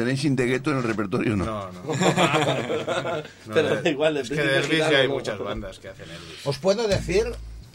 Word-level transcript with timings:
¿Tenéis 0.00 0.24
Integueto 0.24 0.70
en 0.70 0.78
el 0.78 0.82
repertorio 0.82 1.34
o 1.34 1.36
no? 1.36 1.44
No, 1.44 1.72
no. 1.72 1.82
No, 3.46 3.54
Pero 3.54 3.82
de- 3.82 3.90
igual, 3.90 4.14
de 4.14 4.20
es 4.22 4.30
que 4.30 4.36
de 4.36 4.56
Elvis 4.60 4.80
hay 4.80 5.08
no. 5.08 5.12
muchas 5.14 5.38
bandas 5.38 5.78
que 5.78 5.88
hacen 5.88 6.06
Elvis. 6.08 6.46
Os 6.46 6.56
puedo 6.56 6.88
decir 6.88 7.24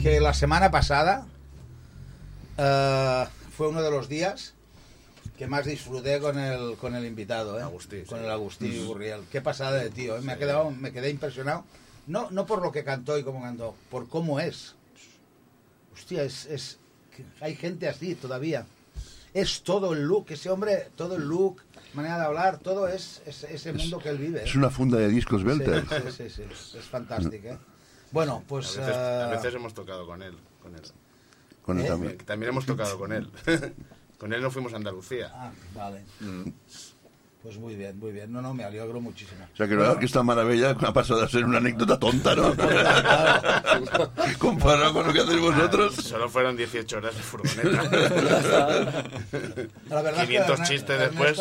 que 0.02 0.20
la 0.20 0.34
semana 0.34 0.72
pasada 0.72 1.28
eh, 2.58 3.26
fue 3.56 3.68
uno 3.68 3.84
de 3.84 3.92
los 3.92 4.10
días 4.10 4.56
que 5.38 5.46
más 5.46 5.68
disfruté 5.68 6.20
con 6.20 6.40
el, 6.40 6.78
con 6.78 6.96
el 6.96 7.06
invitado, 7.06 7.60
¿eh? 7.60 7.62
Agustí, 7.62 8.01
con 8.01 8.17
sí. 8.17 8.26
el 8.26 8.31
Agustí 8.31 8.83
Gurriel. 8.85 9.21
Qué 9.31 9.42
pasada 9.42 9.73
de 9.73 9.92
tío, 9.92 10.17
¿eh? 10.17 10.21
me, 10.21 10.31
ha 10.33 10.37
quedado, 10.39 10.71
me 10.71 10.92
quedé 10.92 11.12
impresionado. 11.12 11.63
No, 12.07 12.31
no 12.31 12.47
por 12.47 12.63
lo 12.63 12.71
que 12.71 12.83
cantó 12.83 13.19
y 13.19 13.23
cómo 13.23 13.44
cantó, 13.44 13.76
por 13.92 14.10
cómo 14.10 14.39
es. 14.39 14.73
Hostia, 15.94 16.23
es, 16.23 16.48
es 16.48 16.80
hay 17.39 17.55
gente 17.55 17.88
así 17.88 18.16
todavía. 18.16 18.66
Es 19.35 19.62
todo 19.62 19.94
el 19.94 20.02
look, 20.05 20.26
ese 20.30 20.49
hombre, 20.49 20.89
todo 20.95 21.17
el 21.17 21.23
look, 21.27 21.62
manera 21.96 22.18
de 22.20 22.26
hablar, 22.26 22.59
todo 22.59 22.88
es, 22.88 23.22
es 23.26 23.44
ese 23.44 23.73
mundo 23.73 23.99
que 23.99 24.09
él 24.09 24.17
vive. 24.17 24.41
¿eh? 24.41 24.45
Es 24.45 24.55
una 24.55 24.70
funda 24.70 24.98
de 24.98 25.08
discos 25.09 25.41
Sí, 25.41 25.48
Belter. 25.48 25.84
sí, 26.12 26.30
sí, 26.30 26.30
sí, 26.30 26.77
es 26.77 26.86
fantástico. 26.86 27.48
¿eh? 27.48 27.58
Bueno, 28.12 28.44
A 28.44 28.48
pues... 28.48 28.77
veces, 28.77 28.95
a 28.95 29.27
eh, 29.27 29.36
veces 29.36 29.53
hemos 29.55 29.73
tocado 29.73 30.05
con 30.05 30.22
él. 30.22 30.38
Con 30.62 30.76
él. 30.76 30.81
Con 31.62 31.80
él 31.80 31.86
¿Eh? 31.86 31.88
también. 31.88 32.09
También, 32.12 32.26
también 32.26 32.50
hemos 32.52 32.66
tocado 32.66 32.98
con 33.00 33.12
él. 33.12 33.30
con 34.20 34.34
él 34.34 34.41
no 34.41 34.52
fuimos 34.52 34.73
a 34.73 34.77
Andalucía. 34.77 35.31
Ah, 35.34 35.52
vale. 35.73 36.03
Pues 37.45 37.59
muy 37.59 37.76
bien, 37.76 37.99
muy 37.99 38.12
bien. 38.12 38.34
No, 38.34 38.41
no, 38.41 38.55
me 38.55 38.63
alegro 38.63 38.99
muchísimo. 38.99 39.45
O 39.53 39.55
sea, 39.55 39.67
que, 39.67 39.76
verdad 39.76 39.99
que 39.99 40.08
esta 40.08 40.23
maravilla 40.23 40.72
ha 40.72 40.94
pasado 40.94 41.22
a 41.23 41.30
ser 41.30 41.45
una 41.45 41.59
anécdota 41.59 41.99
tonta, 41.99 42.34
¿no? 42.36 42.55
Comparado 44.40 44.94
con 44.94 45.05
lo 45.05 45.13
que 45.13 45.20
hacéis 45.20 45.40
vosotros. 45.40 45.94
Solo 46.03 46.27
fueron 46.27 46.58
18 46.58 46.98
horas 46.98 47.16
de 47.16 47.22
furgoneta. 47.22 47.84
La 49.89 50.02
verdad 50.02 50.23
es 50.23 50.27
que 50.27 50.27
500 50.27 50.59
Ernesto- 50.59 50.63
chistes 50.66 51.00
después. 51.00 51.39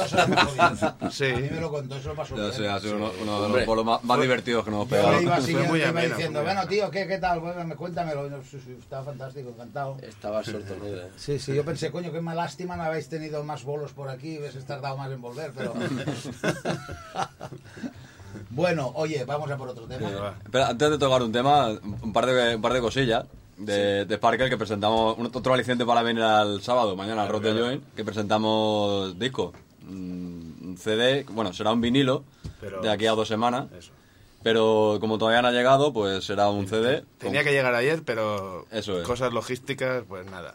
Sí. 1.11 1.25
A 1.25 1.37
mí 1.37 1.49
me 1.51 1.61
lo 1.61 1.71
contó, 1.71 1.99
lo 1.99 2.15
pasó 2.15 2.37
Ya 2.37 2.53
sé, 2.53 2.69
ha 2.69 2.79
sido 2.81 2.97
uno, 2.97 3.11
uno 3.23 3.39
de 3.41 3.47
Hombre. 3.47 3.61
los 3.63 3.67
bolos 3.67 3.85
más, 3.87 4.05
más 4.05 4.21
divertidos 4.21 4.63
que 4.63 4.71
nos 4.71 4.81
hemos 4.81 4.91
Yo 4.91 4.97
pegado. 4.97 5.17
le 5.17 5.23
iba, 5.23 5.41
siguiendo, 5.41 5.77
iba 5.79 6.03
diciendo, 6.03 6.43
bueno, 6.43 6.67
tío, 6.67 6.91
¿qué, 6.91 7.07
qué 7.07 7.17
tal? 7.17 7.41
Bueno, 7.41 7.77
cuéntamelo. 7.77 8.29
Yo, 8.29 8.37
estaba 8.79 9.05
fantástico, 9.05 9.49
encantado. 9.49 9.97
Estaba 10.03 10.45
sorprendido. 10.45 11.01
¿eh? 11.07 11.11
Sí, 11.17 11.39
sí, 11.39 11.55
yo 11.55 11.65
pensé, 11.65 11.91
coño, 11.91 12.13
qué 12.13 12.21
más 12.21 12.37
lástima 12.37 12.77
no 12.77 12.83
habéis 12.83 13.09
tenido 13.09 13.43
más 13.43 13.65
bolos 13.65 13.93
por 13.95 14.11
aquí, 14.11 14.39
hubiese 14.39 14.61
tardado 14.61 14.99
más 14.99 15.11
en 15.11 15.23
volver, 15.23 15.51
pero... 15.57 15.73
bueno, 18.51 18.93
oye, 18.95 19.25
vamos 19.25 19.51
a 19.51 19.57
por 19.57 19.69
otro 19.69 19.87
tema. 19.87 20.09
Va. 20.11 20.35
Espera, 20.43 20.69
antes 20.69 20.91
de 20.91 20.99
tocar 20.99 21.23
un 21.23 21.33
tema, 21.33 21.69
un 22.03 22.13
par 22.13 22.27
de, 22.27 22.57
un 22.57 22.63
par 22.63 22.73
de 22.73 22.81
cosillas 22.81 23.25
de, 23.57 24.05
de 24.05 24.17
Sparkle 24.17 24.51
que 24.51 24.57
presentamos, 24.57 25.17
un, 25.19 25.27
otro 25.27 25.55
aliciente 25.55 25.85
para 25.85 26.03
venir 26.03 26.23
al 26.23 26.61
sábado, 26.63 26.97
mañana 26.97 27.23
al 27.23 27.29
Rock 27.29 27.43
claro. 27.43 27.65
Joint, 27.67 27.95
que 27.95 28.05
presentamos 28.05 29.19
disco, 29.19 29.53
mm, 29.83 30.69
un 30.69 30.77
CD, 30.79 31.25
bueno, 31.31 31.53
será 31.53 31.73
un 31.73 31.81
vinilo 31.81 32.25
Pero- 32.61 32.81
de 32.81 32.91
aquí 32.91 33.07
a 33.07 33.13
dos 33.13 33.29
semanas, 33.29 33.67
Eso. 33.79 33.93
pero 34.43 34.99
como 35.01 35.19
todavía 35.19 35.43
no 35.43 35.49
ha 35.49 35.53
llegado, 35.53 35.93
pues 35.93 36.25
será 36.25 36.49
un 36.51 36.67
CD. 36.67 37.05
Tenía 37.19 37.45
que 37.45 37.53
llegar 37.53 37.75
ayer, 37.75 38.03
pero 38.05 38.67
Eso 38.71 39.01
es. 39.01 39.07
cosas 39.07 39.33
logísticas, 39.33 40.05
pues 40.09 40.29
nada. 40.31 40.55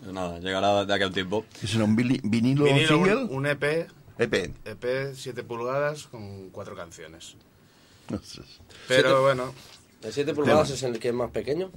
Pues 0.00 0.12
nada, 0.12 0.38
llegará 0.40 0.84
de 0.84 0.92
aquí 0.92 1.04
a 1.04 1.06
un 1.06 1.12
tiempo. 1.14 1.44
¿Qué 1.58 1.66
será 1.66 1.84
un 1.84 1.96
vinilo, 1.96 2.20
Vinilo, 2.24 2.66
single? 2.88 3.16
un, 3.24 3.34
un 3.36 3.46
EP, 3.46 3.88
EP. 4.18 4.50
EP 4.64 5.14
7 5.14 5.42
pulgadas 5.44 6.04
con 6.06 6.50
cuatro 6.50 6.74
canciones. 6.76 7.36
Pero 8.08 8.20
Siete- 8.86 9.14
bueno, 9.14 9.54
¿El 10.02 10.12
7 10.12 10.34
pulgadas 10.34 10.70
es 10.70 10.82
el 10.82 10.98
que 10.98 11.08
es 11.08 11.14
más 11.14 11.30
pequeño? 11.30 11.70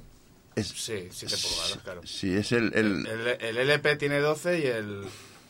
Es, 0.54 0.68
sí, 0.68 1.08
7 1.10 1.34
pulgadas, 1.36 1.78
claro. 1.82 2.00
sí, 2.04 2.34
es 2.34 2.52
el, 2.52 2.72
el- 2.74 3.06
El, 3.06 3.26
el 3.40 3.56
LP 3.58 3.96
tiene 3.96 4.18
12 4.20 4.58
y 4.58 4.66
el, 4.66 5.04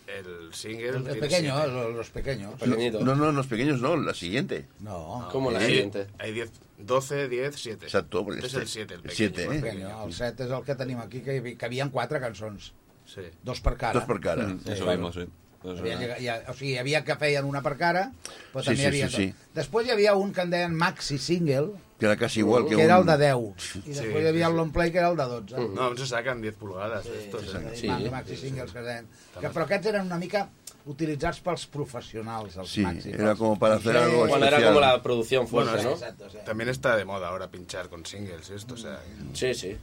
el 0.06 0.55
single 0.55 0.89
El, 0.89 0.95
el 0.97 1.03
tiene 1.05 1.20
pequeño, 1.20 1.55
siete. 1.56 1.72
los, 1.72 1.95
los 1.97 2.11
pequeños. 2.11 2.55
Pequeñito. 2.61 3.00
No, 3.00 3.14
no, 3.17 3.33
los 3.33 3.47
pequeños 3.47 3.80
no, 3.80 3.97
la 3.97 4.14
siguiente. 4.14 4.67
No, 4.80 5.28
Como 5.33 5.50
la 5.50 5.58
Hay- 5.58 5.67
siguiente. 5.67 6.06
Hay 6.19 6.33
10, 6.33 6.50
12, 6.78 7.28
10, 7.28 7.55
7. 7.56 7.86
Exacto, 7.86 8.25
porque 8.25 8.41
Este 8.47 8.58
es 8.58 8.62
el 8.62 8.69
7, 8.69 8.95
el 8.95 9.00
pequeño. 9.00 9.17
siete, 9.17 9.47
más 9.47 9.55
eh? 9.55 9.58
el 9.58 9.64
pequeño. 9.64 10.05
El 10.06 10.13
set 10.13 10.40
és 10.40 10.51
el 10.51 10.63
que 10.64 10.74
tenim 10.77 11.01
aquí, 11.01 11.20
que, 11.23 11.36
hi 11.42 11.57
havia- 11.58 11.90
quatre 11.90 12.20
cançons. 12.20 12.73
Sí. 13.08 13.23
Dos 13.42 13.61
per 13.61 13.74
cara. 13.77 13.98
Dos 13.98 14.05
per 14.07 14.20
cara. 14.20 14.46
Mm, 14.46 14.61
Sí, 14.63 14.70
eso 14.73 14.84
claro. 14.84 14.98
mismo, 15.08 15.13
sí. 15.13 15.27
Pues, 15.63 15.80
Havia, 15.80 15.95
eh, 15.95 15.98
llegat- 15.98 16.20
hi 16.23 16.29
ha, 16.29 16.36
o 16.48 16.55
sigui, 16.55 16.73
hi 16.74 16.79
havia 16.79 17.05
que 17.05 17.17
feien 17.19 17.45
una 17.45 17.61
per 17.63 17.77
cara, 17.77 18.13
però 18.52 18.63
Sí, 18.63 18.70
també 18.70 18.77
sí, 18.77 18.83
hi 18.83 18.86
havia... 18.86 19.08
sí, 19.11 19.17
sí. 19.29 19.35
Després 19.55 19.86
hi 19.89 19.91
havia 19.91 20.14
un 20.14 20.33
que 20.33 20.41
en 20.46 20.51
deien 20.51 20.74
Maxi 20.74 21.19
Single, 21.19 21.73
Que 21.98 22.07
era 22.07 22.17
casi 22.17 22.39
igual 22.41 22.64
que, 22.69 22.77
que 22.77 22.85
era 22.85 22.95
el 22.95 23.01
un... 23.01 23.07
de 23.08 23.17
10, 23.19 23.35
i 23.35 23.80
Sí, 23.83 23.83
després 23.91 24.23
hi 24.23 24.29
havia 24.29 24.46
sí, 24.46 24.51
el 24.52 24.57
long 24.57 24.70
play 24.73 24.92
que 24.92 24.98
era 24.98 25.08
el 25.11 25.17
de 25.17 25.24
12. 25.24 25.69
No, 25.74 25.83
aún 25.83 25.98
se 25.98 26.07
sacan 26.07 26.41
10 26.41 26.55
pulgadas 26.55 27.05
estos. 27.07 27.42
Sí, 27.42 27.57
eh. 27.57 27.70
Sí. 27.74 27.80
sí. 28.05 28.11
Maxi 28.11 28.36
Singles 28.36 28.70
que 28.73 28.80
deien. 28.86 29.08
Que, 29.41 29.48
però 29.51 29.64
aquests 29.67 29.86
eren 29.91 30.07
una 30.07 30.17
mica 30.23 30.45
utilitzats 30.86 31.41
pels 31.42 31.67
professionals, 31.67 32.55
els 32.57 32.70
Sí, 32.70 32.83
Maxi. 32.86 33.11
era 33.11 33.35
como 33.35 33.58
para 33.58 33.75
hacer 33.83 33.95
DJs. 33.95 34.02
algo 34.05 34.19
Bueno, 34.29 34.36
era 34.36 34.46
especial. 34.46 34.75
como 34.75 34.80
la 34.80 35.02
producción 35.02 35.48
fuerte, 35.48 35.73
Bueno, 35.73 35.89
¿no? 35.90 35.95
Exacto, 35.96 36.30
sí. 36.30 36.39
También 36.46 36.69
está 36.70 36.96
de 36.96 37.05
moda 37.05 37.29
ahora 37.29 37.51
pinchar 37.51 37.89
con 37.89 38.07
singles 38.07 38.48
esto, 38.51 38.75
o 38.75 38.77
sea... 38.77 39.01
Sí, 39.35 39.52
sí. 39.55 39.77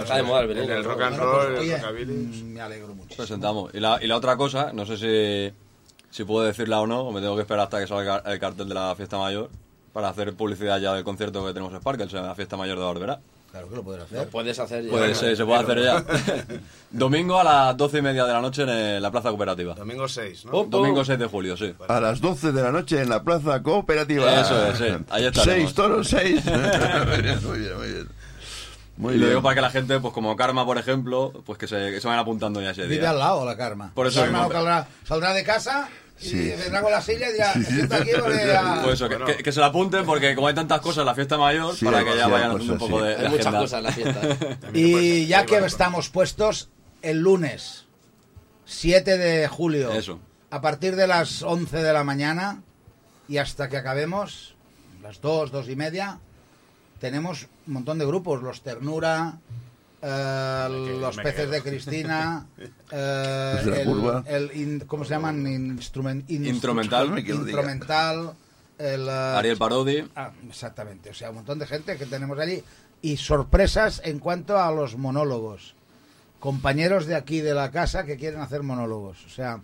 Está 0.00 0.16
de 0.16 0.22
moda 0.22 0.40
el 0.42 0.50
en 0.58 0.70
el 0.70 0.84
rock 0.84 1.00
and 1.02 1.16
Bueno, 1.16 1.32
roll, 1.32 1.56
el 1.56 1.72
rockabilly... 1.72 2.42
me 2.44 2.60
alegro 2.60 2.88
muchísimo. 2.94 3.16
presentamos. 3.16 3.74
Y 3.74 3.80
la, 3.80 3.98
y 4.02 4.06
la 4.06 4.16
otra 4.16 4.36
cosa, 4.36 4.72
no 4.72 4.86
sé 4.86 4.96
si, 4.96 5.54
si 6.10 6.24
puedo 6.24 6.44
decirla 6.46 6.80
o 6.80 6.86
no, 6.86 7.02
o 7.02 7.12
me 7.12 7.20
tengo 7.20 7.34
que 7.36 7.42
esperar 7.42 7.64
hasta 7.64 7.80
que 7.80 7.86
salga 7.86 8.22
el 8.26 8.38
cartel 8.38 8.68
de 8.68 8.74
la 8.74 8.94
fiesta 8.96 9.18
mayor 9.18 9.50
para 9.92 10.08
hacer 10.08 10.34
publicidad 10.34 10.78
ya 10.80 10.94
del 10.94 11.04
concierto 11.04 11.44
que 11.46 11.52
tenemos 11.52 11.72
en 11.72 11.80
Sparkle, 11.80 12.06
o 12.06 12.10
sea, 12.10 12.22
la 12.22 12.34
fiesta 12.34 12.56
mayor 12.56 12.78
de 12.78 12.84
Barberá. 12.84 13.20
Claro 13.50 13.70
que 13.70 13.76
lo 13.76 13.82
puedes 13.82 14.02
hacer. 14.02 14.18
Lo 14.18 14.26
puedes 14.26 14.58
hacer 14.58 14.84
ya. 14.84 14.90
Pues 14.90 15.16
se, 15.16 15.34
se 15.34 15.44
puede 15.46 15.60
hacer 15.60 15.82
ya. 15.82 16.04
Domingo 16.90 17.40
a 17.40 17.44
las 17.44 17.76
doce 17.78 17.98
y 17.98 18.02
media 18.02 18.26
de 18.26 18.32
la 18.34 18.42
noche 18.42 18.62
en 18.62 18.68
eh, 18.68 19.00
la 19.00 19.10
Plaza 19.10 19.30
Cooperativa. 19.30 19.74
Domingo 19.74 20.06
6, 20.06 20.44
¿no? 20.44 20.64
Domingo 20.64 21.02
6 21.02 21.18
de 21.18 21.26
julio, 21.26 21.56
sí. 21.56 21.74
A 21.88 21.98
las 21.98 22.20
12 22.20 22.52
de 22.52 22.62
la 22.62 22.70
noche 22.70 23.00
en 23.00 23.08
la 23.08 23.22
Plaza 23.22 23.62
Cooperativa. 23.62 24.38
Eso 24.42 24.66
es, 24.66 24.76
sí. 24.78 24.84
Ahí 25.08 25.24
estaremos. 25.24 25.44
Seis 25.44 25.74
toros, 25.74 26.08
seis. 26.08 26.44
muy 27.46 27.58
bien, 27.58 27.78
muy 27.78 27.88
bien, 27.88 28.08
muy 28.98 29.14
bien. 29.14 29.14
Muy 29.14 29.14
y 29.14 29.18
lo 29.18 29.28
digo 29.28 29.42
para 29.42 29.54
que 29.54 29.60
la 29.62 29.70
gente, 29.70 29.98
pues 30.00 30.12
como 30.12 30.36
Karma, 30.36 30.66
por 30.66 30.76
ejemplo, 30.78 31.32
pues 31.46 31.58
que 31.58 31.66
se, 31.66 31.76
que 31.90 32.00
se 32.00 32.06
vayan 32.06 32.20
apuntando 32.20 32.60
ya 32.60 32.70
ese 32.70 32.82
Vive 32.82 33.00
día. 33.00 33.10
al 33.10 33.18
lado, 33.18 33.44
la 33.44 33.56
Karma. 33.56 33.92
Por 33.94 34.06
eso 34.06 34.20
Karma 34.20 34.42
mismo. 34.44 34.52
no 34.52 34.58
caldrá- 34.60 34.86
saldrá 35.06 35.32
de 35.34 35.44
casa 35.44 35.88
y 36.20 36.28
Sí. 36.28 36.48
vendrá 36.58 36.82
con 36.82 36.90
la 36.90 37.00
silla 37.00 37.28
y 37.30 37.32
dirá, 37.32 37.50
aquí. 37.52 38.10
Pues 38.82 38.94
eso, 38.94 39.08
que- 39.08 39.16
Bueno. 39.16 39.26
que, 39.26 39.42
que 39.42 39.52
se 39.52 39.60
la 39.60 39.66
apunten 39.66 40.04
porque 40.04 40.34
como 40.34 40.48
hay 40.48 40.54
tantas 40.54 40.80
cosas 40.80 40.98
en 41.02 41.06
la 41.06 41.14
fiesta 41.14 41.38
mayor, 41.38 41.74
Sí, 41.76 41.84
para 41.84 42.04
que 42.04 42.16
ya 42.16 42.26
vayan 42.26 42.50
hay 42.50 42.56
haciendo 42.56 42.72
un 42.74 42.78
poco 42.80 42.98
sí. 43.00 43.06
de, 43.06 43.16
de 43.16 43.22
Hay 43.26 43.28
muchas 43.30 43.46
agenda. 43.46 43.60
cosas 43.60 43.78
en 43.78 43.84
la 43.84 43.92
fiesta. 43.92 44.58
Y 44.74 45.26
ya 45.26 45.46
que 45.46 45.56
estamos 45.58 46.08
puestos, 46.08 46.68
el 47.02 47.18
lunes 47.20 47.86
7 48.64 49.16
de 49.16 49.48
julio, 49.48 49.92
Eso. 49.92 50.18
a 50.50 50.60
partir 50.60 50.96
de 50.96 51.06
las 51.06 51.42
11 51.42 51.76
de 51.82 51.92
la 51.92 52.04
mañana 52.04 52.62
y 53.28 53.38
hasta 53.38 53.68
que 53.68 53.76
acabemos, 53.76 54.54
las 55.02 55.20
2, 55.20 55.50
2 55.52 55.68
y 55.68 55.76
media, 55.76 56.18
tenemos 57.00 57.46
un 57.66 57.74
montón 57.74 57.98
de 57.98 58.06
grupos, 58.06 58.42
los 58.42 58.62
Ternura, 58.62 59.38
eh, 60.02 60.96
los 61.00 61.16
me 61.16 61.22
peces 61.22 61.40
quedo. 61.42 61.50
de 61.52 61.62
Cristina, 61.62 62.46
eh, 62.92 63.62
el, 63.64 63.84
curva. 63.84 64.24
el 64.26 64.50
in- 64.56 64.80
¿cómo 64.86 65.04
se 65.04 65.10
llaman? 65.10 65.44
Instrumen- 65.44 66.24
Instrumental. 66.28 67.10
Me 67.10 67.24
quiero 67.24 67.44
diga. 67.44 67.58
instrumental, 67.60 68.32
el, 68.78 69.08
eh, 69.08 69.34
Ariel 69.36 69.58
Parodi. 69.58 70.08
Ah, 70.14 70.30
exactamente, 70.48 71.10
o 71.10 71.14
sea, 71.14 71.30
un 71.30 71.36
montón 71.36 71.58
de 71.58 71.66
gente 71.66 71.96
que 71.96 72.06
tenemos 72.06 72.38
allí 72.38 72.62
y 73.02 73.16
sorpresas 73.16 74.00
en 74.04 74.18
cuanto 74.18 74.58
a 74.58 74.70
los 74.72 74.96
monólogos. 74.96 75.74
Compañeros 76.40 77.06
de 77.06 77.16
aquí 77.16 77.40
de 77.40 77.52
la 77.54 77.70
casa 77.72 78.04
que 78.04 78.16
quieren 78.16 78.40
hacer 78.40 78.62
monólogos, 78.62 79.24
o 79.26 79.28
sea, 79.28 79.60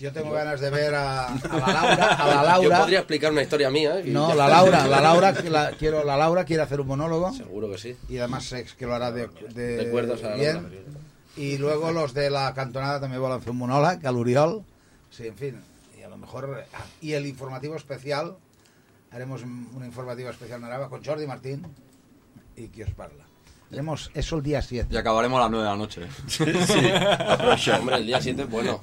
yo 0.00 0.12
tengo 0.12 0.30
ganas 0.32 0.60
de 0.60 0.70
ver 0.70 0.94
a, 0.94 1.26
a 1.26 1.58
la 1.58 1.72
Laura, 1.72 2.04
a 2.40 2.42
la 2.44 2.62
Yo 2.62 2.70
podría 2.70 2.98
explicar 3.00 3.30
una 3.32 3.42
historia 3.42 3.70
mía. 3.70 3.98
¿eh? 4.00 4.04
y 4.06 4.10
No, 4.10 4.34
la. 4.34 4.48
Laura, 4.48 4.86
la 4.86 5.00
Laura, 5.00 5.32
que 5.34 5.50
la, 5.50 5.70
quiero, 5.72 6.02
la 6.04 6.16
Laura 6.16 6.44
quiere 6.44 6.62
hacer 6.62 6.80
un 6.80 6.86
monólogo 6.88 7.32
Seguro 7.32 7.70
que 7.70 7.78
sí. 7.78 7.96
y 8.08 8.18
además 8.18 8.44
sé 8.44 8.64
que 8.78 8.86
lo 8.86 8.94
hará 8.94 9.12
de, 9.12 9.28
de, 9.54 9.90
a 9.90 10.28
la 10.28 10.34
bien. 10.36 10.54
Laura. 10.54 10.68
Y 11.36 11.58
luego 11.58 11.92
los 11.92 12.12
de 12.14 12.28
la 12.30 12.52
cantonada 12.54 13.00
también 13.00 13.22
van 13.22 13.32
a 13.32 13.34
hacer 13.36 13.50
un 13.50 13.58
monólogo, 13.58 13.86
a 14.02 14.12
l'Oriol. 14.12 14.64
Sí, 15.10 15.26
en 15.26 15.36
fin, 15.36 15.60
y 15.98 16.02
a 16.02 16.08
lo 16.08 16.16
mejor... 16.16 16.64
ah, 16.72 16.78
Y 17.00 17.12
el 17.12 17.26
informativo 17.26 17.76
especial, 17.76 18.36
haremos 19.10 19.42
un 19.42 19.82
informativo 19.84 20.30
especial 20.30 20.60
en 20.60 20.66
Araba 20.66 20.88
con 20.88 21.04
Jordi 21.04 21.26
Martín 21.26 21.66
y 22.56 22.68
qui 22.68 22.82
os 22.82 22.90
parla. 22.90 23.24
Haremos 23.72 24.10
eso 24.14 24.36
el 24.36 24.42
día 24.42 24.60
7. 24.60 24.88
Y 24.92 24.96
acabaremos 24.96 25.38
a 25.38 25.42
las 25.42 25.50
9 25.50 25.64
de 25.64 25.70
la 25.70 25.76
noche. 25.76 26.02
Hombre, 27.78 27.96
el 27.96 28.06
día 28.06 28.20
7 28.20 28.44
bueno. 28.44 28.80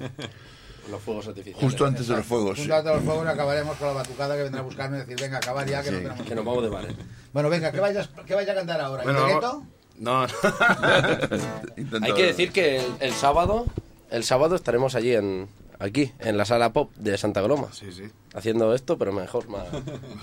Los 0.90 1.02
fuegos 1.02 1.28
artificiales. 1.28 1.62
Justo 1.64 1.86
antes 1.86 2.08
de 2.08 2.16
los 2.16 2.26
fuegos. 2.26 2.56
sí. 2.58 2.62
Junto 2.64 2.76
a 2.76 2.82
todos 2.84 2.96
los 2.98 3.06
fuegos 3.06 3.28
acabaremos 3.28 3.76
con 3.78 3.88
la 3.88 3.94
batucada 3.94 4.36
que 4.38 4.44
vendrá 4.44 4.62
a 4.62 4.64
buscarme 4.64 4.98
y 4.98 5.00
decir, 5.02 5.18
venga, 5.20 5.38
acabar 5.38 5.68
ya, 5.68 5.84
que 5.84 5.92
no 5.92 5.98
tenemos 6.00 6.22
Que 6.28 6.36
nos 6.36 6.46
vamos 6.46 6.64
de 6.64 6.70
bares. 6.70 6.96
Bueno, 7.34 7.50
venga, 7.50 7.72
¿qué 7.72 7.80
vayas, 7.80 8.10
qué 8.26 8.36
vaya 8.36 8.52
a 8.54 8.56
cantar 8.56 8.80
ahora? 8.82 9.04
Bueno, 9.04 9.20
¿Integueto? 9.22 9.48
vamos- 9.48 9.68
No, 10.00 10.22
Hay 12.06 12.14
que 12.14 12.26
decir 12.28 12.52
que 12.52 12.78
el, 12.80 12.86
el 13.00 13.14
sábado, 13.14 13.66
el 14.12 14.24
sábado 14.24 14.56
estaremos 14.56 14.96
allí 14.96 15.14
en 15.14 15.48
aquí, 15.80 16.12
en 16.20 16.38
la 16.38 16.46
sala 16.46 16.72
pop 16.74 16.92
de 16.96 17.18
Santa 17.18 17.42
Groma, 17.42 17.68
sí, 17.72 17.92
sí. 17.92 18.04
haciendo 18.34 18.74
esto, 18.74 18.98
pero 18.98 19.12
mejor, 19.14 19.48
más, 19.48 19.66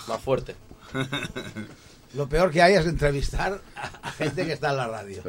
más 0.09 0.21
fuerte. 0.21 0.55
Lo 2.15 2.29
peor 2.29 2.51
que 2.51 2.63
hay 2.63 2.75
es 2.75 2.87
entrevistar 2.87 3.61
a, 4.03 4.11
gente 4.13 4.47
que 4.47 4.53
está 4.53 4.71
en 4.71 4.77
la 4.77 4.87
radio. 4.87 5.23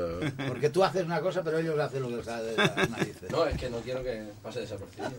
Porque 0.48 0.70
tú 0.70 0.84
haces 0.84 1.04
una 1.04 1.20
cosa, 1.20 1.44
pero 1.44 1.58
ellos 1.58 1.78
hacen 1.80 2.02
lo 2.02 2.10
que 2.10 2.16
les 2.18 2.26
da 2.26 2.42
de 2.42 2.56
las 2.56 2.90
narices. 2.90 3.32
No, 3.32 3.46
es 3.46 3.58
que 3.58 3.70
no 3.70 3.78
quiero 3.80 4.04
que 4.04 4.32
pase 4.44 4.62
desapercibido. 4.62 5.12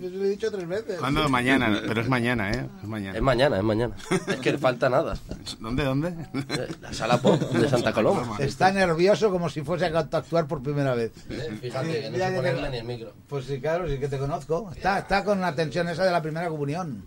Yo 0.00 0.10
lo 0.10 0.24
he 0.24 0.28
dicho 0.30 0.50
tres 0.50 0.66
veces. 0.66 0.98
¿Cuándo? 0.98 1.28
Mañana, 1.28 1.82
pero 1.86 2.00
es 2.00 2.08
mañana, 2.08 2.50
¿eh? 2.50 2.66
Es 2.82 2.88
mañana. 2.88 3.16
Es 3.16 3.22
mañana, 3.22 3.58
es 3.58 3.62
mañana. 3.64 3.96
Es 4.26 4.36
que 4.36 4.58
falta 4.58 4.88
nada. 4.88 5.16
¿Dónde, 5.60 5.84
dónde? 5.84 6.08
Eh, 6.08 6.68
La 6.80 6.92
sala 6.92 7.18
pop 7.18 7.40
de 7.40 7.68
Santa 7.68 7.92
Coloma. 7.92 8.36
Está 8.38 8.72
nervioso 8.72 9.30
como 9.30 9.48
si 9.48 9.62
fuese 9.62 9.86
a 9.86 9.98
actuar 9.98 10.46
por 10.46 10.62
primera 10.62 10.94
vez. 10.94 11.12
Eh, 11.30 11.58
Fíjate 11.60 12.00
que 12.00 12.10
no 12.10 12.18
se 12.18 12.32
pone 12.32 12.70
ni 12.70 12.76
el 12.78 12.84
micro. 12.84 13.12
Pues 13.28 13.44
sí, 13.44 13.60
claro, 13.60 13.88
sí 13.88 13.98
que 13.98 14.08
te 14.08 14.18
conozco. 14.18 14.72
Está, 14.74 14.98
está 14.98 15.24
con 15.24 15.40
la 15.40 15.54
tensión 15.54 15.88
esa 15.88 16.04
de 16.04 16.10
la 16.10 16.22
primera 16.22 16.48
comunión. 16.48 17.04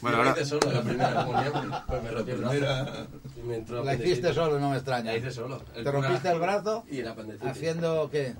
Bueno, 0.00 0.16
ahora, 0.18 0.32
hice 0.32 0.44
solo 0.44 0.72
la 0.72 0.82
primera 0.82 1.24
comunión, 1.24 1.72
pues 1.86 2.02
me 2.02 2.10
rompí 2.10 2.30
el 2.32 2.38
brazo. 2.38 3.06
Y 3.36 3.40
me 3.46 3.56
entró 3.56 3.84
La 3.84 3.94
hiciste 3.94 4.34
solo, 4.34 4.58
no 4.58 4.70
me 4.70 4.76
extraña. 4.76 5.12
La 5.12 5.16
hice 5.16 5.30
solo. 5.30 5.58
¿Te 5.60 5.90
rompiste 5.90 6.30
el 6.30 6.40
brazo? 6.40 6.84
Y 6.90 7.02
la 7.02 7.12
apendicitis. 7.12 7.48
Haciendo 7.48 8.10
qué? 8.10 8.34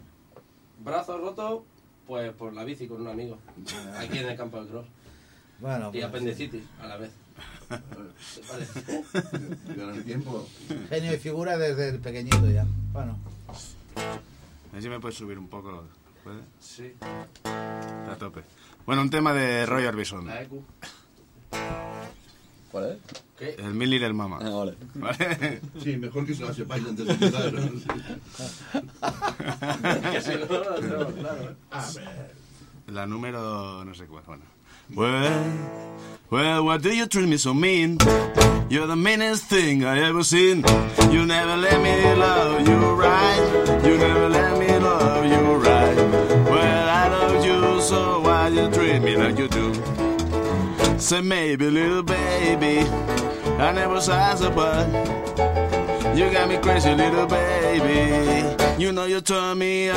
Brazo 0.80 1.18
roto, 1.18 1.64
pues 2.06 2.32
por 2.32 2.52
la 2.52 2.64
bici 2.64 2.88
con 2.88 3.00
un 3.02 3.08
amigo. 3.08 3.38
Aquí 3.96 4.18
en 4.18 4.28
el 4.28 4.36
campo 4.36 4.58
del 4.58 4.66
cross. 4.68 4.86
Bueno, 5.60 5.88
Y 5.90 5.92
pues, 5.92 6.04
apendicitis 6.04 6.64
a 6.80 6.86
la 6.88 6.96
vez. 6.96 7.10
Tiempo. 10.04 10.46
genio 10.88 11.14
y 11.14 11.18
figura 11.18 11.56
desde 11.56 11.90
el 11.90 12.00
pequeñito 12.00 12.50
ya. 12.50 12.66
Bueno, 12.92 13.16
a 13.96 14.72
ver 14.74 14.82
si 14.82 14.88
me 14.88 14.98
puedes 15.00 15.16
subir 15.16 15.38
un 15.38 15.48
poco. 15.48 15.84
¿Puede? 16.24 16.40
Sí. 16.60 16.94
A 17.44 18.16
tope. 18.18 18.42
Bueno, 18.86 19.02
un 19.02 19.10
tema 19.10 19.32
de 19.32 19.66
Roy 19.66 19.84
Orbison. 19.86 20.28
¿Cuál 22.70 22.92
es? 22.92 22.98
¿Qué? 23.38 23.54
El 23.58 23.74
Mil 23.74 23.90
Little 23.90 24.12
Mama. 24.14 24.38
Ah, 24.40 24.50
vale. 24.50 24.74
¿Vale? 24.94 25.60
Sí, 25.82 25.96
mejor 25.96 26.24
que 26.26 26.34
se 26.34 26.44
la 26.44 26.54
sepáis 26.54 26.84
antes 26.86 27.06
de 27.06 27.12
empezar. 27.12 27.52
Lo 30.82 31.14
claro. 31.14 31.56
La 32.88 33.06
número 33.06 33.84
no 33.84 33.94
sé 33.94 34.06
cuál. 34.06 34.24
Bueno. 34.26 34.42
Well, 34.94 35.42
well, 36.30 36.64
why 36.66 36.76
do 36.78 36.90
you 36.90 37.06
treat 37.06 37.28
me 37.28 37.38
so 37.38 37.54
mean? 37.54 37.98
You're 38.68 38.86
the 38.86 38.96
meanest 38.96 39.48
thing 39.48 39.84
I 39.84 40.00
ever 40.00 40.22
seen. 40.24 40.64
You 41.10 41.24
never 41.24 41.56
let 41.56 41.80
me 41.80 42.14
love 42.14 42.68
you 42.68 42.94
right. 42.94 43.80
You 43.84 43.96
never 43.96 44.28
let 44.28 44.58
me 44.58 44.78
love 44.78 45.24
you 45.24 45.56
right. 45.56 45.71
Treat 48.92 49.02
me 49.02 49.16
like 49.16 49.38
you 49.38 49.48
do? 49.48 49.72
Say 50.98 51.20
maybe, 51.20 51.70
little 51.70 52.02
baby, 52.02 52.80
I 53.58 53.72
never 53.72 54.00
size 54.00 54.42
a 54.42 54.50
butt. 54.50 54.86
You 56.16 56.30
got 56.30 56.48
me 56.48 56.58
crazy, 56.58 56.94
little 56.94 57.26
baby. 57.26 58.44
You 58.78 58.92
know 58.92 59.06
you 59.06 59.20
turn 59.20 59.58
me 59.58 59.90
on. 59.90 59.96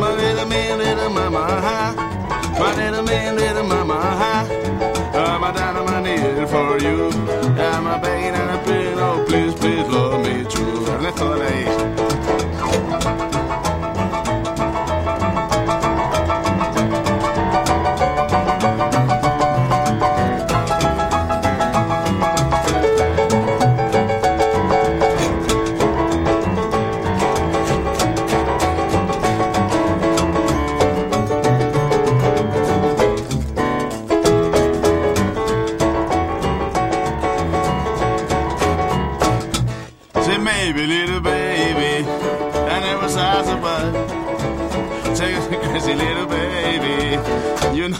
My 0.00 0.14
little 0.16 0.46
me, 0.48 0.74
little 0.74 1.10
mama. 1.10 1.94
My 2.58 2.74
little 2.74 3.02
me, 3.02 3.30
little 3.32 3.64
mama. 3.64 3.98
I'm 5.14 5.44
a 5.44 6.00
knees 6.00 6.50
for 6.50 6.78
you. 6.78 7.10
I'm 7.58 7.86
a 7.86 7.98
begging 8.00 8.34
and 8.40 8.50
a 8.50 8.58
pleading, 8.64 8.98
oh 8.98 9.24
please, 9.28 9.54
please 9.54 9.86
love 9.88 10.20
me 10.24 10.44
true. 10.44 10.86
Ernesto, 10.86 11.34
dale 11.34 11.46
ahí. 11.46 12.05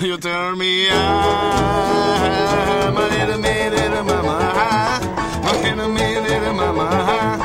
You 0.00 0.18
turn 0.18 0.58
me 0.58 0.88
on. 0.90 0.94
My 2.94 3.08
little 3.08 3.38
me, 3.40 3.70
little 3.70 4.04
mama, 4.04 4.38
my 5.42 5.52
little 5.62 5.88
me, 5.88 6.20
little 6.20 6.52
mama. 6.54 7.38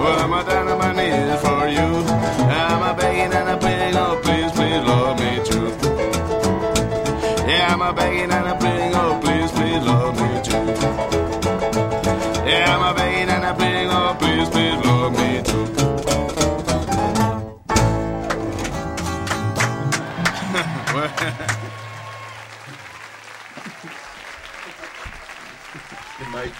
Well, 0.00 0.18
I'm 0.18 0.46
down 0.46 0.68
on 0.68 0.78
my 0.78 0.92
knees 0.92 1.40
for 1.40 1.68
you. 1.68 2.04
I'm 2.48 2.82
a 2.82 2.94
begging 2.96 3.32
and 3.32 3.48
a 3.50 3.56
pleading, 3.58 3.96
oh 3.96 4.20
please, 4.22 4.52
please 4.52 4.82
love 4.90 5.18
me 5.20 5.40
too. 5.44 5.68
Yeah, 7.50 7.72
I'm 7.72 7.82
a 7.82 7.92
begging 7.92 8.30
and 8.30 8.48
a 8.48 8.54
pleading, 8.56 8.94
oh 8.94 9.20
please, 9.22 9.50
please 9.50 9.82
love 9.84 10.14
me 10.20 10.40
too. 10.46 10.64
Yeah, 12.48 12.76
I'm 12.76 12.82
a 12.82 12.94
begging 12.96 13.28
and 13.28 13.44
a 13.44 13.54
pleading, 13.54 13.90
oh 13.90 14.16
please, 14.18 14.48
please 14.48 14.84
love 14.86 14.99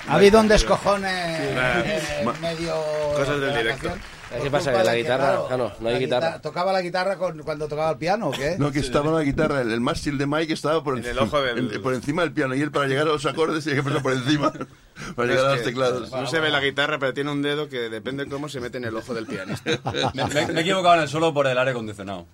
ha 0.09 0.15
habido 0.15 0.41
un 0.41 0.49
descojone 0.49 1.09
Eh, 1.11 2.03
en 2.21 2.41
medio. 2.41 2.75
cosas 3.15 3.41
de 3.41 3.47
del 3.47 3.55
la 3.55 3.59
directo. 3.59 3.89
canción. 3.89 4.21
¿Qué 4.45 4.49
pasa, 4.49 4.73
que 4.73 4.85
la 4.85 4.95
guitarra- 4.95 5.41
ah, 5.51 5.57
no, 5.57 5.73
no 5.81 5.89
hay 5.89 5.99
guitarra. 5.99 6.27
guitarra- 6.29 6.41
¿Tocaba 6.41 6.73
la 6.73 6.81
guitarra 6.83 7.17
con- 7.17 7.39
cuando 7.41 7.67
tocaba 7.67 7.91
el 7.91 7.97
piano 7.99 8.29
o 8.29 8.31
qué? 8.31 8.55
No, 8.59 8.71
que 8.71 8.79
estaba 8.79 9.11
la 9.11 9.25
guitarra, 9.25 9.61
el, 9.61 9.73
el 9.73 9.81
mástil 9.81 10.19
de 10.19 10.27
Mike 10.29 10.53
estaba 10.53 10.85
por, 10.85 10.97
En 10.99 11.05
el 11.05 11.19
ojo 11.19 11.41
del- 11.43 11.73
en- 11.75 11.83
por 11.83 11.95
encima 11.95 12.23
del 12.23 12.31
piano 12.31 12.55
y 12.55 12.61
él 12.61 12.71
para 12.71 12.87
llegar 12.87 13.09
a 13.09 13.11
los 13.11 13.27
acordes 13.27 13.65
tenía 13.65 13.81
que 13.81 13.89
pasar 13.89 14.03
por 14.03 14.13
encima 14.13 14.53
para 15.17 15.29
llegar 15.29 15.47
a 15.47 15.55
los 15.57 15.65
teclados. 15.65 16.13
No 16.13 16.27
se 16.29 16.39
ve 16.39 16.49
la 16.51 16.61
guitarra, 16.61 17.01
pero 17.01 17.13
tiene 17.13 17.33
un 17.33 17.43
dedo 17.43 17.69
que 17.69 17.89
depende 17.91 18.27
cómo 18.27 18.49
se 18.49 18.61
mete 18.61 18.79
en 18.79 18.85
el 18.85 18.97
ojo 18.97 19.15
del 19.15 19.27
pianista. 19.27 19.69
Me, 20.15 20.25
me- 20.27 20.47
me 20.47 20.61
he 20.61 20.63
equivocado 20.63 20.95
en 20.95 21.01
el 21.03 21.09
solo 21.09 21.35
por 21.35 21.49
el 21.49 21.59
aire 21.59 21.73
acondicionado. 21.73 22.27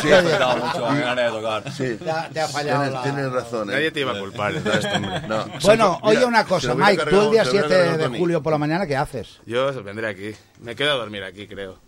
Sí, 0.00 0.08
he 0.08 0.14
afectado 0.14 0.56
mucho 0.56 0.82
ganas 0.82 1.16
de 1.32 1.38
tocar. 1.40 1.72
Sí. 1.72 1.96
Te 2.02 2.10
ha, 2.10 2.28
te 2.28 2.40
ha 2.40 2.48
fallado 2.48 2.80
Tienes, 2.82 2.92
la... 2.94 3.02
tienes 3.02 3.32
razón. 3.32 3.70
¿eh? 3.70 3.72
Nadie 3.74 3.90
te 3.90 4.00
iba 4.00 4.12
a 4.12 4.18
culpar. 4.20 4.52
No. 5.28 5.44
Bueno, 5.62 5.98
Mira, 6.02 6.08
oye 6.18 6.24
una 6.24 6.44
cosa, 6.44 6.74
Mike, 6.74 7.04
tú 7.08 7.20
el 7.22 7.30
día 7.30 7.44
se 7.44 7.52
lo 7.52 7.58
hubiera 7.66 7.68
7 7.68 7.68
cargado 7.68 8.10
de 8.10 8.18
julio 8.18 8.42
por 8.42 8.52
la 8.52 8.58
mañana, 8.58 8.86
¿qué 8.86 8.96
haces? 8.96 9.40
Yo 9.46 9.82
vendré 9.82 10.08
aquí. 10.08 10.32
Me 10.60 10.74
quedo 10.74 10.92
a 10.92 10.94
dormir 10.96 11.22
aquí, 11.24 11.46
creo. 11.46 11.78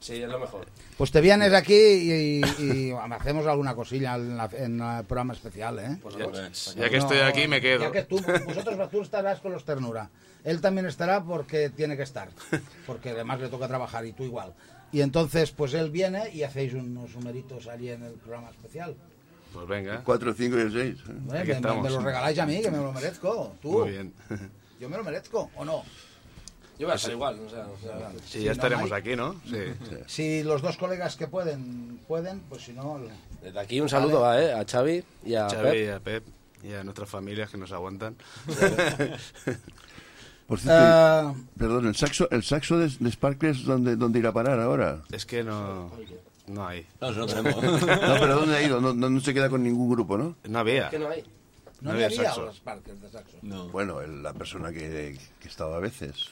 Sí, 0.00 0.22
es 0.22 0.28
lo 0.28 0.38
mejor. 0.38 0.66
Pues 0.96 1.10
te 1.10 1.20
vienes 1.20 1.52
aquí 1.52 1.74
y, 1.74 2.40
y 2.62 2.92
hacemos 3.10 3.46
alguna 3.46 3.74
cosilla 3.74 4.14
en, 4.14 4.36
la- 4.36 4.48
en 4.56 4.80
el 4.80 5.04
programa 5.04 5.32
especial, 5.34 5.78
¿eh? 5.78 5.98
Pues 6.02 6.16
Ya, 6.16 6.24
hombre, 6.26 6.42
Ya 6.76 6.88
que 6.90 6.96
estoy 6.98 7.18
aquí, 7.18 7.48
me 7.48 7.60
quedo. 7.60 7.80
Ya 7.82 7.90
que 7.92 8.02
tú, 8.04 8.20
vosotros 8.46 8.90
tú 8.90 9.02
estarás 9.02 9.40
con 9.40 9.52
los 9.52 9.64
ternura. 9.64 10.08
Él 10.44 10.60
también 10.60 10.86
estará 10.86 11.22
porque 11.24 11.70
tiene 11.70 11.96
que 11.96 12.04
estar. 12.04 12.28
Porque 12.86 13.10
además 13.10 13.40
le 13.40 13.48
toca 13.48 13.66
trabajar 13.66 14.06
y 14.06 14.12
tú 14.12 14.22
igual. 14.22 14.52
Y 14.96 15.02
entonces, 15.02 15.50
pues 15.50 15.74
él 15.74 15.90
viene 15.90 16.30
y 16.32 16.42
hacéis 16.42 16.72
unos 16.72 17.14
numeritos 17.14 17.66
allí 17.66 17.90
en 17.90 18.02
el 18.02 18.12
programa 18.14 18.48
especial. 18.48 18.96
Pues 19.52 19.68
venga. 19.68 20.00
4, 20.02 20.32
5 20.32 20.56
y 20.56 20.60
el 20.62 20.72
6. 20.72 20.80
¿eh? 20.80 21.38
Aquí 21.38 21.48
Me- 21.52 21.60
me, 21.60 21.82
me 21.82 21.90
lo 21.90 22.00
regaláis 22.00 22.38
a 22.38 22.46
mí, 22.46 22.62
que 22.62 22.70
me 22.70 22.78
lo 22.78 22.92
merezco. 22.94 23.52
Tú. 23.60 23.72
Muy 23.80 23.90
bien. 23.90 24.14
Yo 24.80 24.88
me 24.88 24.96
lo 24.96 25.04
merezco, 25.04 25.50
¿o 25.54 25.66
no? 25.66 25.82
Yo 26.78 26.86
voy 26.86 26.92
a 26.92 26.96
estar 26.96 27.12
igual, 27.12 27.38
o 27.40 27.50
sea, 27.50 27.66
o 27.66 27.78
sea, 27.78 28.10
Sí, 28.24 28.38
Si 28.38 28.38
ya 28.40 28.46
no, 28.46 28.52
estaremos 28.52 28.90
aquí, 28.92 29.14
¿no? 29.16 29.38
Sí. 29.44 29.58
Si 30.06 30.42
los 30.42 30.62
dos 30.62 30.78
colegas 30.78 31.14
que 31.16 31.26
pueden, 31.26 32.00
pueden, 32.08 32.40
pues 32.48 32.62
si 32.62 32.72
no... 32.72 32.98
Desde 33.42 33.60
aquí 33.60 33.78
un 33.82 33.90
saludo 33.90 34.24
a, 34.24 34.42
eh, 34.42 34.54
a 34.54 34.64
Xavi 34.64 35.04
y 35.26 35.34
a 35.34 35.46
Xavi, 35.50 35.70
Pep. 35.70 35.94
a 35.94 36.00
Pep 36.00 36.24
y 36.62 36.72
a 36.72 36.82
nuestras 36.84 37.10
familias 37.10 37.50
que 37.50 37.58
nos 37.58 37.70
aguantan. 37.70 38.16
Por 40.46 40.60
cierto, 40.60 41.30
Eh, 41.30 41.34
perdón, 41.58 41.86
el 41.88 41.96
saxo, 41.96 42.28
el 42.30 42.42
saxo 42.44 42.78
de, 42.78 42.88
de 43.00 43.10
Sparkles, 43.10 43.64
¿dónde, 43.64 43.96
¿dónde 43.96 44.18
irá 44.20 44.28
a 44.28 44.32
parar 44.32 44.60
ahora? 44.60 45.02
Es 45.10 45.26
que 45.26 45.42
no, 45.42 45.90
no 46.46 46.66
hay. 46.66 46.86
No, 47.00 47.10
no 47.10 47.26
tenemos. 47.26 47.56
No, 47.62 48.14
pero 48.20 48.36
¿dónde 48.36 48.56
ha 48.56 48.62
ido? 48.62 48.80
No, 48.80 48.94
no, 48.94 49.10
no 49.10 49.20
se 49.20 49.34
queda 49.34 49.50
con 49.50 49.62
ningún 49.64 49.90
grupo, 49.90 50.16
¿no? 50.16 50.36
No 50.48 50.58
había. 50.60 50.88
¿Qué 50.90 50.98
no 51.00 51.08
hay? 51.08 51.22
no, 51.22 51.26
No 51.82 51.90
había 51.92 52.06
había 52.06 52.24
saxo. 52.24 52.44
los 52.46 52.62
de 52.64 53.10
saxo. 53.10 53.36
No. 53.42 53.68
Bueno, 53.70 54.00
el- 54.00 54.22
la 54.22 54.32
persona 54.32 54.70
que, 54.72 55.18
que 55.40 55.48
estaba 55.48 55.76
a 55.76 55.80
veces. 55.80 56.30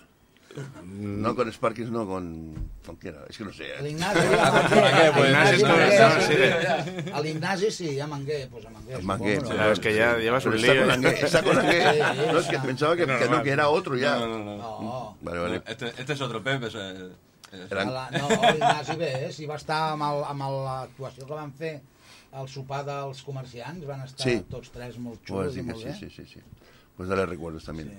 No 0.85 1.35
con 1.35 1.53
Sparkles, 1.53 1.91
no 1.91 2.07
con... 2.07 2.71
con 2.87 2.97
quién 2.97 3.15
era? 3.15 3.25
Es 3.29 3.37
que 3.39 3.45
no 3.45 3.53
sé. 3.53 3.75
El 3.79 3.89
Ignasi, 3.89 4.21
¿Para 4.37 5.03
qué? 5.03 5.11
Pues, 5.13 5.29
Ignasi 5.31 5.55
Ignasi 5.55 5.55
es 5.55 5.63
Mangué, 5.63 5.99
con- 5.99 6.21
sí. 6.23 7.71
sí, 7.71 7.71
sí, 7.71 8.01
a 8.01 8.07
Mangué, 8.07 8.49
pues 8.51 8.67
a 8.67 8.71
Mangué. 8.71 8.95
El 8.95 9.03
Mangué, 9.03 9.35
supongo, 9.37 9.51
¿no? 9.51 9.57
Claro, 9.57 9.73
es 9.73 9.81
que 9.81 9.95
ya 9.97 10.17
llevas 10.19 10.47
un 10.47 10.61
lío. 10.61 10.73
está 10.73 11.43
con 11.43 11.59
Angué. 11.59 11.81
Sí, 11.93 11.99
No, 12.33 12.39
es 12.39 12.47
que 12.47 12.55
está. 12.57 12.67
pensaba 12.67 12.97
que, 12.97 13.07
que 13.07 13.29
no, 13.29 13.43
que 13.43 13.51
era 13.51 13.69
otro 13.69 13.97
ya. 13.97 14.17
No, 14.19 14.27
no, 14.29 14.39
no. 14.45 14.57
No, 14.57 15.17
Vale, 15.23 15.39
vale. 15.41 15.63
Este, 15.67 15.89
este 15.89 16.13
es 16.13 16.21
otro 16.21 16.43
Pep. 16.43 16.63
Es, 16.65 16.75
el- 16.75 17.13
es- 17.53 17.71
Era- 17.71 17.83
a 17.83 17.85
la, 17.85 18.11
no, 18.11 18.29
l'Ignasi 18.29 18.97
bé, 18.97 19.33
si 19.33 19.47
va 19.47 19.57
estar 19.57 19.93
amb 19.93 20.03
el- 20.03 20.25
amb 20.25 20.41
l'actuació 20.43 21.27
que 21.27 21.35
van 21.35 21.53
fer 21.53 21.81
al 22.33 22.49
sopar 22.49 22.85
dels 22.85 23.23
comerciants, 23.23 23.85
van 23.87 24.03
estar 24.03 24.27
Sí. 24.27 24.41
tots 24.51 24.71
tres 24.75 24.99
molt 24.99 25.21
xulos 25.25 25.55
i 25.55 25.63
decir 25.63 25.65
que 25.67 25.73
molt 25.73 25.83
sí, 25.83 25.89
bé. 25.89 26.11
sí, 26.11 26.11
sí, 26.11 26.27
sí. 26.35 26.41
Pues 26.97 27.09
dale 27.09 27.27
recuerdos 27.27 27.65
también. 27.65 27.91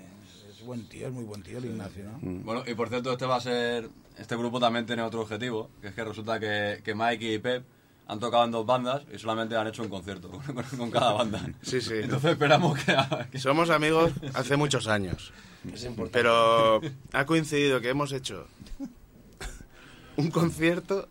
Buen 0.65 0.87
tío, 0.89 1.07
es 1.07 1.13
muy 1.13 1.23
buen 1.23 1.41
tío 1.43 1.57
el 1.59 1.65
Ignacio, 1.65 2.03
¿no? 2.03 2.19
Bueno, 2.43 2.63
y 2.67 2.73
por 2.73 2.89
cierto, 2.89 3.11
este 3.11 3.25
va 3.25 3.37
a 3.37 3.41
ser. 3.41 3.89
Este 4.17 4.35
grupo 4.35 4.59
también 4.59 4.85
tiene 4.85 5.01
otro 5.01 5.21
objetivo, 5.21 5.69
que 5.81 5.87
es 5.89 5.93
que 5.93 6.03
resulta 6.03 6.39
que, 6.39 6.81
que 6.83 6.95
Mike 6.95 7.33
y 7.33 7.39
Pep 7.39 7.63
han 8.07 8.19
tocado 8.19 8.45
en 8.45 8.51
dos 8.51 8.65
bandas 8.65 9.03
y 9.13 9.17
solamente 9.17 9.55
han 9.57 9.67
hecho 9.67 9.81
un 9.83 9.89
concierto 9.89 10.29
con, 10.29 10.41
con- 10.55 10.63
con 10.77 10.91
cada 10.91 11.11
banda. 11.13 11.41
Sí, 11.61 11.81
sí. 11.81 11.95
Entonces 12.03 12.31
esperamos 12.31 12.77
que. 12.83 12.95
que- 13.31 13.39
Somos 13.39 13.69
amigos 13.69 14.11
hace 14.33 14.55
muchos 14.57 14.87
años. 14.87 15.31
Es 15.73 15.83
importante. 15.85 16.19
Pero 16.19 16.81
ha 17.13 17.25
coincidido 17.25 17.81
que 17.81 17.89
hemos 17.89 18.11
hecho 18.11 18.47
un 20.17 20.29
concierto 20.31 21.07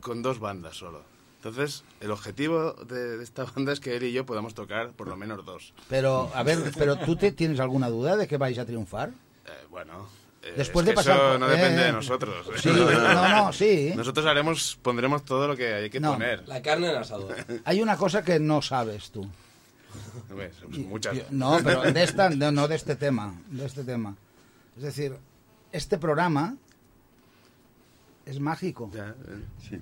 con 0.00 0.22
dos 0.22 0.38
bandas 0.40 0.76
solo. 0.76 1.02
Entonces, 1.48 1.84
el 2.00 2.10
objetivo 2.10 2.72
de, 2.72 3.18
de 3.18 3.22
esta 3.24 3.44
banda 3.56 3.72
es 3.72 3.80
que 3.80 3.96
él 3.96 4.02
y 4.02 4.12
yo 4.12 4.26
podamos 4.26 4.54
tocar 4.54 4.90
por 4.92 5.06
lo 5.08 5.16
menos 5.16 5.44
dos. 5.44 5.72
Pero, 5.88 6.30
a 6.34 6.42
ver, 6.42 6.58
pero 6.76 6.96
¿tú 6.96 7.14
te, 7.16 7.30
tienes 7.32 7.60
alguna 7.60 7.88
duda 7.88 8.16
de 8.16 8.26
que 8.26 8.36
vais 8.36 8.58
a 8.58 8.66
triunfar? 8.66 9.10
Eh, 9.46 9.50
bueno, 9.70 10.08
eh, 10.42 10.54
Después 10.56 10.82
es 10.84 10.88
de 10.88 10.92
que 10.92 10.96
pasar 10.96 11.16
eso 11.16 11.38
no 11.38 11.46
depende 11.46 11.82
eh, 11.82 11.84
de 11.86 11.92
nosotros. 11.92 12.46
Sí, 12.60 12.68
no, 12.70 13.28
no, 13.28 13.52
sí. 13.52 13.92
Nosotros 13.94 14.26
haremos, 14.26 14.76
pondremos 14.82 15.24
todo 15.24 15.46
lo 15.46 15.56
que 15.56 15.72
hay 15.74 15.90
que 15.90 16.00
No. 16.00 16.14
poner. 16.14 16.46
La 16.48 16.60
carne 16.62 16.90
en 16.90 16.96
asador. 16.96 17.34
Hay 17.64 17.80
una 17.80 17.96
cosa 17.96 18.22
que 18.24 18.40
no 18.40 18.60
sabes 18.60 19.10
tú. 19.12 19.28
Son 20.60 20.88
muchas. 20.88 21.14
Yo- 21.16 21.22
No, 21.30 21.58
pero 21.64 21.82
de 21.82 22.02
esta, 22.02 22.28
no, 22.30 22.50
no 22.50 22.66
de 22.68 22.74
este 22.74 22.96
tema, 22.96 23.34
de 23.50 23.64
este 23.66 23.84
tema. 23.84 24.16
Es 24.76 24.82
decir, 24.82 25.16
este 25.72 25.96
programa 25.96 26.56
es 28.26 28.40
mágico. 28.40 28.90
Ya, 28.92 29.08
eh. 29.10 29.14
Sí. 29.70 29.80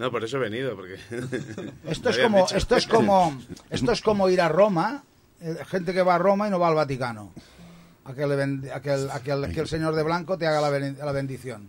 No, 0.00 0.10
por 0.10 0.24
eso 0.24 0.38
he 0.38 0.40
venido, 0.40 0.74
porque... 0.74 0.94
Esto 1.84 2.08
es 2.08 2.18
como, 2.18 2.38
dicho. 2.40 2.56
esto 2.56 2.74
es 2.76 2.86
como, 2.86 3.38
esto 3.70 3.92
es 3.92 4.00
como 4.00 4.28
ir 4.30 4.40
a 4.40 4.48
Roma, 4.48 5.02
eh, 5.42 5.58
gente 5.66 5.92
que 5.92 6.00
va 6.02 6.14
a 6.14 6.18
Roma 6.18 6.48
y 6.48 6.50
no 6.50 6.58
va 6.58 6.68
al 6.68 6.74
Vaticano. 6.74 7.32
A 8.06 8.14
que, 8.14 8.26
le 8.26 8.34
ben- 8.34 8.70
a 8.72 8.80
que 8.80 8.94
el, 8.94 9.10
a 9.10 9.20
que 9.20 9.30
el- 9.30 9.52
que 9.52 9.60
el 9.60 9.68
señor 9.68 9.94
de 9.94 10.02
blanco 10.02 10.38
te 10.38 10.46
haga 10.46 10.62
la, 10.62 10.70
ben- 10.70 10.96
la 10.98 11.12
bendición. 11.12 11.68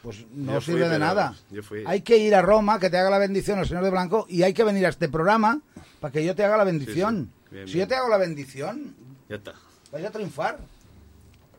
Pues 0.00 0.24
no 0.32 0.52
Yo 0.54 0.60
fui, 0.60 0.74
sirve 0.74 0.88
de 0.88 0.98
nada. 1.00 1.34
yo 1.50 1.60
fui. 1.64 1.82
Hay 1.86 2.02
que 2.02 2.16
ir 2.18 2.36
a 2.36 2.40
Roma, 2.42 2.78
que 2.78 2.88
te 2.88 2.98
haga 2.98 3.10
la 3.10 3.18
bendición 3.18 3.58
el 3.58 3.66
señor 3.66 3.82
de 3.82 3.90
blanco, 3.90 4.26
y 4.28 4.44
hay 4.44 4.54
que 4.54 4.62
venir 4.62 4.86
a 4.86 4.90
este 4.90 5.08
programa 5.08 5.60
para 5.98 6.12
que 6.12 6.24
yo 6.24 6.36
te 6.36 6.44
haga 6.44 6.56
la 6.56 6.62
bendición. 6.64 7.32
sí. 7.48 7.54
Bien, 7.56 7.66
si 7.66 7.74
bien. 7.74 7.84
yo 7.86 7.88
te 7.88 7.94
hago 7.96 8.08
la 8.08 8.16
bendición, 8.18 8.94
Ya 9.28 9.36
está. 9.36 9.54
vais 9.90 10.06
a 10.06 10.10
triunfar. 10.12 10.58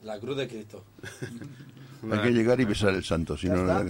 La 0.03 0.17
cruz 0.19 0.37
de 0.37 0.47
Cristo. 0.47 0.85
Hay 2.11 2.19
que 2.21 2.29
llegar 2.31 2.61
y 2.61 2.65
besar 2.65 2.93
el 2.93 3.03
santo, 3.03 3.35
si 3.35 3.49
no 3.49 3.55
está. 3.57 3.83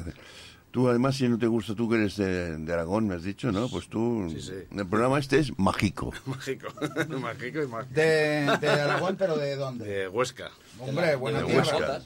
Tú, 0.78 0.88
además, 0.88 1.16
si 1.16 1.28
no 1.28 1.40
te 1.40 1.48
gusta, 1.48 1.74
tú 1.74 1.90
que 1.90 1.96
eres 1.96 2.18
de, 2.18 2.56
de 2.56 2.72
Aragón, 2.72 3.08
me 3.08 3.16
has 3.16 3.24
dicho, 3.24 3.52
¿no? 3.52 3.68
Pues 3.68 3.88
tú, 3.90 4.28
Sí, 4.30 4.40
sí. 4.40 4.54
el 4.78 4.86
programa 4.86 5.18
este 5.18 5.40
es 5.40 5.58
mágico. 5.58 6.14
Mágico. 6.28 6.68
Mágico 7.20 7.64
y 7.64 7.68
mágico. 7.68 7.96
De, 7.96 8.58
de 8.62 8.70
Aragón, 8.70 9.16
pero 9.18 9.36
¿de 9.38 9.56
dónde? 9.56 9.86
De 9.86 10.08
Huesca. 10.08 10.52
Hombre, 10.78 11.16
buena 11.16 11.40
de 11.40 11.46
tierra. 11.46 11.64
Huesca. 11.64 12.02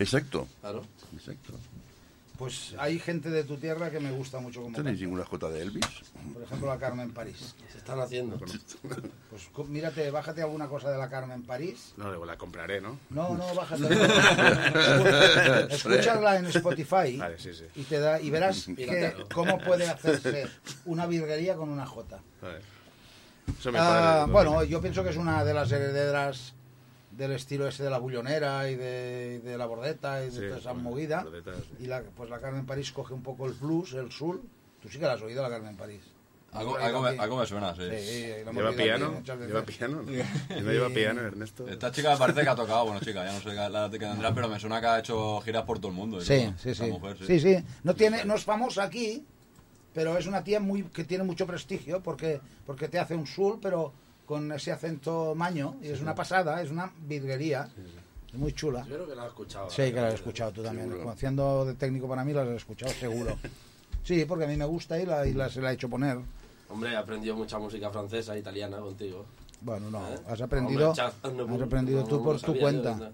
Exacto, 0.00 0.48
Claro. 0.60 0.84
exacto. 1.14 1.52
Pues 2.38 2.76
hay 2.78 3.00
gente 3.00 3.30
de 3.30 3.42
tu 3.42 3.56
tierra 3.56 3.90
que 3.90 3.98
me 3.98 4.12
gusta 4.12 4.38
mucho 4.38 4.62
como 4.62 4.76
¿Tenéis 4.76 5.00
ninguna 5.00 5.24
J 5.24 5.48
de 5.50 5.60
Elvis? 5.60 5.84
Por 6.32 6.40
ejemplo, 6.40 6.68
la 6.68 6.78
Carmen 6.78 7.10
París. 7.10 7.56
Se 7.72 7.78
están 7.78 7.98
haciendo. 7.98 8.38
Pues 8.38 9.68
mírate, 9.68 10.08
bájate 10.12 10.42
alguna 10.42 10.68
cosa 10.68 10.88
de 10.92 10.98
la 10.98 11.10
Carmen 11.10 11.42
París. 11.42 11.94
No, 11.96 12.06
luego 12.08 12.24
la 12.24 12.38
compraré, 12.38 12.80
¿no? 12.80 13.00
No, 13.10 13.36
no, 13.36 13.54
bájate. 13.54 13.82
Escúchala 15.74 16.38
en 16.38 16.46
Spotify 16.46 17.16
Vale, 17.16 17.38
sí, 17.38 17.52
sí. 17.52 17.64
y 17.74 17.82
te 17.82 17.98
da 17.98 18.20
y 18.20 18.30
verás 18.30 18.66
que, 18.66 19.14
cómo 19.34 19.58
puede 19.58 19.88
hacerse 19.88 20.46
una 20.84 21.06
virguería 21.06 21.56
con 21.56 21.68
una 21.70 21.86
J. 21.86 22.20
Vale. 22.40 22.60
Eso 23.58 23.72
me 23.72 23.78
Ah, 23.80 24.26
bueno, 24.30 24.62
yo 24.62 24.80
pienso 24.80 25.02
que 25.02 25.10
es 25.10 25.16
una 25.16 25.42
de 25.42 25.54
las 25.54 25.72
herederas 25.72 26.54
del 27.18 27.32
estilo 27.32 27.66
ese 27.66 27.82
de 27.82 27.90
la 27.90 27.98
bullonera 27.98 28.70
y 28.70 28.76
de, 28.76 29.40
de 29.40 29.58
la 29.58 29.66
bordeta 29.66 30.22
y 30.22 30.26
de 30.26 30.30
Sí, 30.30 30.40
toda 30.46 30.58
esa 30.58 30.72
bueno, 30.72 30.90
movida. 30.90 31.24
bordeta, 31.24 31.52
sí. 31.56 31.84
Y 31.84 31.86
la, 31.86 32.02
pues 32.16 32.30
la 32.30 32.38
Carmen 32.40 32.64
París 32.64 32.92
coge 32.92 33.12
un 33.12 33.22
poco 33.22 33.46
el 33.46 33.52
blues, 33.54 33.92
el 33.94 34.12
soul. 34.12 34.40
Tú 34.80 34.88
sí 34.88 34.98
que 34.98 35.04
la 35.06 35.14
has 35.14 35.22
oído, 35.22 35.42
la 35.42 35.50
Carmen 35.50 35.76
París. 35.76 36.00
Algo, 36.52 36.78
algo, 36.78 37.02
me, 37.02 37.08
algo 37.10 37.44
suena, 37.44 37.74
sí. 37.74 37.82
Sí, 37.82 38.22
¿Lleva 38.54 38.72
piano? 38.72 39.20
¿Lleva 39.46 39.62
piano? 39.64 40.02
¿No, 40.02 40.60
¿No 40.62 40.72
lleva 40.72 40.88
piano, 40.88 41.20
Ernesto? 41.20 41.68
Esta 41.68 41.90
chica 41.92 42.12
me 42.12 42.16
parece 42.16 42.40
que 42.42 42.48
ha 42.48 42.54
tocado, 42.54 42.84
bueno, 42.86 43.00
chica, 43.00 43.24
ya 43.24 43.32
no 43.32 43.40
sé 43.40 43.52
la 43.52 43.66
edad 43.66 43.90
que 43.90 43.98
tendrá, 43.98 44.32
pero 44.32 44.48
me 44.48 44.58
suena 44.58 44.80
que 44.80 44.86
ha 44.86 44.98
hecho 45.00 45.40
giras 45.42 45.64
por 45.64 45.78
todo 45.78 45.88
el 45.88 45.94
mundo. 45.96 46.20
Sí, 46.22 46.50
sí, 46.56 46.74
sí. 46.74 46.86
mujer, 46.86 47.18
sí, 47.26 47.38
sí. 47.38 47.56
No, 47.82 47.94
tiene, 47.94 48.24
no 48.24 48.34
es 48.36 48.44
famosa 48.44 48.84
aquí, 48.84 49.26
pero 49.92 50.16
es 50.16 50.26
una 50.26 50.42
tía 50.44 50.58
muy 50.60 50.84
que 50.84 51.04
tiene 51.04 51.24
mucho 51.24 51.46
prestigio 51.46 52.00
porque, 52.00 52.40
porque 52.64 52.88
te 52.88 52.98
hace 52.98 53.14
un 53.14 53.26
soul, 53.26 53.58
pero 53.60 53.92
con 54.28 54.52
ese 54.52 54.70
acento 54.70 55.34
maño. 55.34 55.76
Y 55.82 55.88
es 55.88 56.02
una 56.02 56.14
pasada, 56.14 56.60
es 56.60 56.70
una 56.70 56.92
virguería. 57.06 57.66
Muy 58.34 58.52
chula. 58.52 58.84
Yo 58.86 58.96
creo 58.96 59.08
que 59.08 59.14
la 59.14 59.22
has 59.22 59.28
escuchado. 59.28 59.70
Sí, 59.70 59.82
que 59.84 59.92
la 59.94 60.08
has 60.08 60.14
escuchado 60.14 60.52
tú 60.52 60.62
también. 60.62 60.94
Haciendo 61.08 61.64
de 61.64 61.74
técnico 61.74 62.06
para 62.06 62.24
mí, 62.24 62.34
la 62.34 62.42
has 62.42 62.48
escuchado 62.50 62.92
seguro. 62.92 63.36
Sí, 64.04 64.24
porque 64.24 64.44
a 64.44 64.46
mí 64.46 64.56
me 64.56 64.64
gusta 64.64 64.98
y, 64.98 65.04
la, 65.04 65.26
y 65.26 65.34
la, 65.34 65.50
se 65.50 65.60
la 65.60 65.70
he 65.70 65.74
hecho 65.74 65.86
poner. 65.86 66.16
Hombre, 66.70 66.92
he 66.92 66.96
aprendido 66.96 67.36
mucha 67.36 67.58
música 67.58 67.90
francesa, 67.90 68.38
italiana 68.38 68.78
contigo. 68.78 69.26
Bueno, 69.60 69.90
no, 69.90 69.98
¿Eh? 70.08 70.14
has 70.26 70.40
aprendido, 70.40 70.92
Hombre, 71.22 71.56
has 71.56 71.62
aprendido 71.62 72.00
no, 72.00 72.06
tú 72.06 72.16
no 72.18 72.22
por 72.22 72.34
lo 72.36 72.40
tu 72.40 72.58
cuenta. 72.58 72.96
yo, 72.98 73.08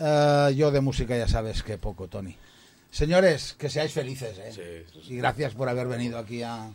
Eh, 0.00 0.54
yo 0.56 0.70
de 0.72 0.80
música 0.82 1.16
ya 1.16 1.26
sabes 1.26 1.62
que 1.62 1.78
poco, 1.78 2.06
Tony. 2.08 2.36
Señores, 2.90 3.54
que 3.54 3.70
seáis 3.70 3.92
felices, 3.94 4.36
¿eh? 4.38 4.52
Sí, 4.52 4.92
sí, 4.92 5.06
sí. 5.06 5.14
Y 5.14 5.16
gracias 5.16 5.54
por 5.54 5.70
haber 5.70 5.86
venido 5.86 6.18
aquí 6.18 6.42
a, 6.42 6.68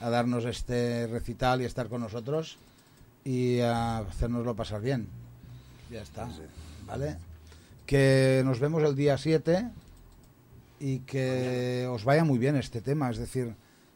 a 0.00 0.08
darnos 0.10 0.46
este 0.46 1.08
recital 1.08 1.60
y 1.60 1.66
estar 1.66 1.88
con 1.88 2.00
nosotros 2.00 2.56
y 3.24 3.60
a 3.60 3.98
hacernoslo 3.98 4.54
pasar 4.54 4.80
bien. 4.80 5.08
Ya 5.90 6.02
está, 6.02 6.28
¿vale? 6.86 7.16
Que 7.86 8.42
nos 8.44 8.58
vemos 8.60 8.82
el 8.82 8.96
día 8.96 9.18
7 9.18 9.68
y 10.80 11.00
que 11.00 11.86
os 11.90 12.04
vaya 12.04 12.24
muy 12.24 12.38
bien 12.38 12.56
este 12.56 12.80
tema, 12.80 13.10
es 13.10 13.18
decir, 13.18 13.54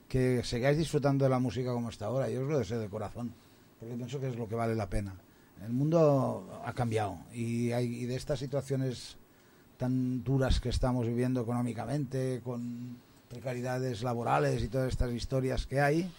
que 0.09 0.43
sigáis 0.45 0.79
disfrutando 0.79 1.25
de 1.25 1.31
la 1.31 1.39
música 1.39 1.73
como 1.73 1.89
está 1.89 2.07
ahora. 2.07 2.29
Yo 2.29 2.43
os 2.43 2.49
lo 2.49 2.59
deseo 2.59 2.79
de 2.79 2.89
corazón, 2.89 3.33
porque 3.81 3.95
pienso 3.95 4.21
que 4.21 4.29
es 4.29 4.37
lo 4.37 4.49
que 4.49 4.55
vale 4.55 4.75
la 4.75 4.89
pena. 4.89 5.15
El 5.65 5.73
mundo 5.73 6.63
ha 6.65 6.73
cambiado 6.75 7.19
y, 7.33 7.73
hay, 7.73 7.87
y 7.87 8.07
de 8.07 8.15
estas 8.15 8.39
situaciones 8.39 9.17
tan 9.79 10.23
duras 10.23 10.61
que 10.61 10.69
estamos 10.69 11.07
viviendo 11.07 11.41
económicamente, 11.41 12.41
con 12.45 12.99
precariedades 13.29 14.03
laborales 14.03 14.63
y 14.63 14.69
todas 14.69 14.89
estas 14.89 15.13
historias 15.13 15.67
que 15.67 15.81
hay, 15.81 16.11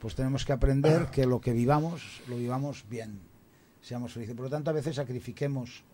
pues 0.00 0.14
tenemos 0.14 0.46
que 0.46 0.52
aprender 0.52 1.10
que 1.10 1.26
lo 1.26 1.40
que 1.40 1.52
vivamos, 1.52 2.22
lo 2.26 2.36
vivamos 2.36 2.86
bien, 2.88 3.20
seamos 3.82 4.14
felices. 4.14 4.34
Por 4.34 4.46
lo 4.46 4.50
tanto, 4.50 4.70
a 4.70 4.72
veces 4.72 4.96
sacrifiquemos, 4.96 5.84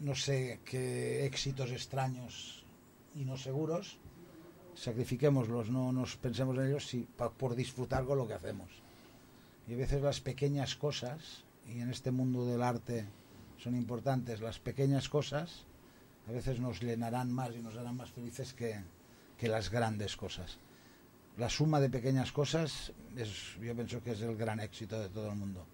no 0.00 0.14
sé, 0.14 0.60
qué 0.64 1.26
éxitos 1.26 1.70
extraños 1.70 2.64
y 3.14 3.26
no 3.26 3.36
seguros, 3.36 3.98
sacrifiquémoslos, 4.74 5.68
no 5.68 5.92
nos 5.92 6.16
pensemos 6.16 6.56
en 6.56 6.68
ellos 6.68 6.96
por 7.36 7.54
disfrutar 7.54 8.04
con 8.06 8.16
lo 8.16 8.26
que 8.26 8.34
hacemos. 8.34 8.70
Y 9.68 9.74
a 9.74 9.76
veces 9.76 10.00
las 10.00 10.20
pequeñas 10.20 10.74
cosas, 10.74 11.44
y 11.68 11.80
en 11.80 11.90
este 11.90 12.10
mundo 12.10 12.46
del 12.46 12.62
arte 12.62 13.06
son 13.58 13.76
importantes, 13.76 14.40
las 14.40 14.58
pequeñas 14.58 15.10
cosas 15.10 15.66
a 16.26 16.32
veces 16.32 16.58
nos 16.58 16.80
llenarán 16.80 17.30
más 17.30 17.54
y 17.54 17.60
nos 17.60 17.76
harán 17.76 17.96
más 17.98 18.10
felices 18.10 18.54
que, 18.54 18.80
que 19.36 19.48
las 19.48 19.70
grandes 19.70 20.16
cosas. 20.16 20.58
La 21.36 21.48
suma 21.48 21.80
de 21.80 21.90
pequeñas 21.90 22.30
cosas 22.30 22.92
es, 23.16 23.56
yo 23.60 23.74
pienso 23.74 24.02
que 24.02 24.12
es 24.12 24.20
el 24.20 24.36
gran 24.36 24.60
éxito 24.60 25.00
de 25.00 25.08
todo 25.08 25.30
el 25.30 25.36
mundo. 25.36 25.66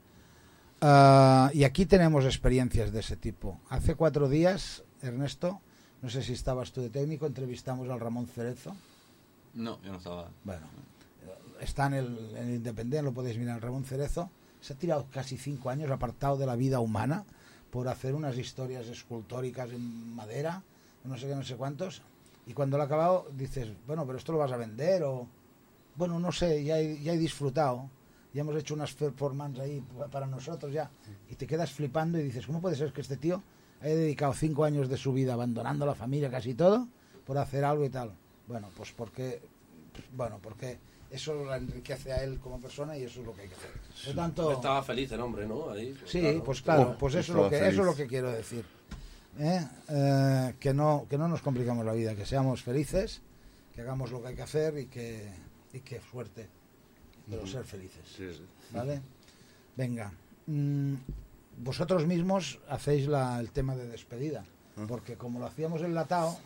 Ah, 0.81 1.51
y 1.53 1.65
aquí 1.65 1.85
tenemos 1.85 2.25
experiencias 2.25 2.93
de 2.93 3.01
ese 3.01 3.17
tipo. 3.17 3.61
Hace 3.69 3.95
cuatro 3.95 4.29
días, 4.29 4.83
Ernesto, 5.03 5.61
no 6.01 6.09
sé 6.09 6.23
si 6.23 6.33
estabas 6.33 6.73
tú 6.73 6.81
de 6.81 6.89
técnico, 6.89 7.27
entrevistamos 7.27 7.91
al 7.91 8.01
Ramón 8.01 8.27
Cerezo. 8.27 8.75
No, 9.53 9.83
yo 9.83 9.93
no 9.93 9.99
estaba. 9.99 10.31
Bueno, 10.45 10.67
está 11.61 11.87
en 11.87 11.95
el, 11.95 12.37
en 12.37 12.49
el 12.49 12.55
Independiente, 12.55 13.03
lo 13.03 13.13
podéis 13.13 13.37
mirar, 13.37 13.63
Ramón 13.63 13.85
Cerezo. 13.85 14.31
Se 14.63 14.73
ha 14.73 14.77
tirado 14.77 15.07
casi 15.11 15.37
cinco 15.37 15.69
años 15.69 15.91
apartado 15.91 16.39
de 16.39 16.47
la 16.47 16.57
vida 16.57 16.81
humana 16.81 17.25
por 17.71 17.89
hacer 17.89 18.15
unas 18.15 18.39
historias 18.39 18.87
escultóricas 18.89 19.71
en 19.71 20.15
madera, 20.15 20.63
no 21.05 21.19
sé 21.19 21.29
qué, 21.29 21.35
no 21.35 21.43
sé 21.43 21.57
cuántos. 21.57 22.03
Y 22.47 22.55
cuando 22.55 22.79
lo 22.79 22.83
ha 22.83 22.87
acabado, 22.87 23.27
dices, 23.37 23.69
bueno, 23.87 24.07
pero 24.07 24.19
esto 24.19 24.33
lo 24.33 24.39
vas 24.39 24.53
a 24.53 24.57
vender 24.57 25.03
o... 25.03 25.29
Bueno, 26.01 26.19
no 26.19 26.33
sé, 26.33 26.65
ya 26.65 26.79
he, 26.81 26.99
ya 27.03 27.13
he 27.13 27.19
disfrutado. 27.19 27.91
Ya 28.33 28.41
hemos 28.41 28.57
hecho 28.57 28.73
unas 28.73 28.95
performances 28.95 29.61
ahí 29.63 29.83
pa- 29.99 30.07
para 30.09 30.27
nosotros 30.27 30.73
ya. 30.73 30.91
Y 31.29 31.35
te 31.35 31.47
quedas 31.47 31.71
flipando 31.73 32.19
y 32.19 32.23
dices, 32.23 32.47
¿cómo 32.47 32.59
puede 32.63 32.75
ser 32.75 32.91
que 32.91 33.03
este 33.03 33.19
tío 33.19 33.43
haya 33.83 33.95
dedicado 33.95 34.33
cinco 34.33 34.65
años 34.65 34.89
de 34.89 34.97
su 34.97 35.13
vida 35.13 35.35
abandonando 35.35 35.85
la 35.85 35.95
familia 35.95 36.31
casi 36.31 36.55
todo 36.55 36.89
por 37.27 37.37
hacer 37.37 37.65
algo 37.67 37.85
y 37.85 37.91
tal? 37.91 38.13
Bueno, 38.49 38.71
pues 38.75 38.93
porque, 38.93 39.43
bueno, 40.17 40.39
porque 40.43 40.79
eso 41.11 41.35
lo 41.35 41.55
enriquece 41.55 42.13
a 42.15 42.25
él 42.25 42.39
como 42.41 42.59
persona 42.59 42.97
y 42.97 43.03
eso 43.03 43.21
es 43.21 43.27
lo 43.27 43.35
que 43.35 43.43
hay 43.43 43.49
que 43.49 43.57
hacer. 43.57 43.71
Por 44.07 44.15
tanto, 44.15 44.53
Estaba 44.53 44.83
feliz 44.83 45.13
el 45.13 45.21
hombre, 45.21 45.47
¿no? 45.47 45.69
Ahí, 45.71 45.93
pues, 45.99 46.11
Sí, 46.11 46.21
claro. 46.21 46.43
pues 46.45 46.63
claro, 46.63 46.91
Oh, 46.95 46.99
pues 46.99 47.15
eso 47.17 47.35
lo 47.35 47.51
que, 47.51 47.59
feliz. 47.59 47.73
eso 47.73 47.81
es 47.83 47.87
lo 47.89 47.95
que 47.95 48.07
quiero 48.07 48.31
decir. 48.33 48.65
¿Eh? 49.39 49.67
Eh, 49.89 50.55
que, 50.59 50.73
no, 50.73 51.05
que 51.11 51.19
no 51.19 51.29
nos 51.29 51.43
complicamos 51.43 51.85
la 51.85 51.93
vida, 51.93 52.15
que 52.15 52.25
seamos 52.25 52.63
felices, 52.63 53.21
que 53.75 53.81
hagamos 53.83 54.11
lo 54.13 54.23
que 54.23 54.29
hay 54.29 54.35
que 54.37 54.43
hacer 54.43 54.79
y 54.79 54.87
que, 54.87 55.29
y 55.73 55.81
que 55.81 56.01
suerte, 56.11 56.49
pero 57.29 57.47
ser 57.47 57.65
felices. 57.65 58.03
Sí, 58.17 58.27
sí. 58.33 58.43
¿Vale? 58.73 59.01
Venga. 59.77 60.13
Mm, 60.47 60.95
vosotros 61.59 62.07
mismos 62.07 62.59
hacéis 62.69 63.07
la- 63.07 63.39
el 63.41 63.51
tema 63.51 63.77
de 63.77 63.87
despedida. 63.89 64.45
Porque 64.89 65.15
como 65.17 65.39
lo 65.41 65.47
hacíamos 65.47 65.83
enlatado, 65.83 66.37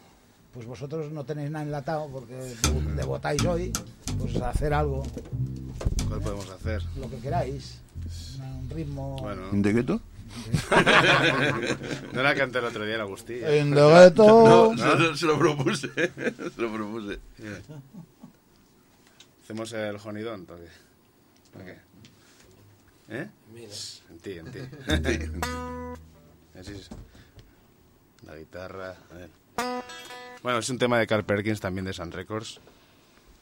pues 0.53 0.67
vosotros 0.67 1.13
no 1.13 1.25
tenéis 1.25 1.51
nada 1.51 1.65
enlatado 1.65 2.09
porque 2.09 2.35
debutáis 2.97 3.45
hoy, 3.45 3.73
pues 4.19 4.35
hacer 4.37 4.75
algo, 4.75 5.05
¿Cuál 6.09 6.21
podemos 6.21 6.51
hacer? 6.51 6.83
lo 6.97 7.09
que 7.09 7.19
queráis. 7.19 7.79
Una- 8.37 8.55
Un 8.59 8.71
ritmo... 8.71 9.17
Bueno, 9.21 9.43
¿De 9.53 9.73
gueto? 9.73 10.01
no 12.13 12.23
la 12.23 12.35
canté 12.35 12.59
el 12.59 12.65
otro 12.65 12.85
día 12.85 12.97
la 12.97 13.05
Agustilla. 13.05 13.55
En 13.55 13.73
the 13.73 13.81
ghetto. 13.81 14.25
No, 14.75 14.77
se, 14.77 14.99
lo- 14.99 15.17
se 15.17 15.27
lo 15.27 15.39
propuse. 15.39 15.89
se 15.95 16.61
lo 16.63 16.73
propuse. 16.73 17.19
Hacemos 19.45 19.71
el 19.75 19.99
jonidón. 19.99 20.47
¿Para 20.47 20.61
qué? 21.67 21.77
¿Eh? 23.11 23.29
En 24.11 24.19
ti, 24.21 24.39
en 24.39 24.51
ti. 24.51 24.59
Así 26.59 26.73
es. 26.73 26.89
La 28.25 28.37
guitarra. 28.37 28.97
a 29.11 29.15
ver. 29.15 29.29
Bueno, 30.43 30.61
es 30.61 30.69
un 30.71 30.79
tema 30.79 30.99
de 30.99 31.07
Carl 31.07 31.27
Perkins, 31.27 31.61
también 31.61 31.85
de 31.85 31.93
Sun 31.93 32.11
Records. 32.11 32.59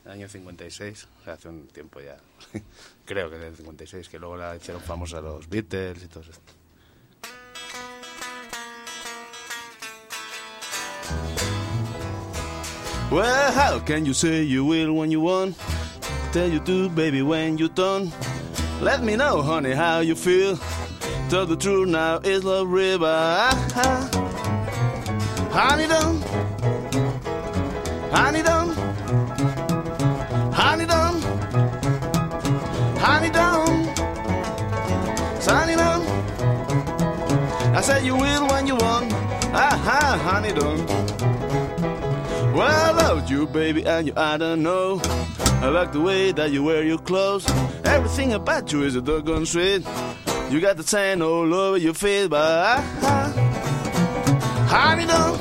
Año 0.04 0.28
56, 0.28 1.06
o 1.20 1.24
sea, 1.24 1.34
hace 1.34 1.48
un 1.48 1.68
tiempo 1.68 2.00
ya. 2.00 2.16
Creo 3.04 3.30
que 3.30 3.36
del 3.36 3.54
56, 3.54 4.08
que 4.08 4.18
luego 4.18 4.36
la 4.36 4.56
hicieron 4.56 4.82
famosa 4.82 5.20
los 5.20 5.48
Beatles 5.48 6.02
y 6.02 6.08
todo 6.08 6.24
esto. 6.24 6.52
Well, 13.12 13.52
how 13.52 13.78
can 13.84 14.04
you 14.04 14.14
say 14.14 14.42
you 14.42 14.64
will 14.64 14.90
when 14.96 15.12
you 15.12 15.20
want? 15.20 15.56
Tell 16.32 16.48
you 16.48 16.60
do, 16.60 16.88
baby, 16.88 17.20
when 17.20 17.58
you 17.58 17.68
don't. 17.68 18.10
Let 18.80 19.02
me 19.02 19.16
know, 19.16 19.42
honey, 19.42 19.72
how 19.72 20.00
you 20.00 20.14
feel. 20.14 20.56
Tell 21.28 21.44
the 21.44 21.56
truth 21.56 21.90
now, 21.90 22.20
it's 22.24 22.42
love 22.42 22.68
river. 22.68 23.06
Honey, 25.52 25.86
don't. 25.88 26.22
Honey, 28.10 28.42
don't. 28.42 28.74
Honey, 30.54 30.86
don't. 30.86 31.22
Honey, 32.96 33.28
don't. 33.28 33.98
Honey, 35.38 35.76
don't. 35.76 36.06
I 37.76 37.80
said 37.82 38.06
you 38.06 38.16
will 38.16 38.48
when 38.48 38.66
you 38.66 38.76
want. 38.76 39.12
Ah, 39.52 39.76
ah, 40.00 40.16
honey, 40.30 40.52
don't. 40.54 40.86
Well, 42.54 42.68
I 42.68 42.90
love 43.02 43.30
you, 43.30 43.46
baby, 43.46 43.84
and 43.84 44.06
you 44.06 44.14
I 44.16 44.38
don't 44.38 44.62
know. 44.62 44.98
I 45.62 45.68
like 45.68 45.92
the 45.92 46.00
way 46.00 46.32
that 46.32 46.50
you 46.50 46.64
wear 46.64 46.82
your 46.82 46.98
clothes. 46.98 47.48
Everything 47.84 48.32
about 48.32 48.72
you 48.72 48.82
is 48.82 48.96
a 48.96 49.00
doggone 49.00 49.46
sweet. 49.46 49.86
You 50.50 50.60
got 50.60 50.76
the 50.76 50.82
sand 50.82 51.22
all 51.22 51.54
over 51.54 51.76
your 51.76 51.94
face, 51.94 52.26
but 52.26 52.40
I, 52.40 52.78
I, 53.02 53.30
honey 54.66 55.06
don't, 55.06 55.38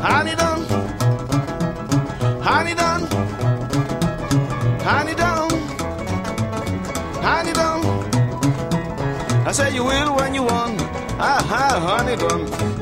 honey 0.00 0.34
don't, 0.34 0.66
honey 2.42 2.74
don't, 2.74 3.12
honey 4.82 5.14
don't, 5.14 5.52
honey 7.20 7.52
don't. 7.52 7.84
I 9.46 9.52
say 9.52 9.74
you 9.74 9.84
will 9.84 10.16
when 10.16 10.34
you 10.34 10.44
want. 10.44 10.80
Ah, 11.20 11.46
ah, 11.50 11.98
honey 11.98 12.16
don't. 12.16 12.77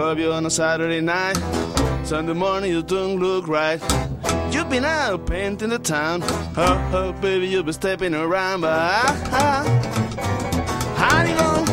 Love 0.00 0.18
you 0.18 0.32
on 0.32 0.46
a 0.46 0.50
Saturday 0.50 1.02
night. 1.02 1.36
Sunday 2.04 2.32
morning 2.32 2.70
you 2.70 2.82
don't 2.82 3.18
look 3.20 3.46
right. 3.46 3.78
You've 4.50 4.70
been 4.70 4.86
out 4.86 5.26
painting 5.26 5.68
the 5.68 5.78
town. 5.78 6.22
Oh, 6.56 6.90
oh, 6.94 7.12
baby, 7.20 7.46
you've 7.46 7.66
been 7.66 7.74
stepping 7.74 8.14
around, 8.14 8.62
but 8.62 8.72
ah, 8.72 9.28
ah. 9.42 9.62
honey 11.02 11.34
don't, 11.42 11.68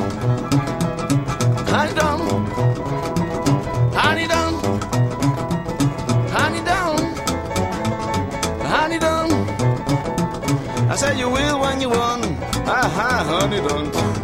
honey 1.73 1.93
don't, 2.01 2.27
honey 3.95 4.27
don't, 4.35 4.57
honey 6.35 6.61
don't, 6.71 7.17
honey 8.73 8.99
don't. 8.99 9.31
I 10.91 10.95
said 10.97 11.17
you 11.17 11.29
will 11.29 11.61
when 11.61 11.79
you 11.79 11.89
want. 11.89 12.25
Ah, 12.67 12.91
ah, 13.07 13.39
honey 13.39 13.65
don't. 13.65 14.16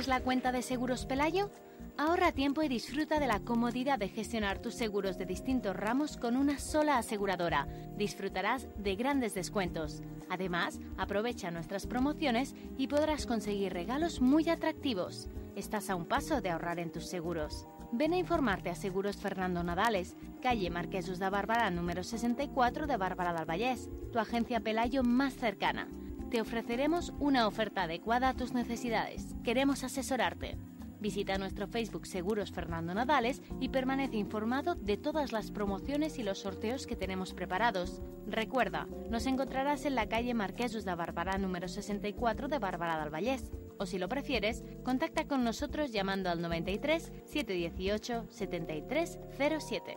¿Conoces 0.00 0.18
la 0.18 0.24
cuenta 0.24 0.50
de 0.50 0.62
Seguros 0.62 1.04
Pelayo? 1.04 1.50
Ahorra 1.98 2.32
tiempo 2.32 2.62
y 2.62 2.68
disfruta 2.68 3.20
de 3.20 3.26
la 3.26 3.40
comodidad 3.40 3.98
de 3.98 4.08
gestionar 4.08 4.58
tus 4.58 4.72
seguros 4.72 5.18
de 5.18 5.26
distintos 5.26 5.76
ramos 5.76 6.16
con 6.16 6.36
una 6.36 6.58
sola 6.58 6.96
aseguradora. 6.96 7.68
Disfrutarás 7.98 8.66
de 8.78 8.96
grandes 8.96 9.34
descuentos. 9.34 10.00
Además, 10.30 10.80
aprovecha 10.96 11.50
nuestras 11.50 11.86
promociones 11.86 12.54
y 12.78 12.86
podrás 12.86 13.26
conseguir 13.26 13.74
regalos 13.74 14.22
muy 14.22 14.48
atractivos. 14.48 15.28
Estás 15.54 15.90
a 15.90 15.96
un 15.96 16.06
paso 16.06 16.40
de 16.40 16.48
ahorrar 16.48 16.78
en 16.78 16.92
tus 16.92 17.04
seguros. 17.04 17.66
Ven 17.92 18.14
a 18.14 18.16
informarte 18.16 18.70
a 18.70 18.76
Seguros 18.76 19.18
Fernando 19.18 19.62
Nadales, 19.62 20.16
calle 20.40 20.70
Marquesos 20.70 21.18
de 21.18 21.28
Bárbara 21.28 21.70
número 21.70 22.04
64 22.04 22.86
de 22.86 22.96
Bárbara 22.96 23.34
del 23.34 23.44
Vallés, 23.44 23.90
tu 24.10 24.18
agencia 24.18 24.60
Pelayo 24.60 25.02
más 25.02 25.34
cercana. 25.34 25.88
Te 26.30 26.40
ofreceremos 26.40 27.12
una 27.18 27.48
oferta 27.48 27.82
adecuada 27.82 28.28
a 28.28 28.34
tus 28.34 28.52
necesidades. 28.52 29.34
Queremos 29.42 29.82
asesorarte. 29.82 30.56
Visita 31.00 31.38
nuestro 31.38 31.66
Facebook 31.66 32.06
Seguros 32.06 32.52
Fernando 32.52 32.94
Nadales 32.94 33.42
y 33.58 33.70
permanece 33.70 34.16
informado 34.16 34.76
de 34.76 34.96
todas 34.96 35.32
las 35.32 35.50
promociones 35.50 36.18
y 36.18 36.22
los 36.22 36.38
sorteos 36.38 36.86
que 36.86 36.94
tenemos 36.94 37.34
preparados. 37.34 38.00
Recuerda, 38.28 38.86
nos 39.08 39.26
encontrarás 39.26 39.86
en 39.86 39.96
la 39.96 40.08
calle 40.08 40.34
Marquesos 40.34 40.84
de 40.84 40.94
Bárbara 40.94 41.36
número 41.36 41.66
64 41.66 42.46
de 42.46 42.58
Bárbara 42.60 43.00
del 43.00 43.12
Vallés. 43.12 43.50
O 43.78 43.86
si 43.86 43.98
lo 43.98 44.08
prefieres, 44.08 44.62
contacta 44.84 45.26
con 45.26 45.42
nosotros 45.42 45.90
llamando 45.90 46.30
al 46.30 46.40
93 46.40 47.12
718 47.24 48.26
7307. 48.28 49.96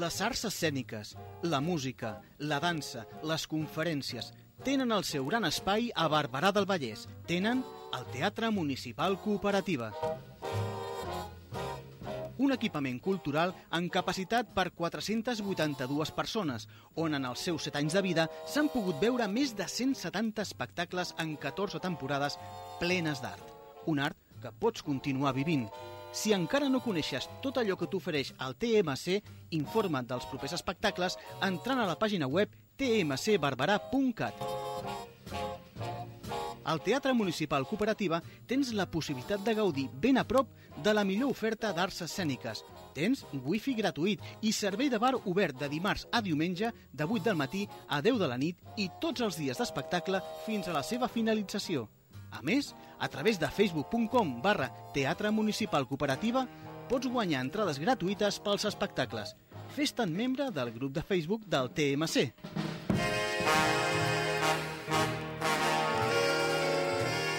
Les 0.00 0.20
arts 0.24 0.46
escèniques, 0.48 1.10
la 1.42 1.58
música, 1.60 2.10
la 2.38 2.56
dansa, 2.62 3.02
les 3.26 3.42
conferències 3.50 4.30
tenen 4.64 4.94
el 4.96 5.04
seu 5.04 5.26
gran 5.26 5.44
espai 5.44 5.90
a 5.92 6.06
Barberà 6.08 6.52
del 6.56 6.64
Vallès. 6.70 7.02
Tenen 7.28 7.60
el 7.98 8.06
Teatre 8.14 8.48
Municipal 8.54 9.18
Cooperativa. 9.20 9.90
Un 12.40 12.56
equipament 12.56 12.96
cultural 13.04 13.52
amb 13.76 13.92
capacitat 13.92 14.54
per 14.56 14.70
482 14.78 16.14
persones, 16.16 16.64
on 16.96 17.18
en 17.18 17.28
els 17.28 17.44
seus 17.50 17.68
7 17.68 17.82
anys 17.82 17.98
de 17.98 18.06
vida 18.08 18.28
s'han 18.48 18.72
pogut 18.72 18.96
veure 19.04 19.28
més 19.28 19.52
de 19.58 19.68
170 19.68 20.40
espectacles 20.48 21.12
en 21.20 21.36
14 21.36 21.82
temporades 21.84 22.40
plenes 22.80 23.20
d'art. 23.20 23.52
Un 23.84 24.00
art 24.00 24.16
que 24.40 24.54
pots 24.64 24.80
continuar 24.86 25.36
vivint. 25.36 25.68
Si 26.12 26.32
encara 26.34 26.68
no 26.68 26.80
coneixes 26.82 27.28
tot 27.42 27.60
allò 27.60 27.76
que 27.78 27.86
t'ofereix 27.90 28.32
el 28.46 28.56
TMC, 28.58 29.20
informa't 29.56 30.08
dels 30.10 30.26
propers 30.30 30.56
espectacles 30.58 31.16
entrant 31.46 31.78
a 31.78 31.86
la 31.86 31.98
pàgina 31.98 32.26
web 32.26 32.50
tmcbarberà.cat. 32.80 34.42
Al 36.70 36.82
Teatre 36.82 37.14
Municipal 37.14 37.64
Cooperativa 37.66 38.20
tens 38.46 38.72
la 38.76 38.86
possibilitat 38.90 39.40
de 39.46 39.54
gaudir 39.54 39.86
ben 40.02 40.18
a 40.20 40.26
prop 40.28 40.50
de 40.84 40.92
la 40.94 41.04
millor 41.04 41.32
oferta 41.32 41.72
d'arts 41.74 42.02
escèniques. 42.06 42.64
Tens 42.94 43.24
wifi 43.46 43.74
gratuït 43.78 44.22
i 44.42 44.52
servei 44.52 44.90
de 44.90 44.98
bar 44.98 45.14
obert 45.24 45.58
de 45.58 45.70
dimarts 45.72 46.06
a 46.12 46.20
diumenge 46.20 46.72
de 46.92 47.06
8 47.06 47.24
del 47.30 47.38
matí 47.38 47.66
a 47.88 48.02
10 48.02 48.18
de 48.18 48.28
la 48.28 48.38
nit 48.38 48.60
i 48.76 48.90
tots 49.00 49.24
els 49.24 49.38
dies 49.40 49.58
d'espectacle 49.58 50.22
fins 50.44 50.68
a 50.68 50.76
la 50.76 50.82
seva 50.82 51.08
finalització. 51.08 51.88
A 52.30 52.42
més, 52.42 52.74
a 52.98 53.08
través 53.08 53.38
de 53.40 53.48
facebook.com 53.48 54.40
barra 54.42 54.70
Teatre 54.94 55.30
Municipal 55.30 55.86
Cooperativa 55.88 56.46
pots 56.90 57.10
guanyar 57.10 57.44
entrades 57.44 57.78
gratuïtes 57.78 58.40
pels 58.42 58.66
espectacles. 58.70 59.34
Fes-te'n 59.76 60.10
membre 60.10 60.50
del 60.50 60.72
grup 60.74 60.94
de 60.96 61.02
Facebook 61.06 61.44
del 61.46 61.70
TMC. 61.70 62.30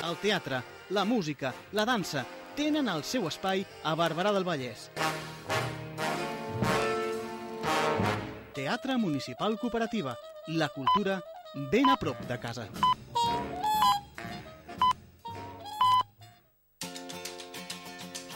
El 0.08 0.18
teatre, 0.24 0.62
la 0.90 1.04
música, 1.06 1.54
la 1.72 1.86
dansa 1.88 2.26
tenen 2.56 2.90
el 2.92 3.04
seu 3.08 3.28
espai 3.30 3.66
a 3.84 3.96
Barberà 3.96 4.34
del 4.36 4.48
Vallès. 4.48 4.90
Teatre 8.54 8.98
Municipal 8.98 9.58
Cooperativa. 9.60 10.18
La 10.48 10.68
cultura 10.70 11.22
ben 11.72 11.90
a 11.90 11.96
prop 11.98 12.20
de 12.28 12.40
casa. 12.40 12.68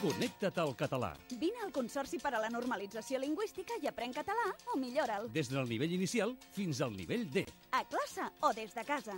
Connecta't 0.05 0.59
al 0.61 0.75
català. 0.77 1.15
Vine 1.41 1.63
al 1.65 1.71
Consorci 1.73 2.19
per 2.21 2.35
a 2.37 2.39
la 2.43 2.49
Normalització 2.53 3.17
Lingüística 3.17 3.73
i 3.81 3.87
aprèn 3.89 4.11
català 4.13 4.51
o 4.69 4.77
millora'l. 4.77 5.31
Des 5.33 5.49
del 5.49 5.65
nivell 5.65 5.95
inicial 5.95 6.35
fins 6.53 6.77
al 6.85 6.93
nivell 6.93 7.23
D. 7.33 7.41
A 7.73 7.81
classe 7.89 8.27
o 8.45 8.51
des 8.53 8.75
de 8.77 8.83
casa. 8.85 9.15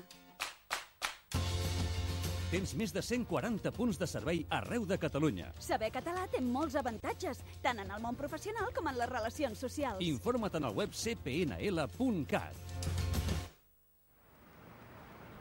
Tens 2.48 2.72
més 2.80 2.96
de 2.96 3.04
140 3.04 3.74
punts 3.76 4.00
de 4.00 4.08
servei 4.08 4.46
arreu 4.48 4.88
de 4.88 4.96
Catalunya. 4.96 5.50
Saber 5.60 5.92
català 5.92 6.24
té 6.32 6.40
molts 6.40 6.80
avantatges, 6.80 7.44
tant 7.66 7.84
en 7.84 7.92
el 7.92 8.00
món 8.00 8.16
professional 8.16 8.72
com 8.72 8.88
en 8.88 8.96
les 8.96 9.12
relacions 9.12 9.60
socials. 9.60 10.00
Informa't 10.08 10.56
en 10.56 10.72
el 10.72 10.80
web 10.80 10.96
cpnl.cat. 10.96 12.56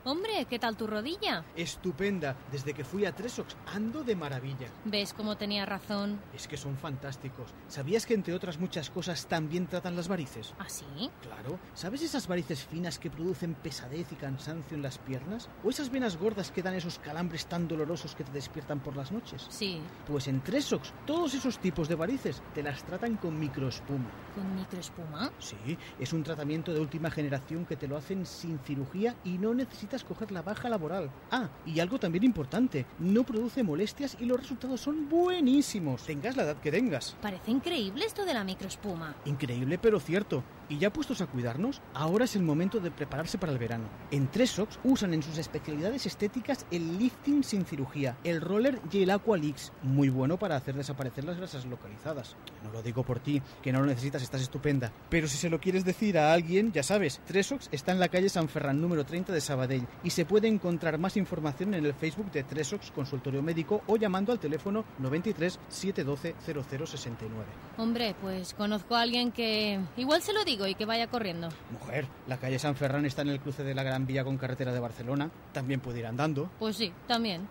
Hombre, 0.08 0.46
¿qué 0.48 0.60
tal 0.60 0.76
tu 0.76 0.86
rodilla? 0.86 1.44
Estupenda. 1.56 2.36
Desde 2.52 2.72
que 2.72 2.84
fui 2.84 3.04
a 3.04 3.12
Tresox 3.12 3.56
ando 3.66 4.04
de 4.04 4.14
maravilla. 4.14 4.68
¿Ves 4.84 5.12
cómo 5.12 5.36
tenía 5.36 5.66
razón? 5.66 6.20
Es 6.32 6.46
que 6.46 6.56
son 6.56 6.76
fantásticos. 6.76 7.52
¿Sabías 7.66 8.06
que 8.06 8.14
entre 8.14 8.32
otras 8.32 8.60
muchas 8.60 8.88
cosas 8.88 9.26
también 9.26 9.66
tratan 9.66 9.96
las 9.96 10.06
varices? 10.06 10.54
¿Ah, 10.60 10.68
sí? 10.68 11.10
Claro. 11.22 11.58
¿Sabes 11.74 12.02
esas 12.02 12.28
varices 12.28 12.64
finas 12.64 13.00
que 13.00 13.10
producen 13.10 13.54
pesadez 13.54 14.12
y 14.12 14.14
cansancio 14.14 14.76
en 14.76 14.82
las 14.84 14.98
piernas? 14.98 15.48
¿O 15.64 15.70
esas 15.70 15.90
venas 15.90 16.16
gordas 16.16 16.52
que 16.52 16.62
dan 16.62 16.74
esos 16.74 17.00
calambres 17.00 17.46
tan 17.46 17.66
dolorosos 17.66 18.14
que 18.14 18.22
te 18.22 18.30
despiertan 18.30 18.78
por 18.78 18.94
las 18.96 19.10
noches? 19.10 19.44
Sí. 19.48 19.80
Pues 20.06 20.28
en 20.28 20.40
Tresox 20.40 20.92
todos 21.04 21.34
esos 21.34 21.58
tipos 21.58 21.88
de 21.88 21.96
varices 21.96 22.40
te 22.54 22.62
las 22.62 22.84
tratan 22.84 23.16
con 23.16 23.36
microespuma. 23.40 24.08
¿Con 24.36 24.54
microespuma? 24.54 25.32
Sí, 25.40 25.76
es 25.98 26.12
un 26.12 26.22
tratamiento 26.22 26.72
de 26.72 26.78
última 26.78 27.10
generación 27.10 27.66
que 27.66 27.74
te 27.74 27.88
lo 27.88 27.96
hacen 27.96 28.24
sin 28.24 28.60
cirugía 28.60 29.16
y 29.24 29.38
no 29.38 29.52
necesitas 29.52 29.95
coger 30.04 30.32
la 30.32 30.42
baja 30.42 30.68
laboral. 30.68 31.10
Ah, 31.30 31.48
y 31.64 31.80
algo 31.80 31.98
también 31.98 32.24
importante, 32.24 32.86
no 32.98 33.24
produce 33.24 33.62
molestias 33.62 34.16
y 34.20 34.24
los 34.24 34.38
resultados 34.38 34.80
son 34.80 35.08
buenísimos. 35.08 36.02
Tengas 36.02 36.36
la 36.36 36.44
edad 36.44 36.56
que 36.56 36.70
tengas. 36.70 37.16
Parece 37.20 37.50
increíble 37.50 38.04
esto 38.04 38.24
de 38.24 38.34
la 38.34 38.44
microespuma. 38.44 39.14
Increíble 39.24 39.78
pero 39.78 40.00
cierto. 40.00 40.42
Y 40.68 40.78
ya 40.78 40.92
puestos 40.92 41.20
a 41.20 41.26
cuidarnos, 41.26 41.80
ahora 41.94 42.24
es 42.24 42.34
el 42.34 42.42
momento 42.42 42.80
de 42.80 42.90
prepararse 42.90 43.38
para 43.38 43.52
el 43.52 43.58
verano. 43.58 43.84
En 44.10 44.28
Tresox 44.28 44.78
usan 44.82 45.14
en 45.14 45.22
sus 45.22 45.38
especialidades 45.38 46.06
estéticas 46.06 46.66
el 46.70 46.98
lifting 46.98 47.44
sin 47.44 47.64
cirugía, 47.64 48.16
el 48.24 48.40
roller 48.40 48.80
y 48.90 49.02
el 49.02 49.10
Aqualix, 49.10 49.72
muy 49.82 50.08
bueno 50.08 50.38
para 50.38 50.56
hacer 50.56 50.74
desaparecer 50.74 51.24
las 51.24 51.36
grasas 51.36 51.66
localizadas. 51.66 52.36
No 52.64 52.72
lo 52.72 52.82
digo 52.82 53.04
por 53.04 53.20
ti, 53.20 53.40
que 53.62 53.72
no 53.72 53.80
lo 53.80 53.86
necesitas, 53.86 54.22
estás 54.22 54.42
estupenda. 54.42 54.92
Pero 55.08 55.28
si 55.28 55.36
se 55.36 55.50
lo 55.50 55.60
quieres 55.60 55.84
decir 55.84 56.18
a 56.18 56.32
alguien, 56.32 56.72
ya 56.72 56.82
sabes, 56.82 57.20
Tresox 57.26 57.68
está 57.70 57.92
en 57.92 58.00
la 58.00 58.08
calle 58.08 58.28
San 58.28 58.48
Ferran 58.48 58.80
número 58.80 59.04
30 59.04 59.32
de 59.32 59.40
Sabadell 59.40 59.86
y 60.02 60.10
se 60.10 60.24
puede 60.24 60.48
encontrar 60.48 60.98
más 60.98 61.16
información 61.16 61.74
en 61.74 61.86
el 61.86 61.94
Facebook 61.94 62.30
de 62.32 62.42
Tresox 62.42 62.90
Consultorio 62.90 63.42
Médico 63.42 63.82
o 63.86 63.96
llamando 63.96 64.32
al 64.32 64.40
teléfono 64.40 64.84
93 64.98 65.60
712 65.68 66.34
0069. 66.64 67.44
Hombre, 67.78 68.14
pues 68.20 68.54
conozco 68.54 68.96
a 68.96 69.02
alguien 69.02 69.32
que 69.32 69.80
igual 69.96 70.22
se 70.22 70.32
lo 70.32 70.44
digo 70.56 70.66
y 70.66 70.74
que 70.74 70.86
vaya 70.86 71.06
corriendo. 71.08 71.50
Mujer, 71.70 72.06
la 72.26 72.38
calle 72.38 72.58
San 72.58 72.76
Ferran 72.76 73.04
está 73.04 73.20
en 73.22 73.28
el 73.28 73.40
cruce 73.40 73.62
de 73.62 73.74
la 73.74 73.82
Gran 73.82 74.06
Vía 74.06 74.24
con 74.24 74.38
carretera 74.38 74.72
de 74.72 74.80
Barcelona. 74.80 75.30
También 75.52 75.80
puede 75.80 75.98
ir 75.98 76.06
andando. 76.06 76.50
Pues 76.58 76.76
sí, 76.76 76.92
también. 77.06 77.46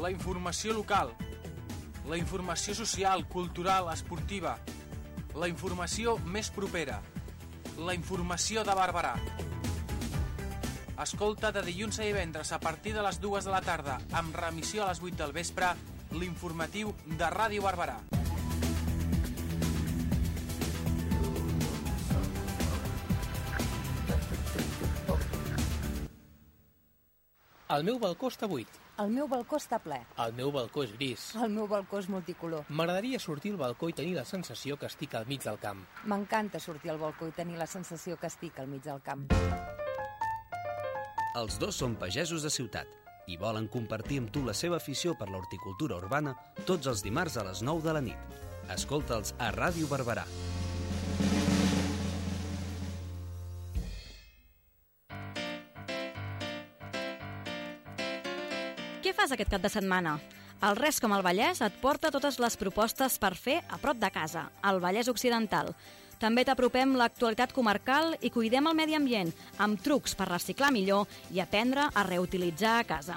La 0.00 0.10
informació 0.10 0.72
local, 0.72 1.10
la 2.08 2.16
informació 2.16 2.74
social, 2.74 3.28
cultural, 3.28 3.86
esportiva, 3.92 4.58
la 5.36 5.48
informació 5.48 6.16
més 6.24 6.50
propera, 6.50 7.02
la 7.78 7.94
informació 7.94 8.64
de 8.64 8.74
Barberà. 8.76 9.14
Escolta 11.04 11.52
de 11.52 11.64
dilluns 11.66 11.98
a 11.98 12.08
divendres 12.08 12.52
a 12.52 12.60
partir 12.60 12.94
de 12.94 13.02
les 13.04 13.20
dues 13.20 13.44
de 13.44 13.52
la 13.52 13.60
tarda, 13.60 13.98
amb 14.12 14.36
remissió 14.36 14.84
a 14.84 14.92
les 14.92 15.02
8 15.02 15.20
del 15.20 15.36
vespre, 15.36 15.74
l'informatiu 16.12 16.94
de 17.04 17.32
Ràdio 17.32 17.64
Barberà. 17.64 17.98
El 27.72 27.84
meu 27.86 27.96
balcó 27.96 28.28
està 28.28 28.44
buit. 28.44 28.68
El 29.00 29.08
meu 29.10 29.24
balcó 29.24 29.56
està 29.56 29.78
ple. 29.80 29.96
El 30.20 30.34
meu 30.36 30.50
balcó 30.52 30.82
és 30.84 30.90
gris. 30.92 31.30
El 31.40 31.54
meu 31.54 31.64
balcó 31.66 31.96
és 32.02 32.10
multicolor. 32.12 32.66
M'agradaria 32.68 33.18
sortir 33.18 33.54
al 33.54 33.60
balcó 33.62 33.88
i 33.88 33.94
tenir 33.96 34.12
la 34.18 34.24
sensació 34.28 34.76
que 34.76 34.84
estic 34.90 35.14
al 35.16 35.24
mig 35.26 35.40
del 35.42 35.56
camp. 35.62 35.80
M'encanta 36.04 36.60
sortir 36.60 36.92
al 36.92 37.00
balcó 37.00 37.26
i 37.30 37.32
tenir 37.32 37.56
la 37.56 37.66
sensació 37.66 38.18
que 38.20 38.28
estic 38.28 38.60
al 38.60 38.68
mig 38.68 38.84
del 38.84 39.00
camp. 39.00 39.24
Els 41.40 41.56
dos 41.58 41.80
són 41.80 41.96
pagesos 41.96 42.44
de 42.44 42.52
ciutat 42.52 42.92
i 43.32 43.38
volen 43.40 43.66
compartir 43.72 44.20
amb 44.20 44.30
tu 44.30 44.44
la 44.44 44.52
seva 44.52 44.76
afició 44.76 45.16
per 45.16 45.30
l'horticultura 45.32 45.96
urbana 45.96 46.36
tots 46.68 46.86
els 46.86 47.02
dimarts 47.02 47.40
a 47.40 47.48
les 47.48 47.64
9 47.64 47.82
de 47.88 47.96
la 47.96 48.04
nit. 48.04 48.36
Escolta'ls 48.76 49.32
a 49.40 49.48
Ràdio 49.56 49.88
Barberà. 49.88 50.28
Fas 59.24 59.32
aquest 59.32 59.54
cap 59.54 59.62
de 59.64 59.70
setmana? 59.72 60.18
El 60.68 60.74
Res 60.76 60.98
com 61.00 61.14
el 61.16 61.22
Vallès 61.24 61.62
et 61.64 61.76
porta 61.80 62.10
totes 62.12 62.36
les 62.44 62.58
propostes 62.60 63.14
per 63.16 63.30
fer 63.40 63.54
a 63.72 63.78
prop 63.80 63.96
de 63.96 64.10
casa, 64.12 64.42
al 64.60 64.82
Vallès 64.84 65.08
Occidental. 65.08 65.70
També 66.20 66.44
t'apropem 66.44 66.92
l'actualitat 67.00 67.54
comarcal 67.56 68.18
i 68.20 68.28
cuidem 68.34 68.68
el 68.68 68.76
medi 68.76 68.98
ambient, 68.98 69.32
amb 69.56 69.80
trucs 69.80 70.12
per 70.12 70.28
reciclar 70.28 70.68
millor 70.76 71.08
i 71.32 71.40
aprendre 71.40 71.88
a 71.88 72.04
reutilitzar 72.04 72.74
a 72.82 72.84
casa. 72.84 73.16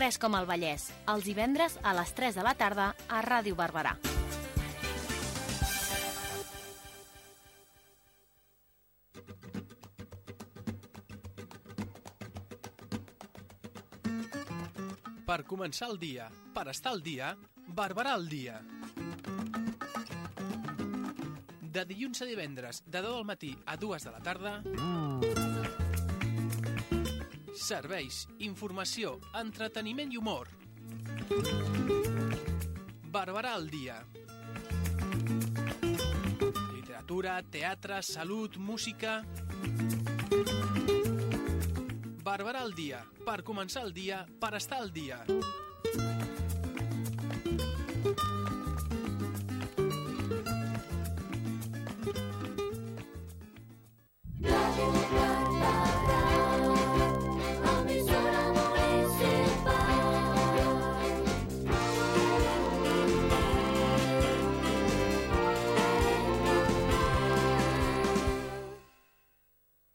Res 0.00 0.16
com 0.16 0.40
el 0.40 0.48
Vallès, 0.48 0.88
els 1.12 1.28
divendres 1.28 1.76
a 1.84 1.92
les 2.00 2.16
3 2.16 2.40
de 2.40 2.48
la 2.48 2.56
tarda 2.56 2.94
a 3.04 3.20
Ràdio 3.20 3.60
Barberà. 3.60 3.98
Per 15.32 15.46
començar 15.48 15.86
el 15.88 15.96
dia, 15.96 16.26
per 16.52 16.66
estar 16.68 16.90
al 16.92 16.98
dia, 17.00 17.30
Barberà 17.72 18.10
al 18.12 18.26
dia. 18.28 18.58
De 21.72 21.84
dilluns 21.88 22.20
a 22.20 22.28
divendres, 22.28 22.82
de 22.84 23.00
10 23.00 23.06
del 23.06 23.24
matí 23.24 23.54
a 23.64 23.78
2 23.80 24.04
de 24.04 24.12
la 24.12 24.20
tarda... 24.20 24.52
Serveis, 27.62 28.26
informació, 28.44 29.14
entreteniment 29.40 30.12
i 30.12 30.20
humor. 30.20 30.52
Barberà 33.16 33.54
al 33.56 33.70
dia. 33.72 34.02
Literatura, 36.76 37.40
teatre, 37.56 38.04
salut, 38.04 38.60
música... 38.60 39.22
Barberà 42.32 42.62
al 42.64 42.70
dia. 42.72 43.02
Per 43.26 43.42
començar 43.44 43.82
el 43.84 43.92
dia, 43.92 44.22
per 44.40 44.54
estar 44.56 44.78
al 44.80 44.88
dia. 44.94 45.20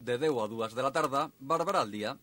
De 0.08 0.16
10 0.16 0.38
a 0.40 0.46
2 0.48 0.74
de 0.76 0.84
la 0.84 0.90
tarda, 0.96 1.22
Barberà 1.50 1.80
al 1.84 1.90
dia. 1.92 2.14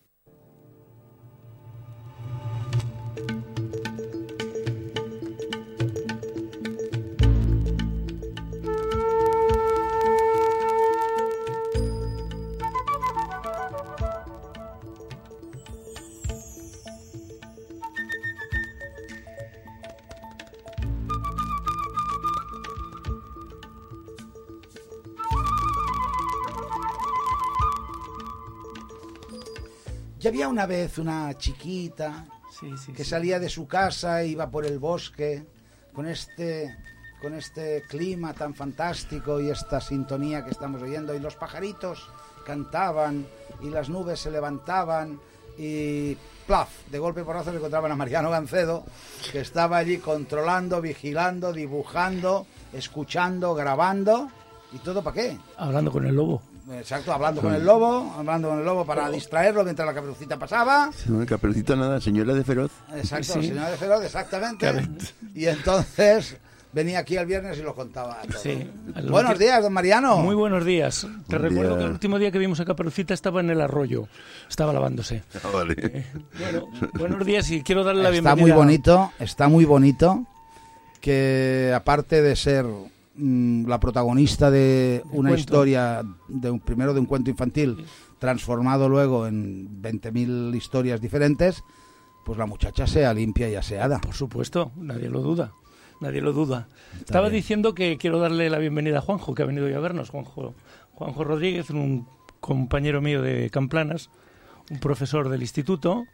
Había 30.36 30.50
una 30.50 30.66
vez 30.66 30.98
una 30.98 31.34
chiquita 31.38 32.26
que 32.94 33.06
salía 33.06 33.40
de 33.40 33.48
su 33.48 33.70
casa 33.70 34.22
e 34.22 34.28
iba 34.28 34.50
por 34.50 34.66
el 34.66 34.80
bosque 34.80 35.46
con 35.94 36.06
este 36.06 36.76
con 37.22 37.34
este 37.36 37.84
clima 37.88 38.34
tan 38.34 38.54
fantástico 38.54 39.40
y 39.40 39.50
esta 39.50 39.80
sintonía 39.80 40.44
que 40.44 40.52
estamos 40.52 40.82
oyendo 40.82 41.16
y 41.16 41.20
los 41.20 41.38
pajaritos 41.38 42.10
cantaban 42.46 43.26
y 43.62 43.70
las 43.70 43.88
nubes 43.88 44.20
se 44.20 44.30
levantaban 44.30 45.22
y 45.58 46.18
plaf, 46.46 46.86
de 46.92 47.00
golpe 47.00 47.22
y 47.22 47.24
porrazo 47.24 47.52
se 47.52 47.56
encontraban 47.56 47.94
a 47.94 47.96
Mariano 47.96 48.30
Gancedo 48.30 48.84
que 49.32 49.40
estaba 49.40 49.78
allí 49.78 50.00
controlando, 50.00 50.82
vigilando, 50.82 51.54
dibujando, 51.54 52.46
escuchando, 52.74 53.56
grabando 53.56 54.30
y 54.74 54.80
todo 54.80 55.02
para 55.02 55.14
qué? 55.14 55.38
Hablando 55.56 55.94
con 55.94 56.06
el 56.06 56.14
lobo. 56.14 56.42
Exacto, 56.74 57.14
hablando 57.14 57.42
con 57.42 57.54
el 57.54 57.64
lobo, 57.64 58.14
hablando 58.18 58.50
con 58.50 58.60
el 58.60 58.66
lobo 58.66 58.86
para 58.86 59.10
distraerlo 59.10 59.64
mientras 59.64 59.86
la 59.88 59.94
caperucita 59.94 60.38
pasaba. 60.40 60.90
No, 61.08 61.26
caperucita 61.26 61.76
nada, 61.76 62.02
señora 62.02 62.34
de 62.34 62.44
feroz. 62.44 62.72
Exacto, 62.96 63.34
Sí. 63.34 63.48
señora 63.50 63.70
de 63.72 63.78
Feroz, 63.78 64.04
exactamente. 64.04 64.72
Y 65.36 65.46
entonces 65.46 66.38
venía 66.74 67.00
aquí 67.00 67.18
el 67.18 67.26
viernes 67.28 67.58
y 67.60 67.62
lo 67.62 67.76
contaba. 67.76 68.18
todo. 68.28 68.40
Sí. 68.40 68.68
Buenos 69.10 69.38
días, 69.38 69.62
don 69.62 69.74
Mariano. 69.74 70.18
Muy 70.18 70.34
buenos 70.36 70.66
días. 70.66 71.02
Te 71.28 71.38
Buen 71.38 71.50
recuerdo 71.50 71.70
día. 71.72 71.78
que 71.80 71.84
el 71.86 71.92
último 71.92 72.18
día 72.20 72.32
que 72.32 72.40
vimos 72.40 72.60
a 72.60 72.66
Caperucita 72.66 73.14
estaba 73.14 73.42
en 73.42 73.52
el 73.52 73.62
arroyo. 73.62 74.08
Estaba 74.50 74.74
lavándose. 74.74 75.24
Ah, 75.44 75.50
vale. 75.54 76.06
Bueno, 76.40 76.68
buenos 76.96 77.26
días 77.26 77.50
y 77.52 77.62
quiero 77.62 77.84
darle 77.84 78.02
la 78.02 78.10
Está 78.10 78.22
bienvenida. 78.34 78.42
muy 78.42 78.52
bonito, 78.52 79.12
está 79.20 79.48
muy 79.48 79.66
bonito 79.66 80.26
que 81.00 81.72
aparte 81.76 82.22
de 82.24 82.36
ser 82.36 82.66
mm, 83.18 83.68
la 83.68 83.80
protagonista 83.80 84.52
de 84.52 85.02
una 85.12 85.30
cuento. 85.30 85.36
historia, 85.36 86.04
de 86.28 86.52
un, 86.52 86.60
primero 86.60 86.94
de 86.94 87.00
un 87.00 87.06
cuento 87.06 87.30
infantil, 87.30 87.86
transformado 88.20 88.90
luego 88.90 89.28
en 89.28 89.82
20.000 89.82 90.56
historias 90.56 91.02
diferentes, 91.02 91.64
pues 92.24 92.38
la 92.38 92.46
muchacha 92.46 92.88
sea 92.88 93.14
limpia 93.14 93.50
y 93.50 93.56
aseada. 93.56 94.00
Por 94.00 94.14
supuesto, 94.14 94.72
nadie 94.76 95.10
lo 95.10 95.22
duda. 95.22 95.52
Nadie 96.02 96.22
lo 96.22 96.34
duda. 96.34 96.68
Estaba 97.00 97.30
bien. 97.30 97.42
diciendo 97.42 97.74
que 97.74 97.98
quiero 97.98 98.20
darle 98.20 98.50
la 98.50 98.58
bienvenida 98.58 98.98
a 98.98 99.02
Juanjo, 99.02 99.34
que 99.34 99.44
ha 99.44 99.46
venido 99.46 99.66
hoy 99.66 99.74
a 99.74 99.80
vernos. 99.80 100.10
Juanjo, 100.10 100.54
Juanjo 100.94 101.24
Rodríguez, 101.24 101.70
un 101.70 102.08
compañero 102.42 103.02
mío 103.02 103.22
de 103.22 103.50
Camplanas, 103.50 104.10
un 104.70 104.80
profesor 104.80 105.30
del 105.30 105.42
instituto, 105.42 106.06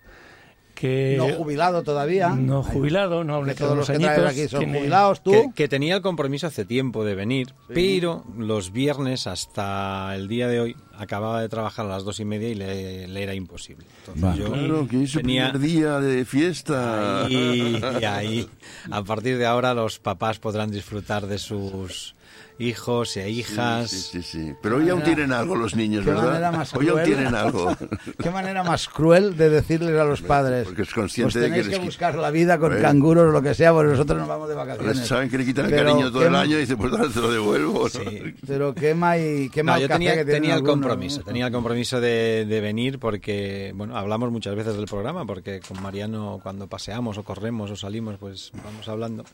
que... 0.76 1.16
No 1.18 1.28
jubilado 1.30 1.84
todavía. 1.84 2.30
No 2.30 2.64
jubilado, 2.64 3.24
no 3.24 3.44
le 3.44 3.54
todos 3.56 3.78
los 3.78 3.90
unos 3.90 4.00
que 4.00 4.08
añitos. 4.08 4.32
aquí 4.32 4.48
son 4.48 4.60
tiene- 4.62 4.80
jubilados, 4.80 5.24
tú. 5.24 5.32
Que, 5.32 5.50
que 5.56 5.68
tenía 5.68 5.96
el 5.96 6.02
compromiso 6.02 6.48
hace 6.48 6.66
tiempo 6.66 7.04
de 7.06 7.16
venir, 7.16 7.54
pero 7.68 8.24
los 8.38 8.72
viernes 8.72 9.28
hasta 9.28 10.16
el 10.16 10.28
día 10.28 10.48
de 10.48 10.60
hoy 10.60 10.76
acababa 10.98 11.42
de 11.42 11.50
trabajar 11.50 11.86
a 11.86 11.90
las 11.90 12.04
dos 12.04 12.20
y 12.20 12.26
media 12.26 12.50
y 12.50 12.56
le, 12.56 13.08
le 13.08 13.24
era 13.24 13.34
imposible. 13.34 13.86
Entonces 14.08 14.40
yo 14.44 14.52
Claro, 14.52 14.88
que 14.88 15.04
es 15.04 15.12
su 15.12 15.20
tenía- 15.20 15.52
primer 15.52 15.68
día 15.70 16.00
de 16.00 16.26
fiesta. 16.26 17.26
Ahí, 17.26 17.82
y 18.02 18.04
ahí, 18.06 18.50
a 18.92 19.04
partir 19.04 19.38
de 19.38 19.46
ahora 19.46 19.74
los 19.74 20.00
papás 20.00 20.40
podrán 20.40 20.70
disfrutar 20.72 21.28
de 21.28 21.38
sus 21.38 22.16
hijos 22.62 23.18
e 23.18 23.30
hijas. 23.30 23.90
Sí, 23.90 24.00
sí, 24.00 24.24
sí. 24.24 24.56
Pero 24.62 24.78
hoy 24.78 24.90
aún 24.90 25.04
tienen 25.04 25.32
algo 25.34 25.56
los 25.56 25.76
niños, 25.76 26.06
Qué 26.06 26.12
¿verdad? 26.12 26.54
más 26.54 26.74
Hoy 26.74 26.88
aún 26.88 27.02
cruel. 27.02 27.06
tienen 27.16 27.36
algo. 27.36 27.76
Qué 28.22 28.30
manera 28.30 28.64
más 28.64 28.88
cruel 28.88 29.36
de 29.36 29.50
decirles 29.50 30.00
a 30.00 30.04
los 30.06 30.22
padres. 30.22 30.66
Porque 30.66 30.84
es 30.84 30.94
consciente 30.94 31.34
pues 31.34 31.44
de 31.44 31.50
que 31.50 31.62
tenéis 31.62 31.80
que, 31.80 31.86
buscar 31.86 32.16
la 32.16 32.32
vida 32.32 32.58
con 32.60 32.78
canguros 32.80 33.26
o 33.26 33.32
lo 33.32 33.42
que 33.42 33.54
sea, 33.54 33.74
porque 33.74 33.92
nosotros 33.92 34.20
nos 34.20 34.28
vamos 34.28 34.50
de 34.50 34.56
vacaciones. 34.56 35.08
Saben 35.08 35.30
que 35.30 35.38
le 35.38 35.46
quitan 35.46 35.66
el 35.66 35.72
Pero 35.72 35.90
cariño 35.90 36.12
todo 36.12 36.28
el 36.28 36.36
año 36.36 36.58
y 36.58 36.62
dicen, 36.62 36.78
pues 36.78 36.92
ahora 36.94 37.10
te 37.10 37.20
lo 37.20 37.32
devuelvo. 37.32 37.88
¿no? 37.88 38.12
Pero 38.48 38.74
qué 38.74 38.94
mal, 38.94 39.20
qué 39.54 39.64
No, 39.64 39.80
yo 39.80 39.88
tenía, 39.88 40.16
que 40.16 40.26
tenía 40.26 40.56
el 40.56 40.64
compromiso, 40.64 41.22
tenía 41.22 41.48
el 41.48 41.52
compromiso 41.52 42.00
de, 42.00 42.46
de 42.48 42.62
venir 42.62 43.00
porque, 43.00 43.74
bueno, 43.76 43.98
hablamos 43.98 44.32
muchas 44.32 44.56
veces 44.56 44.76
del 44.76 44.86
programa, 44.86 45.26
porque 45.26 45.60
con 45.60 45.82
Mariano 45.82 46.40
cuando 46.44 46.68
paseamos 46.68 47.18
o 47.18 47.24
corremos 47.24 47.72
o 47.72 47.76
salimos, 47.76 48.18
pues 48.20 48.52
vamos 48.64 48.88
hablando. 48.88 49.26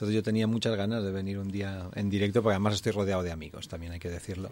Entonces 0.00 0.14
yo 0.14 0.22
tenía 0.22 0.46
muchas 0.46 0.76
ganas 0.76 1.04
de 1.04 1.12
venir 1.12 1.38
un 1.38 1.50
día 1.50 1.90
en 1.94 2.08
directo, 2.08 2.42
porque 2.42 2.54
además 2.54 2.72
estoy 2.72 2.92
rodeado 2.92 3.22
de 3.22 3.32
amigos, 3.32 3.68
también 3.68 3.92
hay 3.92 3.98
que 3.98 4.08
decirlo. 4.08 4.48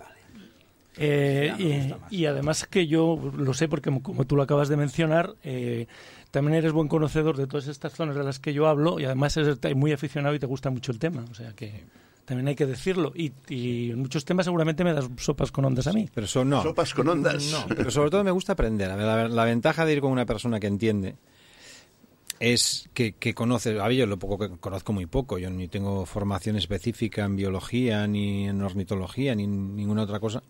Eh, 0.99 1.95
y, 2.11 2.15
y 2.15 2.27
además 2.27 2.67
que 2.67 2.87
yo 2.87 3.19
lo 3.35 3.55
sé 3.55 3.67
porque 3.67 3.91
como, 4.03 4.27
tú 4.27 4.37
lo 4.37 4.43
acabas 4.43 4.69
de 4.69 4.77
mencionar, 4.77 5.37
eh, 5.43 5.87
también 6.31 6.59
eres 6.59 6.73
buen 6.73 6.87
conocedor 6.87 7.39
de 7.39 7.47
todas 7.47 7.67
estas 7.67 7.95
zonas 7.95 8.15
de 8.15 8.25
las 8.25 8.39
que 8.41 8.53
yo 8.53 8.67
hablo 8.69 9.01
y 9.01 9.07
además 9.07 9.39
eres 9.39 9.57
muy 9.75 9.91
aficionado 9.93 10.35
y 10.35 10.39
te 10.39 10.45
gusta 10.45 10.69
mucho 10.69 10.93
el 10.93 10.99
tema. 10.99 11.25
O 11.31 11.35
sea 11.35 11.55
que 11.55 11.85
también 12.27 12.49
hay 12.49 12.55
que 12.55 12.67
decirlo. 12.67 13.13
Y, 13.15 13.33
y 13.49 13.93
en 13.93 14.01
muchos 14.01 14.27
temas 14.27 14.45
seguramente 14.45 14.85
me 14.85 14.93
das 14.93 15.09
sopas 15.17 15.51
con 15.51 15.65
ondas 15.65 15.87
a 15.87 15.95
mí. 15.95 16.11
Pero 16.13 16.27
eso 16.27 16.45
no. 16.45 16.63
Sopas 16.63 16.93
con 16.93 17.09
ondas. 17.09 17.51
No, 17.53 17.75
pero 17.75 17.91
sobre 17.91 18.11
todo 18.11 18.23
me 18.23 18.33
gusta 18.33 18.53
aprender. 18.53 18.91
A 18.91 18.97
ver, 18.97 19.07
La, 19.07 19.29
la 19.29 19.45
ventaja 19.45 19.87
de 19.87 19.95
ir 19.95 20.03
con 20.03 20.13
una 20.13 20.27
persona 20.27 20.61
que 20.61 20.67
entiende 20.67 21.17
es 22.41 22.89
que, 22.95 23.13
que 23.13 23.35
conoce, 23.35 23.79
a 23.81 23.89
ver, 23.89 23.97
yo 23.97 24.07
lo 24.07 24.19
poco 24.19 24.39
que 24.39 24.57
conozco 24.59 24.93
muy 24.93 25.07
poco, 25.07 25.39
yo 25.39 25.51
ni 25.51 25.69
tengo 25.69 26.07
formación 26.07 26.57
específica 26.57 27.25
en 27.25 27.37
biología, 27.37 28.07
ni 28.07 28.49
en 28.49 28.63
ornitología, 28.63 29.35
ni 29.35 29.45
en 29.45 29.77
ninguna 29.77 30.03
otra 30.03 30.21
cosa, 30.21 30.43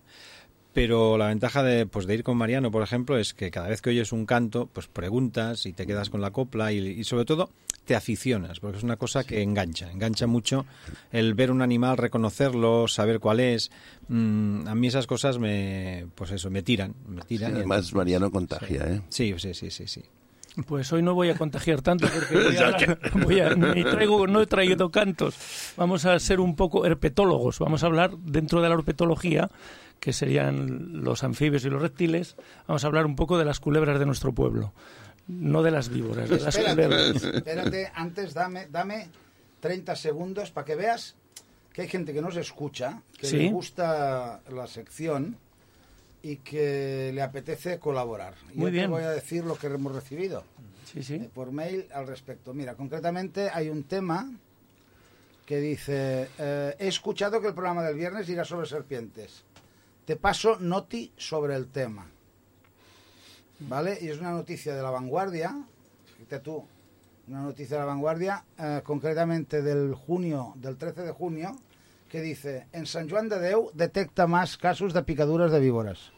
pero 0.73 1.19
la 1.19 1.29
ventaja 1.29 1.63
de, 1.63 1.87
pues, 1.87 2.07
de 2.07 2.15
ir 2.15 2.23
con 2.23 2.37
Mariano, 2.37 2.71
por 2.71 2.83
ejemplo, 2.83 3.19
es 3.19 3.35
que 3.35 3.51
cada 3.51 3.69
vez 3.69 3.81
que 3.81 3.91
oyes 3.91 4.13
un 4.13 4.27
canto, 4.27 4.69
pues 4.73 4.87
preguntas 4.87 5.67
y 5.67 5.73
te 5.73 5.87
quedas 5.87 6.11
con 6.11 6.21
la 6.21 6.31
copla 6.31 6.73
y, 6.73 6.79
y 6.79 7.05
sobre 7.05 7.25
todo 7.25 7.51
te 7.89 7.97
aficionas, 7.97 8.61
porque 8.61 8.77
es 8.77 8.85
una 8.85 8.97
cosa 8.97 9.25
que 9.25 9.43
engancha, 9.43 9.91
engancha 9.91 10.27
mucho 10.27 10.67
el 11.11 11.33
ver 11.33 11.51
un 11.51 11.63
animal, 11.63 11.97
reconocerlo, 11.97 12.87
saber 12.87 13.19
cuál 13.19 13.41
es. 13.41 13.71
Mm, 14.09 14.69
a 14.69 14.75
mí 14.75 14.89
esas 14.89 15.07
cosas 15.07 15.39
me, 15.39 16.07
pues 16.15 16.31
eso, 16.33 16.51
me 16.51 16.63
tiran, 16.63 16.95
me 17.09 17.23
tiran. 17.23 17.55
Además, 17.55 17.95
Mariano 17.95 18.31
contagia, 18.31 18.87
¿eh? 18.93 19.01
Sí, 19.09 19.35
sí, 19.39 19.55
sí, 19.55 19.71
sí, 19.71 19.87
sí. 19.87 20.03
Pues 20.67 20.93
hoy 20.93 21.03
no 21.03 21.15
voy 21.15 21.31
a 21.31 21.37
contagiar 21.37 21.83
tanto 21.83 22.07
porque 22.09 22.35
voy 22.45 22.57
a 22.57 22.99
voy 23.25 23.41
a- 23.41 23.55
ni 23.55 23.85
traigo, 23.85 24.27
no 24.27 24.41
he 24.43 24.47
traído 24.47 24.91
cantos. 24.91 25.37
Vamos 25.77 26.05
a 26.05 26.19
ser 26.19 26.41
un 26.41 26.57
poco 26.57 26.85
herpetólogos. 26.87 27.59
Vamos 27.59 27.83
a 27.83 27.87
hablar 27.87 28.17
dentro 28.19 28.61
de 28.61 28.69
la 28.69 28.75
herpetología, 28.75 29.51
que 30.01 30.13
serían 30.13 31.03
los 31.05 31.23
anfibios 31.25 31.65
y 31.65 31.71
los 31.71 31.81
reptiles. 31.83 32.37
Vamos 32.67 32.85
a 32.85 32.87
hablar 32.89 33.07
un 33.07 33.17
poco 33.17 33.39
de 33.39 33.45
las 33.45 33.61
culebras 33.61 33.99
de 33.99 34.07
nuestro 34.07 34.33
pueblo. 34.33 34.73
No 35.29 35.63
de 35.63 35.71
las 35.71 35.91
víboras, 35.91 36.29
de 36.31 36.41
las 36.41 36.57
Espérate, 36.57 36.85
culebras. 36.87 37.23
espérate, 37.25 37.93
antes 37.95 38.33
dame, 38.35 38.67
dame 38.71 39.09
30 39.61 39.95
segundos 39.95 40.51
para 40.51 40.65
que 40.65 40.75
veas 40.75 41.17
que 41.73 41.83
hay 41.83 41.89
gente 41.89 42.13
que 42.15 42.23
nos 42.23 42.37
escucha, 42.37 43.03
que 43.19 43.27
Sí. 43.27 43.37
le 43.37 43.51
gusta 43.51 44.41
la 44.51 44.67
sección 44.67 45.37
y 46.23 46.37
que 46.37 47.11
le 47.15 47.23
apetece 47.23 47.79
colaborar. 47.79 48.35
Muy 48.55 48.57
yo 48.57 48.65
te 48.67 48.71
bien. 48.73 48.91
voy 48.91 49.03
a 49.03 49.11
decir 49.11 49.45
lo 49.45 49.57
que 49.57 49.69
hemos 49.69 49.95
recibido 49.95 50.45
Sí, 50.85 51.03
sí. 51.03 51.15
eh, 51.15 51.31
por 51.33 51.53
mail 51.53 51.87
al 51.93 52.07
respecto. 52.07 52.53
Mira, 52.55 52.75
concretamente 52.75 53.51
hay 53.53 53.69
un 53.69 53.85
tema 53.85 54.31
que 55.47 55.59
dice, 55.61 56.29
eh, 56.39 56.77
he 56.79 56.89
escuchado 56.89 57.41
que 57.41 57.49
el 57.49 57.55
programa 57.55 57.83
del 57.83 57.95
viernes 57.97 58.29
irá 58.29 58.45
sobre 58.45 58.67
serpientes. 58.67 59.45
Te 60.05 60.17
paso 60.17 60.59
noti 60.59 61.13
sobre 61.17 61.55
el 61.55 61.69
tema. 61.69 62.07
¿Vale? 63.61 63.99
Y 64.01 64.09
es 64.09 64.19
una 64.21 64.31
noticia 64.31 64.75
de 64.77 64.83
la 64.83 64.91
vanguardia, 64.91 65.57
fíjate 66.17 66.39
tú, 66.41 66.65
una 67.27 67.43
noticia 67.43 67.77
de 67.77 67.81
la 67.81 67.87
vanguardia, 67.87 68.45
eh, 68.59 68.81
concretamente 68.85 69.63
del 69.63 69.95
junio, 69.95 70.53
del 70.57 70.77
13 70.77 71.03
de 71.03 71.11
junio, 71.13 71.57
que 72.09 72.21
dice, 72.21 72.67
en 72.73 72.87
San 72.87 73.09
Juan 73.09 73.29
de 73.29 73.39
Deu 73.39 73.71
detecta 73.75 74.27
más 74.27 74.57
casos 74.57 74.93
de 74.95 75.03
picaduras 75.03 75.53
de 75.53 75.61
víboras. 75.61 76.13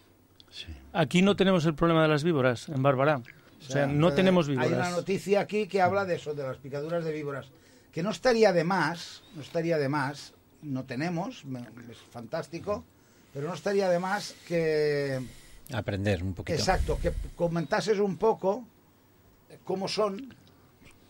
Aquí 0.92 1.22
no 1.22 1.37
tenemos 1.37 1.64
el 1.66 1.74
problema 1.74 2.03
de 2.03 2.09
las 2.09 2.24
víboras, 2.24 2.68
en 2.68 2.83
Bárbara. 2.83 3.18
O 3.61 3.70
sea, 3.72 3.87
no 3.87 4.09
eh, 4.09 4.12
tenemos 4.12 4.48
Hay 4.48 4.57
una 4.57 4.66
víboras. 4.66 4.92
noticia 4.92 5.40
aquí 5.40 5.66
que 5.68 5.81
habla 5.83 6.05
de 6.05 6.16
eso, 6.16 6.35
de 6.35 6.42
las 6.42 6.57
picaduras 6.59 7.05
de 7.05 7.12
víboras. 7.12 7.46
Que 7.92 8.03
no 8.03 8.11
estaría 8.11 8.53
de 8.53 8.64
más, 8.64 9.22
no 9.35 9.42
estaría 9.42 9.79
de 9.79 9.88
más, 9.88 10.33
no 10.62 10.85
tenemos, 10.85 11.44
es 11.90 11.98
fantástico, 12.11 12.85
pero 13.33 13.48
no 13.48 13.55
estaría 13.55 13.88
de 13.88 13.98
más 13.98 14.35
que, 14.46 15.20
Aprender 15.72 16.22
un 16.22 16.35
poquito. 16.35 16.57
exacto, 16.59 16.98
que 17.00 17.12
comentases 17.37 17.98
un 17.98 18.16
poco 18.16 18.64
eh, 19.50 19.59
cómo 19.64 19.88
son, 19.88 20.35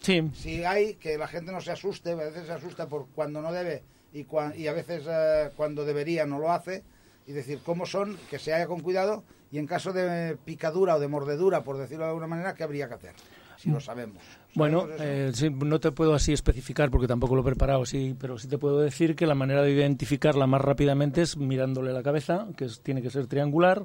Sí. 0.01 0.31
si 0.35 0.65
hay, 0.65 0.95
que 0.95 1.19
la 1.19 1.29
gente 1.29 1.53
no 1.53 1.61
se 1.61 1.73
asuste, 1.73 2.13
a 2.13 2.15
veces 2.17 2.47
se 2.47 2.53
asusta 2.53 2.89
por 2.89 3.07
cuando 3.15 3.43
no 3.43 3.53
debe 3.53 3.83
y, 4.13 4.25
cua- 4.25 4.55
y 4.57 4.67
a 4.67 4.73
veces 4.73 5.05
eh, 5.09 5.51
cuando 5.57 5.85
debería 5.85 6.27
no 6.27 6.39
lo 6.39 6.51
hace, 6.53 6.83
y 7.27 7.33
decir 7.33 7.61
cómo 7.65 7.87
son, 7.87 8.17
que 8.31 8.39
se 8.39 8.53
haya 8.53 8.67
con 8.67 8.81
cuidado 8.81 9.23
y 9.53 9.59
en 9.59 9.67
caso 9.67 9.93
de 9.93 10.37
picadura 10.45 10.97
o 10.97 11.01
de 11.01 11.07
mordedura, 11.09 11.63
por 11.63 11.77
decirlo 11.77 12.05
de 12.05 12.09
alguna 12.11 12.27
manera, 12.27 12.55
¿qué 12.55 12.65
habría 12.65 12.89
que 12.89 12.95
hacer? 12.95 13.13
Si 13.57 13.69
lo 13.71 13.79
sabemos. 13.79 14.23
Bueno, 14.55 14.87
eh, 14.99 15.33
sí, 15.35 15.51
no 15.51 15.79
te 15.81 15.93
puedo 15.93 16.15
así 16.15 16.33
especificar 16.33 16.91
porque 16.91 17.07
tampoco 17.07 17.35
lo 17.35 17.43
he 17.43 17.45
preparado, 17.45 17.85
sí, 17.85 18.17
pero 18.19 18.39
sí 18.39 18.49
te 18.49 18.57
puedo 18.59 18.81
decir 18.81 19.15
que 19.15 19.27
la 19.27 19.35
manera 19.35 19.63
de 19.63 19.71
identificarla 19.71 20.47
más 20.47 20.63
rápidamente 20.63 21.21
es 21.23 21.37
mirándole 21.37 21.93
la 21.93 22.03
cabeza, 22.03 22.49
que 22.57 22.65
es- 22.65 22.81
tiene 22.81 23.03
que 23.03 23.11
ser 23.11 23.27
triangular, 23.27 23.85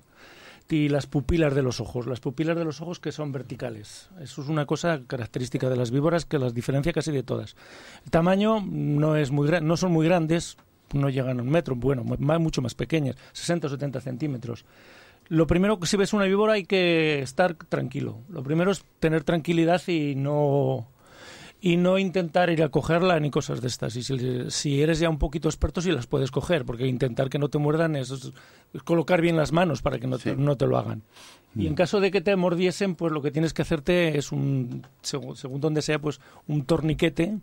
y 0.70 0.90
las 0.90 1.08
pupilas 1.08 1.54
de 1.54 1.62
los 1.62 1.80
ojos. 1.80 2.08
Las 2.08 2.20
pupilas 2.20 2.58
de 2.58 2.66
los 2.66 2.82
ojos 2.82 3.00
que 3.00 3.12
son 3.12 3.32
verticales. 3.32 4.10
Eso 4.22 4.42
es 4.42 4.50
una 4.50 4.66
cosa 4.66 5.02
característica 5.06 5.70
de 5.70 5.76
las 5.76 5.92
víboras 5.92 6.26
que 6.26 6.40
las 6.40 6.54
diferencia 6.54 6.94
casi 6.94 7.12
de 7.12 7.24
todas. 7.24 7.56
El 8.04 8.12
tamaño 8.12 8.62
no 8.66 9.16
es 9.16 9.32
muy 9.32 9.50
no 9.62 9.78
son 9.78 9.92
muy 9.92 10.06
grandes, 10.06 10.58
no 10.94 11.10
llegan 11.10 11.40
a 11.40 11.44
un 11.44 11.50
metro, 11.50 11.76
bueno, 11.76 12.04
más, 12.04 12.40
mucho 12.40 12.62
más 12.62 12.76
pequeñas, 12.76 13.16
60 13.34 13.68
o 13.68 13.70
70 13.70 14.02
centímetros. 14.02 14.66
Lo 15.28 15.48
primero 15.48 15.80
que 15.80 15.88
si 15.88 15.98
ves 15.98 16.14
una 16.14 16.26
víbora 16.26 16.54
hay 16.54 16.66
que 16.66 17.22
estar 17.22 17.56
tranquilo. 17.56 18.20
Lo 18.30 18.44
primero 18.44 18.72
es 18.72 18.86
tener 19.00 19.24
tranquilidad 19.24 19.82
y 19.88 20.16
no 20.16 20.88
y 21.66 21.78
no 21.78 21.98
intentar 21.98 22.52
ir 22.52 22.62
a 22.62 22.70
cogerla 22.70 23.20
ni 23.20 23.32
cosas 23.32 23.60
de 23.60 23.70
estas. 23.70 23.96
Y 23.96 24.04
si, 24.04 24.52
si 24.52 24.84
eres 24.84 25.00
ya 25.00 25.10
un 25.10 25.18
poquito 25.18 25.50
experto, 25.50 25.82
sí 25.82 25.92
las 25.92 26.06
puedes 26.06 26.30
coger, 26.30 26.64
porque 26.64 26.86
intentar 26.86 27.28
que 27.28 27.40
no 27.40 27.50
te 27.50 27.58
muerdan 27.58 27.96
es, 27.96 28.12
es 28.12 28.84
colocar 28.84 29.20
bien 29.20 29.36
las 29.36 29.52
manos 29.52 29.82
para 29.82 29.98
que 29.98 30.06
no 30.06 30.20
te, 30.20 30.36
no 30.36 30.58
te 30.58 30.68
lo 30.68 30.78
hagan. 30.78 31.02
Y 31.56 31.66
en 31.66 31.74
caso 31.74 32.00
de 32.02 32.12
que 32.12 32.22
te 32.22 32.36
mordiesen, 32.36 32.94
pues 32.94 33.12
lo 33.12 33.24
que 33.24 33.32
tienes 33.32 33.52
que 33.52 33.64
hacerte 33.64 34.16
es 34.16 34.32
un, 34.32 34.86
según, 35.02 35.36
según 35.38 35.60
donde 35.60 35.82
sea, 35.82 35.98
pues 35.98 36.22
un 36.48 36.66
torniquete. 36.66 37.40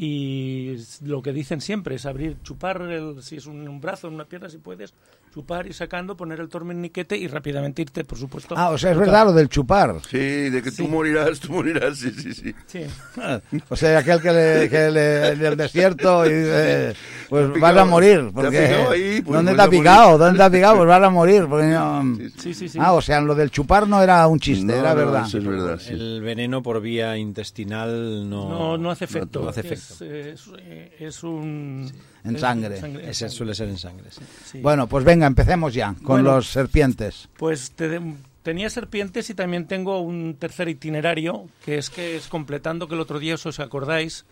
Y 0.00 0.76
lo 1.06 1.20
que 1.22 1.32
dicen 1.32 1.60
siempre 1.60 1.96
es 1.96 2.06
abrir, 2.06 2.36
chupar, 2.44 2.80
el, 2.82 3.20
si 3.20 3.34
es 3.34 3.46
un, 3.46 3.66
un 3.68 3.80
brazo, 3.80 4.06
una 4.06 4.26
pierna, 4.26 4.48
si 4.48 4.58
puedes, 4.58 4.94
chupar 5.34 5.66
y 5.66 5.72
sacando, 5.72 6.16
poner 6.16 6.38
el 6.38 6.48
torniquete 6.48 7.16
y 7.16 7.26
rápidamente 7.26 7.82
irte, 7.82 8.04
por 8.04 8.16
supuesto. 8.16 8.54
Ah, 8.56 8.70
o 8.70 8.78
sea, 8.78 8.92
es 8.92 8.96
verdad 8.96 9.24
lo 9.26 9.32
del 9.32 9.48
chupar. 9.48 9.96
Sí, 10.08 10.50
de 10.50 10.62
que 10.62 10.70
tú 10.70 10.86
morirás, 10.86 11.40
tú 11.40 11.52
morirás, 11.52 11.98
sí, 11.98 12.12
sí, 12.12 12.32
sí. 12.32 12.54
Sí. 12.68 12.82
O 13.70 13.74
sea, 13.74 13.98
aquel 13.98 14.20
que, 14.22 14.30
le, 14.32 14.68
que 14.70 14.88
le- 14.88 15.28
en 15.32 15.44
el 15.44 15.56
desierto 15.56 16.24
y 16.26 16.32
dice, 16.32 16.94
pues 17.28 17.60
vas 17.60 17.76
a 17.76 17.84
morir. 17.84 18.30
Porque, 18.34 18.58
ahí, 18.58 19.22
pues 19.22 19.36
¿Dónde 19.36 19.52
vas 19.52 19.56
te 19.56 19.60
ha 19.60 19.64
a 19.64 19.66
morir. 19.66 19.80
picado? 19.80 20.18
¿Dónde 20.18 20.38
te 20.38 20.42
ha 20.44 20.50
picado? 20.50 20.76
Pues 20.76 20.88
vas 20.88 21.02
a 21.02 21.10
morir. 21.10 21.46
porque 21.48 21.66
no- 21.66 22.16
Sí, 22.38 22.54
sí, 22.54 22.68
sí. 22.68 22.78
Ah, 22.80 22.92
o 22.92 23.00
sea, 23.00 23.20
lo 23.20 23.34
del 23.34 23.50
chupar 23.50 23.86
no 23.86 24.02
era 24.02 24.26
un 24.26 24.38
chiste, 24.40 24.64
No, 24.66 24.72
era 24.74 24.90
no, 24.90 24.96
verdad. 24.96 25.26
eso 25.26 25.38
es 25.38 25.44
verdad, 25.46 25.78
sí. 25.78 25.92
El 25.92 26.20
veneno 26.22 26.62
por 26.62 26.80
vía 26.80 27.16
intestinal 27.16 28.28
no, 28.28 28.48
No, 28.48 28.78
no 28.78 28.90
hace 28.90 29.04
efecto. 29.04 29.42
No 29.42 29.48
hace 29.48 29.60
Es, 29.60 29.66
efecto. 29.66 30.04
es, 30.14 30.50
eh, 30.60 30.96
es 31.00 31.22
un... 31.22 31.90
En 32.24 32.34
es- 32.34 32.40
sangre. 32.40 32.78
en 32.78 32.96
Ese 33.00 33.28
suele 33.28 33.54
ser 33.54 33.68
en 33.68 33.78
sangre. 33.78 34.06
sí. 34.10 34.20
Sí. 34.44 34.60
Bueno, 34.60 34.86
pues 34.86 35.04
venga, 35.04 35.26
empecemos 35.26 35.72
ya 35.74 35.94
con 36.02 36.22
Bueno. 36.22 36.36
los 36.36 36.48
serpientes. 36.48 37.28
Pues 37.36 37.70
te 37.72 37.88
de- 37.88 38.14
tenía 38.48 38.70
serpientes 38.70 39.28
y 39.28 39.34
también 39.34 39.66
tengo 39.66 40.00
un 40.00 40.34
tercer 40.38 40.70
itinerario, 40.70 41.48
que 41.66 41.76
es 41.76 41.90
que 41.90 42.16
es 42.16 42.28
completando 42.28 42.88
que 42.88 42.94
el 42.94 43.00
otro 43.02 43.18
día, 43.18 43.36
si 43.36 43.46
os 43.50 43.60
acordáis, 43.60 44.24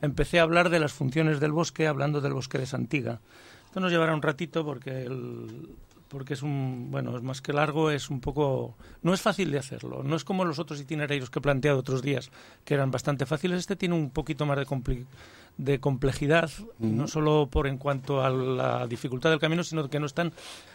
empecé 0.00 0.38
a 0.38 0.44
hablar 0.44 0.70
de 0.70 0.78
las 0.78 0.92
funciones 0.92 1.40
del 1.40 1.50
bosque, 1.50 1.88
hablando 1.88 2.20
del 2.20 2.34
bosque 2.34 2.56
de 2.58 2.66
Santiga. 2.66 3.18
Esto 3.66 3.80
nos 3.80 3.90
llevará 3.90 4.14
un 4.14 4.22
ratito 4.22 4.64
porque 4.64 5.02
el- 5.02 5.70
porque 6.06 6.34
es 6.34 6.42
un 6.42 6.92
bueno 6.92 7.16
es 7.16 7.24
más 7.24 7.40
que 7.42 7.52
largo 7.52 7.90
es 7.90 8.08
un 8.08 8.20
poco 8.20 8.76
no 9.02 9.12
es 9.12 9.20
fácil 9.20 9.50
de 9.50 9.58
hacerlo. 9.58 10.04
No 10.04 10.14
es 10.14 10.22
como 10.22 10.44
los 10.44 10.60
otros 10.60 10.80
itinerarios 10.80 11.28
que 11.28 11.40
he 11.40 11.42
planteado 11.42 11.80
otros 11.80 12.02
días 12.02 12.30
que 12.64 12.74
eran 12.74 12.92
bastante 12.92 13.26
fáciles. 13.26 13.58
Este 13.58 13.74
tiene 13.74 13.96
un 13.96 14.10
poquito 14.10 14.46
más 14.46 14.56
de 14.56 14.64
compli- 14.66 15.06
de 15.56 15.80
complejidad 15.80 16.50
no 16.78 17.06
solo 17.06 17.48
por 17.50 17.66
en 17.66 17.78
cuanto 17.78 18.24
a 18.24 18.30
la 18.30 18.86
dificultad 18.86 19.30
del 19.30 19.38
camino 19.38 19.62
sino 19.62 19.88
que 19.88 20.00
no 20.00 20.06
están 20.06 20.32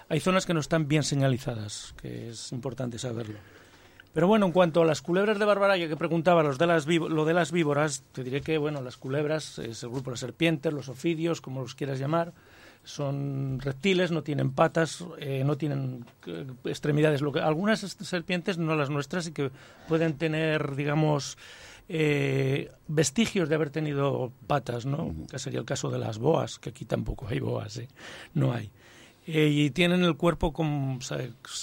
hay 0.08 0.20
zonas 0.20 0.46
que 0.46 0.54
no 0.54 0.60
están 0.60 0.88
bien 0.88 1.04
señalizadas 1.04 1.94
que 2.02 2.30
es 2.30 2.52
importante 2.52 2.98
saberlo 2.98 3.40
pero 4.14 4.28
bueno, 4.28 4.48
en 4.48 4.52
cuanto 4.52 4.82
a 4.82 4.86
las 4.86 5.02
culebras 5.02 5.38
de 5.38 5.46
Barbaraya 5.46 5.88
que 5.88 5.96
preguntaba 5.96 6.42
los 6.42 6.58
de 6.58 6.66
las 6.66 6.88
lo 6.88 7.26
de 7.26 7.34
las 7.34 7.52
víboras, 7.52 8.04
te 8.12 8.24
diré 8.24 8.42
que 8.42 8.58
bueno, 8.58 8.82
las 8.82 8.98
culebras 8.98 9.60
es 9.60 9.84
el 9.84 9.90
grupo 9.90 10.10
de 10.10 10.14
las 10.14 10.20
serpientes, 10.20 10.74
los 10.74 10.90
ofidios, 10.90 11.42
como 11.42 11.62
los 11.62 11.76
quieras 11.76 12.00
llamar, 12.00 12.34
son 12.84 13.60
reptiles, 13.62 14.12
no 14.12 14.24
tienen 14.24 14.52
patas, 14.52 15.06
eh, 15.20 15.44
no 15.46 15.58
tienen 15.58 16.06
eh, 16.26 16.48
extremidades. 16.66 17.22
Lo 17.22 17.32
que, 17.32 17.40
algunas 17.40 17.82
serpientes, 17.82 18.58
no 18.58 18.76
las 18.76 18.90
nuestras, 18.90 19.28
y 19.28 19.32
que 19.32 19.52
pueden 19.88 20.18
tener, 20.18 20.76
digamos, 20.76 21.38
eh, 21.90 22.72
vestigios 22.88 23.50
de 23.50 23.56
haber 23.56 23.72
tenido 23.72 24.32
patas, 24.48 24.86
¿no? 24.86 25.14
Que 25.30 25.40
sería 25.40 25.60
el 25.60 25.66
caso 25.66 25.90
de 25.90 25.98
las 26.00 26.20
boas, 26.20 26.60
que 26.60 26.70
aquí 26.70 26.86
tampoco 26.86 27.28
hay 27.28 27.40
boas, 27.40 27.78
¿eh? 27.78 27.88
No 28.34 28.54
hay. 28.54 28.72
Eh, 29.28 29.50
y 29.50 29.70
tienen 29.72 30.04
el 30.04 30.16
cuerpo, 30.16 30.54
como, 30.54 31.02
sa- 31.02 31.18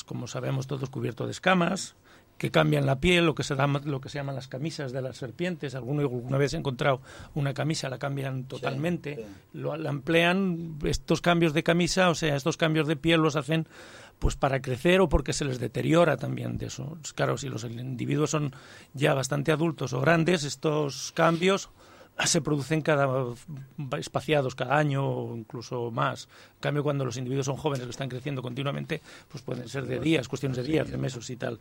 como 0.04 0.26
sabemos 0.26 0.66
todos, 0.66 0.90
cubierto 0.90 1.24
de 1.26 1.30
escamas, 1.32 1.94
que 2.38 2.50
cambian 2.50 2.84
la 2.84 3.00
piel, 3.00 3.24
lo 3.24 3.34
que 3.34 3.42
se, 3.42 3.54
da, 3.54 3.66
lo 3.66 4.00
que 4.00 4.10
se 4.10 4.18
llaman 4.18 4.34
las 4.34 4.46
camisas 4.46 4.92
de 4.92 5.00
las 5.00 5.16
serpientes. 5.16 5.74
Alguno 5.74 6.00
alguna 6.02 6.36
vez 6.36 6.52
he 6.52 6.58
encontrado 6.58 7.00
una 7.34 7.54
camisa, 7.54 7.88
la 7.88 7.98
cambian 7.98 8.44
totalmente, 8.44 9.24
Lo, 9.54 9.74
la 9.78 9.88
emplean, 9.88 10.76
estos 10.84 11.22
cambios 11.22 11.54
de 11.54 11.62
camisa, 11.62 12.10
o 12.10 12.14
sea, 12.14 12.36
estos 12.36 12.58
cambios 12.58 12.86
de 12.88 12.96
piel 12.96 13.22
los 13.22 13.36
hacen 13.36 13.66
pues 14.18 14.36
para 14.36 14.60
crecer 14.62 15.00
o 15.00 15.08
porque 15.08 15.32
se 15.32 15.44
les 15.44 15.58
deteriora 15.60 16.16
también 16.16 16.56
de 16.58 16.66
eso. 16.66 16.96
Claro, 17.14 17.36
si 17.36 17.48
los 17.48 17.64
individuos 17.64 18.30
son 18.30 18.52
ya 18.94 19.14
bastante 19.14 19.52
adultos 19.52 19.92
o 19.92 20.00
grandes, 20.00 20.44
estos 20.44 21.12
cambios 21.14 21.68
se 22.24 22.40
producen 22.40 22.80
cada 22.80 23.06
espaciados 23.98 24.54
cada 24.54 24.76
año 24.78 25.06
o 25.06 25.36
incluso 25.36 25.90
más. 25.90 26.28
En 26.54 26.60
cambio, 26.60 26.82
cuando 26.82 27.04
los 27.04 27.16
individuos 27.18 27.46
son 27.46 27.56
jóvenes 27.56 27.84
que 27.84 27.90
están 27.90 28.08
creciendo 28.08 28.42
continuamente, 28.42 29.02
pues 29.28 29.42
pueden 29.42 29.68
ser 29.68 29.84
de 29.86 30.00
días, 30.00 30.28
cuestiones 30.28 30.56
de 30.56 30.64
días, 30.64 30.90
de 30.90 30.96
meses 30.96 31.28
y 31.30 31.36
tal. 31.36 31.58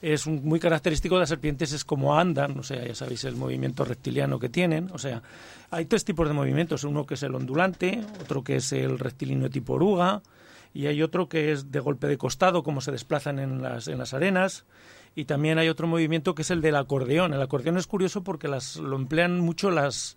Es 0.00 0.26
un- 0.26 0.42
muy 0.44 0.58
característico 0.58 1.14
de 1.14 1.20
las 1.20 1.28
serpientes 1.28 1.72
es 1.72 1.84
cómo 1.84 2.18
andan, 2.18 2.58
o 2.58 2.62
sea, 2.64 2.84
ya 2.84 2.94
sabéis 2.94 3.22
el 3.24 3.36
movimiento 3.36 3.84
reptiliano 3.84 4.38
que 4.40 4.48
tienen, 4.48 4.88
o 4.92 4.98
sea, 4.98 5.22
hay 5.70 5.84
tres 5.84 6.04
tipos 6.04 6.26
de 6.26 6.34
movimientos, 6.34 6.82
uno 6.82 7.06
que 7.06 7.14
es 7.14 7.22
el 7.22 7.34
ondulante, 7.36 8.02
otro 8.20 8.42
que 8.42 8.56
es 8.56 8.72
el 8.72 8.98
rectilíneo 8.98 9.48
tipo 9.48 9.74
oruga 9.74 10.20
y 10.74 10.86
hay 10.86 11.02
otro 11.02 11.28
que 11.28 11.52
es 11.52 11.70
de 11.70 11.80
golpe 11.80 12.06
de 12.06 12.16
costado, 12.18 12.62
como 12.62 12.80
se 12.80 12.92
desplazan 12.92 13.38
en 13.38 13.62
las, 13.62 13.88
en 13.88 13.98
las 13.98 14.14
arenas, 14.14 14.64
y 15.14 15.26
también 15.26 15.58
hay 15.58 15.68
otro 15.68 15.86
movimiento 15.86 16.34
que 16.34 16.42
es 16.42 16.50
el 16.50 16.62
del 16.62 16.76
acordeón. 16.76 17.34
El 17.34 17.42
acordeón 17.42 17.76
es 17.76 17.86
curioso 17.86 18.22
porque 18.24 18.48
las, 18.48 18.76
lo 18.76 18.96
emplean 18.96 19.40
mucho 19.40 19.70
las 19.70 20.16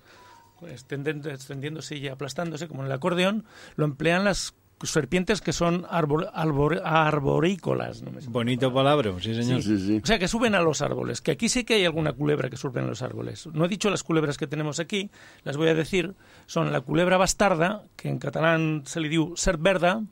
extendiéndose 0.65 1.97
y 1.97 2.07
aplastándose, 2.07 2.67
como 2.67 2.81
en 2.81 2.87
el 2.87 2.91
acordeón, 2.93 3.45
lo 3.75 3.85
emplean 3.85 4.23
las 4.23 4.55
serpientes 4.83 5.41
que 5.41 5.53
son 5.53 5.83
arbor- 5.85 6.29
arbor- 6.33 6.81
arborícolas. 6.83 8.01
No 8.01 8.11
me. 8.11 8.21
Bonito 8.27 8.73
palabra, 8.73 9.11
sí 9.21 9.33
señor. 9.33 9.61
O 10.03 10.05
sea, 10.05 10.19
que 10.19 10.27
suben 10.27 10.53
a 10.53 10.61
los 10.61 10.81
árboles. 10.81 11.21
Que 11.21 11.31
aquí 11.31 11.49
sí 11.49 11.63
que 11.63 11.75
hay 11.75 11.85
alguna 11.85 12.11
culebra 12.13 12.49
que 12.49 12.57
sube 12.57 12.81
a 12.81 12.83
los 12.83 13.01
árboles. 13.01 13.47
No 13.53 13.65
he 13.65 13.67
dicho 13.67 13.89
las 13.89 14.03
culebras 14.03 14.37
que 14.37 14.47
tenemos 14.47 14.79
aquí, 14.79 15.09
las 15.43 15.57
voy 15.57 15.69
a 15.69 15.73
decir. 15.75 16.13
Son 16.45 16.71
la 16.71 16.81
culebra 16.81 17.17
bastarda, 17.17 17.83
que 17.95 18.09
en 18.09 18.19
catalán 18.19 18.83
se 18.85 18.99
le 18.99 19.09
diu 19.09 19.33
serp 19.35 19.61
verda, 19.61 20.03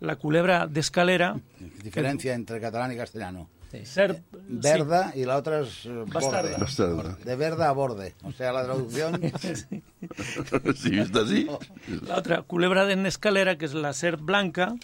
la 0.00 0.16
culebra 0.16 0.66
de 0.66 0.80
escalera, 0.80 1.38
Diferencia 1.82 2.34
entre 2.34 2.60
catalán 2.60 2.92
y 2.92 2.96
castellano. 2.96 3.48
Serp, 3.84 4.18
Verda 4.48 5.12
y 5.14 5.24
la 5.24 5.36
otra 5.36 5.60
es 5.60 5.86
eh, 5.86 6.04
Bastarda. 6.06 6.50
borde. 6.50 6.60
Bastarda. 6.60 7.16
De 7.24 7.36
verda 7.36 7.68
a 7.68 7.72
borde. 7.72 8.14
O 8.24 8.32
sea, 8.32 8.52
la 8.52 8.64
traducción... 8.64 9.20
Sí, 10.74 10.98
está 10.98 11.20
así. 11.20 11.46
La 12.04 12.16
otra, 12.16 12.42
culebra 12.42 12.84
de 12.84 13.06
escalera, 13.06 13.58
que 13.58 13.66
es 13.66 13.74
la 13.74 13.92
ser 13.92 14.16
blanca. 14.16 14.74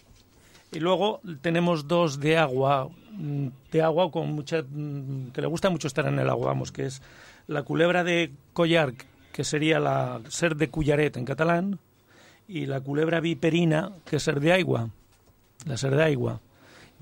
Y 0.70 0.78
luego 0.78 1.20
tenemos 1.40 1.88
dos 1.88 2.20
de 2.20 2.36
agua, 2.36 2.88
mm, 3.12 3.48
de 3.72 3.82
agua 3.82 4.10
con 4.10 4.32
mucha, 4.32 4.62
mm, 4.62 5.30
que 5.32 5.40
le 5.40 5.46
gusta 5.46 5.70
mucho 5.70 5.88
estar 5.88 6.06
en 6.06 6.18
el 6.18 6.28
agua, 6.28 6.48
vamos, 6.48 6.70
que 6.70 6.86
es 6.86 7.02
la 7.46 7.62
culebra 7.62 8.04
de 8.04 8.32
collar, 8.52 8.92
que 9.32 9.44
sería 9.44 9.80
la 9.80 10.20
ser 10.28 10.56
de 10.56 10.68
cullaret 10.68 11.16
en 11.16 11.24
catalán, 11.24 11.78
y 12.48 12.66
la 12.66 12.80
culebra 12.80 13.20
viperina, 13.20 13.92
que 14.04 14.16
es 14.16 14.22
ser 14.22 14.40
de 14.40 14.52
agua, 14.52 14.90
la 15.66 15.76
ser 15.76 15.94
de 15.94 16.04
agua. 16.04 16.40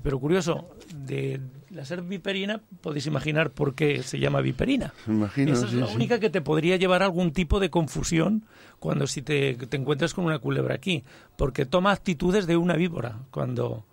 Pero 0.03 0.19
curioso, 0.19 0.69
de 0.93 1.39
la 1.69 1.85
ser 1.85 2.01
viperina 2.01 2.61
podéis 2.81 3.07
imaginar 3.07 3.51
por 3.51 3.73
qué 3.73 4.03
se 4.03 4.19
llama 4.19 4.41
viperina. 4.41 4.93
Imagino, 5.07 5.53
Esa 5.53 5.65
es 5.65 5.71
sí, 5.71 5.77
la 5.77 5.87
sí. 5.87 5.95
única 5.95 6.19
que 6.19 6.29
te 6.29 6.41
podría 6.41 6.75
llevar 6.75 7.01
a 7.01 7.05
algún 7.05 7.31
tipo 7.31 7.59
de 7.59 7.69
confusión 7.69 8.45
cuando 8.79 9.07
si 9.07 9.21
te, 9.21 9.55
te 9.55 9.77
encuentras 9.77 10.13
con 10.13 10.25
una 10.25 10.39
culebra 10.39 10.75
aquí, 10.75 11.03
porque 11.37 11.65
toma 11.65 11.91
actitudes 11.91 12.45
de 12.45 12.57
una 12.57 12.75
víbora 12.75 13.19
cuando 13.31 13.85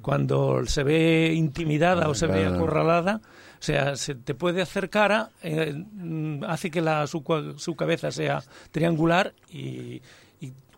cuando 0.00 0.64
se 0.64 0.82
ve 0.82 1.32
intimidada 1.34 2.08
o 2.08 2.14
se 2.14 2.26
ve 2.26 2.46
acorralada, 2.46 3.20
o 3.60 3.62
sea, 3.62 3.96
se 3.96 4.14
te 4.14 4.34
puede 4.34 4.62
acercar 4.62 5.12
a, 5.12 5.30
eh, 5.42 5.74
mm, 5.74 6.44
hace 6.44 6.70
que 6.70 6.80
la, 6.80 7.06
su, 7.06 7.22
su 7.58 7.76
cabeza 7.76 8.10
sea 8.10 8.42
triangular 8.70 9.34
y 9.50 10.00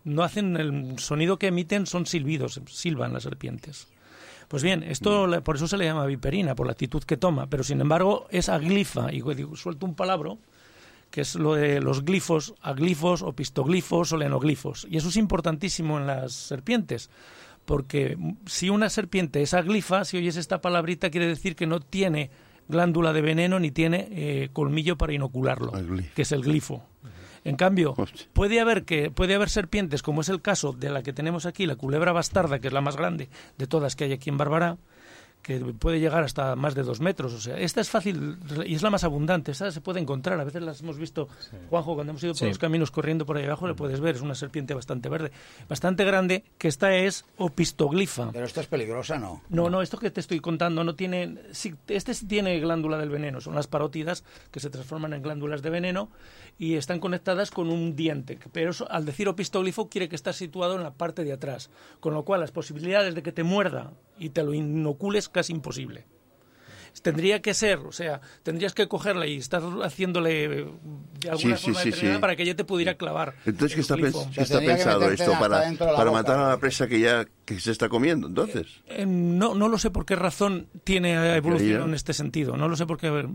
no 0.05 0.22
hacen 0.22 0.57
el 0.57 0.98
sonido 0.98 1.38
que 1.38 1.48
emiten 1.48 1.86
son 1.86 2.07
silbidos, 2.07 2.61
silban 2.66 3.12
las 3.12 3.22
serpientes. 3.24 3.88
Pues 4.48 4.62
bien, 4.62 4.82
esto 4.82 5.26
le- 5.26 5.40
por 5.40 5.57
eso 5.57 5.66
se 5.68 5.76
le 5.78 5.84
llama 5.86 6.05
viperina, 6.07 6.55
por 6.55 6.66
la 6.66 6.72
actitud 6.72 7.03
que 7.05 7.16
toma, 7.16 7.46
pero 7.48 7.64
sin 7.64 7.80
embargo 7.80 8.26
es 8.30 8.48
aglifa, 8.48 9.12
y 9.12 9.22
suelto 9.55 9.86
un 9.86 9.94
palabra 9.94 10.34
que 11.11 11.20
es 11.22 11.34
lo 11.34 11.55
de 11.55 11.80
los 11.80 12.05
glifos, 12.05 12.55
aglifos, 12.62 13.20
opistoglifos 13.22 14.12
o 14.12 14.16
lenoglifos. 14.16 14.86
Y 14.90 14.96
eso 14.96 15.09
es 15.11 15.16
importantísimo 15.16 15.98
en 15.98 16.07
las 16.07 16.32
serpientes, 16.32 17.11
porque 17.64 18.16
si 18.46 18.70
una 18.70 18.88
serpiente 18.90 19.42
es 19.42 19.55
aglifa, 19.55 20.05
si 20.05 20.16
oyes 20.16 20.36
esta 20.36 20.61
palabrita, 20.61 21.11
quiere 21.11 21.26
decir 21.26 21.55
que 21.55 21.66
no 21.66 21.80
tiene 21.80 22.30
glándula 22.68 23.12
de 23.12 23.20
veneno 23.20 23.61
ni 23.61 23.70
tiene 23.70 24.09
eh, 24.11 24.48
colmillo 24.53 24.96
para 24.96 25.12
inocularlo, 25.12 25.72
que 26.14 26.22
es 26.22 26.32
el 26.32 26.42
glifo. 26.42 26.82
En 27.45 27.57
cambio, 27.57 27.95
puede 28.32 28.61
haber 28.61 28.84
que 28.84 29.11
puede 29.11 29.34
haber 29.34 29.51
serpientes, 29.51 30.03
como 30.03 30.20
es 30.20 30.28
el 30.28 30.40
caso 30.40 30.72
de 30.72 30.90
la 30.90 31.03
que 31.03 31.12
tenemos 31.12 31.47
aquí, 31.47 31.66
la 31.66 31.76
culebra 31.76 32.12
bastarda, 32.12 32.61
que 32.61 32.68
es 32.68 32.72
la 32.72 32.80
más 32.80 32.97
grande 32.97 33.28
de 33.59 33.66
todas 33.66 33.97
que 33.97 34.05
hay 34.05 34.12
aquí 34.12 34.30
en 34.30 34.38
Barbará, 34.38 34.78
que 35.43 35.59
puede 35.59 35.99
llegar 35.99 36.22
hasta 36.22 36.55
más 36.57 36.74
de 36.74 36.82
dos 36.84 37.01
metros. 37.01 37.32
O 37.34 37.40
sea, 37.40 37.59
esta 37.59 37.80
es 37.80 37.90
fácil 37.90 38.38
y 38.64 38.74
es 38.76 38.82
la 38.82 38.90
más 38.90 39.03
abundante. 39.05 39.51
Esta 39.51 39.70
se 39.72 39.80
puede 39.80 39.99
encontrar. 40.01 40.38
A 40.40 40.45
veces 40.45 40.62
las 40.62 40.80
hemos 40.80 40.99
visto, 40.99 41.28
Juanjo, 41.68 41.95
cuando 41.95 42.11
hemos 42.12 42.22
ido 42.22 42.32
por 42.32 42.38
Sí. 42.38 42.47
los 42.47 42.59
caminos 42.59 42.90
corriendo 42.93 43.26
por 43.26 43.36
ahí 43.36 43.45
abajo, 43.45 43.66
le 43.66 43.74
puedes 43.74 44.01
ver. 44.01 44.14
Es 44.14 44.20
una 44.22 44.34
serpiente 44.36 44.72
bastante 44.74 45.09
verde, 45.09 45.32
bastante 45.68 46.05
grande, 46.05 46.45
que 46.59 46.68
esta 46.68 46.95
es 46.95 47.24
opistoglifa. 47.38 48.30
Pero 48.32 48.45
esta 48.47 48.61
es 48.61 48.66
peligrosa, 48.66 49.18
¿no? 49.18 49.43
No, 49.49 49.68
no, 49.70 49.82
esto 49.82 49.99
que 49.99 50.11
te 50.11 50.20
estoy 50.20 50.40
contando 50.40 50.84
no 50.84 50.95
tiene. 50.95 51.38
Sí, 51.53 51.74
este 51.88 52.14
sí 52.14 52.26
tiene 52.26 52.59
glándula 52.61 52.99
del 52.99 53.09
veneno. 53.11 53.40
Son 53.40 53.55
las 53.55 53.66
parótidas 53.66 54.24
que 54.51 54.61
se 54.61 54.70
transforman 54.70 55.12
en 55.12 55.22
glándulas 55.22 55.62
de 55.62 55.70
veneno 55.70 56.09
y 56.59 56.74
están 56.76 57.01
conectadas 57.01 57.51
con 57.51 57.68
un 57.70 57.97
diente. 57.97 58.38
Pero 58.53 58.70
eso, 58.70 58.90
al 58.90 59.05
decir 59.05 59.28
opistoglifo 59.28 59.88
quiere 59.88 60.09
que 60.09 60.16
está 60.16 60.32
situado 60.32 60.76
en 60.76 60.82
la 60.82 60.93
parte 60.95 61.24
de 61.24 61.32
atrás. 61.32 61.70
Con 62.01 62.14
lo 62.14 62.24
cual 62.24 62.40
las 62.40 62.53
posibilidades 62.53 63.14
de 63.14 63.22
que 63.22 63.32
te 63.32 63.43
muerda 63.43 63.93
y 64.18 64.28
te 64.30 64.43
lo 64.45 64.55
inocules 64.55 65.28
casi 65.32 65.52
imposible. 65.52 66.06
Tendría 67.00 67.40
que 67.40 67.54
ser, 67.54 67.78
o 67.78 67.90
sea, 67.90 68.20
tendrías 68.42 68.74
que 68.74 68.86
cogerla 68.86 69.26
y 69.26 69.38
estar 69.38 69.62
haciéndole 69.82 70.44
eh, 70.44 70.66
de 71.20 71.30
alguna 71.30 71.56
Sí, 71.56 71.62
forma 71.64 71.80
sí, 71.80 71.86
determinada 71.88 72.16
sí. 72.16 72.20
para 72.20 72.36
que 72.36 72.42
ella 72.42 72.54
te 72.54 72.64
pudiera 72.64 72.94
clavar. 72.96 73.34
Entonces, 73.46 73.74
¿qué 73.74 73.80
está, 73.80 73.94
el 73.94 74.02
glifo. 74.02 74.24
pens- 74.26 74.34
qué 74.34 74.42
está 74.42 74.58
pensado 74.60 75.10
esto? 75.10 75.32
Para, 75.40 75.72
para 75.78 76.10
matar 76.12 76.38
a 76.38 76.48
la 76.50 76.58
presa 76.58 76.86
que 76.86 77.00
ya 77.00 77.24
que 77.46 77.58
se 77.58 77.72
está 77.72 77.88
comiendo, 77.88 78.28
entonces. 78.28 78.66
Eh, 78.86 79.06
no, 79.06 79.54
no 79.54 79.68
lo 79.68 79.78
sé 79.78 79.90
por 79.90 80.04
qué 80.04 80.14
razón 80.16 80.68
tiene 80.84 81.34
evolución 81.34 81.88
en 81.88 81.94
este 81.94 82.12
sentido. 82.12 82.56
No 82.58 82.68
lo 82.68 82.76
sé 82.76 82.84
por 82.86 82.98
qué. 82.98 83.26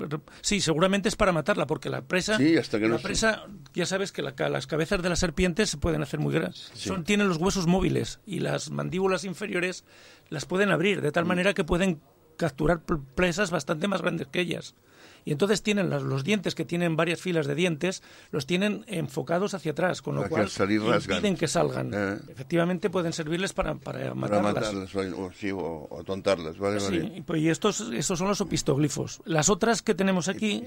Sí, 0.41 0.61
seguramente 0.61 1.09
es 1.09 1.15
para 1.15 1.31
matarla, 1.33 1.65
porque 1.65 1.89
la 1.89 2.03
presa. 2.03 2.37
Sí, 2.37 2.55
hasta 2.57 2.77
que 2.79 2.87
no 2.87 2.95
la 2.97 3.01
presa, 3.01 3.47
ya 3.73 3.87
sabes 3.87 4.11
que 4.11 4.21
la 4.21 4.33
ca- 4.35 4.49
las 4.49 4.67
cabezas 4.67 5.01
de 5.01 5.09
las 5.09 5.19
serpientes 5.19 5.71
se 5.71 5.77
pueden 5.77 6.03
hacer 6.03 6.19
muy 6.19 6.33
grandes. 6.33 6.71
Son, 6.75 7.03
tienen 7.03 7.27
los 7.27 7.37
huesos 7.37 7.65
móviles 7.65 8.19
y 8.25 8.39
las 8.39 8.69
mandíbulas 8.69 9.25
inferiores 9.25 9.83
las 10.29 10.45
pueden 10.45 10.71
abrir 10.71 11.01
de 11.01 11.11
tal 11.11 11.25
Mm. 11.25 11.27
manera 11.27 11.53
que 11.53 11.63
pueden 11.63 11.99
capturar 12.37 12.81
presas 13.15 13.49
bastante 13.51 13.87
más 13.87 14.01
grandes 14.01 14.27
que 14.27 14.39
ellas. 14.41 14.75
Y 15.25 15.31
entonces 15.33 15.61
tienen 15.61 15.89
las- 15.89 16.03
los 16.03 16.23
dientes 16.23 16.55
que 16.55 16.63
tienen 16.63 16.95
varias 16.95 17.19
filas 17.19 17.47
de 17.47 17.55
dientes, 17.55 18.01
los 18.31 18.45
tienen 18.45 18.85
enfocados 18.87 19.53
hacia 19.55 19.73
atrás, 19.73 20.01
con 20.01 20.15
lo 20.15 20.21
Para 20.21 20.29
cual 20.29 20.49
salir 20.49 20.79
impiden 20.81 21.35
que 21.35 21.47
salgan. 21.49 21.91
Eh. 21.93 22.17
Efectivamente 22.29 22.89
pueden 22.89 23.11
servirles 23.11 23.51
para, 23.51 23.75
para 23.75 23.99
Para 24.13 24.13
matarlas. 24.15 24.73
matarlas 24.73 24.95
o, 25.17 25.31
sí, 25.33 25.51
o, 25.51 25.87
o 25.89 26.03
tontarlas, 26.05 26.57
¿vale? 26.57 26.79
Sí, 26.79 26.99
vale. 26.99 27.23
pues, 27.25 27.41
y 27.41 27.49
estos, 27.49 27.81
estos 27.91 28.19
son 28.19 28.29
los 28.29 28.39
opistoglifos. 28.39 29.19
Las 29.25 29.49
otras 29.49 29.81
que 29.81 29.95
tenemos 29.95 30.29
aquí, 30.29 30.63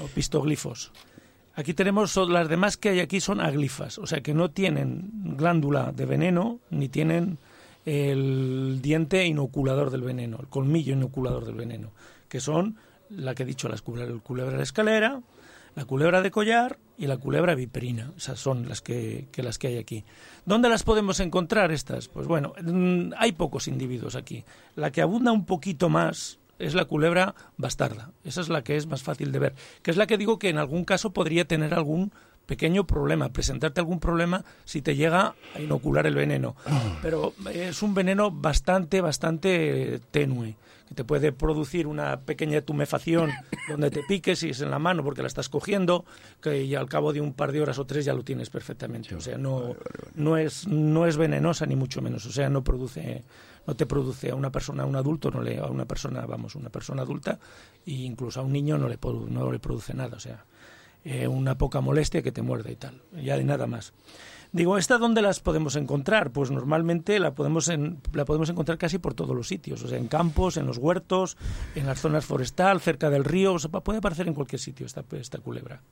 opistoglifos. 0.00 0.92
Aquí 1.56 1.74
tenemos, 1.74 2.16
las 2.16 2.48
demás 2.48 2.76
que 2.76 2.88
hay 2.88 3.00
aquí 3.00 3.20
son 3.20 3.40
aglifas, 3.40 3.98
o 3.98 4.06
sea 4.06 4.22
que 4.22 4.34
no 4.34 4.50
tienen 4.50 5.10
glándula 5.36 5.92
de 5.92 6.04
veneno 6.06 6.58
ni 6.70 6.88
tienen 6.88 7.38
el 7.84 8.80
diente 8.82 9.24
inoculador 9.26 9.90
del 9.90 10.02
veneno, 10.02 10.38
el 10.40 10.48
colmillo 10.48 10.94
inoculador 10.94 11.44
del 11.44 11.54
veneno, 11.54 11.90
que 12.28 12.40
son 12.40 12.76
la 13.10 13.34
que 13.34 13.42
he 13.42 13.46
dicho, 13.46 13.68
las 13.68 13.82
culebra, 13.82 14.12
el 14.12 14.22
culebra 14.22 14.56
de 14.56 14.62
escalera, 14.62 15.20
la 15.74 15.84
culebra 15.84 16.22
de 16.22 16.30
collar 16.30 16.78
y 16.96 17.06
la 17.06 17.16
culebra 17.16 17.54
viperina. 17.54 18.12
Esas 18.16 18.38
son 18.38 18.68
las 18.68 18.80
que, 18.80 19.26
que 19.32 19.42
las 19.42 19.58
que 19.58 19.68
hay 19.68 19.78
aquí. 19.78 20.04
¿Dónde 20.46 20.68
las 20.68 20.84
podemos 20.84 21.20
encontrar 21.20 21.72
estas? 21.72 22.08
Pues 22.08 22.26
bueno, 22.26 22.54
mm, 22.62 23.12
hay 23.16 23.32
pocos 23.32 23.68
individuos 23.68 24.14
aquí. 24.14 24.44
La 24.76 24.90
que 24.92 25.02
abunda 25.02 25.32
un 25.32 25.44
poquito 25.44 25.88
más 25.88 26.38
es 26.58 26.74
la 26.74 26.84
culebra 26.84 27.34
bastarda. 27.56 28.12
Esa 28.24 28.40
es 28.40 28.48
la 28.48 28.62
que 28.62 28.76
es 28.76 28.86
más 28.86 29.02
fácil 29.02 29.32
de 29.32 29.38
ver. 29.38 29.54
Que 29.82 29.90
es 29.90 29.96
la 29.96 30.06
que 30.06 30.18
digo 30.18 30.38
que 30.38 30.48
en 30.48 30.58
algún 30.58 30.84
caso 30.84 31.12
podría 31.12 31.44
tener 31.44 31.74
algún 31.74 32.12
pequeño 32.46 32.86
problema, 32.86 33.30
presentarte 33.30 33.80
algún 33.80 34.00
problema 34.00 34.44
si 34.64 34.82
te 34.82 34.96
llega 34.96 35.34
a 35.54 35.60
inocular 35.60 36.06
el 36.06 36.14
veneno. 36.14 36.56
Pero 37.02 37.34
es 37.52 37.82
un 37.82 37.94
veneno 37.94 38.30
bastante, 38.30 39.00
bastante 39.00 40.00
tenue, 40.10 40.56
que 40.88 40.94
te 40.94 41.04
puede 41.04 41.32
producir 41.32 41.86
una 41.86 42.20
pequeña 42.20 42.60
tumefacción 42.60 43.30
donde 43.68 43.90
te 43.90 44.02
piques 44.02 44.42
y 44.42 44.50
es 44.50 44.60
en 44.60 44.70
la 44.70 44.78
mano 44.78 45.02
porque 45.02 45.22
la 45.22 45.28
estás 45.28 45.48
cogiendo, 45.48 46.04
que 46.40 46.68
ya 46.68 46.80
al 46.80 46.88
cabo 46.88 47.12
de 47.12 47.20
un 47.20 47.32
par 47.32 47.52
de 47.52 47.62
horas 47.62 47.78
o 47.78 47.86
tres 47.86 48.04
ya 48.04 48.14
lo 48.14 48.22
tienes 48.22 48.50
perfectamente. 48.50 49.14
O 49.14 49.20
sea, 49.20 49.38
no, 49.38 49.74
no, 50.14 50.36
es, 50.36 50.66
no 50.68 51.06
es 51.06 51.16
venenosa 51.16 51.66
ni 51.66 51.76
mucho 51.76 52.02
menos. 52.02 52.26
O 52.26 52.32
sea, 52.32 52.48
no 52.50 52.62
produce 52.62 53.24
no 53.66 53.74
te 53.74 53.86
produce 53.86 54.30
a 54.30 54.34
una 54.34 54.50
persona, 54.50 54.82
a 54.82 54.86
un 54.86 54.96
adulto, 54.96 55.30
no 55.30 55.40
le, 55.40 55.58
a 55.58 55.66
una 55.66 55.86
persona, 55.86 56.26
vamos, 56.26 56.54
una 56.54 56.68
persona 56.68 57.02
adulta, 57.02 57.38
e 57.86 57.92
incluso 57.92 58.40
a 58.40 58.42
un 58.42 58.52
niño 58.52 58.76
no 58.76 58.88
le, 58.88 58.98
no 59.30 59.50
le 59.50 59.58
produce 59.58 59.94
nada. 59.94 60.16
O 60.16 60.20
sea, 60.20 60.44
eh, 61.04 61.28
una 61.28 61.56
poca 61.58 61.80
molestia 61.80 62.22
que 62.22 62.32
te 62.32 62.42
muerde 62.42 62.72
y 62.72 62.76
tal, 62.76 63.00
ya 63.22 63.36
de 63.36 63.44
nada 63.44 63.66
más. 63.66 63.92
Digo, 64.52 64.78
¿esta 64.78 64.98
dónde 64.98 65.20
las 65.20 65.40
podemos 65.40 65.74
encontrar? 65.74 66.30
Pues 66.30 66.52
normalmente 66.52 67.18
la 67.18 67.34
podemos, 67.34 67.68
en- 67.68 68.00
la 68.12 68.24
podemos 68.24 68.48
encontrar 68.50 68.78
casi 68.78 68.98
por 68.98 69.12
todos 69.14 69.34
los 69.34 69.48
sitios, 69.48 69.82
o 69.82 69.88
sea, 69.88 69.98
en 69.98 70.06
campos, 70.06 70.56
en 70.56 70.64
los 70.66 70.78
huertos, 70.78 71.36
en 71.74 71.86
las 71.86 72.00
zonas 72.00 72.24
forestal, 72.24 72.80
cerca 72.80 73.10
del 73.10 73.24
río, 73.24 73.54
o 73.54 73.58
sea, 73.58 73.70
puede 73.70 73.98
aparecer 73.98 74.28
en 74.28 74.34
cualquier 74.34 74.60
sitio 74.60 74.86
esta, 74.86 75.04
esta 75.12 75.38
culebra. 75.38 75.82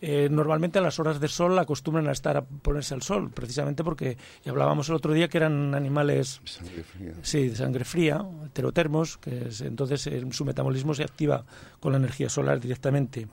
Eh, 0.00 0.28
normalmente 0.30 0.78
a 0.78 0.82
las 0.82 1.00
horas 1.00 1.18
de 1.20 1.26
sol 1.26 1.58
acostumbran 1.58 2.06
a 2.06 2.12
estar 2.12 2.36
a 2.36 2.44
ponerse 2.44 2.92
al 2.94 3.00
sol, 3.02 3.30
precisamente 3.30 3.82
porque 3.82 4.18
ya 4.44 4.52
hablábamos 4.52 4.88
el 4.90 4.94
otro 4.94 5.12
día 5.14 5.26
que 5.28 5.38
eran 5.38 5.74
animales 5.74 6.40
Sangre 6.44 6.84
fría. 6.84 7.12
Sí, 7.22 7.48
de 7.48 7.56
sangre 7.56 7.84
fría, 7.84 8.24
heterotermos, 8.44 9.16
que 9.18 9.48
es- 9.48 9.62
entonces 9.62 10.06
eh, 10.06 10.22
su 10.30 10.44
metabolismo 10.44 10.94
se 10.94 11.02
activa 11.02 11.44
con 11.80 11.92
la 11.92 11.98
energía 11.98 12.28
solar 12.28 12.60
directamente. 12.60 13.26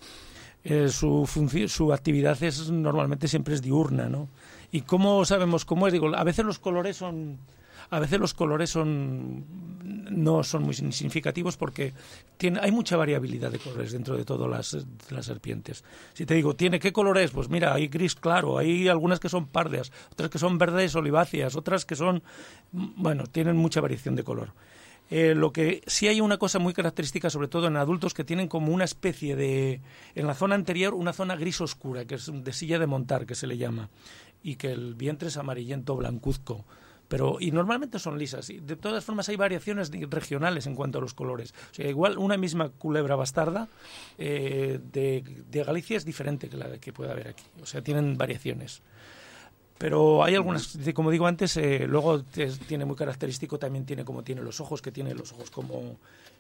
Eh, 0.64 0.88
su, 0.90 1.28
su 1.68 1.94
actividad 1.94 2.42
es 2.42 2.70
normalmente 2.70 3.28
siempre 3.28 3.54
es 3.54 3.62
diurna, 3.62 4.08
¿no? 4.08 4.30
¿Y 4.72 4.82
cómo 4.82 5.26
sabemos 5.26 5.66
cómo 5.66 5.88
es? 5.88 5.94
Digo, 5.94 6.16
a 6.16 6.24
veces 6.24 6.46
los 6.46 6.60
colores 6.60 6.98
son 6.98 7.40
a 7.90 8.00
veces 8.00 8.20
los 8.20 8.34
colores 8.34 8.70
son 8.70 9.46
no 10.10 10.44
son 10.44 10.64
muy 10.64 10.74
significativos 10.74 11.58
porque 11.58 11.94
tiene, 12.38 12.60
hay 12.62 12.72
mucha 12.72 12.98
variabilidad 12.98 13.52
de 13.52 13.60
colores 13.60 13.92
dentro 13.92 14.16
de 14.18 14.26
todas 14.26 14.50
las, 14.50 14.86
las 15.10 15.26
serpientes. 15.26 15.84
Si 16.14 16.26
te 16.26 16.34
digo, 16.34 16.56
¿tiene 16.56 16.80
qué 16.80 16.94
color 16.94 17.18
es? 17.18 17.32
Pues 17.32 17.50
mira, 17.50 17.74
hay 17.74 17.88
gris 17.88 18.16
claro, 18.16 18.58
hay 18.58 18.88
algunas 18.88 19.20
que 19.20 19.30
son 19.30 19.48
pardas, 19.48 19.92
otras 20.12 20.30
que 20.30 20.40
son 20.40 20.58
verdes 20.58 20.96
oliváceas, 20.96 21.56
otras 21.56 21.86
que 21.86 21.96
son, 21.96 22.24
mm, 22.72 23.02
bueno, 23.02 23.26
tienen 23.28 23.58
mucha 23.58 23.82
variación 23.82 24.16
de 24.16 24.24
color. 24.24 24.54
Eh, 25.10 25.36
lo 25.36 25.52
que 25.52 25.84
sí 25.86 26.08
hay 26.08 26.22
una 26.22 26.38
cosa 26.38 26.60
muy 26.60 26.74
característica, 26.74 27.30
sobre 27.30 27.48
todo 27.48 27.68
en 27.68 27.78
adultos, 27.78 28.14
que 28.14 28.24
tienen 28.24 28.48
como 28.48 28.74
una 28.74 28.86
especie 28.86 29.36
de, 29.36 29.82
en 30.16 30.28
la 30.28 30.34
zona 30.34 30.56
anterior, 30.56 30.94
una 30.94 31.14
zona 31.14 31.36
gris 31.36 31.62
oscura, 31.62 32.06
que 32.06 32.16
es 32.16 32.32
de 32.34 32.54
silla 32.54 32.80
de 32.80 32.88
montar, 32.88 33.26
que 33.26 33.36
se 33.36 33.48
le 33.48 33.58
llama, 33.58 33.90
y 34.42 34.56
que 34.56 34.72
el 34.72 34.96
vientre 34.96 35.28
es 35.28 35.38
amarillento 35.38 35.96
blancuzco. 35.96 36.66
Pero, 37.10 37.38
y 37.40 37.52
normalmente 37.52 38.00
son 38.00 38.18
lisas. 38.18 38.50
Y 38.50 38.60
de 38.60 38.76
todas 38.76 39.04
formas 39.06 39.30
hay 39.30 39.36
variaciones 39.36 39.92
regionales 40.10 40.66
en 40.66 40.74
cuanto 40.74 40.98
a 40.98 41.02
los 41.02 41.14
colores. 41.14 41.54
O 41.72 41.76
sea, 41.76 41.88
igual 41.88 42.18
una 42.18 42.38
misma 42.38 42.70
culebra 42.70 43.16
bastarda 43.16 43.68
eh, 44.18 44.80
de, 44.92 45.24
de 45.48 45.64
Galicia 45.64 45.98
es 45.98 46.06
diferente 46.06 46.50
que 46.50 46.58
la 46.58 46.78
que 46.80 46.92
puede 46.94 47.12
haber 47.12 47.28
aquí. 47.28 47.44
O 47.62 47.68
sea, 47.68 47.84
tienen 47.84 48.18
variaciones. 48.18 48.82
Pero 49.78 50.24
hay 50.24 50.36
algunas, 50.36 50.78
como 50.94 51.12
digo 51.12 51.28
antes, 51.28 51.58
eh, 51.58 51.86
luego 51.88 52.24
tiene 52.24 52.86
muy 52.86 52.96
característico, 52.96 53.60
también 53.60 53.86
tiene 53.86 54.06
como 54.06 54.24
tiene 54.24 54.42
los 54.42 54.62
ojos, 54.62 54.82
que 54.82 54.92
tiene 54.92 55.14
los 55.14 55.32
ojos 55.34 55.50
como 55.52 55.98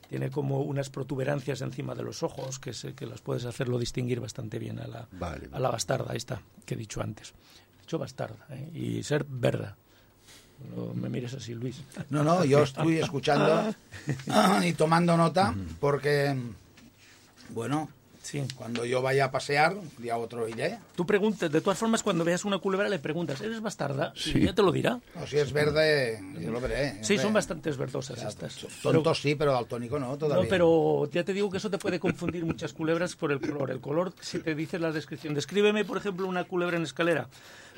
tiene 0.09 0.29
como 0.29 0.61
unas 0.61 0.89
protuberancias 0.89 1.61
encima 1.61 1.95
de 1.95 2.03
los 2.03 2.21
ojos 2.21 2.59
que 2.59 2.73
se, 2.73 2.93
que 2.93 3.07
las 3.07 3.21
puedes 3.21 3.45
hacerlo 3.45 3.79
distinguir 3.79 4.19
bastante 4.19 4.59
bien 4.59 4.79
a 4.79 4.85
la, 4.85 5.07
Vale, 5.13 5.49
a 5.51 5.59
la 5.59 5.71
bastarda, 5.71 6.13
está, 6.13 6.41
que 6.65 6.75
he 6.75 6.77
dicho 6.77 7.01
antes. 7.01 7.33
He 7.79 7.81
dicho 7.81 7.97
bastarda, 7.97 8.45
¿eh? 8.51 8.69
y 8.73 9.03
ser 9.03 9.25
verda. 9.27 9.75
No 10.75 10.93
me 10.93 11.09
mires 11.09 11.33
así, 11.33 11.55
Luis. 11.55 11.81
No, 12.09 12.23
no, 12.23 12.45
yo 12.45 12.63
estoy 12.63 12.97
escuchando 12.99 13.73
y 14.63 14.73
tomando 14.73 15.17
nota 15.17 15.53
porque, 15.79 16.35
bueno, 17.49 17.89
cuando 18.55 18.85
yo 18.85 19.01
vaya 19.01 19.25
a 19.25 19.31
pasear, 19.31 19.75
día 19.97 20.17
otro 20.17 20.47
iré. 20.47 20.79
Tú 20.95 21.05
preguntas, 21.05 21.51
de 21.51 21.61
todas 21.61 21.77
formas, 21.77 22.03
cuando 22.03 22.23
veas 22.23 22.45
una 22.45 22.57
culebra 22.57 22.89
le 22.89 22.99
preguntas, 22.99 23.41
¿eres 23.41 23.61
bastarda? 23.61 24.13
Sí. 24.15 24.33
Y 24.35 24.45
ya 24.45 24.53
te 24.53 24.61
lo 24.61 24.71
dirá. 24.71 24.99
No, 25.15 25.27
si 25.27 25.37
es 25.37 25.51
verde, 25.51 26.19
yo 26.39 26.51
lo 26.51 26.61
veré. 26.61 27.03
Sí, 27.03 27.17
son 27.17 27.33
bastantes 27.33 27.77
verdosas 27.77 28.23
estas. 28.23 28.65
Tonto 28.81 29.13
sí, 29.13 29.35
pero 29.35 29.53
daltónico 29.53 29.99
no, 29.99 30.17
todavía. 30.17 30.43
No, 30.43 30.49
pero 30.49 31.09
ya 31.11 31.23
te 31.23 31.33
digo 31.33 31.49
que 31.49 31.57
eso 31.57 31.69
te 31.69 31.77
puede 31.77 31.99
confundir 31.99 32.45
muchas 32.45 32.73
culebras 32.73 33.15
por 33.15 33.31
el 33.31 33.39
color. 33.39 33.71
El 33.71 33.81
color, 33.81 34.13
si 34.21 34.39
te 34.39 34.55
dices 34.55 34.79
la 34.79 34.91
descripción, 34.91 35.33
descríbeme, 35.33 35.85
por 35.85 35.97
ejemplo, 35.97 36.27
una 36.27 36.45
culebra 36.45 36.77
en 36.77 36.83
escalera. 36.83 37.27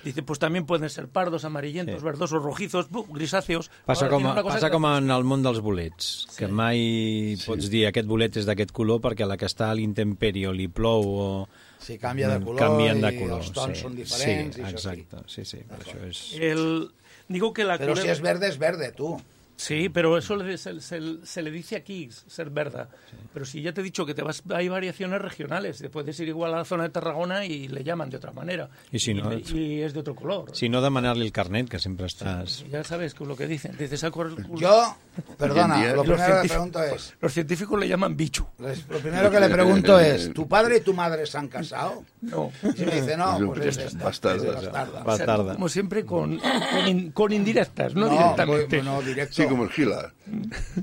Dice, 0.05 0.21
pues 0.21 0.37
también 0.39 0.65
pueden 0.67 0.87
ser 0.89 1.07
pardos, 1.09 1.43
amarillentos, 1.45 1.99
Sí. 1.99 2.05
verdosos, 2.05 2.41
rojizos, 2.43 2.89
bu, 2.91 3.07
grisáceos. 3.11 3.71
Passa, 3.85 4.05
Ahora 4.05 4.15
com, 4.17 4.27
a, 4.27 4.31
una 4.33 4.43
cosa 4.43 4.55
passa 4.55 4.67
que- 4.67 4.73
com 4.73 4.85
en 4.85 5.09
el 5.11 5.23
món 5.25 5.41
dels 5.43 5.59
bolets, 5.65 6.27
que 6.37 6.47
mai 6.47 7.35
pots 7.45 7.71
dir 7.73 7.87
aquest 7.89 8.07
bolet 8.07 8.37
és 8.37 8.45
d'aquest 8.45 8.69
color 8.71 9.01
perquè 9.01 9.25
a 9.25 9.29
la 9.33 9.35
que 9.35 9.49
està 9.49 9.71
a 9.71 9.75
l'intemperio 9.75 10.53
li 10.53 10.67
plou 10.69 11.01
o... 11.09 11.49
Sí, 11.81 11.97
canvia 11.97 12.29
de 12.29 12.39
color 12.45 12.59
canvien 12.61 13.01
de 13.01 13.11
i 13.13 13.19
color, 13.19 13.41
els 13.41 13.51
tons 13.51 13.75
sí. 13.77 13.83
són 13.83 13.95
diferents 13.97 14.55
Sí, 14.55 14.61
i 14.61 14.63
això 14.63 14.77
sí. 14.77 14.89
exacte, 15.01 15.23
sí, 15.27 15.43
sí, 15.45 15.57
per 15.67 15.79
això 15.81 15.97
és... 16.07 16.21
El, 16.39 16.91
digo 17.27 17.51
que 17.51 17.63
la 17.65 17.77
Pero 17.79 17.95
si 17.95 18.01
culebra- 18.03 18.11
es 18.13 18.21
verde, 18.21 18.47
es 18.47 18.57
verde, 18.59 18.91
tú. 18.91 19.17
Sí, 19.57 19.87
pero 19.89 20.17
eso 20.17 20.35
le- 20.35 20.57
se, 20.57 20.81
se- 20.81 21.25
se 21.25 21.41
le 21.41 21.49
dice 21.51 21.77
aquí, 21.77 22.09
ser 22.11 22.49
verdad. 22.49 22.89
Pero 23.33 23.45
si 23.45 23.61
ya 23.61 23.71
te 23.73 23.81
he 23.81 23.83
dicho 23.83 24.05
que 24.05 24.13
te 24.13 24.21
vas, 24.21 24.43
hay 24.53 24.67
variaciones 24.67 25.21
regionales. 25.21 25.77
Te 25.79 25.89
puedes 25.89 26.19
ir 26.19 26.27
igual 26.27 26.53
a 26.53 26.57
la 26.57 26.65
zona 26.65 26.83
de 26.83 26.89
Tarragona 26.89 27.45
y 27.45 27.67
le 27.69 27.83
llaman 27.83 28.09
de 28.09 28.17
otra 28.17 28.31
manera. 28.33 28.69
Y 28.91 28.99
si 28.99 29.13
no- 29.13 29.31
y 29.33 29.81
es 29.81 29.93
de 29.93 29.99
otro 30.01 30.13
color. 30.15 30.49
Si 30.53 30.67
no, 30.67 30.81
demanar-li 30.81 31.25
el 31.25 31.31
carnet, 31.31 31.69
que 31.69 31.79
sempre 31.79 32.05
estàs... 32.07 32.65
Ya 32.69 32.83
sabes 32.83 33.13
que 33.13 33.23
lo 33.25 33.35
que 33.37 33.47
dicen. 33.47 33.75
Dices, 33.77 34.03
"Ah, 34.03 34.11
cor- 34.11 34.35
Yo, 34.57 34.95
perdona, 35.37 35.93
lo 35.93 36.03
primero 36.03 36.41
que 36.41 36.43
le 36.43 36.49
pregunto 36.49 36.83
es, 36.83 37.13
Los 37.21 37.33
científicos 37.33 37.79
le 37.79 37.87
llaman 37.87 38.15
bicho. 38.17 38.49
lo 38.59 38.99
primero 38.99 39.31
que 39.31 39.39
le 39.39 39.49
pregunto 39.49 39.99
es, 39.99 40.33
¿tu 40.33 40.47
padre 40.47 40.77
y 40.77 40.81
tu 40.81 40.93
madre 40.93 41.25
se 41.25 41.37
han 41.37 41.47
casado? 41.47 42.03
No. 42.25 42.51
Y 42.75 42.85
me 42.85 43.01
dice, 43.01 43.17
no, 43.17 43.37
pues 43.53 43.65
es 43.65 43.77
esta, 43.77 44.03
Bastarda. 44.03 44.59
es 44.59 44.71
bastarda. 45.03 45.43
O 45.43 45.45
sea, 45.45 45.53
como 45.55 45.69
siempre, 45.69 46.05
con, 46.05 46.39
con, 46.39 46.87
in- 46.87 47.11
con 47.11 47.31
indirectas, 47.33 47.93
no, 47.95 48.07
No, 48.07 48.11
directamente. 48.11 48.81
no, 48.83 49.01
directo. 49.01 49.35
Sí, 49.35 49.45
como 49.47 49.63
el 49.65 49.69
Gila. 49.69 50.13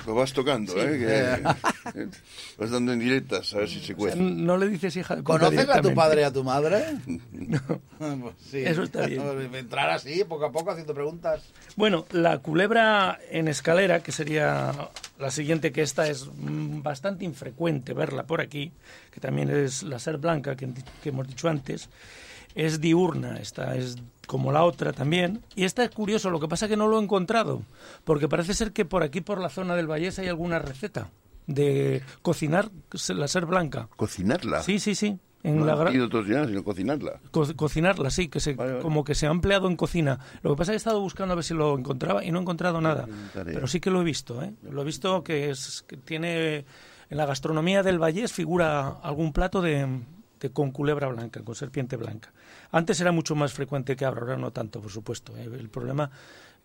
Lo 0.07 0.14
vas 0.14 0.32
tocando, 0.32 0.72
Sí. 0.72 0.78
¿eh? 0.80 1.43
Que- 1.93 2.07
vas 2.59 2.70
dando 2.70 2.93
indirectas 2.93 3.53
a 3.55 3.59
ver 3.59 3.68
si 3.68 3.74
se 3.80 3.80
O 3.80 3.86
sea, 3.86 3.97
cuece. 3.97 4.16
no 4.18 4.57
le 4.57 4.68
dices 4.68 4.95
hija 4.97 5.16
de 5.16 5.22
¿Conoces 5.24 5.68
a 5.68 5.80
tu 5.82 5.95
padre 5.95 6.20
y 6.20 6.24
a 6.24 6.32
tu 6.32 6.45
madre? 6.45 6.84
Pues 7.99 8.34
sí. 8.51 8.59
Eso 8.59 8.82
está 8.82 9.07
bien. 9.07 9.22
Entrar 9.55 9.90
así, 9.90 10.24
poco 10.24 10.45
a 10.47 10.53
poco, 10.53 10.70
haciendo 10.72 10.93
preguntas. 10.95 11.43
Bueno, 11.76 12.05
la 12.11 12.38
culebra 12.38 13.18
en 13.30 13.49
escalera, 13.49 14.01
que 14.03 14.11
sería 14.12 14.72
la 15.18 15.30
siguiente, 15.30 15.72
que 15.72 15.82
esta 15.82 16.08
es 16.08 16.26
mm, 16.26 16.82
bastante 16.82 17.24
infrecuente 17.24 17.94
verla 17.94 18.24
por 18.24 18.40
aquí, 18.40 18.72
que 19.10 19.20
también 19.20 19.50
es 19.50 19.82
la 19.82 19.98
ser 19.98 20.18
blanca 20.18 20.56
que, 20.56 20.72
que 21.02 21.08
hemos 21.08 21.28
dicho 21.28 21.48
antes, 21.48 21.88
es 22.54 22.80
diurna, 22.80 23.38
esta 23.38 23.76
es 23.76 23.96
como 24.26 24.52
la 24.52 24.64
otra 24.64 24.92
también. 24.92 25.42
Y 25.54 25.64
esta 25.64 25.84
es 25.84 25.90
curioso, 25.90 26.30
lo 26.30 26.40
que 26.40 26.48
pasa 26.48 26.68
que 26.68 26.76
no 26.76 26.88
lo 26.88 26.98
he 26.98 27.02
encontrado, 27.02 27.62
porque 28.04 28.28
parece 28.28 28.54
ser 28.54 28.72
que 28.72 28.84
por 28.84 29.02
aquí, 29.02 29.20
por 29.20 29.40
la 29.40 29.48
zona 29.48 29.76
del 29.76 29.90
Vallés, 29.90 30.18
hay 30.18 30.28
alguna 30.28 30.58
receta 30.58 31.10
de 31.46 32.02
cocinar 32.22 32.70
la 33.08 33.28
ser 33.28 33.46
blanca. 33.46 33.88
¿Cocinarla? 33.96 34.62
Sí, 34.62 34.78
sí, 34.78 34.94
sí. 34.94 35.18
En 35.45 35.59
no 35.59 35.64
la 35.64 35.74
gra- 35.76 35.90
sino 36.47 36.62
cocinarla. 36.62 37.20
Co- 37.32 37.55
cocinarla, 37.57 38.11
sí, 38.11 38.28
que 38.28 38.38
se, 38.38 38.55
como 38.80 39.03
que 39.03 39.14
se 39.14 39.26
ha 39.26 39.30
empleado 39.30 39.66
en 39.68 39.76
cocina. 39.76 40.18
Lo 40.43 40.51
que 40.51 40.57
pasa 40.57 40.70
es 40.70 40.74
que 40.74 40.74
he 40.74 40.76
estado 40.76 41.01
buscando 41.01 41.32
a 41.32 41.34
ver 41.34 41.45
si 41.45 41.53
lo 41.55 41.76
encontraba 41.76 42.24
y 42.24 42.30
no 42.30 42.38
he 42.38 42.43
encontrado 42.43 42.80
nada. 42.80 43.07
Pero 43.34 43.66
sí 43.66 43.80
que 43.80 43.90
lo 43.90 44.01
he 44.01 44.05
visto, 44.05 44.40
¿eh? 44.43 44.53
Lo 44.70 44.82
he 44.82 44.84
visto 44.84 45.22
que, 45.24 45.51
es, 45.51 45.84
que 45.86 45.97
tiene... 45.97 46.64
En 47.11 47.18
la 47.18 47.26
gastronomía 47.26 47.82
del 47.82 47.99
Vallés 47.99 48.32
figura 48.32 48.88
algún 49.03 49.32
plato 49.34 49.61
de, 49.61 49.86
de 50.40 50.51
con 50.51 50.70
culebra 50.70 51.09
blanca, 51.09 51.43
con 51.43 51.55
serpiente 51.55 51.97
blanca. 51.97 52.32
Antes 52.70 52.99
era 53.03 53.12
mucho 53.12 53.34
más 53.34 53.53
frecuente 53.53 53.97
que 53.97 54.05
ahora, 54.07 54.20
ahora 54.22 54.36
no 54.38 54.51
tanto, 54.51 54.80
por 54.80 54.90
supuesto. 54.90 55.36
¿eh? 55.36 55.45
El 55.45 55.68
problema... 55.68 56.11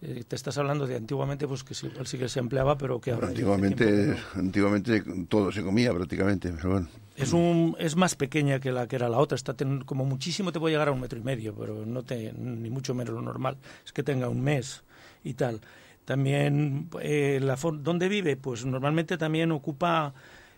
eh, 0.02 0.24
te 0.26 0.36
estás 0.38 0.58
hablando 0.60 0.86
de 0.88 0.96
antiguamente, 0.96 1.48
pues 1.48 1.64
que 1.66 1.74
sí, 1.74 1.88
igual 1.88 2.08
sí 2.08 2.18
que 2.18 2.30
se 2.30 2.40
empleaba, 2.40 2.78
pero 2.78 3.02
que 3.02 3.12
ahora... 3.12 3.34
tiempo 3.34 3.54
Antiguamente, 3.56 4.16
no. 4.36 4.40
antiguamente 4.40 5.04
todo 5.28 5.52
se 5.52 5.64
comía 5.64 5.92
prácticamente, 5.94 6.54
pero 6.56 6.70
bueno. 6.70 6.88
Es, 7.18 7.34
un, 7.34 7.76
es 7.80 7.96
más 7.96 8.16
pequeña 8.16 8.60
que 8.60 8.72
la 8.72 8.88
que 8.88 8.96
era 8.96 9.10
la 9.10 9.18
otra. 9.18 9.36
Está 9.36 9.54
ten- 9.56 9.82
como 9.84 10.06
muchísimo 10.06 10.52
te 10.52 10.60
puede 10.60 10.74
llegar 10.76 10.88
a 10.90 10.92
un 10.92 11.02
metro 11.02 11.18
y 11.20 11.24
medio, 11.24 11.54
pero 11.56 11.84
no 11.86 12.04
te, 12.04 12.32
ni 12.34 12.70
mucho 12.70 12.94
menos 12.94 13.14
lo 13.16 13.22
normal. 13.22 13.58
Es 13.84 13.92
que 13.92 14.04
tenga 14.04 14.30
un 14.30 14.42
mes 14.42 14.84
y 15.24 15.34
tal. 15.34 15.62
También, 16.06 16.90
eh, 17.02 17.40
la 17.42 17.56
¿dónde 17.56 18.08
vive? 18.08 18.38
Pues 18.38 18.66
normalmente 18.66 19.18
también 19.18 19.52
ocupa 19.52 20.14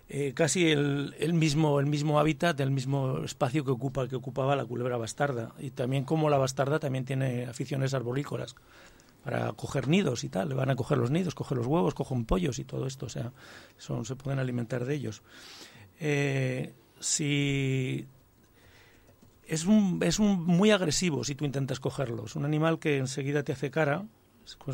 eh, 0.10 0.34
casi 0.36 0.70
el, 0.70 1.16
el 1.20 1.34
mismo 1.34 1.80
el 1.80 1.86
mismo 1.86 2.20
hábitat, 2.20 2.60
el 2.60 2.72
mismo 2.72 3.20
espacio 3.24 3.64
que 3.64 3.72
ocupa 3.72 4.08
que 4.08 4.16
ocupaba 4.18 4.56
la 4.56 4.66
culebra 4.66 4.98
bastarda. 4.98 5.54
Y 5.60 5.72
también 5.72 6.04
como 6.04 6.30
la 6.30 6.38
bastarda 6.38 6.78
también 6.80 7.06
tiene 7.06 7.46
aficiones 7.46 7.94
arborícolas 7.94 8.56
para 9.24 9.52
coger 9.54 9.88
nidos 9.88 10.24
y 10.24 10.30
tal. 10.30 10.50
Le 10.50 10.56
van 10.56 10.70
a 10.70 10.76
coger 10.76 10.98
los 10.98 11.12
nidos, 11.12 11.36
coger 11.36 11.58
los 11.58 11.68
huevos, 11.68 11.94
cogen 11.94 12.26
pollos 12.26 12.60
y 12.60 12.66
todo 12.66 12.86
esto. 12.86 13.06
O 13.06 13.10
sea, 13.10 13.32
son, 13.78 14.06
se 14.06 14.16
pueden 14.16 14.40
alimentar 14.40 14.86
de 14.86 14.96
ellos. 14.96 15.22
Eh, 16.00 16.74
si 17.00 18.06
es 19.46 19.66
un, 19.66 20.00
es 20.04 20.20
un 20.20 20.46
muy 20.46 20.72
agresivo 20.72 21.24
si 21.24 21.36
tú 21.36 21.46
intentas 21.46 21.80
cogerlo. 21.80 22.26
Es 22.26 22.36
un 22.36 22.46
animal 22.46 22.80
que 22.80 22.98
enseguida 22.98 23.44
te 23.44 23.52
hace 23.52 23.72
cara 23.72 24.06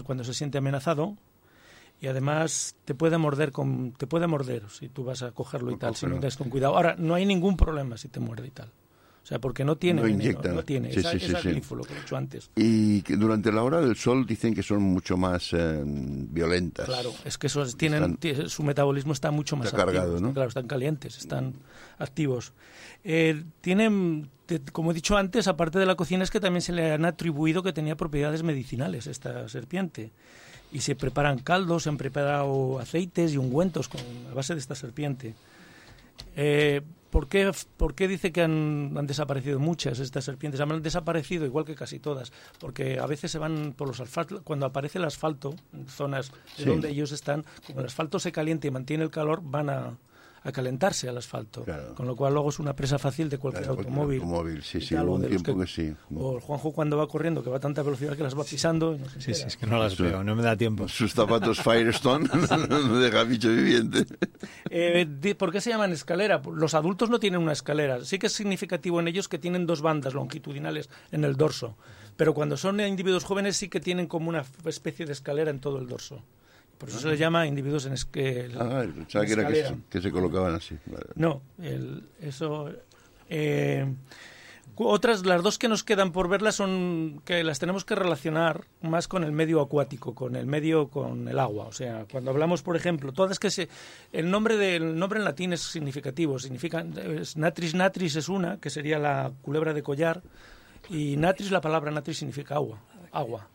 cuando 0.03 0.23
se 0.23 0.33
siente 0.33 0.57
amenazado 0.57 1.15
y 2.01 2.07
además 2.07 2.75
te 2.85 2.93
puede 2.93 3.17
morder 3.17 3.51
con, 3.51 3.93
te 3.93 4.07
puede 4.07 4.27
morder 4.27 4.69
si 4.69 4.89
tú 4.89 5.03
vas 5.03 5.23
a 5.23 5.31
cogerlo 5.31 5.71
y 5.71 5.77
tal, 5.77 5.95
si 5.95 6.05
no 6.05 6.19
das 6.19 6.37
con 6.37 6.49
cuidado. 6.49 6.75
Ahora, 6.75 6.95
no 6.97 7.15
hay 7.15 7.25
ningún 7.25 7.57
problema 7.57 7.97
si 7.97 8.09
te 8.09 8.19
muerde 8.19 8.47
y 8.47 8.51
tal. 8.51 8.71
O 9.25 9.27
sea, 9.27 9.39
porque 9.39 9.65
no 9.65 9.75
tiene 9.75 10.01
No 10.01 10.05
veneno, 10.05 10.21
inyecta. 10.23 10.49
no 10.53 10.63
tiene, 10.63 10.93
Sí, 10.93 10.99
es, 10.99 11.07
sí, 11.07 11.17
es 11.17 11.23
sí, 11.25 11.35
aglífulo, 11.35 11.83
que 11.83 11.93
he 11.93 11.99
dicho 11.99 12.15
antes. 12.15 12.51
Y 12.55 13.01
que 13.01 13.17
durante 13.17 13.51
la 13.51 13.63
hora 13.63 13.81
del 13.81 13.95
sol 13.95 14.23
dicen 14.27 14.53
que 14.53 14.61
son 14.61 14.83
mucho 14.83 15.17
más 15.17 15.49
eh, 15.53 15.81
violentas. 15.83 16.85
Claro, 16.85 17.11
es 17.25 17.35
que 17.39 17.47
esos 17.47 17.75
tienen, 17.75 18.19
tie- 18.19 18.47
su 18.49 18.61
metabolismo 18.61 19.13
está 19.13 19.31
mucho 19.31 19.55
más 19.55 19.65
Está 19.65 19.77
cargado. 19.77 20.19
¿no? 20.21 20.31
Claro, 20.31 20.49
están 20.49 20.67
calientes, 20.67 21.17
están 21.17 21.55
activos. 21.97 22.53
Eh, 23.03 23.43
tienen, 23.61 24.29
te- 24.45 24.59
como 24.59 24.91
he 24.91 24.93
dicho 24.93 25.17
antes, 25.17 25.47
aparte 25.47 25.79
de 25.79 25.87
la 25.87 25.95
cocina, 25.95 26.23
es 26.23 26.29
que 26.29 26.39
también 26.39 26.61
se 26.61 26.73
le 26.73 26.91
han 26.91 27.03
atribuido 27.05 27.63
que 27.63 27.73
tenía 27.73 27.97
propiedades 27.97 28.43
medicinales 28.43 29.07
esta 29.07 29.49
serpiente. 29.49 30.11
Y 30.71 30.81
se 30.81 30.95
preparan 30.95 31.39
caldos, 31.39 31.81
se 31.83 31.89
han 31.89 31.97
preparado 31.97 32.77
aceites 32.77 33.33
y 33.33 33.37
ungüentos 33.37 33.89
con, 33.89 34.01
a 34.29 34.35
base 34.35 34.53
de 34.53 34.59
esta 34.59 34.75
serpiente. 34.75 35.33
Eh, 36.35 36.81
¿por, 37.15 37.29
qué, 37.29 37.49
¿Por 37.77 37.95
qué 37.95 38.09
dice 38.09 38.33
que 38.33 38.41
han, 38.41 38.93
han 38.97 39.07
desaparecido 39.07 39.57
muchas 39.57 39.99
estas 39.99 40.25
serpientes? 40.25 40.59
Han 40.59 40.81
desaparecido 40.81 41.45
igual 41.45 41.63
que 41.63 41.73
casi 41.73 41.97
todas, 41.97 42.33
porque 42.59 42.99
a 42.99 43.05
veces 43.05 43.31
se 43.31 43.39
van 43.39 43.73
por 43.77 43.87
los 43.87 44.01
asfaltos, 44.01 44.41
cuando 44.41 44.65
aparece 44.65 44.97
el 44.97 45.05
asfalto, 45.05 45.55
en 45.71 45.87
zonas 45.87 46.31
de 46.57 46.63
Sí. 46.63 46.69
donde 46.69 46.89
ellos 46.89 47.13
están, 47.13 47.45
como 47.65 47.79
el 47.79 47.85
asfalto 47.85 48.19
se 48.19 48.33
calienta 48.33 48.67
y 48.67 48.71
mantiene 48.71 49.05
el 49.05 49.11
calor, 49.11 49.39
van 49.41 49.69
a, 49.69 49.97
a 50.45 50.51
calentarse 50.51 51.09
al 51.09 51.17
asfalto, 51.17 51.65
con 51.95 52.05
lo 52.05 52.15
cual 52.15 52.33
luego 52.33 52.49
es 52.49 52.59
una 52.59 52.75
presa 52.75 52.99
fácil 52.99 53.29
de 53.29 53.39
cualquier 53.39 53.65
Claro, 53.65 53.79
automóvil. 53.79 54.21
automóvil, 54.21 54.61
sí, 54.63 54.79
sí, 54.79 54.93
tal, 54.93 55.09
un 55.09 55.21
de 55.21 55.27
tiempo 55.29 55.57
que 55.59 55.65
sí. 55.65 55.93
O 56.15 56.35
el 56.35 56.39
Juanjo 56.39 56.71
cuando 56.71 56.97
va 56.97 57.07
corriendo, 57.07 57.43
que 57.43 57.49
va 57.49 57.57
a 57.57 57.59
tanta 57.59 57.81
velocidad 57.81 58.15
que 58.15 58.21
las 58.21 58.37
va 58.37 58.43
pisando. 58.43 58.95
no 58.95 59.09
Sí, 59.19 59.33
sí, 59.33 59.43
es 59.47 59.57
que 59.57 59.65
no 59.65 59.79
las 59.79 59.97
veo, 59.97 60.23
no 60.23 60.35
me 60.35 60.43
da 60.43 60.55
tiempo. 60.55 60.87
Sus 60.87 61.13
zapatos 61.13 61.61
Firestone 61.61 62.29
no 62.69 62.99
deja 62.99 63.23
bicho 63.23 63.49
viviente. 63.49 64.05
Eh, 64.69 65.35
¿Por 65.37 65.51
qué 65.51 65.61
se 65.61 65.71
llaman 65.71 65.91
escalera? 65.91 66.39
Los 66.53 66.75
adultos 66.75 67.09
no 67.09 67.19
tienen 67.19 67.41
una 67.41 67.53
escalera. 67.53 68.05
Sí 68.05 68.19
que 68.19 68.27
es 68.27 68.33
significativo 68.33 68.99
en 68.99 69.07
ellos 69.07 69.27
que 69.27 69.39
tienen 69.39 69.65
dos 69.65 69.81
bandas 69.81 70.13
longitudinales 70.13 70.89
en 71.11 71.23
el 71.23 71.35
dorso. 71.37 71.75
Pero 72.17 72.35
cuando 72.35 72.55
son 72.55 72.79
individuos 72.79 73.23
jóvenes 73.23 73.57
sí 73.57 73.67
que 73.67 73.79
tienen 73.79 74.05
como 74.07 74.29
una 74.29 74.43
especie 74.65 75.07
de 75.07 75.13
escalera 75.13 75.49
en 75.49 75.59
todo 75.59 75.79
el 75.79 75.87
dorso. 75.87 76.23
Por 76.77 76.89
eso 76.89 76.99
se 76.99 77.07
les 77.07 77.17
llama 77.19 77.47
individuos 77.47 77.85
en 77.85 77.93
esque- 77.93 78.49
Ah, 78.59 78.83
pensaba 78.93 79.25
que 79.25 79.33
era 79.33 79.47
que, 79.47 79.55
se- 79.65 79.75
que 79.89 80.01
se 80.01 80.11
colocaban 80.11 80.53
así. 80.55 80.77
Vale. 80.85 81.05
No, 81.15 81.41
el- 81.61 82.03
eso. 82.21 82.69
eh, 83.29 83.85
otras, 84.77 85.25
las 85.25 85.41
dos 85.41 85.57
que 85.57 85.69
nos 85.69 85.85
quedan 85.85 86.11
por 86.11 86.27
verlas 86.27 86.55
son 86.55 87.21
que 87.23 87.45
las 87.45 87.59
tenemos 87.59 87.85
que 87.85 87.95
relacionar 87.95 88.65
más 88.81 89.07
con 89.07 89.23
el 89.23 89.31
medio 89.31 89.61
acuático, 89.61 90.13
con 90.13 90.35
el 90.35 90.47
medio, 90.47 90.89
con 90.89 91.29
el 91.29 91.39
agua. 91.39 91.65
O 91.67 91.71
sea, 91.71 92.05
cuando 92.11 92.31
hablamos, 92.31 92.61
por 92.61 92.75
ejemplo, 92.75 93.13
todas 93.13 93.39
que 93.39 93.49
se, 93.51 93.69
el 94.11 94.29
nombre 94.29 94.57
del 94.57 94.99
nombre 94.99 95.19
en 95.19 95.25
latín 95.25 95.53
es 95.53 95.61
significativo. 95.61 96.39
Significa 96.39 96.85
es 97.19 97.37
natris 97.37 97.73
natris 97.73 98.17
es 98.17 98.27
una, 98.27 98.59
que 98.59 98.69
sería 98.69 98.99
la 98.99 99.31
culebra 99.41 99.73
de 99.73 99.81
collar, 99.81 100.21
y 100.89 101.15
natris 101.15 101.51
la 101.51 101.61
palabra 101.61 101.89
natris 101.91 102.17
significa 102.17 102.55
agua, 102.55 102.79
agua. 103.13 103.47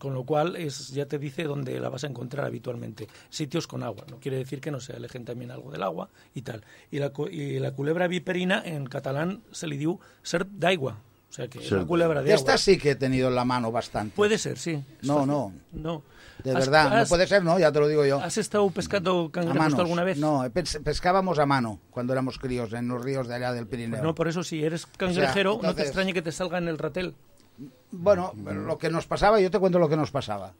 Con 0.00 0.14
lo 0.14 0.24
cual 0.24 0.56
es, 0.56 0.88
ya 0.92 1.04
te 1.04 1.18
dice 1.18 1.44
dónde 1.44 1.78
la 1.78 1.90
vas 1.90 2.04
a 2.04 2.06
encontrar 2.06 2.46
habitualmente. 2.46 3.06
Sitios 3.28 3.66
con 3.66 3.82
agua. 3.82 4.06
No 4.10 4.18
quiere 4.18 4.38
decir 4.38 4.58
que 4.58 4.70
no 4.70 4.80
se 4.80 4.94
alejen 4.94 5.26
también 5.26 5.50
algo 5.50 5.70
del 5.70 5.82
agua 5.82 6.08
y 6.34 6.40
tal. 6.40 6.64
Y 6.90 7.00
la, 7.00 7.12
y 7.30 7.58
la 7.58 7.72
culebra 7.72 8.08
viperina 8.08 8.62
en 8.64 8.86
catalán 8.86 9.42
se 9.52 9.66
le 9.66 9.76
dio 9.76 10.00
serp 10.22 10.48
d'aigua. 10.52 10.96
O 11.28 11.32
sea 11.34 11.48
que 11.48 11.58
es 11.58 11.70
una 11.70 11.86
culebra 11.86 12.22
de 12.22 12.32
agua. 12.32 12.40
esta 12.40 12.56
sí 12.56 12.78
que 12.78 12.92
he 12.92 12.94
tenido 12.94 13.28
en 13.28 13.34
la 13.34 13.44
mano 13.44 13.70
bastante. 13.70 14.16
Puede 14.16 14.38
ser, 14.38 14.56
sí. 14.56 14.82
No, 15.02 15.26
no. 15.26 15.52
No. 15.70 16.02
De 16.42 16.52
¿Has- 16.52 16.60
verdad, 16.60 17.02
no 17.02 17.06
puede 17.06 17.26
ser, 17.26 17.44
¿no? 17.44 17.58
Ya 17.58 17.70
te 17.70 17.78
lo 17.78 17.86
digo 17.86 18.06
yo. 18.06 18.20
¿Has 18.22 18.38
estado 18.38 18.70
pescando 18.70 19.26
A 19.26 19.30
cangrejos 19.32 19.74
alguna 19.80 20.02
vez? 20.02 20.16
No, 20.16 20.42
pes- 20.50 20.80
pescábamos 20.82 21.38
a 21.38 21.44
mano 21.44 21.78
cuando 21.90 22.14
éramos 22.14 22.38
críos 22.38 22.72
en 22.72 22.88
los 22.88 23.04
ríos 23.04 23.28
de 23.28 23.34
allá 23.34 23.52
del 23.52 23.66
Pirineo. 23.66 23.90
Pues 23.98 24.02
no, 24.02 24.14
por 24.14 24.28
eso 24.28 24.42
si 24.42 24.64
eres 24.64 24.86
cangrejero, 24.86 25.60
no 25.62 25.74
te 25.74 25.82
extrañe 25.82 26.14
que 26.14 26.22
te 26.22 26.32
salga 26.32 26.56
en 26.56 26.68
el 26.68 26.78
ratel. 26.78 27.14
Bueno, 27.90 28.32
lo 28.66 28.78
que 28.78 28.90
nos 28.90 29.06
pasaba, 29.06 29.40
yo 29.40 29.50
te 29.50 29.58
cuento 29.58 29.78
lo 29.78 29.88
que 29.88 29.96
nos 29.96 30.10
pasaba. 30.10 30.52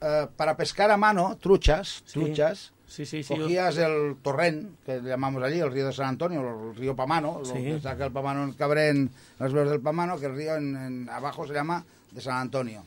Eh, 0.00 0.26
para 0.36 0.56
pescar 0.56 0.90
a 0.90 0.96
mano, 0.96 1.36
truchas, 1.40 2.02
truchas, 2.12 2.72
Sí, 2.88 3.04
sí, 3.04 3.24
Cogías 3.40 3.76
el 3.78 4.16
torrent, 4.22 4.78
que 4.84 5.00
llamamos 5.00 5.42
allí, 5.42 5.58
el 5.58 5.72
río 5.72 5.86
de 5.88 5.92
San 5.92 6.06
Antonio, 6.06 6.70
el 6.70 6.76
río 6.76 6.94
Pamano, 6.94 7.40
lo 7.40 7.44
que 7.74 7.80
saca 7.80 8.04
el 8.06 8.12
Pamano 8.12 8.44
en 8.44 8.52
Cabré, 8.52 8.90
en 8.90 9.10
las 9.40 9.52
velas 9.52 9.70
del 9.70 9.80
Pamano, 9.80 10.16
que 10.20 10.26
el 10.26 10.36
río 10.36 10.54
en, 10.54 10.76
en- 10.76 11.08
abajo 11.10 11.44
se 11.48 11.52
llama 11.52 11.84
de 12.12 12.20
San 12.20 12.36
Antonio. 12.36 12.84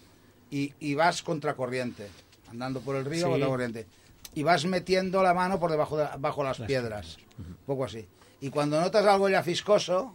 Y, 0.49 0.73
y 0.79 0.95
vas 0.95 1.21
contracorriente, 1.21 2.07
andando 2.49 2.79
por 2.79 2.95
el 2.95 3.03
río 3.03 3.23
contracorriente. 3.31 3.87
Y 4.35 4.43
vas 4.43 4.63
metiendo 4.65 5.21
la 5.21 5.33
mano 5.33 5.59
por 5.59 5.69
debajo 5.69 5.97
de 5.97 6.07
bajo 6.17 6.43
las 6.45 6.59
piedras, 6.59 7.17
un 7.37 7.57
poco 7.65 7.83
así. 7.83 8.07
Y 8.39 8.51
cuando 8.51 8.79
notas 8.79 9.05
algo 9.05 9.27
ya 9.27 9.43
fiscoso, 9.43 10.13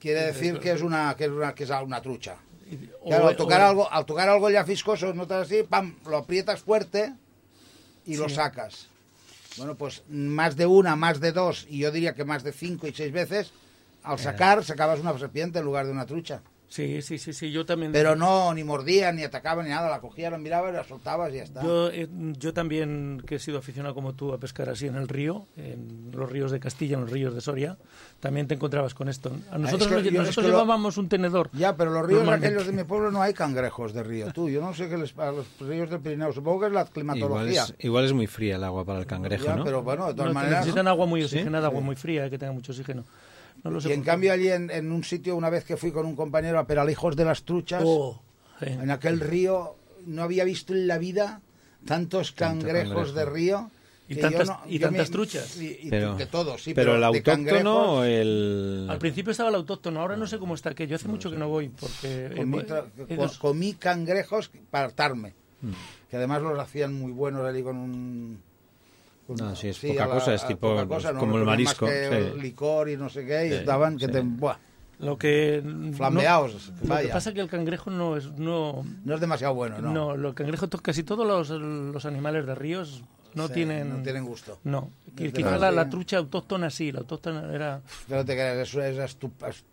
quiere 0.00 0.22
decir 0.26 0.58
que 0.58 0.72
es 0.72 0.82
una 0.82 1.14
que 1.16 1.24
es 1.24 1.30
una, 1.30 1.54
que 1.54 1.64
es 1.64 1.70
una 1.70 2.00
trucha. 2.00 2.36
Claro, 3.06 3.28
al 3.28 3.36
tocar 3.36 3.60
o- 3.60 3.64
algo, 3.66 3.92
al 3.92 4.06
tocar 4.06 4.28
algo 4.28 4.48
ya 4.50 4.64
fiscoso, 4.64 5.12
notas 5.12 5.46
así, 5.46 5.62
pam, 5.62 5.96
lo 6.06 6.16
aprietas 6.18 6.60
fuerte 6.60 7.12
y 8.06 8.16
lo 8.16 8.28
Sí. 8.28 8.36
sacas. 8.36 8.86
Bueno, 9.56 9.74
pues 9.74 10.02
más 10.08 10.56
de 10.56 10.66
una, 10.66 10.94
más 10.96 11.18
de 11.20 11.32
dos, 11.32 11.66
y 11.68 11.78
yo 11.78 11.90
diría 11.90 12.14
que 12.14 12.24
más 12.24 12.42
de 12.44 12.52
cinco 12.52 12.86
y 12.86 12.92
seis 12.92 13.12
veces, 13.12 13.52
al 14.04 14.18
sacar 14.18 14.64
sacabas 14.64 15.00
una 15.00 15.18
serpiente 15.18 15.58
en 15.58 15.64
lugar 15.64 15.86
de 15.86 15.92
una 15.92 16.06
trucha. 16.06 16.40
Sí, 16.70 17.02
sí, 17.02 17.18
sí, 17.18 17.32
sí, 17.32 17.50
yo 17.50 17.66
también. 17.66 17.90
Pero 17.90 18.14
no, 18.14 18.54
ni 18.54 18.62
mordía, 18.62 19.10
ni 19.10 19.24
atacaba, 19.24 19.60
ni 19.64 19.70
nada, 19.70 19.90
la 19.90 20.00
cogías, 20.00 20.30
la 20.30 20.38
mirabas, 20.38 20.72
la 20.72 20.84
soltabas 20.84 21.32
y 21.32 21.38
ya 21.38 21.42
está. 21.42 21.62
Yo, 21.64 21.90
eh, 21.90 22.08
yo 22.38 22.54
también, 22.54 23.20
que 23.26 23.34
he 23.34 23.38
sido 23.40 23.58
aficionado 23.58 23.92
como 23.92 24.12
tú 24.12 24.32
a 24.32 24.38
pescar 24.38 24.68
así 24.68 24.86
en 24.86 24.94
el 24.94 25.08
río, 25.08 25.46
en 25.56 26.12
los 26.14 26.30
ríos 26.30 26.52
de 26.52 26.60
Castilla, 26.60 26.94
en 26.94 27.00
los 27.00 27.10
ríos 27.10 27.34
de 27.34 27.40
Soria, 27.40 27.76
también 28.20 28.46
te 28.46 28.54
encontrabas 28.54 28.94
con 28.94 29.08
esto. 29.08 29.32
A 29.50 29.58
nosotros, 29.58 29.82
es 29.82 29.88
que 29.88 29.94
nos- 29.94 30.04
yo- 30.04 30.10
es 30.10 30.14
nosotros 30.28 30.36
que 30.36 30.42
lo- 30.52 30.58
llevábamos 30.58 30.96
un 30.96 31.08
tenedor. 31.08 31.50
Ya, 31.54 31.76
pero 31.76 31.90
los 31.90 32.06
ríos 32.06 32.28
aquellos 32.28 32.64
de 32.66 32.72
mi 32.72 32.84
pueblo 32.84 33.10
no 33.10 33.20
hay 33.20 33.34
cangrejos 33.34 33.92
de 33.92 34.04
río. 34.04 34.32
Tú, 34.32 34.48
yo 34.48 34.60
no 34.60 34.72
sé 34.72 34.88
qué 34.88 34.96
les 34.96 35.12
a 35.18 35.32
los 35.32 35.46
ríos 35.58 35.90
del 35.90 35.98
Pirineo. 35.98 36.32
Supongo 36.32 36.60
que 36.60 36.66
es 36.66 36.72
la 36.72 36.82
Igual 36.82 36.92
climatología. 36.92 37.64
es, 37.64 37.74
igual 37.80 38.04
es 38.04 38.12
muy 38.12 38.28
fría 38.28 38.54
el 38.54 38.62
agua 38.62 38.84
para 38.84 39.00
el 39.00 39.06
cangrejo, 39.06 39.44
Ya, 39.44 39.56
¿no? 39.56 39.64
pero 39.64 39.82
bueno, 39.82 40.06
de 40.06 40.14
todas 40.14 40.28
No, 40.28 40.34
maneras. 40.34 40.60
necesitan 40.60 40.86
agua 40.86 41.06
muy 41.06 41.18
¿Sí? 41.22 41.24
oxigenada, 41.34 41.66
agua 41.66 41.80
muy 41.80 41.96
fría, 41.96 42.26
eh, 42.26 42.30
que 42.30 42.38
tenga 42.38 42.52
mucho 42.52 42.70
oxígeno. 42.70 43.02
No 43.64 43.70
lo 43.70 43.80
sé 43.80 43.90
y 43.90 43.92
en 43.92 44.02
cambio 44.02 44.32
allí 44.32 44.48
en, 44.48 44.70
en 44.70 44.90
un 44.92 45.04
sitio, 45.04 45.36
una 45.36 45.50
vez 45.50 45.64
que 45.64 45.76
fui 45.76 45.92
con 45.92 46.06
un 46.06 46.16
compañero 46.16 46.58
a 46.58 46.66
Peralijos 46.66 47.14
de 47.16 47.24
las 47.24 47.42
Truchas, 47.44 47.82
Oh, 47.84 48.20
sí. 48.60 48.66
en 48.66 48.90
aquel 48.90 49.20
río, 49.20 49.76
no 50.06 50.22
había 50.22 50.44
visto 50.44 50.72
en 50.72 50.86
la 50.86 50.98
vida 50.98 51.40
tantos 51.84 52.34
Tanto 52.34 52.66
cangrejos 52.66 53.12
cangrejo. 53.12 53.12
de 53.18 53.24
río. 53.26 53.70
Y 54.08 54.16
tantas- 54.16 54.48
yo 54.48 54.54
no- 54.54 54.60
y 54.66 54.78
yo 54.80 54.86
tantas 54.88 55.08
me- 55.08 55.12
truchas. 55.12 55.56
y- 55.56 55.78
y 55.82 55.88
Pero, 55.90 56.16
de 56.16 56.26
todo, 56.26 56.58
sí, 56.58 56.74
pero 56.74 56.94
el 56.96 57.00
de 57.00 57.06
autóctono 57.06 58.02
el... 58.04 58.86
Al 58.90 58.98
principio 58.98 59.30
estaba 59.30 59.50
el 59.50 59.54
autóctono, 59.54 60.00
ahora 60.00 60.16
no 60.16 60.26
sé 60.26 60.38
cómo 60.38 60.54
está, 60.56 60.74
que 60.74 60.88
yo 60.88 60.96
hace 60.96 61.06
mucho 61.06 61.30
que 61.30 61.36
no 61.36 61.48
voy, 61.48 61.68
porque... 61.68 62.32
comí, 62.36 62.58
eh, 63.08 63.16
dos- 63.16 63.38
comí 63.38 63.74
cangrejos 63.74 64.50
para 64.70 64.86
hartarme. 64.86 65.34
Mm. 65.62 65.70
Que 66.10 66.16
además 66.16 66.42
los 66.42 66.58
hacían 66.58 66.92
muy 66.92 67.12
buenos 67.12 67.46
allí 67.46 67.62
con 67.62 67.76
un... 67.76 68.42
No, 69.38 69.54
sí, 69.56 69.68
es 69.68 69.76
sí, 69.78 69.88
poca 69.88 70.06
la- 70.06 70.14
cosa, 70.14 70.34
es 70.34 70.46
tipo 70.46 70.70
poca 70.70 70.86
cosa, 70.86 71.12
no 71.12 71.20
como 71.20 71.38
el 71.38 71.44
marisco. 71.44 71.86
Más 71.86 71.94
que 71.94 72.08
sí. 72.08 72.14
el 72.14 72.40
licor 72.42 72.88
y 72.88 72.96
no 72.96 73.08
sé 73.08 73.24
qué, 73.26 73.46
y 73.46 73.50
Sí, 73.50 73.54
estaban 73.56 73.96
que 73.96 74.06
sí. 74.06 74.12
te... 74.12 74.20
buah, 74.20 74.56
Lo 74.98 75.16
que... 75.16 75.62
Flambeaos, 75.96 76.72
no- 76.82 76.94
lo 76.94 77.00
que 77.00 77.08
pasa 77.08 77.30
es 77.30 77.34
que 77.34 77.40
el 77.40 77.48
cangrejo 77.48 77.90
no 77.90 78.16
es... 78.16 78.26
No, 78.32 78.84
no 79.04 79.14
es 79.14 79.20
demasiado 79.20 79.54
bueno, 79.54 79.78
¿no? 79.80 79.92
No, 79.92 80.16
los 80.16 80.34
cangrejos, 80.34 80.68
to- 80.68 80.78
casi 80.78 81.02
todos 81.04 81.26
los, 81.26 81.48
los 81.50 82.04
animales 82.04 82.44
de 82.46 82.54
ríos 82.54 83.02
no 83.34 83.46
Sí, 83.46 83.54
tienen... 83.54 83.88
no 83.98 84.02
tienen 84.02 84.24
gusto. 84.24 84.58
No, 84.64 84.90
Desde 85.06 85.32
quizá 85.32 85.56
la- 85.56 85.70
la, 85.70 85.88
trucha 85.88 86.18
autóctona 86.18 86.68
sí, 86.68 86.90
la 86.92 86.98
autóctona 87.00 87.52
era... 87.54 87.80
Pero 88.08 88.24
te 88.24 88.32
creas, 88.34 88.58
eso 88.68 88.82
es 88.82 89.16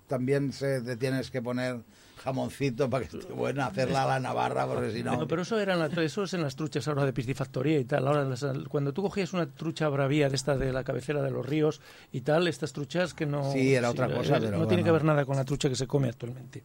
también 0.07 0.53
se, 0.53 0.81
te 0.81 0.95
tienes 0.95 1.31
que 1.31 1.41
poner 1.41 1.77
jamoncito 2.17 2.89
para 2.89 3.05
que 3.07 3.17
esté 3.17 3.31
buena, 3.33 3.67
hacerla 3.67 4.03
a 4.03 4.07
la 4.07 4.19
navarra, 4.19 4.65
porque 4.67 4.91
si 4.91 5.03
no... 5.03 5.15
No, 5.15 5.27
pero 5.27 5.41
eso, 5.43 5.59
era 5.59 5.73
en 5.73 5.79
la- 5.79 6.03
eso 6.03 6.23
es 6.23 6.33
en 6.33 6.41
las 6.41 6.55
truchas 6.55 6.87
ahora 6.87 7.05
de 7.05 7.13
piscifactoría 7.13 7.79
y 7.79 7.85
tal. 7.85 8.07
Ahora, 8.07 8.23
las- 8.25 8.45
cuando 8.69 8.93
tú 8.93 9.01
cogías 9.03 9.33
una 9.33 9.45
trucha 9.47 9.87
bravía 9.89 10.29
de 10.29 10.35
esta 10.35 10.57
de 10.57 10.71
la 10.73 10.83
cabecera 10.83 11.21
de 11.21 11.31
los 11.31 11.45
ríos 11.45 11.81
y 12.11 12.21
tal, 12.21 12.47
estas 12.47 12.73
truchas 12.73 13.13
que 13.13 13.25
no... 13.25 13.51
Sí, 13.51 13.73
era 13.75 13.89
otra 13.89 14.07
cosa, 14.07 14.37
eh, 14.37 14.41
pero 14.41 14.57
No 14.57 14.67
tiene 14.67 14.81
bueno. 14.81 14.85
que 14.85 14.91
ver 14.91 15.03
nada 15.03 15.25
con 15.25 15.35
la 15.37 15.45
trucha 15.45 15.69
que 15.69 15.75
se 15.75 15.87
come 15.87 16.09
actualmente. 16.09 16.63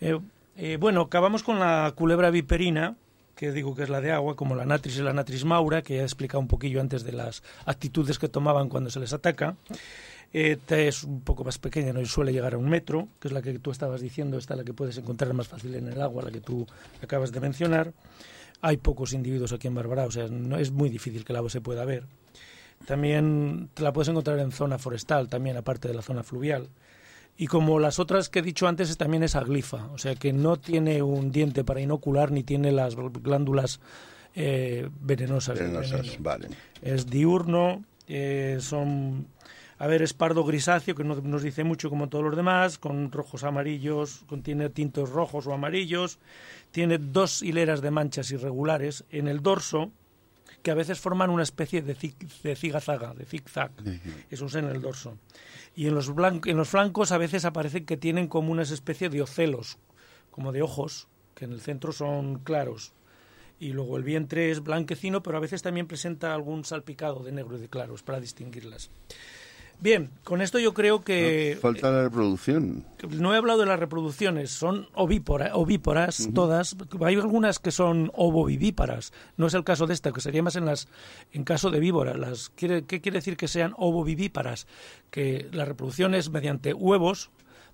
Eh, 0.00 0.18
eh, 0.56 0.76
bueno, 0.80 1.02
acabamos 1.02 1.42
con 1.42 1.58
la 1.60 1.92
culebra 1.94 2.30
viperina, 2.30 2.96
que 3.34 3.52
digo 3.52 3.74
que 3.74 3.82
es 3.82 3.88
la 3.88 4.00
de 4.00 4.12
agua, 4.12 4.36
como 4.36 4.54
la 4.54 4.64
natris 4.64 4.98
y 4.98 5.02
la 5.02 5.12
natris 5.12 5.44
maura, 5.44 5.82
que 5.82 5.96
ya 5.96 6.02
he 6.02 6.04
explicado 6.04 6.40
un 6.40 6.48
poquillo 6.48 6.80
antes 6.80 7.04
de 7.04 7.12
las 7.12 7.42
actitudes 7.64 8.18
que 8.18 8.28
tomaban 8.28 8.68
cuando 8.68 8.90
se 8.90 9.00
les 9.00 9.12
ataca. 9.12 9.56
Esta 10.32 10.78
es 10.78 11.04
un 11.04 11.20
poco 11.20 11.44
más 11.44 11.58
pequeña, 11.58 11.92
no 11.92 12.04
suele 12.06 12.32
llegar 12.32 12.54
a 12.54 12.58
un 12.58 12.68
metro, 12.68 13.08
que 13.20 13.28
es 13.28 13.32
la 13.32 13.42
que 13.42 13.58
tú 13.58 13.70
estabas 13.70 14.00
diciendo, 14.00 14.38
esta 14.38 14.54
es 14.54 14.58
la 14.58 14.64
que 14.64 14.72
puedes 14.72 14.96
encontrar 14.96 15.34
más 15.34 15.48
fácil 15.48 15.74
en 15.74 15.88
el 15.88 16.00
agua, 16.00 16.22
la 16.22 16.30
que 16.30 16.40
tú 16.40 16.66
acabas 17.02 17.32
de 17.32 17.40
mencionar. 17.40 17.92
Hay 18.62 18.78
pocos 18.78 19.12
individuos 19.12 19.52
aquí 19.52 19.66
en 19.66 19.74
Bárbara, 19.74 20.06
o 20.06 20.10
sea, 20.10 20.28
no 20.28 20.56
es 20.56 20.70
muy 20.70 20.88
difícil 20.88 21.24
que 21.24 21.32
la 21.32 21.46
se 21.48 21.60
pueda 21.60 21.84
ver. 21.84 22.04
También 22.86 23.68
te 23.74 23.82
la 23.82 23.92
puedes 23.92 24.08
encontrar 24.08 24.38
en 24.38 24.52
zona 24.52 24.78
forestal, 24.78 25.28
también 25.28 25.56
aparte 25.56 25.88
de 25.88 25.94
la 25.94 26.02
zona 26.02 26.22
fluvial. 26.22 26.68
Y 27.36 27.46
como 27.46 27.78
las 27.78 27.98
otras 27.98 28.28
que 28.28 28.40
he 28.40 28.42
dicho 28.42 28.68
antes, 28.68 28.90
es- 28.90 28.96
también 28.98 29.22
es 29.22 29.34
aglifa, 29.36 29.86
o 29.92 29.98
sea 29.98 30.14
que 30.14 30.32
no 30.32 30.58
tiene 30.58 31.02
un 31.02 31.32
diente 31.32 31.64
para 31.64 31.80
inocular 31.80 32.30
ni 32.30 32.42
tiene 32.42 32.72
las 32.72 32.94
glándulas 32.96 33.80
eh, 34.34 34.88
venenosas. 35.00 35.58
Venenosas, 35.58 36.00
veneno. 36.02 36.22
vale. 36.22 36.48
Es 36.82 37.06
diurno, 37.06 37.84
eh, 38.08 38.58
son, 38.60 39.26
a 39.78 39.86
ver, 39.86 40.02
es 40.02 40.12
pardo 40.14 40.44
grisáceo, 40.44 40.94
que 40.94 41.04
no 41.04 41.16
nos 41.16 41.42
dice 41.42 41.64
mucho 41.64 41.90
como 41.90 42.08
todos 42.08 42.24
los 42.24 42.36
demás, 42.36 42.78
con 42.78 43.10
rojos 43.12 43.44
amarillos, 43.44 44.24
contiene 44.28 44.68
tintos 44.70 45.10
rojos 45.10 45.46
o 45.46 45.52
amarillos, 45.52 46.18
tiene 46.70 46.98
dos 46.98 47.42
hileras 47.42 47.80
de 47.82 47.90
manchas 47.90 48.30
irregulares 48.30 49.04
en 49.10 49.28
el 49.28 49.42
dorso, 49.42 49.90
que 50.62 50.70
a 50.70 50.74
veces 50.74 51.00
forman 51.00 51.30
una 51.30 51.42
especie 51.42 51.82
de, 51.82 51.96
zig- 51.96 52.40
de 52.42 52.56
zigazaga, 52.56 53.14
de 53.14 53.24
zigzag. 53.24 53.72
Eso 54.30 54.46
es 54.46 54.54
en 54.54 54.66
el 54.66 54.80
dorso. 54.80 55.18
Y 55.74 55.86
en 55.88 55.94
los, 55.94 56.10
blan- 56.14 56.46
en 56.48 56.56
los 56.56 56.68
flancos 56.68 57.12
a 57.12 57.18
veces 57.18 57.44
aparecen 57.44 57.84
que 57.84 57.96
tienen 57.96 58.28
como 58.28 58.52
una 58.52 58.62
especie 58.62 59.08
de 59.08 59.22
ocelos, 59.22 59.78
como 60.30 60.52
de 60.52 60.62
ojos, 60.62 61.08
que 61.34 61.44
en 61.46 61.52
el 61.52 61.60
centro 61.60 61.92
son 61.92 62.38
claros. 62.40 62.92
Y 63.58 63.72
luego 63.72 63.96
el 63.96 64.02
vientre 64.02 64.50
es 64.50 64.62
blanquecino, 64.62 65.22
pero 65.22 65.36
a 65.36 65.40
veces 65.40 65.62
también 65.62 65.86
presenta 65.86 66.34
algún 66.34 66.64
salpicado 66.64 67.22
de 67.22 67.32
negro 67.32 67.56
y 67.56 67.60
de 67.60 67.68
claros 67.68 68.02
para 68.02 68.18
distinguirlas. 68.20 68.90
Bien, 69.82 70.10
con 70.22 70.42
esto 70.42 70.60
yo 70.60 70.74
creo 70.74 71.02
que 71.02 71.58
Falta 71.60 71.90
la 71.90 72.04
reproducción. 72.04 72.84
no 73.10 73.34
he 73.34 73.36
hablado 73.36 73.58
de 73.58 73.66
las 73.66 73.80
reproducciones, 73.80 74.52
son 74.52 74.86
ovípora- 74.94 75.50
ovíporas 75.54 76.28
todas. 76.32 76.76
Hay 77.04 77.16
algunas 77.16 77.58
que 77.58 77.72
son 77.72 78.12
ovovivíparas. 78.14 79.12
No 79.36 79.48
es 79.48 79.54
el 79.54 79.64
caso 79.64 79.88
de 79.88 79.94
esta, 79.94 80.12
que 80.12 80.20
sería 80.20 80.40
más 80.40 80.54
en 80.54 80.66
las 80.66 80.86
en 81.32 81.42
caso 81.42 81.70
de 81.70 81.80
víbora. 81.80 82.14
Las, 82.16 82.50
quiere, 82.50 82.84
¿Qué 82.84 83.00
quiere 83.00 83.18
decir 83.18 83.36
que 83.36 83.48
sean 83.48 83.74
ovovivíparas? 83.76 84.68
Que 85.10 85.48
la 85.52 85.64
reproducción 85.64 86.14
es 86.14 86.30
mediante 86.30 86.72
huevos, 86.74 87.30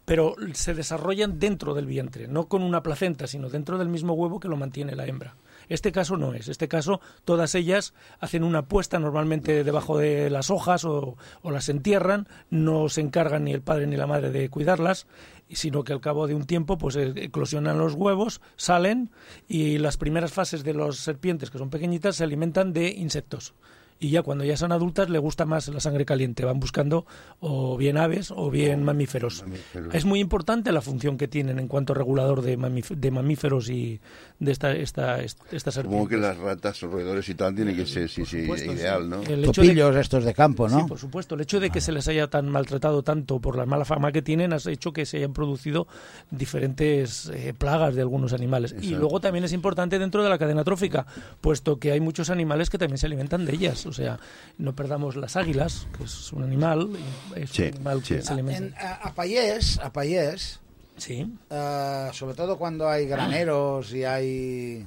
pero 0.07 0.35
se 0.55 0.73
desarrollan 0.73 1.39
dentro 1.39 1.75
del 1.75 1.85
vientre, 1.85 2.27
no 2.27 2.49
con 2.49 2.63
una 2.63 2.83
placenta, 2.83 3.27
sino 3.27 3.51
dentro 3.51 3.77
del 3.77 3.89
mismo 3.91 4.15
huevo 4.15 4.41
que 4.41 4.49
lo 4.49 4.57
mantiene 4.57 4.97
la 4.97 5.05
hembra. 5.05 5.37
Este 5.69 5.93
caso 5.93 6.17
no 6.17 6.35
es. 6.35 6.49
Este 6.49 6.69
caso, 6.69 7.01
todas 7.25 7.55
ellas 7.55 7.95
hacen 8.21 8.45
una 8.45 8.67
puesta 8.67 8.99
normalmente 8.99 9.65
debajo 9.65 9.99
de 9.99 10.31
las 10.31 10.51
hojas 10.51 10.85
o, 10.85 11.17
las 11.45 11.69
entierran. 11.69 12.29
No 12.51 12.89
se 12.89 13.01
encargan 13.01 13.45
ni 13.45 13.53
el 13.53 13.63
padre 13.63 13.87
ni 13.87 13.97
la 13.97 14.07
madre 14.07 14.31
de 14.31 14.49
cuidarlas, 14.49 15.07
sino 15.51 15.85
que 15.85 15.93
al 15.93 16.01
cabo 16.01 16.27
de 16.27 16.35
un 16.35 16.45
tiempo, 16.45 16.79
pues 16.79 16.97
eh, 16.97 17.13
eclosionan 17.17 17.79
los 17.79 17.95
huevos, 17.95 18.41
salen 18.57 19.11
y 19.47 19.79
las 19.79 19.97
primeras 19.97 20.33
fases 20.33 20.65
de 20.65 20.75
las 20.75 20.97
serpientes, 20.97 21.51
que 21.51 21.59
son 21.59 21.71
pequeñitas, 21.71 22.17
se 22.17 22.25
alimentan 22.25 22.73
de 22.73 22.89
insectos. 22.89 23.55
Y 24.01 24.11
ya 24.11 24.23
cuando 24.23 24.45
ya 24.45 24.57
son 24.57 24.71
adultas 24.71 25.11
le 25.11 25.19
gusta 25.19 25.45
más 25.45 25.67
la 25.69 25.81
sangre 25.81 26.05
caliente. 26.05 26.45
Van 26.45 26.61
buscando 26.61 27.05
o 27.41 27.77
bien 27.77 27.97
aves 27.97 28.31
o 28.35 28.49
bien 28.51 28.85
mamíferos. 28.85 29.45
Es 29.93 30.05
muy 30.05 30.21
importante 30.21 30.71
la 30.71 30.81
función 30.81 31.19
que 31.19 31.27
tienen 31.27 31.59
en 31.59 31.67
cuanto 31.67 31.95
regulador 31.95 32.43
de, 32.43 32.57
mamíf- 32.57 32.95
de 32.95 33.11
mamíferos 33.11 33.69
y 33.71 34.01
de 34.39 34.53
esta, 34.53 34.73
esta, 34.73 35.21
esta, 35.21 35.73
Supongo 35.73 36.07
que 36.09 36.17
las 36.17 36.37
ratas 36.37 36.81
roedores 36.83 37.29
y 37.29 37.35
tal 37.35 37.55
tiene 37.57 37.75
que 37.75 37.87
ser 37.87 38.09
sí, 38.09 38.25
sí, 38.25 38.43
supuesto, 38.43 38.73
ideal. 38.73 39.09
¿no? 39.11 39.23
El 39.23 39.45
hecho 39.45 39.63
de- 39.63 39.69
Topillos 39.69 39.97
estos 39.97 40.25
de 40.25 40.33
campo, 40.33 40.69
¿no? 40.69 40.79
Sí, 40.81 40.85
por 40.87 40.99
supuesto. 40.99 41.35
El 41.35 41.41
hecho 41.41 41.59
de 41.59 41.71
que 41.71 41.81
se 41.81 41.91
les 41.91 42.07
haya 42.07 42.29
tan 42.29 42.49
maltratado 42.49 43.03
tanto 43.03 43.41
por 43.41 43.57
la 43.57 43.67
mala 43.67 43.85
fama 43.85 44.13
que 44.13 44.23
tienen 44.23 44.53
ha 44.53 44.59
hecho 44.69 44.93
que 44.93 45.07
se 45.07 45.17
hayan 45.17 45.33
producido 45.33 45.89
diferentes 46.31 47.31
eh, 47.35 47.53
plagas 47.57 47.95
de 47.95 48.01
algunos 48.03 48.33
animales. 48.33 48.75
Y 48.81 48.91
luego 48.95 49.21
también 49.21 49.45
es 49.45 49.53
importante 49.53 49.99
dentro 49.99 50.23
de 50.23 50.29
la 50.31 50.39
cadena 50.39 50.63
trófica, 50.65 51.07
puesto 51.41 51.79
que 51.79 51.91
hay 51.93 52.01
muchos 52.01 52.31
animales 52.31 52.71
que 52.71 52.79
también 52.79 52.99
se 52.99 53.07
alimentan 53.07 53.45
de 53.45 53.55
ellas. 53.55 53.88
O 53.89 53.93
sea, 53.93 54.19
no 54.59 54.75
perdamos 54.75 55.17
las 55.17 55.37
águilas, 55.37 55.87
que 55.97 56.05
es 56.05 56.33
un 56.33 56.43
animal, 56.45 56.91
es 57.35 57.51
Sí, 57.51 57.63
un 57.63 57.69
animal 57.75 58.03
que 58.03 58.23
se 58.23 58.33
alimenta. 58.33 58.59
En- 58.81 58.87
a, 58.87 58.95
a 59.09 59.15
Payés, 59.15 59.79
a 59.81 59.93
Payés, 59.93 60.61
Sí. 60.97 61.33
eh, 61.51 62.11
sobre 62.13 62.35
todo 62.35 62.57
cuando 62.59 62.89
hay 62.89 63.07
graneros 63.07 63.93
y 63.93 64.05
hay, 64.05 64.87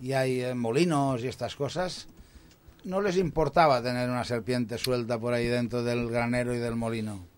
y 0.00 0.12
hay 0.12 0.40
eh, 0.42 0.54
molinos 0.54 1.22
y 1.22 1.28
estas 1.28 1.54
cosas, 1.56 2.06
no 2.84 3.00
les 3.02 3.16
importaba 3.18 3.82
tener 3.82 4.08
una 4.08 4.24
serpiente 4.24 4.78
suelta 4.78 5.18
por 5.18 5.34
ahí 5.34 5.46
dentro 5.46 5.82
del 5.82 6.10
granero 6.10 6.54
y 6.54 6.58
del 6.58 6.76
molino. 6.76 7.28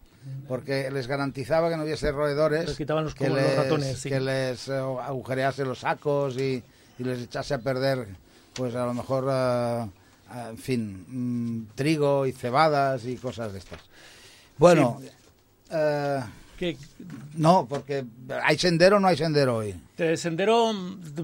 Porque 0.47 0.89
les 0.93 1.09
garantizaba 1.09 1.69
que 1.69 1.77
no 1.77 1.83
hubiese 1.83 2.13
roedores 2.13 2.67
Les 2.69 2.77
quitaban 2.77 3.03
los 3.03 3.13
que, 3.17 3.29
los 3.29 3.39
les, 3.39 3.57
ratones, 3.57 3.99
sí. 3.99 4.09
que 4.09 4.21
les 4.21 4.69
eh, 4.69 4.75
agujerease 4.79 5.65
los 5.65 5.81
sacos 5.81 6.37
y, 6.37 6.63
y 6.99 7.03
les 7.03 7.23
echase 7.23 7.55
a 7.55 7.59
perder, 7.59 8.07
pues 8.55 8.73
a 8.77 8.87
lo 8.87 8.95
mejor 8.95 9.27
ah, 9.29 9.89
en 10.35 10.59
fin, 10.59 11.05
mm, 11.09 11.75
trigo 11.75 12.27
y 12.27 12.33
cebadas 12.33 13.05
y 13.05 13.17
cosas 13.17 13.53
de 13.53 13.59
estas. 13.59 13.81
Bueno, 14.59 15.01
eh, 15.71 16.21
¿Qué- 16.63 16.77
no, 17.35 17.67
porque 17.69 18.05
¿hay 18.45 18.57
sendero 18.57 18.99
o 18.99 19.01
no 19.01 19.09
hay 19.09 19.17
sendero 19.17 19.57
hoy? 19.57 19.75
De 19.97 20.17
sendero 20.17 20.73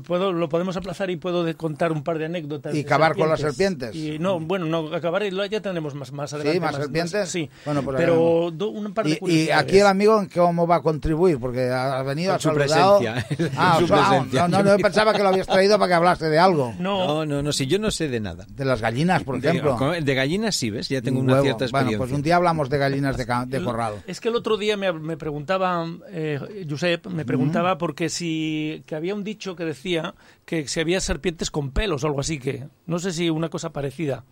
puedo, 0.07 0.33
lo 0.33 0.49
podemos 0.49 0.77
aplazar 0.77 1.11
y 1.11 1.17
puedo 1.17 1.45
contar 1.57 1.91
un 1.93 2.03
par 2.03 2.19
de 2.19 2.27
anécdotas. 2.27 2.75
¿Y 2.75 2.79
de 2.83 2.87
acabar 2.87 3.17
con 3.17 3.29
las 3.29 3.41
serpientes? 3.41 3.95
Y 3.95 4.19
no, 4.19 4.39
bueno, 4.41 4.67
no, 4.67 4.95
acabar 4.95 5.23
ya 5.49 5.61
tendremos 5.61 5.95
más, 5.95 6.13
más 6.13 6.33
adelante. 6.33 6.59
¿Sí? 6.59 6.61
¿Más 6.61 6.75
serpientes? 6.77 7.29
sí, 7.29 7.49
Bueno, 7.65 7.83
pues 7.83 7.97
pero 7.97 8.51
do- 8.53 8.69
un 8.69 8.93
par 8.95 9.07
de 9.07 9.19
Y, 9.27 9.35
y 9.45 9.51
aquí 9.51 9.79
el 9.79 9.87
amigo, 9.87 10.21
¿en 10.21 10.29
¿cómo 10.29 10.67
va 10.67 10.77
a 10.77 10.81
contribuir? 10.83 11.39
Porque 11.39 11.71
ha 11.71 12.03
venido, 12.03 12.31
Con 12.33 12.37
ha 12.37 12.41
su 12.41 12.49
saludado... 12.49 12.99
presencia. 12.99 13.51
Ah, 13.57 13.75
o 13.77 13.81
su 13.81 13.87
sea, 13.89 13.97
ah, 14.01 14.09
presencia. 14.11 14.49
no, 14.49 14.63
no, 14.63 14.77
yo 14.77 14.83
pensaba 14.83 15.13
que 15.13 15.23
lo 15.23 15.29
habías 15.29 15.47
traído 15.47 15.79
para 15.79 15.89
que 15.89 15.95
hablase 15.95 16.29
de 16.29 16.39
algo. 16.39 16.75
No, 16.79 17.25
no, 17.27 17.43
no, 17.43 17.53
si 17.53 17.67
yo 17.67 17.79
no 17.79 17.91
sé 17.91 18.09
de 18.09 18.21
nada. 18.21 18.45
De 18.49 18.65
las 18.65 18.81
gallinas, 18.81 19.23
por 19.25 19.41
De- 19.41 19.49
ejemplo. 19.49 19.77
De, 20.01 20.15
gallinas 20.15 20.55
sí, 20.57 20.71
¿ves? 20.71 20.89
Ya 20.89 21.01
tengo 21.03 21.21
una 21.21 21.41
cierta 21.43 21.59
Bueno, 21.59 21.65
experiencia. 21.67 21.99
pues 21.99 22.13
un 22.13 22.23
día 22.23 22.37
hablamos 22.37 22.69
de 22.71 22.79
gallinas 22.79 23.17
de, 23.17 23.27
de 23.47 23.63
corral. 23.65 23.95
Es 24.07 24.21
que 24.21 24.29
el 24.29 24.37
otro 24.37 24.57
día 24.57 24.77
me, 24.77 24.93
me 24.93 25.17
preguntaba, 25.29 25.87
eh, 26.11 26.67
Josep, 26.67 27.07
me 27.09 27.27
preguntaba 27.27 27.77
porque 27.77 28.09
si 28.09 28.83
que 28.87 28.95
había 28.95 29.15
un 29.15 29.25
dicho 29.25 29.57
que 29.57 29.67
decía 29.67 30.15
que 30.47 30.67
si 30.67 30.81
había 30.81 31.01
serpientes 31.01 31.51
con 31.51 31.71
pelos 31.71 32.03
o 32.03 32.07
algo 32.07 32.21
así, 32.21 32.39
que 32.39 32.67
no 32.87 32.99
sé 32.99 33.13
si 33.13 33.29
una 33.29 33.51
cosa 33.51 33.71
parecida. 33.71 34.25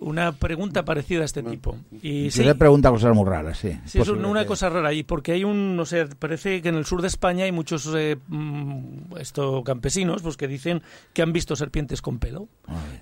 Una 0.00 0.32
pregunta 0.32 0.84
parecida 0.84 1.22
a 1.22 1.24
este 1.24 1.42
tipo. 1.42 1.76
Y 2.02 2.30
sí, 2.30 2.44
le 2.44 2.54
pregunta 2.54 2.90
cosas 2.90 3.16
muy 3.16 3.24
raras, 3.24 3.58
sí. 3.58 3.80
Sí, 3.86 3.98
es 3.98 4.08
una 4.08 4.44
cosa 4.44 4.68
rara 4.68 4.92
y 4.92 5.02
porque 5.02 5.32
hay 5.32 5.44
un, 5.44 5.74
no 5.74 5.86
sé, 5.86 6.06
parece 6.06 6.60
que 6.60 6.68
en 6.68 6.76
el 6.76 6.84
sur 6.84 7.00
de 7.00 7.08
España 7.08 7.46
hay 7.46 7.52
muchos 7.52 7.90
eh, 7.96 8.18
mm, 8.28 9.16
esto, 9.18 9.64
campesinos 9.64 10.20
pues 10.22 10.36
que 10.36 10.46
dicen 10.46 10.82
que 11.14 11.22
han 11.22 11.32
visto 11.32 11.56
serpientes 11.56 12.02
con 12.02 12.18
pelo. 12.18 12.48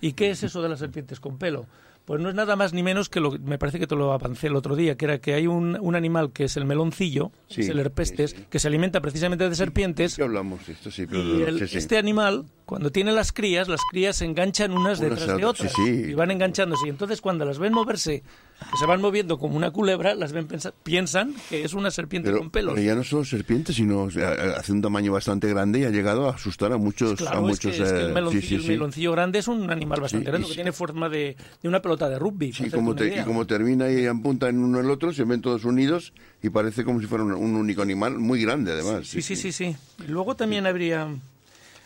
¿Y 0.01 0.13
qué 0.13 0.31
es 0.31 0.45
eso 0.45 0.63
de 0.63 0.69
las 0.69 0.79
serpientes 0.79 1.19
con 1.19 1.39
pelo? 1.39 1.67
Pues 2.07 2.21
no 2.21 2.29
es 2.29 2.37
nada 2.37 2.55
más 2.55 2.73
ni 2.73 2.85
menos 2.85 3.09
que 3.09 3.19
lo 3.19 3.33
me 3.33 3.59
parece 3.59 3.81
que 3.81 3.89
te 3.89 3.97
lo 3.97 4.13
avancé 4.13 4.47
el 4.47 4.55
otro 4.55 4.77
día, 4.77 4.97
que 4.97 5.07
era 5.07 5.19
que 5.19 5.35
hay 5.35 5.49
un, 5.49 5.77
un 5.81 5.97
animal 5.97 6.31
que 6.31 6.45
es 6.45 6.57
el 6.57 6.65
meloncillo, 6.65 7.33
Sí, 7.49 7.61
es 7.61 7.69
el 7.69 7.79
herpestes, 7.79 8.35
que 8.51 8.59
se 8.59 8.67
alimenta 8.67 9.01
precisamente 9.01 9.49
de 9.49 9.55
serpientes. 9.55 10.17
¿Qué 10.17 10.23
hablamos 10.25 10.67
de 10.67 10.73
esto? 10.73 10.91
Sí, 10.91 11.07
pero 11.07 11.23
Y 11.23 11.43
el- 11.43 11.59
sí, 11.61 11.69
sí. 11.69 11.79
este 11.79 11.97
animal, 11.97 12.45
cuando 12.65 12.91
tiene 12.91 13.13
las 13.13 13.31
crías, 13.33 13.69
las 13.69 13.81
crías 13.91 14.17
se 14.17 14.25
enganchan 14.25 14.73
unas 14.73 14.99
Unas 14.99 15.11
detrás 15.11 15.29
a 15.29 15.37
de 15.37 15.45
otras, 15.45 15.73
sí, 15.73 15.85
sí. 15.85 16.11
y 16.11 16.15
van 16.15 16.33
enganchándose. 16.33 16.87
Y 16.87 16.91
entonces 16.91 17.21
cuando 17.21 17.45
las 17.45 17.61
ven 17.61 17.73
moverse, 17.73 18.25
que 18.59 18.77
se 18.81 18.87
van 18.87 19.01
moviendo 19.01 19.39
como 19.39 19.57
una 19.57 19.71
culebra, 19.71 20.15
las 20.17 20.33
ven 20.33 20.49
pensa- 20.49 20.73
piensan 20.83 21.35
que 21.49 21.63
es 21.65 21.73
una 21.75 21.91
serpiente 21.93 22.31
Pero, 22.31 22.39
con 22.39 22.51
pelos. 22.51 22.75
pero 22.75 22.85
ya 22.85 22.95
no 22.97 23.05
solo 23.05 23.25
serpientes, 23.25 23.77
sino 23.77 24.03
o 24.05 24.11
sea, 24.11 24.31
hace 24.59 24.73
un 24.73 24.83
tamaño 24.83 25.13
bastante 25.13 25.47
grande 25.49 25.81
y 25.81 25.85
ha 25.85 25.91
llegado 25.91 26.29
a 26.29 26.35
asustar 26.35 26.73
a 26.73 26.79
muchos. 26.79 27.13
a 27.13 27.17
Claro, 27.17 27.49
es 27.51 27.61
que, 27.61 27.69
muchos 27.69 27.81
es 27.87 27.93
que 27.93 28.01
el, 28.01 28.11
eh, 28.11 28.13
meloncillo, 28.15 28.41
sí, 28.43 28.49
sí, 28.49 28.55
el 28.57 28.63
sí. 28.63 28.69
meloncillo 28.71 29.13
grande 29.13 29.39
es 29.39 29.47
un 29.47 29.71
animal 29.71 30.01
bastante 30.01 30.25
Sí, 30.25 30.31
grande, 30.31 30.47
que 30.49 30.53
sí. 30.53 30.57
tiene 30.57 30.73
forma 30.73 31.09
de, 31.09 31.37
de 31.63 31.69
una 31.69 31.81
pelota 31.81 32.09
de 32.09 32.19
rugby. 32.19 32.51
hacerte 32.51 32.73
como, 32.75 32.97
te- 32.97 33.21
y 33.21 33.23
como 33.23 33.47
termina 33.47 33.89
y 33.89 34.07
apunta 34.07 34.49
en 34.49 34.59
uno 34.59 34.81
el 34.81 34.91
otro, 34.91 35.13
se 35.13 35.23
ven 35.23 35.41
todos 35.43 35.65
unidos 35.65 36.13
y 36.47 36.51
parece 36.51 36.85
como 36.85 37.01
si 37.01 37.07
fuera 37.07 37.25
un, 37.25 37.33
un 37.33 37.57
único 37.57 37.83
animal, 37.83 38.19
muy 38.19 38.41
grande 38.43 38.73
además. 38.73 39.07
Sí, 39.07 39.21
sí, 39.23 39.37
sí, 39.37 39.53
sí. 39.53 39.77
Y 40.05 40.09
luego 40.11 40.37
también 40.37 40.67
habría, 40.67 41.09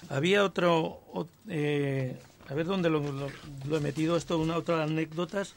había 0.08 0.44
otro, 0.44 1.00
o- 1.12 1.26
eh, 1.48 2.16
a 2.48 2.54
ver 2.54 2.66
dónde 2.66 2.90
lo, 2.90 3.00
lo- 3.00 3.30
lo 3.68 3.76
he 3.76 3.80
metido 3.80 4.16
esto, 4.16 4.38
una 4.38 4.56
otra 4.56 4.82
anécdotas, 4.82 5.54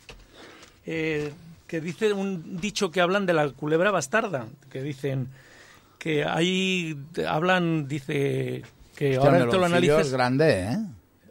eh, 0.85 1.31
que 1.67 1.81
dice 1.81 2.13
un 2.13 2.59
dicho 2.61 2.91
que 2.91 3.01
hablan 3.01 3.25
de 3.25 3.33
la 3.33 3.49
culebra 3.49 3.91
bastarda, 3.91 4.47
que 4.69 4.81
dicen 4.81 5.27
que 5.97 6.23
ahí 6.25 6.97
hablan, 7.27 7.87
dice 7.87 8.63
que 8.95 9.17
Hostia, 9.17 9.19
ahora 9.19 9.37
el 9.37 9.43
te 9.49 9.57
lo 9.57 9.61
meloncillo 9.61 9.65
analices. 9.77 10.07
es 10.07 10.11
grande, 10.13 10.61
¿eh? 10.61 10.77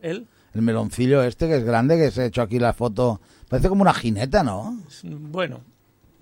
¿El? 0.02 0.26
El 0.54 0.62
meloncillo 0.62 1.22
este 1.22 1.46
que 1.48 1.56
es 1.56 1.64
grande, 1.64 1.96
que 1.96 2.10
se 2.10 2.22
ha 2.22 2.26
hecho 2.26 2.42
aquí 2.42 2.58
la 2.58 2.72
foto. 2.72 3.20
Parece 3.48 3.68
como 3.68 3.82
una 3.82 3.94
jineta, 3.94 4.42
¿no? 4.42 4.78
Bueno, 5.04 5.60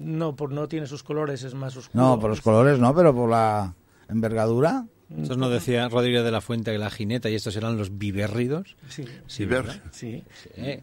no, 0.00 0.34
por 0.34 0.50
no 0.50 0.66
tiene 0.66 0.86
sus 0.86 1.02
colores, 1.02 1.42
es 1.44 1.54
más 1.54 1.76
oscuro. 1.76 2.02
No, 2.02 2.18
por 2.18 2.30
los 2.30 2.40
colores 2.40 2.78
no, 2.78 2.94
pero 2.94 3.14
por 3.14 3.28
la 3.28 3.74
envergadura. 4.08 4.86
Entonces 5.10 5.36
no 5.36 5.50
decía 5.50 5.88
Rodríguez 5.88 6.24
de 6.24 6.30
la 6.30 6.40
Fuente 6.40 6.72
que 6.72 6.78
la 6.78 6.90
jineta 6.90 7.28
y 7.28 7.34
estos 7.34 7.56
eran 7.56 7.76
los 7.76 7.98
vivérridos. 7.98 8.76
Sí. 8.88 9.04
sí. 9.26 9.46
Sí. 9.90 10.24
Sí. 10.54 10.82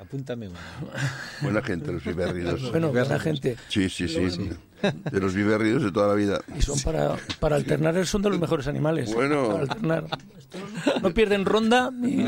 Apúntame 0.00 0.48
uno. 0.48 0.56
Buena 1.42 1.60
gente, 1.62 1.92
los 1.92 2.04
vivérridos. 2.04 2.70
Bueno, 2.70 2.90
buena 2.90 3.18
gente. 3.18 3.56
Sí, 3.68 3.88
sí, 3.88 4.06
sí. 4.08 4.30
Sí. 4.30 4.50
De 5.10 5.18
los 5.20 5.34
vivérridos 5.34 5.82
de 5.82 5.90
toda 5.90 6.06
la 6.06 6.14
vida. 6.14 6.40
Y 6.56 6.62
son 6.62 6.78
para, 6.82 7.16
para 7.40 7.56
alternar, 7.56 8.06
son 8.06 8.22
de 8.22 8.30
los 8.30 8.38
mejores 8.38 8.68
animales. 8.68 9.12
Bueno. 9.12 9.48
Para 9.48 9.60
alternar. 9.62 10.04
No 11.02 11.10
pierden 11.12 11.44
ronda 11.44 11.90
y 12.04 12.24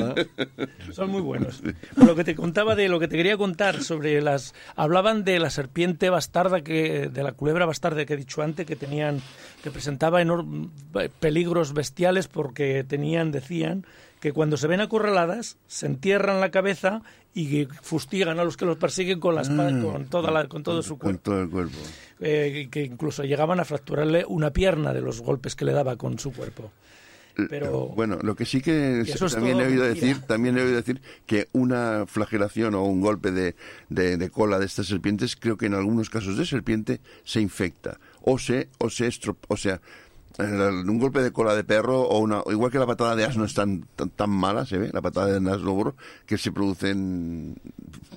son 0.93 1.11
muy 1.11 1.21
buenos. 1.23 1.63
Pero 1.95 2.07
lo 2.09 2.17
que 2.17 2.25
te 2.25 2.35
contaba 2.35 2.75
de 2.75 2.89
lo 2.89 2.99
que 2.99 3.07
te 3.07 3.17
quería 3.17 3.37
contar 3.37 3.83
sobre 3.85 4.21
las. 4.21 4.53
Hablaban 4.75 5.23
de 5.25 5.39
la 5.39 5.49
serpiente 5.51 6.11
bastarda, 6.11 6.63
que 6.63 7.09
de 7.09 7.23
la 7.23 7.33
culebra 7.33 7.67
bastarda 7.67 8.05
que 8.05 8.15
he 8.15 8.17
dicho 8.17 8.43
antes, 8.43 8.67
que 8.67 8.75
tenían. 8.75 9.21
que 9.63 9.71
presentaba 9.71 10.21
enorm- 10.21 10.71
peligros 11.21 11.73
bestiales 11.73 12.27
porque 12.27 12.83
tenían, 12.83 13.31
decían, 13.31 13.87
que 14.21 14.33
cuando 14.33 14.57
se 14.57 14.67
ven 14.67 14.81
acorraladas, 14.81 15.57
se 15.67 15.87
entierran 15.87 16.41
la 16.41 16.51
cabeza 16.51 17.03
y 17.35 17.67
fustigan 17.83 18.39
a 18.39 18.45
los 18.45 18.57
que 18.57 18.67
los 18.67 18.77
persiguen 18.77 19.19
con, 19.21 19.35
las, 19.35 19.49
pa- 19.49 19.71
Mm. 19.71 19.83
con, 19.85 20.05
toda 20.07 20.31
la, 20.31 20.47
con 20.49 20.63
todo 20.63 20.83
su 20.83 20.99
Con 20.99 21.17
cuerpo. 21.19 21.21
todo 21.23 21.43
el 21.43 21.49
cuerpo. 21.49 21.79
Eh, 22.21 22.69
que 22.71 22.83
incluso 22.85 23.25
llegaban 23.25 23.61
a 23.61 23.65
fracturarle 23.65 24.25
una 24.29 24.51
pierna 24.53 24.93
de 24.93 25.01
los 25.01 25.21
golpes 25.23 25.57
que 25.57 25.65
le 25.65 25.73
daba 25.73 25.97
con 25.97 26.19
su 26.19 26.33
cuerpo. 26.33 26.71
Pero 27.49 27.87
bueno, 27.97 28.19
lo 28.23 28.35
que 28.37 28.45
sí 28.45 28.61
que 28.61 29.03
también 29.33 29.61
he 29.61 29.67
oído 29.67 29.85
mentira. 29.85 30.07
decir, 30.09 30.21
también 30.27 30.59
he 30.59 30.63
oído 30.63 30.77
decir 30.77 31.01
que 31.25 31.49
una 31.53 32.05
flagelación 32.07 32.75
o 32.75 32.83
un 32.85 33.01
golpe 33.01 33.31
de, 33.31 33.55
de- 33.89 34.19
de 34.19 34.31
cola 34.31 34.59
de 34.59 34.67
estas 34.67 34.89
serpientes, 34.89 35.37
creo 35.37 35.57
que 35.57 35.67
en 35.67 35.75
algunos 35.75 36.11
casos 36.11 36.37
de 36.37 36.45
serpiente 36.45 37.01
se 37.25 37.41
infecta 37.41 37.99
o 38.21 38.39
se 38.39 38.69
o 38.79 38.91
se 38.91 39.09
o 39.49 39.57
sea, 39.57 39.81
un 40.43 40.99
golpe 40.99 41.21
de 41.23 41.33
cola 41.33 41.55
de 41.55 41.65
perro 41.65 42.03
o 42.03 42.19
una 42.19 42.43
igual 42.51 42.71
que 42.71 42.79
la 42.79 42.87
patada 42.87 43.17
de 43.17 43.25
asno 43.25 43.45
es 43.45 43.55
tan, 43.55 43.87
tan 43.97 44.11
tan 44.11 44.31
mala, 44.31 44.67
se 44.67 44.79
ve, 44.79 44.91
la 44.93 45.01
patada 45.03 45.27
de 45.29 45.51
asno 45.51 45.95
que 46.27 46.39
se 46.39 46.53
producen 46.53 47.57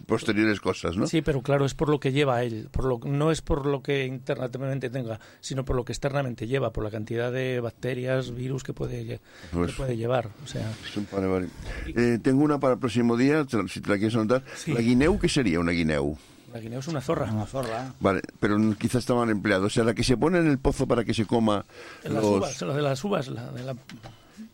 posteriores 0.05 0.59
cosas, 0.59 0.97
¿no? 0.97 1.07
Sí, 1.07 1.21
pero 1.21 1.41
claro, 1.41 1.65
es 1.65 1.73
por 1.73 1.89
lo 1.89 1.99
que 1.99 2.11
lleva 2.11 2.43
él. 2.43 2.69
Por 2.71 2.85
lo, 2.85 2.99
no 3.05 3.31
es 3.31 3.41
por 3.41 3.65
lo 3.65 3.81
que 3.81 4.05
internamente 4.05 4.89
tenga, 4.89 5.19
sino 5.39 5.63
por 5.65 5.75
lo 5.75 5.85
que 5.85 5.93
externamente 5.93 6.47
lleva, 6.47 6.71
por 6.73 6.83
la 6.83 6.91
cantidad 6.91 7.31
de 7.31 7.59
bacterias, 7.59 8.33
virus 8.33 8.63
que 8.63 8.73
puede, 8.73 9.03
lle- 9.05 9.19
Pues- 9.51 9.71
que 9.71 9.77
puede 9.77 9.97
llevar. 9.97 10.29
O 10.43 10.47
sea, 10.47 10.71
Vale, 11.11 11.27
vale. 11.27 11.47
Eh, 11.87 12.19
tengo 12.21 12.43
una 12.43 12.59
para 12.59 12.73
el 12.73 12.79
próximo 12.79 13.15
día, 13.17 13.45
si 13.67 13.81
te 13.81 13.89
la 13.89 13.97
quieres 13.97 14.15
anotar. 14.15 14.43
Sí. 14.55 14.73
La 14.73 14.81
guineu, 14.81 15.17
¿qué 15.19 15.29
sería 15.29 15.59
una 15.59 15.71
guineu? 15.71 16.17
La 16.53 16.59
guineo 16.59 16.79
es 16.79 16.87
una 16.87 17.01
zorra. 17.01 17.31
Una 17.31 17.47
zorra. 17.47 17.93
Vale, 17.99 18.21
pero 18.39 18.57
quizás 18.77 18.99
está 18.99 19.15
mal 19.15 19.29
empleado. 19.31 19.65
O 19.65 19.69
sea, 19.69 19.83
la 19.83 19.95
que 19.95 20.03
se 20.03 20.15
pone 20.15 20.37
en 20.37 20.47
el 20.47 20.59
pozo 20.59 20.87
para 20.87 21.03
que 21.03 21.13
se 21.13 21.25
coma 21.25 21.65
Las 22.03 22.13
los... 22.13 22.25
uvas, 22.25 22.61
la 22.61 22.73
de 22.75 22.81
las 22.83 23.03
uvas, 23.03 23.27
la 23.27 23.51
de 23.51 23.63
la... 23.63 23.75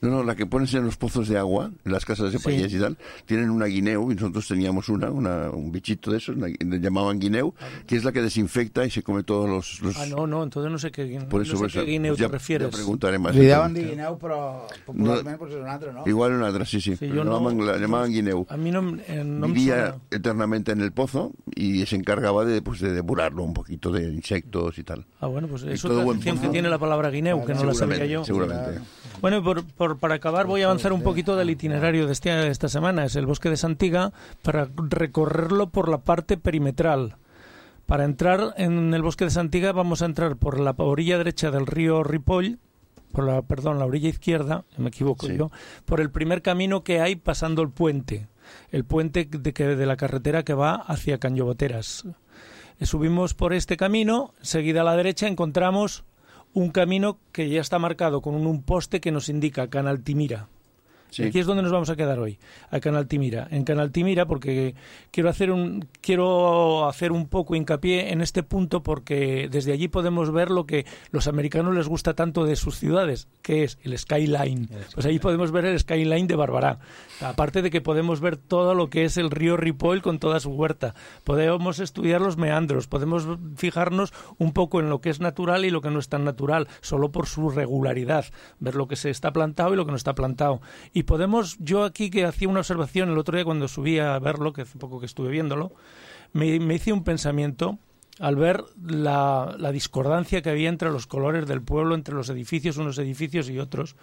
No, 0.01 0.09
no, 0.09 0.23
la 0.23 0.35
que 0.35 0.45
pones 0.45 0.73
en 0.73 0.85
los 0.85 0.97
pozos 0.97 1.27
de 1.27 1.37
agua, 1.37 1.71
en 1.85 1.91
las 1.91 2.05
casas 2.05 2.31
de 2.31 2.37
Sí. 2.39 2.43
payés 2.43 2.73
y 2.73 2.79
tal, 2.79 2.97
tienen 3.25 3.49
una 3.49 3.65
guineu, 3.65 4.11
y 4.11 4.15
nosotros 4.15 4.47
teníamos 4.47 4.87
una, 4.89 5.09
una 5.11 5.49
un 5.51 5.71
bichito 5.71 6.11
de 6.11 6.17
esos, 6.17 6.35
una- 6.37 6.47
le 6.47 6.79
llamaban 6.79 7.19
guineu, 7.19 7.53
que 7.85 7.95
es 7.97 8.03
la 8.03 8.11
que 8.11 8.21
desinfecta 8.21 8.85
y 8.85 8.89
se 8.91 9.03
come 9.03 9.23
todos 9.23 9.49
los... 9.49 9.81
los- 9.81 9.97
Ah, 9.97 10.05
no, 10.05 10.25
no, 10.27 10.43
entonces 10.43 10.71
no 10.71 10.77
sé 10.79 10.91
qué, 10.91 11.03
Por 11.29 11.41
eso, 11.41 11.53
no 11.53 11.57
sé 11.57 11.61
por 11.63 11.69
eso, 11.69 11.79
qué 11.85 11.91
guineo 11.91 12.15
ya- 12.15 12.27
te 12.27 12.31
refieres. 12.33 12.69
ya 12.69 12.75
preguntaré 12.77 13.19
más. 13.19 13.35
Li 13.35 13.47
daban 13.47 13.73
de 13.73 13.83
guineu, 13.83 14.17
però 14.17 14.67
popularment 14.85 15.31
No. 15.31 15.37
pues 15.37 15.51
és 15.53 15.59
un 15.61 15.67
altre, 15.67 15.91
no? 15.93 16.03
Igual 16.05 16.33
una 16.33 16.47
otra, 16.47 16.65
sí, 16.65 16.79
sí. 16.81 16.91
Sí, 16.91 16.97
pero 16.99 17.15
yo 17.15 17.23
no- 17.23 17.33
llamaban, 17.33 17.65
la 17.65 17.77
llamaban 17.77 18.11
guineu. 18.11 18.45
A 18.49 18.57
mí 18.57 18.71
no, 18.71 18.95
eh, 19.07 19.23
no 19.25 19.47
me 19.47 19.53
Vivía 19.53 19.75
suena. 19.91 19.95
eternamente 20.11 20.71
en 20.71 20.81
el 20.81 20.91
pozo 20.91 21.31
y 21.55 21.85
se 21.85 21.95
encargaba 21.95 22.45
de, 22.45 22.61
pues, 22.61 22.79
de 22.79 22.93
depurarlo 22.93 23.43
un 23.43 23.53
poquito 23.53 23.91
de 23.91 24.03
insectos 24.11 24.77
y 24.77 24.83
tal. 24.83 25.05
Ah, 25.19 25.27
bueno, 25.27 25.47
pues 25.47 25.63
Y 25.63 25.71
es 25.71 25.83
atención 25.85 26.39
que 26.39 26.47
tiene 26.49 26.69
la 26.69 26.77
palabra 26.79 27.09
guineu, 27.09 27.45
que 27.45 27.53
no 27.53 27.63
la 27.65 27.73
sabía 27.73 28.05
yo. 28.05 28.23
Seguramente. 28.23 28.79
Bueno, 29.21 29.43
por, 29.43 29.63
por- 29.77 29.97
para 29.97 30.15
acabar 30.15 30.45
voy 30.47 30.61
a 30.61 30.65
avanzar 30.65 30.93
un 30.93 31.01
poquito 31.03 31.35
del 31.35 31.49
itinerario 31.49 32.05
de, 32.07 32.13
este- 32.13 32.29
de 32.31 32.49
esta 32.49 32.69
semana. 32.69 33.05
Es 33.05 33.15
el 33.15 33.25
bosque 33.25 33.49
de 33.49 33.57
Santiga 33.57 34.11
para 34.41 34.67
recorrerlo 34.89 35.69
por 35.69 35.89
la 35.89 35.99
parte 35.99 36.37
perimetral. 36.37 37.15
Para 37.85 38.05
entrar 38.05 38.53
en 38.57 38.93
el 38.93 39.01
bosque 39.01 39.25
de 39.25 39.31
Santiga 39.31 39.71
vamos 39.71 40.01
a 40.01 40.05
entrar 40.05 40.35
por 40.35 40.59
la 40.59 40.75
orilla 40.77 41.17
derecha 41.17 41.49
del 41.51 41.65
río 41.65 42.03
Ripoll, 42.03 42.59
por 43.11 43.25
la, 43.25 43.41
perdón, 43.41 43.79
la 43.79 43.85
orilla 43.85 44.09
izquierda, 44.09 44.63
me 44.77 44.89
equivoco 44.89 45.25
Sí. 45.25 45.35
yo, 45.35 45.49
por 45.85 45.99
el 45.99 46.11
primer 46.11 46.43
camino 46.43 46.83
que 46.83 47.01
hay 47.01 47.15
pasando 47.15 47.63
el 47.63 47.69
puente, 47.71 48.27
el 48.71 48.83
puente 48.85 49.27
de, 49.31 49.53
que, 49.53 49.65
de 49.75 49.85
la 49.87 49.97
carretera 49.97 50.43
que 50.43 50.53
va 50.53 50.75
hacia 50.75 51.17
Cañoboteras. 51.17 52.05
Eh, 52.79 52.85
Subimos 52.85 53.33
por 53.33 53.53
este 53.53 53.75
camino, 53.77 54.35
seguida 54.41 54.81
a 54.81 54.83
la 54.83 54.95
derecha 54.95 55.27
encontramos 55.27 56.03
un 56.53 56.69
camino 56.69 57.19
que 57.31 57.49
ya 57.49 57.61
está 57.61 57.79
marcado 57.79 58.21
con 58.21 58.35
un, 58.35 58.63
poste 58.63 58.99
que 58.99 59.11
nos 59.11 59.29
indica 59.29 59.69
Canaltimira. 59.69 60.47
Sí. 61.09 61.23
Aquí 61.23 61.39
es 61.39 61.45
donde 61.45 61.63
nos 61.63 61.71
vamos 61.71 61.89
a 61.89 61.95
quedar 61.95 62.19
hoy, 62.19 62.39
a 62.69 62.79
Canal 62.79 63.07
Timira. 63.07 63.47
En 63.51 63.63
Canal 63.63 63.91
Timira, 63.91 64.25
porque 64.25 64.75
quiero 65.11 65.29
hacer 65.29 65.51
un 65.51 65.87
quiero 66.01 66.87
hacer 66.87 67.11
un 67.11 67.27
poco 67.27 67.55
hincapié 67.55 68.11
en 68.11 68.21
este 68.21 68.43
punto 68.43 68.83
porque 68.83 69.47
desde 69.51 69.71
allí 69.71 69.87
podemos 69.87 70.31
ver 70.31 70.51
lo 70.51 70.65
que 70.65 70.85
los 71.11 71.27
americanos 71.27 71.75
les 71.75 71.87
gusta 71.87 72.13
tanto 72.13 72.45
de 72.45 72.55
sus 72.55 72.77
ciudades, 72.77 73.27
que 73.41 73.63
es 73.63 73.77
el 73.83 73.97
skyline. 73.97 74.69
Pues 74.93 75.05
allí 75.05 75.19
podemos 75.19 75.51
ver 75.51 75.65
el 75.65 75.79
skyline 75.79 76.27
de 76.27 76.35
Barbará. 76.35 76.79
Aparte 77.21 77.61
de 77.61 77.71
que 77.71 77.81
podemos 77.81 78.21
ver 78.21 78.37
todo 78.37 78.75
lo 78.75 78.89
que 78.89 79.05
es 79.05 79.17
el 79.17 79.31
río 79.31 79.57
Ripoll 79.57 80.01
con 80.01 80.19
toda 80.19 80.39
su 80.39 80.51
huerta. 80.51 80.95
Podemos 81.23 81.79
estudiar 81.79 82.21
los 82.21 82.37
meandros, 82.37 82.87
podemos 82.87 83.27
fijarnos 83.55 84.13
un 84.37 84.53
poco 84.53 84.79
en 84.79 84.89
lo 84.89 85.01
que 85.01 85.09
es 85.09 85.19
natural 85.19 85.65
y 85.65 85.69
lo 85.69 85.81
que 85.81 85.89
no 85.89 85.99
es 85.99 86.09
tan 86.09 86.23
natural, 86.23 86.67
solo 86.81 87.11
por 87.11 87.27
su 87.27 87.49
regularidad, 87.49 88.25
ver 88.59 88.75
lo 88.75 88.87
que 88.87 88.95
se 88.95 89.09
está 89.09 89.31
plantado 89.31 89.73
y 89.73 89.77
lo 89.77 89.85
que 89.85 89.91
no 89.91 89.97
está 89.97 90.15
plantado. 90.15 90.61
Y 90.93 90.98
podemos, 91.03 91.57
yo 91.59 91.83
aquí 91.83 92.09
que 92.09 92.25
hacía 92.25 92.47
una 92.47 92.59
observación 92.59 93.09
el 93.09 93.17
otro 93.17 93.35
día 93.35 93.45
cuando 93.45 93.67
subí 93.67 93.99
a 93.99 94.17
verlo, 94.19 94.53
que 94.53 94.63
hace 94.63 94.77
poco 94.77 94.99
que 94.99 95.05
estuve 95.05 95.29
viéndolo, 95.29 95.71
me, 96.33 96.59
me 96.59 96.75
hice 96.75 96.93
un 96.93 97.03
pensamiento 97.03 97.79
al 98.19 98.35
ver 98.35 98.63
la, 98.83 99.55
la 99.57 99.71
discordancia 99.71 100.41
que 100.41 100.49
había 100.49 100.69
entre 100.69 100.89
los 100.89 101.07
colores 101.07 101.47
del 101.47 101.61
pueblo, 101.61 101.95
entre 101.95 102.15
los 102.15 102.29
edificios, 102.29 102.77
unos 102.77 102.97
edificios 102.97 103.49
y 103.49 103.59
otros. 103.59 103.95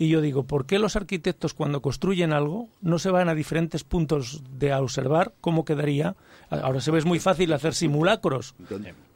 Y 0.00 0.08
yo 0.08 0.20
digo, 0.20 0.44
¿por 0.44 0.64
qué 0.64 0.78
los 0.78 0.94
arquitectos 0.94 1.54
cuando 1.54 1.82
construyen 1.82 2.32
algo 2.32 2.68
no 2.80 3.00
se 3.00 3.10
van 3.10 3.28
a 3.28 3.34
diferentes 3.34 3.82
puntos 3.82 4.42
de 4.56 4.70
a 4.72 4.80
observar 4.80 5.32
cómo 5.40 5.64
quedaría? 5.64 6.14
Ahora 6.50 6.80
se 6.80 6.90
ve 6.92 6.98
es 6.98 7.04
muy 7.04 7.18
fácil 7.18 7.52
hacer 7.52 7.74
simulacros, 7.74 8.54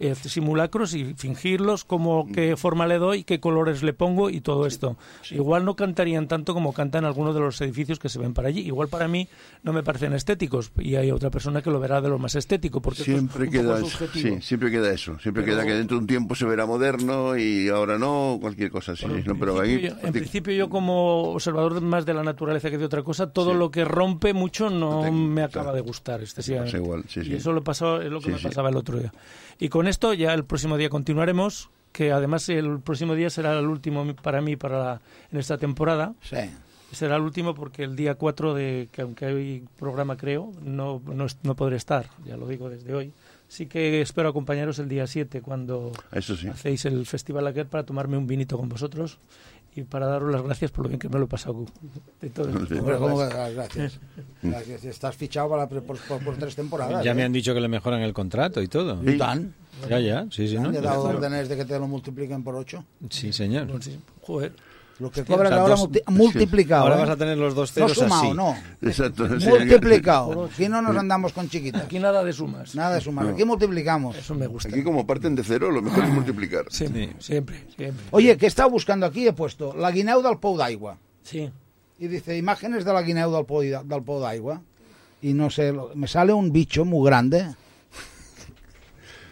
eh, 0.01 0.15
simulacros 0.17 0.93
y 0.95 1.15
fingirlos, 1.15 1.85
cómo, 1.85 2.27
qué 2.33 2.57
forma 2.57 2.87
le 2.87 2.99
doy, 2.99 3.23
qué 3.25 3.39
colores 3.41 3.83
le 3.85 3.93
pongo 3.93 4.29
y 4.29 4.41
todo 4.41 4.67
esto. 4.67 4.97
Igual 5.31 5.65
no 5.65 5.77
cantarían 5.77 6.27
tanto 6.29 6.53
como 6.53 6.73
cantan 6.75 7.05
algunos 7.05 7.35
de 7.35 7.41
los 7.41 7.61
edificios 7.61 7.99
que 8.01 8.09
se 8.09 8.19
ven 8.19 8.35
para 8.35 8.49
allí. 8.49 8.61
Igual 8.63 8.89
para 8.89 9.07
mí 9.09 9.29
no 9.63 9.73
me 9.73 9.83
parecen 9.85 10.13
estéticos 10.15 10.73
y 10.81 10.97
hay 10.97 11.11
otra 11.13 11.31
persona 11.31 11.63
que 11.63 11.71
lo 11.71 11.79
verá 11.81 12.01
de 12.01 12.09
lo 12.11 12.19
más 12.19 12.35
estético 12.35 12.83
porque 12.83 13.01
es 13.03 13.07
Siempre 13.07 13.49
queda 13.49 13.79
eso, 13.79 14.07
sí, 14.13 14.41
siempre 14.43 14.71
queda 14.71 14.93
eso. 14.93 15.17
Siempre 15.21 15.45
Pero- 15.45 15.57
queda 15.59 15.65
que 15.67 15.75
dentro 15.75 15.97
de 15.97 16.01
un 16.03 16.07
tiempo 16.09 16.35
se 16.35 16.45
verá 16.45 16.67
moderno 16.67 17.37
y 17.39 17.69
ahora 17.69 17.99
no, 17.99 18.37
cualquier 18.41 18.71
cosa 18.73 18.93
así. 18.93 19.07
no, 19.07 19.39
pero 19.39 19.61
ahí, 19.61 19.77
principio 19.79 20.01
yo- 20.03 20.07
en 20.09 20.13
principio 20.13 20.53
yo 20.55 20.69
como 20.73 21.35
observador 21.35 21.81
más 21.81 22.05
de 22.05 22.15
la 22.15 22.25
naturaleza 22.25 22.69
que 22.71 22.79
de 22.79 22.85
otra 22.87 23.05
cosa, 23.05 23.31
todo 23.31 23.55
lo 23.55 23.71
que 23.71 23.85
rompe 23.85 24.33
mucho 24.35 24.69
no 24.71 25.13
me 25.13 25.43
acaba 25.45 25.73
de 25.73 25.81
gustar 25.83 26.21
excesivamente. 26.23 26.77
igual, 26.79 27.05
sí, 27.09 27.21
y 27.21 27.25
sí. 27.27 27.35
eso 27.35 27.53
lo 27.53 27.63
pasó, 27.63 28.03
es 28.03 28.11
lo 28.11 28.19
que 28.19 28.27
Sí, 28.27 28.33
me 28.33 28.39
sí. 28.39 28.45
pasaba 28.49 28.71
el 28.71 28.77
otro 28.77 28.99
día. 28.99 29.13
Y 29.61 29.69
con 29.69 29.87
esto 29.87 30.13
ya 30.15 30.35
el 30.35 30.45
próximo 30.45 30.77
día 30.77 30.89
continuaremos, 30.89 31.71
que 31.93 32.11
además 32.11 32.49
el 32.49 32.81
próximo 32.81 33.15
día 33.15 33.31
será 33.31 33.57
el 33.59 33.67
último 33.67 34.05
para 34.23 34.41
mí 34.41 34.57
para 34.57 34.79
la- 34.83 35.01
en 35.31 35.39
esta 35.39 35.59
temporada. 35.59 36.15
Sí. 36.23 36.37
Será 36.91 37.17
el 37.17 37.23
último 37.23 37.55
porque 37.55 37.85
el 37.85 37.97
día 37.97 38.17
4, 38.17 38.53
de, 38.55 38.89
que 38.93 39.03
aunque 39.03 39.25
hay 39.27 39.65
programa 39.79 40.17
creo, 40.17 40.53
no, 40.63 41.01
no, 41.07 41.27
no 41.43 41.55
podré 41.57 41.77
estar, 41.77 42.11
ya 42.27 42.37
lo 42.37 42.47
digo 42.49 42.69
desde 42.69 42.93
hoy. 42.95 43.13
Sí 43.49 43.67
que 43.67 44.01
espero 44.01 44.31
acompañaros 44.31 44.79
el 44.79 44.89
día 44.89 45.07
7 45.07 45.43
cuando 45.43 45.93
Eso 46.11 46.37
sí. 46.37 46.49
hacéis 46.49 46.87
el 46.87 47.05
Festival 47.05 47.47
aquel 47.47 47.67
para 47.67 47.85
tomarme 47.85 48.17
un 48.17 48.27
vinito 48.27 48.57
con 48.57 48.69
vosotros 48.71 49.19
y 49.75 49.83
para 49.85 50.07
daros 50.07 50.31
las 50.31 50.43
gracias 50.43 50.71
por 50.71 50.85
lo 50.85 50.89
bien 50.89 50.99
que 51.01 51.09
me 51.09 51.19
lo 51.19 51.25
he 51.25 51.29
pasado. 51.29 51.65
De 52.21 52.29
todo. 52.31 52.49
Hombre, 52.49 52.79
¿cómo 52.99 53.17
gracias? 53.19 53.99
Gracias. 54.43 54.85
Estás 54.85 55.17
fichado 55.17 55.49
para, 55.51 55.67
por, 55.69 55.83
por- 55.83 56.23
por 56.25 56.37
tres 56.37 56.55
temporadas. 56.55 57.05
Ya 57.05 57.15
me 57.15 57.23
¿eh? 57.23 57.25
han 57.25 57.33
dicho 57.33 57.55
que 57.55 57.61
le 57.61 57.69
mejoran 57.69 58.03
el 58.03 58.13
contrato 58.13 58.61
y 58.61 58.69
todo. 58.69 59.01
¿Y 59.09 59.17
tan? 59.17 59.55
Ya, 59.89 59.99
ya, 59.99 60.27
sí, 60.31 60.47
sí. 60.47 60.57
¿no? 60.59 60.71
¿Le 60.71 60.79
he 60.79 60.83
dado 60.83 61.03
órdenes 61.05 61.49
de 61.49 61.57
que 61.57 61.65
te 61.65 61.79
lo 61.79 61.89
multipliquen 61.89 62.45
por 62.45 62.55
ocho? 62.55 62.85
Sí, 63.11 63.33
señor. 63.33 63.69
Joder. 64.21 64.53
Lo 64.99 65.11
que 65.11 65.23
Hostia, 65.23 65.35
cobras 65.37 65.51
o 65.51 65.55
sea, 65.55 65.63
ahora 65.63 65.75
dos- 65.75 65.89
multi- 65.89 66.03
multiplicado. 66.09 66.83
Ahora 66.83 66.97
¿eh? 66.97 67.01
vas 67.01 67.11
a 67.11 67.17
tener 67.17 67.37
los 67.39 67.55
dos 67.55 67.71
No 67.71 67.75
ceros 67.75 67.93
sumado, 67.99 68.23
así. 68.23 68.35
no. 68.35 68.57
Exacto. 68.89 69.27
Multiplicado. 69.49 70.45
Aquí 70.53 70.69
no 70.69 70.81
nos 70.83 70.97
andamos 70.97 71.33
con 71.33 71.49
chiquitas. 71.49 71.83
Aquí 71.85 71.99
nada 71.99 72.23
de 72.23 72.33
sumas. 72.33 72.75
Nada 72.75 72.95
de 72.97 73.01
sumar. 73.01 73.25
No. 73.25 73.31
Aquí 73.33 73.45
multiplicamos. 73.45 74.17
Eso 74.17 74.35
me 74.35 74.47
gusta. 74.47 74.69
Aquí 74.69 74.83
como 74.85 75.07
parten 75.07 75.35
de 75.35 75.43
cero, 75.43 75.71
lo 75.71 75.83
mejor 75.83 76.05
es 76.05 76.11
multiplicar. 76.11 76.67
Siempre, 76.71 77.15
siempre, 77.19 77.65
siempre. 77.75 78.05
Oye, 78.11 78.37
que 78.37 78.45
he 78.45 78.49
estado 78.49 78.71
buscando 78.71 79.07
aquí, 79.07 79.27
he 79.27 79.33
puesto 79.33 79.75
la 79.75 79.91
guineu 79.91 80.23
del 80.23 80.39
Pou 80.39 80.57
d'Aigua. 80.57 80.99
Sí. 81.25 81.51
Y 81.99 82.07
dice, 82.09 82.37
imágenes 82.37 82.85
de 82.85 82.93
la 82.93 83.03
guineu 83.03 83.31
del 83.33 83.45
Pou 83.47 83.63
d'a- 83.63 83.83
del 83.83 84.03
Pou 84.03 84.21
d'Aigua. 84.21 84.61
Y 85.23 85.35
no 85.35 85.51
sé, 85.51 85.73
lo- 85.73 85.91
me 85.95 86.07
sale 86.07 86.33
un 86.33 86.53
bicho 86.53 86.85
muy 86.85 87.05
grande. 87.09 87.47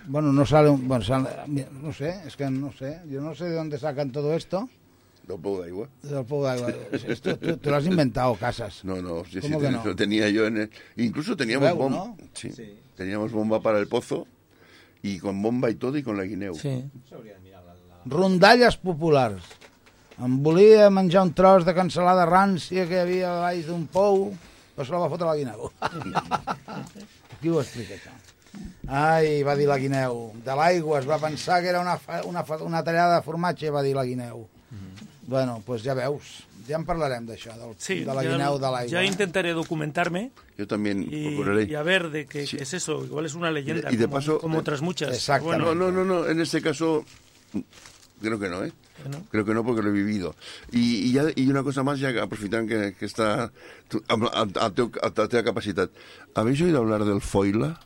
Bueno, 0.06 0.32
no 0.32 0.44
sale 0.46 0.70
un... 0.70 0.88
Bueno, 0.88 1.04
sale- 1.04 1.28
no 1.82 1.92
sé, 1.92 2.20
es 2.26 2.36
que 2.36 2.50
no 2.50 2.72
sé. 2.72 3.00
Yo 3.08 3.20
no 3.20 3.34
sé 3.34 3.44
de 3.44 3.54
dónde 3.54 3.78
sacan 3.78 4.10
todo 4.10 4.34
esto. 4.34 4.68
No 5.30 5.38
puedo 5.38 5.66
igual. 5.68 5.88
Del 6.02 6.24
Pou 6.26 6.42
d'Aigua. 6.42 6.72
Esto 6.92 7.36
tú, 7.38 7.56
tú 7.58 7.70
lo 7.70 7.76
has 7.76 7.86
inventado, 7.86 8.34
Casas. 8.34 8.80
No, 8.84 8.96
no, 9.00 9.24
sí, 9.24 9.40
sí, 9.40 9.40
¿Cómo 9.42 9.60
que 9.60 9.66
ten- 9.66 9.74
no? 9.76 9.84
lo 9.84 9.94
tenía 9.96 10.28
yo 10.28 10.46
en 10.46 10.56
el- 10.66 10.70
Incluso 10.96 11.36
teníamos 11.36 11.68
Veu, 11.68 11.76
bomba. 11.78 11.96
¿no? 11.98 12.16
Sí, 12.34 12.50
teníamos 12.96 13.30
bomba 13.32 13.60
para 13.60 13.78
el 13.78 13.86
pozo 13.86 14.26
y 15.02 15.18
con 15.18 15.40
bomba 15.40 15.70
y 15.70 15.76
todo 15.76 15.96
y 15.96 16.02
con 16.02 16.16
la 16.16 16.24
guineu. 16.24 16.54
Sí. 16.54 16.84
Rondalles 18.06 18.76
populars. 18.76 19.42
Em 20.20 20.34
volia 20.42 20.90
menjar 20.92 21.22
un 21.24 21.32
tros 21.32 21.64
de 21.64 21.72
cancel·lada 21.72 22.26
rància 22.28 22.84
que 22.88 22.96
hi 22.98 23.00
havia 23.04 23.28
a 23.30 23.40
baix 23.46 23.64
d'un 23.68 23.86
pou, 23.88 24.32
però 24.76 24.84
se 24.84 24.92
la 24.92 24.98
va 25.00 25.08
fotre 25.08 25.28
la 25.30 25.36
guineu. 25.38 25.70
Qui 27.40 27.48
ho 27.48 27.60
explica, 27.62 27.94
això? 27.96 28.12
Ai, 28.90 29.42
va 29.46 29.54
dir 29.56 29.68
la 29.70 29.78
guineu. 29.80 30.32
De 30.44 30.56
l'aigua 30.58 30.98
es 31.00 31.06
va 31.08 31.16
pensar 31.22 31.60
que 31.62 31.68
era 31.72 31.80
una, 31.80 31.96
fa- 31.96 32.20
una, 32.28 32.42
fa- 32.44 32.58
una 32.66 32.82
tallada 32.84 33.20
de 33.20 33.24
formatge, 33.24 33.70
va 33.72 33.80
dir 33.86 33.94
la 33.96 34.04
guineu. 34.04 34.42
Bueno, 35.30 35.52
doncs 35.54 35.64
pues 35.64 35.82
ja 35.86 35.94
veus, 35.94 36.42
ja 36.66 36.74
en 36.74 36.84
parlarem 36.84 37.22
d'això, 37.28 37.54
del, 37.54 37.76
Sí, 37.78 38.00
de 38.02 38.10
la 38.10 38.24
ya- 38.24 38.32
guineu 38.34 38.56
de 38.58 38.66
l'aigua. 38.66 38.90
Ya 38.90 39.04
intentaré 39.06 39.52
documentarme 39.54 40.32
Yo 40.58 40.66
también 40.66 41.06
y, 41.08 41.28
procuraré. 41.28 41.64
y 41.70 41.74
a 41.76 41.82
ver 41.86 42.10
de 42.10 42.26
qué, 42.26 42.44
qué 42.50 42.62
es 42.64 42.74
eso. 42.74 43.04
Igual 43.04 43.26
es 43.26 43.34
una 43.34 43.50
leyenda, 43.52 43.92
Y 43.92 43.96
de 43.96 44.04
como, 44.06 44.14
paso- 44.16 44.38
como 44.40 44.58
otras 44.58 44.82
muchas. 44.82 45.14
Bueno, 45.40 45.66
No, 45.72 45.74
no, 45.74 45.92
no, 45.92 46.04
no, 46.04 46.26
en 46.26 46.40
este 46.40 46.60
caso 46.60 47.04
creo 48.20 48.38
que 48.40 48.48
no, 48.50 48.64
¿eh? 48.64 48.72
Bueno. 49.02 49.24
Creo 49.30 49.44
que 49.46 49.54
no 49.54 49.64
porque 49.64 49.82
lo 49.82 49.88
he 49.90 49.92
vivido. 49.92 50.34
Y, 50.72 51.08
y, 51.08 51.12
ya, 51.12 51.24
y 51.34 51.48
una 51.48 51.62
cosa 51.62 51.82
más, 51.84 52.00
ya 52.00 52.12
que 52.12 52.20
aprofitan 52.20 52.66
que, 52.68 52.94
que 52.98 53.06
está 53.06 53.50
tu- 53.88 54.02
a, 54.08 54.14
a, 54.14 54.42
a, 54.42 54.70
teu- 54.74 54.98
a, 55.00 55.06
a 55.22 55.28
teva 55.28 55.42
capacitat. 55.44 55.90
¿Habéis 56.34 56.60
oído 56.60 56.78
hablar 56.78 57.04
del 57.04 57.20
foila? 57.22 57.78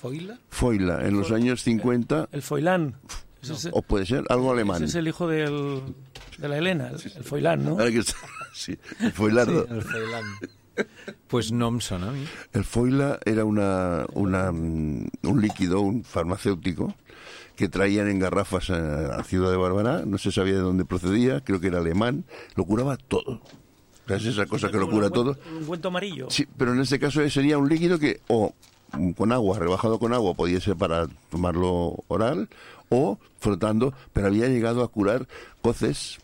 ¿Foila? 0.00 0.38
Foila, 0.50 1.06
en 1.06 1.16
los 1.18 1.32
años 1.32 1.62
50, 1.62 2.28
El 2.30 2.42
Foilán. 2.42 2.96
Ese 3.42 3.52
es- 3.52 3.68
o 3.72 3.82
puede 3.82 4.06
ser 4.06 4.24
algo 4.28 4.50
alemán. 4.52 4.76
Ese 4.76 4.86
es 4.86 4.94
el 4.96 5.08
hijo 5.08 5.28
del, 5.28 5.82
de 6.38 6.48
la 6.48 6.58
Helena, 6.58 6.88
el, 6.88 6.94
el 7.16 7.24
Foilán, 7.24 7.64
¿no? 7.64 7.72
Ahora 7.72 7.90
que 7.90 7.98
está- 7.98 8.16
sí, 8.54 8.76
el 9.00 9.12
foilardo. 9.12 9.66
Sí, 9.66 9.74
el 9.74 9.82
foilán. 9.82 10.24
Pues 11.28 11.52
no 11.52 11.68
em 11.68 11.80
sona 11.80 12.08
a 12.08 12.12
mí. 12.12 12.24
El 12.52 12.64
foila 12.64 13.18
era 13.24 13.44
una, 13.46 14.04
una, 14.12 14.52
mm, 14.52 15.06
un 15.22 15.40
líquido, 15.40 15.80
un 15.80 16.04
farmacéutico, 16.04 16.94
que 17.56 17.68
traían 17.70 18.08
en 18.08 18.18
garrafas 18.18 18.68
a 18.68 18.78
la 18.78 19.24
ciudad 19.24 19.50
de 19.50 19.56
Barbará, 19.56 20.04
no 20.04 20.18
se 20.18 20.30
sabía 20.30 20.52
de 20.54 20.60
dónde 20.60 20.84
procedía, 20.84 21.40
creo 21.42 21.60
que 21.60 21.68
era 21.68 21.78
alemán, 21.78 22.24
lo 22.56 22.64
curaba 22.66 22.98
todo. 22.98 23.40
Es 24.08 24.24
esa 24.26 24.44
cosa 24.46 24.70
que 24.70 24.76
lo 24.76 24.88
cura 24.90 25.08
todo. 25.10 25.38
Un 25.58 25.64
cuento 25.64 25.88
amarillo. 25.88 26.28
Sí, 26.30 26.46
pero 26.58 26.74
en 26.74 26.80
este 26.80 26.98
caso 27.00 27.26
sería 27.30 27.56
un 27.58 27.68
líquido 27.70 27.98
que 27.98 28.20
o 28.28 28.52
mm, 28.92 29.12
con 29.12 29.32
agua, 29.32 29.58
rebajado 29.58 29.98
con 29.98 30.12
agua, 30.12 30.34
podía 30.34 30.60
ser 30.60 30.76
para 30.76 31.06
tomarlo 31.30 32.04
oral, 32.08 32.48
o 32.88 33.18
frotando, 33.38 33.92
pero 34.12 34.26
había 34.28 34.48
llegado 34.48 34.82
a 34.82 34.88
curar 34.88 35.26
coces. 35.62 36.18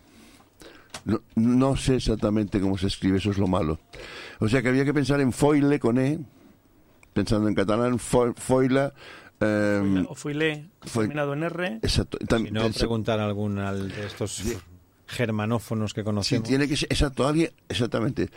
No, 1.04 1.20
no 1.34 1.76
sé 1.76 1.96
exactamente 1.96 2.60
cómo 2.60 2.78
se 2.78 2.86
escribe, 2.86 3.18
eso 3.18 3.30
es 3.30 3.38
lo 3.38 3.48
malo. 3.48 3.80
O 4.38 4.48
sea 4.48 4.62
que 4.62 4.68
había 4.68 4.84
que 4.84 4.94
pensar 4.94 5.20
en 5.20 5.32
foile 5.32 5.80
con 5.80 5.98
E, 5.98 6.18
pensando 7.12 7.48
en 7.48 7.54
catalán, 7.54 7.98
fo- 7.98 8.34
foila. 8.36 8.92
em, 9.40 10.06
O 10.08 10.14
Foilé, 10.14 10.68
Foi- 10.86 11.02
terminado 11.08 11.32
en 11.34 11.42
R. 11.42 11.78
exacto. 11.82 12.16
Tam- 12.18 12.44
Si 12.46 12.52
no, 12.52 12.62
pensa- 12.62 12.78
preguntar 12.78 13.18
a 13.18 13.24
algún 13.26 13.58
al- 13.58 13.88
de 13.88 14.06
estos 14.06 14.40
germanófonos 15.08 15.92
que 15.94 16.02
Sí, 16.02 16.04
conocemos. 16.04 16.48
tiene 16.48 16.68
que 16.68 16.76
ser, 16.76 16.88
exacto, 16.92 17.26
alguien- 17.26 17.50
exactamente. 17.68 18.30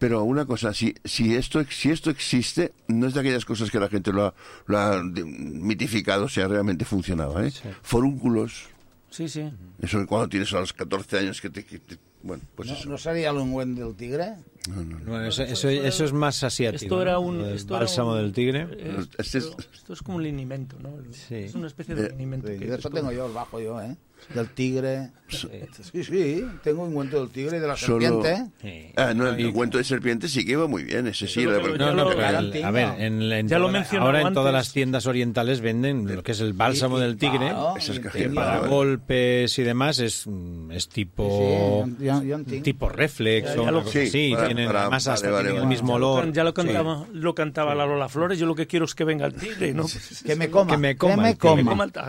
Pero 0.00 0.24
una 0.24 0.46
cosa, 0.46 0.72
si, 0.74 0.94
si, 1.04 1.34
esto, 1.36 1.62
si 1.70 1.90
esto 1.90 2.10
existe, 2.10 2.72
no 2.88 3.06
es 3.06 3.14
de 3.14 3.20
aquellas 3.20 3.44
cosas 3.44 3.70
que 3.70 3.78
la 3.78 3.88
gente 3.88 4.12
lo 4.12 4.24
ha, 4.26 4.34
lo 4.66 4.78
ha 4.78 5.02
mitificado, 5.04 6.24
o 6.24 6.28
sea, 6.28 6.48
realmente 6.48 6.84
funcionaba, 6.84 7.46
¿eh? 7.46 7.52
Forúnculos, 7.82 8.64
Sí, 9.10 9.28
sí. 9.28 9.42
eso 9.82 10.06
cuando 10.06 10.28
tienes 10.28 10.52
a 10.54 10.60
los 10.60 10.72
14 10.72 11.18
años 11.18 11.40
que 11.40 11.50
te... 11.50 11.64
que 11.64 11.78
te- 11.78 11.98
bueno, 12.22 12.42
pues 12.54 12.68
no, 12.68 12.74
eso. 12.76 12.88
no 12.90 12.98
seria 12.98 13.32
l'ungüent 13.32 13.78
del 13.78 13.94
tigre? 13.94 14.34
Bueno, 14.68 15.24
eso, 15.24 15.42
eso, 15.42 15.70
eso 15.70 16.04
es 16.04 16.12
más 16.12 16.44
asiático. 16.44 16.84
Esto 16.84 17.00
era 17.02 17.12
¿no? 17.14 17.20
un... 17.22 17.40
El 17.40 17.54
Esto 17.54 17.74
era 17.74 17.80
bálsamo 17.86 18.12
un- 18.12 18.18
del 18.18 18.32
tigre. 18.32 18.68
eh, 18.72 18.96
Este 19.16 19.38
esto, 19.38 19.56
esto 19.72 19.92
es 19.94 20.02
como 20.02 20.18
un 20.18 20.22
linimento, 20.24 20.76
¿no? 20.80 20.90
Es 21.30 21.54
una 21.54 21.66
especie 21.66 21.94
de 21.94 22.10
linimento. 22.10 22.46
Sí, 22.48 22.58
que 22.58 22.66
de 22.66 22.76
eso 22.76 22.90
tengo 22.90 23.10
yo 23.10 23.26
el 23.26 23.32
bajo 23.32 23.58
yo, 23.58 23.80
¿eh? 23.80 23.96
Del 24.34 24.48
tigre. 24.50 25.10
Sí, 25.28 26.02
sí, 26.02 26.44
tengo 26.64 26.82
un 26.82 26.92
cuento 26.92 27.20
del 27.20 27.30
tigre 27.30 27.58
y 27.58 27.60
de 27.60 27.66
la 27.68 27.76
Solo... 27.76 28.00
serpiente. 28.22 28.92
Ah, 28.96 29.14
no, 29.14 29.28
el 29.28 29.52
cuento 29.52 29.78
de 29.78 29.84
serpiente 29.84 30.28
sí 30.28 30.44
que 30.44 30.52
iba 30.52 30.66
muy 30.66 30.82
bien, 30.82 31.06
ese 31.06 31.28
sí. 31.28 31.44
la- 31.44 31.58
No, 31.58 31.92
no, 31.94 32.08
pero 32.08 32.38
el- 32.38 32.64
a 32.64 32.70
ver, 32.72 33.00
en, 33.00 33.22
en 33.22 33.46
Ya 33.48 33.58
lo 33.60 33.68
toda- 33.68 33.86
ahora 34.00 34.20
en 34.22 34.26
antes. 34.26 34.34
todas 34.40 34.52
las 34.52 34.72
tiendas 34.72 35.06
orientales 35.06 35.60
venden 35.60 36.12
lo 36.16 36.22
que 36.24 36.32
es 36.32 36.40
el 36.40 36.52
bálsamo 36.52 36.98
y- 36.98 37.02
del 37.02 37.16
tigre, 37.16 37.48
claro, 37.50 37.74
que 38.12 38.28
para 38.30 38.58
golpes 38.66 39.56
y 39.58 39.62
demás 39.62 40.00
es, 40.00 40.26
es 40.72 40.88
tipo 40.88 41.84
Sí, 41.86 41.94
sí, 42.00 42.04
yo- 42.06 42.22
yo 42.24 42.62
tipo 42.62 42.88
reflex 42.88 43.54
Ya- 43.54 43.60
o 43.62 43.84
Sí, 43.86 43.98
así, 44.00 44.30
para- 44.34 44.46
tienen 44.46 44.66
para- 44.66 44.80
además 44.82 45.06
hasta 45.06 45.30
vale, 45.30 45.32
vale, 45.32 45.44
tienen 45.50 45.56
el 45.62 45.62
vale. 45.68 45.74
mismo 45.76 45.92
Ya 45.94 45.98
lo 46.00 46.10
olor. 46.12 46.32
Ya 46.32 46.44
lo 46.44 46.50
Sí. 46.50 46.54
cantaba, 46.56 47.06
lo 47.12 47.34
cantaba 47.36 47.74
la 47.76 47.86
Lola 47.86 48.08
Flores. 48.08 48.36
Yo 48.38 48.46
lo 48.46 48.54
que 48.56 48.66
quiero 48.66 48.84
es 48.84 48.94
que 48.96 49.04
venga 49.04 49.26
el 49.26 49.34
tigre, 49.34 49.72
¿no? 49.74 49.86
Que 50.26 50.34
me 50.34 50.50
coma. 50.50 50.72
Que 50.72 50.76
me 50.76 50.96
coma 50.96 51.28
el 51.30 51.38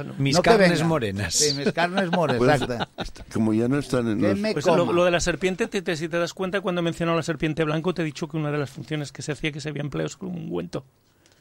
el 0.02 0.08
no. 0.08 0.14
Mis 0.18 0.40
carnes 0.40 0.84
morenas. 0.84 1.36
Sí, 1.36 1.54
mis 1.56 1.72
carnes 1.72 2.01
morenas, 2.10 2.66
Pues, 2.96 3.12
como 3.34 3.54
ya 3.54 3.68
no 3.68 3.78
están 3.78 4.08
en 4.08 4.22
los... 4.22 4.40
Pues 4.54 4.66
lo, 4.66 4.92
lo 4.92 5.06
de 5.06 5.12
la 5.12 5.20
serpiente, 5.20 5.68
te, 5.68 5.82
te- 5.82 5.96
si 5.96 6.10
te 6.10 6.18
das 6.18 6.34
cuenta, 6.34 6.62
cuando 6.62 6.82
he 6.82 6.84
mencionado 6.84 7.18
la 7.18 7.24
serpiente 7.24 7.64
blanco, 7.64 7.94
te 7.94 8.02
he 8.02 8.06
dicho 8.06 8.28
que 8.28 8.38
una 8.38 8.50
de 8.52 8.58
las 8.58 8.70
funciones 8.72 9.12
que 9.12 9.22
se 9.22 9.34
hacía 9.34 9.52
que 9.52 9.60
se 9.62 9.70
había 9.70 9.82
empleado 9.82 10.08
es 10.08 10.18
como 10.18 10.32
un 10.32 10.46
ungüento. 10.46 10.84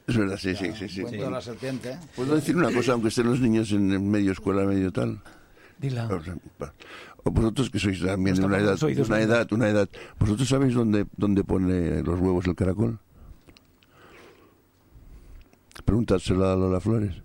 Es 0.07 0.17
verdad, 0.17 0.37
sí, 0.37 0.55
sí, 0.55 0.71
sí. 0.77 0.89
sí. 0.89 1.03
La 1.17 1.41
serpiente. 1.41 1.91
¿eh? 1.91 1.97
¿Puedo 2.15 2.35
decir 2.35 2.55
una 2.57 2.71
cosa, 2.73 2.91
aunque 2.93 3.07
estén 3.07 3.27
los 3.27 3.39
niños 3.39 3.71
en 3.71 4.09
medio 4.11 4.31
escuela, 4.33 4.63
medio 4.65 4.91
tal? 4.91 5.21
Dila. 5.79 6.09
O 7.23 7.29
vosotros 7.31 7.69
que 7.69 7.77
sois 7.79 8.01
también 8.03 8.35
de 8.35 8.43
una 8.45 8.57
edad, 8.57 8.81
oídos, 8.83 9.07
una 9.07 9.21
edad, 9.21 9.47
una 9.53 9.69
edad, 9.69 9.87
¿vosotros 10.19 10.47
sabéis 10.49 10.73
dónde, 10.73 11.05
dónde 11.17 11.43
pone 11.43 12.01
los 12.03 12.19
huevos 12.19 12.45
el 12.47 12.55
caracol? 12.55 12.99
Preguntádselo 15.85 16.49
a 16.49 16.55
Lola 16.55 16.79
Flores. 16.79 17.15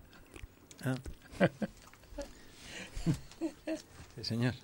Sí, 0.82 0.90
señor. 4.26 4.54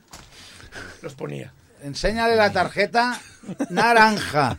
Los 1.03 1.15
ponía. 1.15 1.53
Enséñale 1.83 2.37
la 2.37 2.53
tarjeta 2.53 3.21
naranja. 3.71 4.59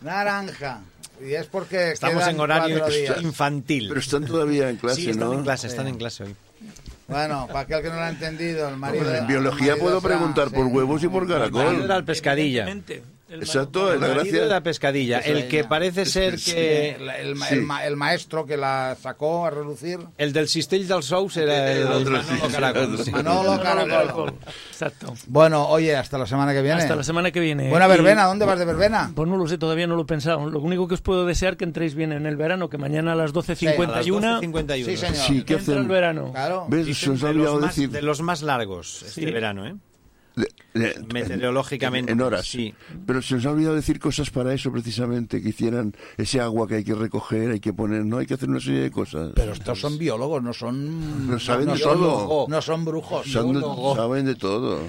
Naranja. 0.00 0.80
Y 1.24 1.34
es 1.34 1.46
porque 1.46 1.92
Estamos 1.92 2.26
en 2.26 2.40
horario 2.40 2.84
infantil. 3.20 3.88
Pero 3.88 4.00
están 4.00 4.24
todavía 4.24 4.70
en 4.70 4.76
clase, 4.76 5.02
Sí, 5.02 5.10
están 5.10 5.28
¿no? 5.28 5.34
en 5.34 5.42
clase, 5.42 5.66
están 5.66 5.86
Sí. 5.86 5.90
en 5.92 5.98
clase 5.98 6.24
hoy. 6.24 6.36
Bueno, 7.08 7.46
para 7.48 7.60
aquel 7.60 7.82
que 7.82 7.88
no 7.88 7.96
lo 7.96 8.02
ha 8.02 8.08
entendido, 8.10 8.68
el 8.68 8.76
marido... 8.76 9.04
Hombre, 9.04 9.18
en 9.18 9.26
biología 9.26 9.66
marido 9.72 9.78
puedo 9.84 10.00
preguntar 10.00 10.50
por 10.50 10.66
sí. 10.66 10.72
huevos 10.72 11.02
y 11.02 11.08
por 11.08 11.26
caracol. 11.28 11.82
Era 11.84 11.96
el 11.96 12.04
pescadilla. 12.04 12.66
El 13.30 13.42
Exacto, 13.42 13.80
ma- 13.82 13.86
la 13.86 13.94
El 13.94 14.00
marido 14.00 14.14
gracia. 14.22 14.40
de 14.42 14.46
la 14.48 14.62
pescadilla. 14.62 15.18
El 15.20 15.46
que 15.48 15.62
parece 15.64 16.04
ser 16.04 16.38
Sí, 16.40 16.52
que... 16.52 16.90
el, 16.96 17.08
el 17.08 17.34
ma- 17.36 17.46
Sí. 17.46 17.54
el 17.54 17.62
ma- 17.62 17.86
el 17.86 17.96
maestro 17.96 18.44
que 18.44 18.56
la 18.56 18.96
sacó 19.00 19.46
a 19.46 19.50
relucir... 19.50 20.00
El 20.18 20.32
del 20.32 20.48
Cistell 20.48 20.88
del 20.88 21.02
Sous 21.04 21.36
era 21.36 21.70
el, 21.72 21.82
El 21.82 21.86
otro, 21.86 22.10
Manolo 22.12 22.44
sí, 22.46 22.50
Caracol. 22.52 22.98
Manolo. 24.26 24.34
Exacto. 24.70 25.14
Bueno, 25.28 25.68
oye, 25.68 25.94
hasta 25.96 26.18
la 26.18 26.26
semana 26.26 26.52
que 26.52 26.60
viene. 26.62 26.82
Hasta 26.82 26.96
la 26.96 27.04
semana 27.04 27.30
que 27.30 27.38
viene. 27.40 27.70
Buena 27.70 27.86
Y- 27.86 27.88
verbena, 27.90 28.24
¿dónde 28.24 28.44
vas 28.46 28.58
de 28.58 28.64
verbena? 28.64 29.12
Pues 29.14 29.28
no 29.28 29.36
lo 29.36 29.46
sé, 29.46 29.58
todavía 29.58 29.86
no 29.86 29.94
lo 29.94 30.02
he 30.02 30.06
pensado. 30.06 30.50
Lo 30.50 30.58
único 30.60 30.88
que 30.88 30.94
os 30.94 31.00
puedo 31.00 31.24
desear 31.24 31.56
que 31.56 31.64
entréis 31.64 31.94
bien 31.94 32.10
en 32.12 32.26
el 32.26 32.36
verano, 32.36 32.68
que 32.68 32.78
mañana 32.78 33.12
a 33.12 33.14
las 33.14 33.30
A 33.30 33.34
las 33.34 33.46
12.51 33.46 34.40
12.51. 34.40 34.84
Sí, 34.84 34.96
señor. 34.96 35.14
Sí, 35.16 35.42
¿qué 35.44 35.54
entra 35.54 35.74
el 35.74 35.78
hacen? 35.80 35.88
verano. 35.88 36.32
Claro. 36.32 36.66
¿Ves? 36.68 36.98
Se 36.98 37.10
os 37.10 37.22
ha 37.22 37.26
de, 37.26 37.30
olvidado 37.32 37.54
los 37.54 37.62
más, 37.66 37.76
decir. 37.76 37.90
de 37.90 38.02
los 38.02 38.20
más 38.22 38.42
largos 38.42 39.02
este 39.02 39.20
Sí. 39.20 39.30
verano, 39.30 39.66
¿eh? 39.66 39.74
Meteorológicamente. 41.12 42.12
En 42.12 42.20
horas. 42.20 42.46
Sí. 42.46 42.74
Pero 43.06 43.20
se 43.22 43.36
os 43.36 43.46
ha 43.46 43.50
olvidado 43.50 43.74
decir 43.76 43.98
cosas 43.98 44.30
para 44.30 44.52
eso, 44.54 44.70
precisamente, 44.72 45.42
que 45.42 45.48
hicieran 45.50 45.94
ese 46.16 46.40
agua 46.40 46.66
que 46.68 46.76
hay 46.76 46.84
que 46.84 46.94
recoger, 46.94 47.50
hay 47.50 47.60
que 47.60 47.72
poner, 47.72 48.04
no 48.04 48.18
hay 48.18 48.26
que 48.26 48.34
hacer 48.34 48.48
una 48.48 48.60
serie 48.60 48.80
de 48.80 48.90
cosas. 48.90 49.32
Pero 49.34 49.52
estos 49.52 49.80
son 49.80 49.98
biólogos, 49.98 50.42
no 50.42 50.52
son... 50.52 51.24
Pero 51.26 51.40
saben 51.40 51.66
no 51.66 51.74
de 51.74 51.80
todo. 51.80 52.46
No 52.48 52.62
son 52.62 52.84
brujos. 52.84 53.26
Son 53.26 53.46
de- 53.52 53.58
biólogos. 53.58 53.96
saben 53.96 54.26
de 54.26 54.34
todo. 54.34 54.80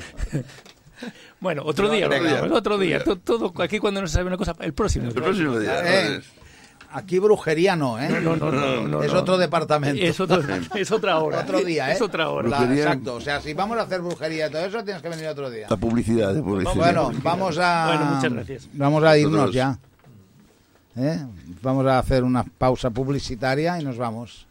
Bueno, 1.39 1.63
otro 1.65 1.87
No, 1.87 1.93
día, 1.93 2.05
otro 2.05 2.19
lo 2.19 2.27
día. 2.29 2.43
otro 2.53 2.77
día. 2.77 3.03
To- 3.03 3.15
Todo, 3.17 3.51
aquí 3.63 3.79
cuando 3.79 4.01
no 4.01 4.07
se 4.07 4.13
sabe 4.13 4.27
una 4.27 4.37
cosa, 4.37 4.55
el 4.59 4.73
próximo. 4.73 5.07
El 5.07 5.13
próximo 5.13 5.57
día. 5.59 5.81
Eh. 6.17 6.21
Aquí 6.93 7.19
brujería 7.19 7.75
no, 7.75 7.97
¿eh? 7.99 8.09
No, 8.21 8.35
no, 8.35 8.51
no, 8.51 8.87
no, 8.87 9.03
es 9.03 9.13
otro 9.13 9.37
departamento. 9.37 10.01
Es, 10.03 10.19
otro- 10.19 10.41
es 10.75 10.91
otra 10.91 11.19
hora. 11.19 11.39
Otro 11.39 11.61
día, 11.63 11.89
¿eh? 11.89 11.93
Es 11.93 12.01
otra 12.01 12.29
hora. 12.29 12.49
La- 12.49 12.59
Brujería- 12.59 12.83
exacto. 12.83 13.15
O 13.15 13.21
sea, 13.21 13.39
si 13.41 13.53
vamos 13.53 13.77
a 13.77 13.83
hacer 13.83 14.01
brujería 14.01 14.47
y 14.47 14.51
todo 14.51 14.65
eso, 14.65 14.83
tienes 14.83 15.01
que 15.01 15.09
venir 15.09 15.27
otro 15.27 15.49
día. 15.49 15.67
La 15.69 15.77
publicidad, 15.77 16.33
de 16.33 16.41
publicidad. 16.43 16.75
Bueno, 16.75 17.11
vamos 17.23 17.57
a... 17.57 17.87
Bueno, 17.87 18.05
muchas 18.15 18.33
gracias. 18.33 18.69
Vamos 18.73 19.03
a 19.03 19.17
irnos 19.17 19.31
Nosotros- 19.33 19.55
ya. 19.55 19.79
¿Eh? 20.97 21.25
Vamos 21.61 21.85
a 21.87 21.99
hacer 21.99 22.23
una 22.23 22.43
pausa 22.43 22.89
publicitaria 22.89 23.79
y 23.79 23.83
nos 23.85 23.97
vamos. 23.97 24.45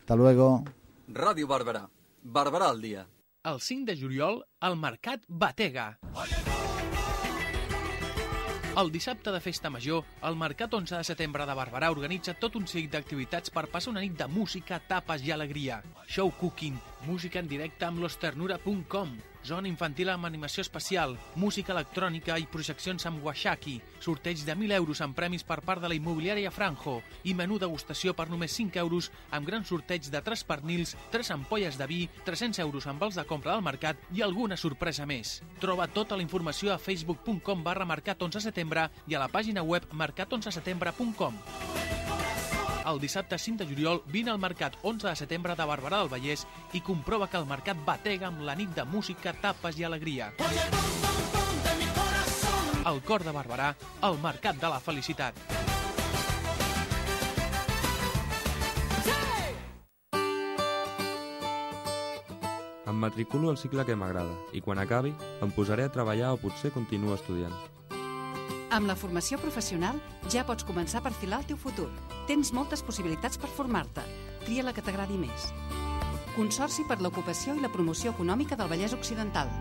Hasta 0.00 0.14
luego. 0.14 0.62
Ràdio 1.08 1.46
Barberà. 1.46 1.88
Barberà 2.22 2.68
al 2.68 2.80
dia. 2.82 3.06
El 3.44 3.60
5 3.60 3.86
de 3.86 3.96
juliol, 3.98 4.44
al 4.60 4.76
Mercat 4.76 5.22
Batega. 5.28 5.98
El 8.80 8.90
dissabte 8.92 9.32
de 9.32 9.38
Festa 9.40 9.70
Major, 9.72 10.02
el 10.28 10.34
Mercat 10.36 10.74
11 10.76 10.98
de 10.98 11.04
setembre 11.08 11.46
de 11.48 11.54
Barberà 11.56 11.88
organitza 11.94 12.34
tot 12.36 12.58
un 12.58 12.66
seguit 12.68 12.90
d'activitats 12.92 13.52
per 13.54 13.62
passar 13.72 13.88
una 13.94 14.02
nit 14.04 14.18
de 14.18 14.26
música, 14.28 14.76
tapes 14.90 15.24
i 15.24 15.32
alegria. 15.32 15.78
Show 16.04 16.34
cooking, 16.42 16.76
música 17.06 17.40
en 17.40 17.48
directe 17.48 17.88
amb 17.88 18.04
losternura.com, 18.04 19.14
zona 19.46 19.70
infantil 19.70 20.10
amb 20.10 20.26
animació 20.26 20.64
especial, 20.64 21.14
música 21.38 21.70
electrònica 21.72 22.34
i 22.42 22.48
projeccions 22.50 23.06
amb 23.06 23.22
Washaki, 23.24 23.76
sorteig 24.02 24.42
de 24.44 24.56
1.000 24.56 24.74
euros 24.74 25.00
en 25.04 25.14
premis 25.14 25.46
per 25.46 25.60
part 25.62 25.82
de 25.82 25.88
la 25.88 25.94
immobiliària 25.94 26.50
Franjo 26.50 26.98
i 27.24 27.34
menú 27.38 27.60
degustació 27.62 28.12
per 28.18 28.26
només 28.28 28.56
5 28.58 28.82
euros 28.82 29.12
amb 29.30 29.46
gran 29.46 29.64
sorteig 29.64 30.10
de 30.10 30.20
3 30.20 30.44
pernils, 30.50 30.96
3 31.14 31.30
ampolles 31.38 31.78
de 31.78 31.86
vi, 31.86 32.02
300 32.26 32.58
euros 32.66 32.90
amb 32.90 33.06
els 33.06 33.16
de 33.16 33.24
compra 33.24 33.54
del 33.54 33.64
mercat 33.64 34.02
i 34.12 34.24
alguna 34.26 34.58
sorpresa 34.58 35.06
més. 35.06 35.40
Troba 35.62 35.86
tota 35.86 36.18
la 36.18 36.26
informació 36.26 36.74
a 36.74 36.82
facebook.com 36.82 37.62
barra 37.62 37.86
mercat 37.86 38.22
11 38.22 38.48
setembre 38.50 38.90
i 39.06 39.14
a 39.14 39.22
la 39.22 39.30
pàgina 39.30 39.62
web 39.62 39.86
mercat11setembre.com. 39.94 41.38
El 42.86 43.00
dissabte 43.02 43.36
5 43.36 43.58
de 43.58 43.66
juliol 43.66 44.02
vine 44.06 44.30
al 44.30 44.38
Mercat 44.38 44.76
11 44.82 45.08
de 45.08 45.16
setembre 45.18 45.56
de 45.58 45.64
Barberà 45.66 45.98
del 46.04 46.10
Vallès 46.12 46.44
i 46.72 46.80
comprova 46.86 47.26
que 47.26 47.38
el 47.40 47.46
mercat 47.50 47.80
batega 47.84 48.28
amb 48.28 48.44
la 48.46 48.54
nit 48.54 48.70
de 48.76 48.84
música, 48.86 49.32
tapes 49.42 49.80
i 49.80 49.84
alegria. 49.84 50.28
El 52.86 53.00
cor 53.02 53.24
de 53.26 53.32
Barberà, 53.34 53.72
el 54.06 54.18
mercat 54.22 54.60
de 54.62 54.70
la 54.70 54.78
felicitat. 54.78 55.34
Em 62.86 63.00
matriculo 63.02 63.50
al 63.50 63.58
cicle 63.58 63.82
que 63.82 63.96
m'agrada 63.98 64.36
i 64.54 64.62
quan 64.62 64.78
acabi 64.78 65.10
em 65.42 65.50
posaré 65.50 65.88
a 65.88 65.90
treballar 65.90 66.30
o 66.36 66.38
potser 66.38 66.70
continuo 66.70 67.18
estudiant. 67.18 67.56
Amb 68.70 68.86
la 68.86 68.94
formació 68.94 69.40
professional 69.42 69.98
ja 70.30 70.46
pots 70.46 70.62
començar 70.62 71.02
a 71.02 71.08
perfilar 71.08 71.42
el 71.42 71.50
teu 71.50 71.58
futur. 71.58 71.90
Tens 72.26 72.50
moltes 72.50 72.82
possibilitats 72.82 73.38
per 73.38 73.46
formar-te. 73.54 74.02
Tria 74.42 74.64
la 74.66 74.72
que 74.74 74.82
t'agradi 74.82 75.14
més. 75.20 75.44
Consorci 76.34 76.82
per 76.88 76.98
l'ocupació 76.98 77.54
i 77.54 77.62
la 77.62 77.70
promoció 77.70 78.10
econòmica 78.10 78.58
del 78.58 78.66
Vallès 78.72 78.96
Occidental. 78.96 79.52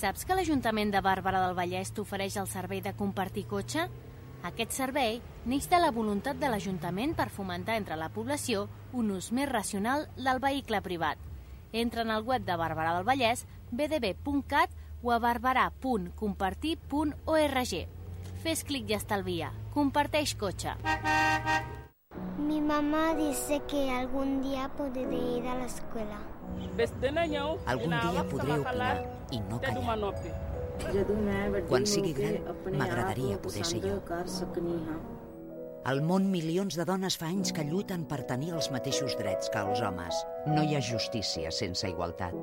Saps 0.00 0.26
que 0.26 0.34
l'Ajuntament 0.34 0.90
de 0.90 1.04
Bàrbara 1.06 1.44
del 1.44 1.54
Vallès 1.54 1.94
t'ofereix 1.94 2.40
el 2.42 2.50
servei 2.50 2.82
de 2.82 2.96
compartir 2.98 3.46
cotxe? 3.46 3.86
Aquest 4.50 4.74
servei 4.74 5.20
neix 5.46 5.70
de 5.70 5.78
la 5.78 5.94
voluntat 5.94 6.40
de 6.40 6.50
l'Ajuntament 6.50 7.14
per 7.14 7.28
fomentar 7.30 7.78
entre 7.78 8.00
la 8.00 8.10
població 8.10 8.66
un 8.90 9.14
ús 9.14 9.30
més 9.30 9.48
racional 9.52 10.08
del 10.16 10.42
vehicle 10.42 10.82
privat. 10.82 11.18
Entra 11.70 12.02
en 12.02 12.10
el 12.10 12.26
web 12.26 12.42
de 12.42 12.58
Barberà 12.58 12.96
del 12.96 13.06
Vallès, 13.06 13.46
bdb.cat 13.70 14.72
o 15.02 15.10
a 15.12 15.18
barberà.compartir.org. 15.22 17.74
Fes 18.40 18.64
clic 18.64 18.90
i 18.90 18.94
estalvia. 18.96 19.52
Comparteix 19.74 20.34
cotxe. 20.40 20.70
Mi 22.38 22.60
mamá 22.60 23.14
dice 23.14 23.60
que 23.68 23.90
algún 23.90 24.40
día 24.42 24.70
podré 24.76 25.38
ir 25.38 25.46
a 25.46 25.54
la 25.56 25.66
escuela. 25.66 26.18
Algun 27.66 27.90
dia 27.90 28.24
podré 28.28 28.58
opinar 28.58 29.06
i 29.30 29.40
no 29.40 29.60
callar. 29.60 29.98
Quan 31.68 31.86
sigui 31.86 32.12
gran, 32.16 32.38
m'agradaria 32.72 33.36
poder 33.42 33.64
ser 33.68 33.80
jo. 33.84 34.00
Al 35.90 36.02
món, 36.04 36.26
milions 36.32 36.76
de 36.76 36.84
dones 36.84 37.16
fa 37.20 37.26
anys 37.32 37.52
que 37.56 37.64
lluiten 37.64 38.04
per 38.08 38.22
tenir 38.28 38.52
els 38.56 38.70
mateixos 38.72 39.16
drets 39.20 39.48
que 39.52 39.60
els 39.64 39.80
homes. 39.80 40.14
No 40.48 40.62
hi 40.64 40.74
ha 40.76 40.82
justícia 40.84 41.50
sense 41.52 41.88
igualtat. 41.88 42.34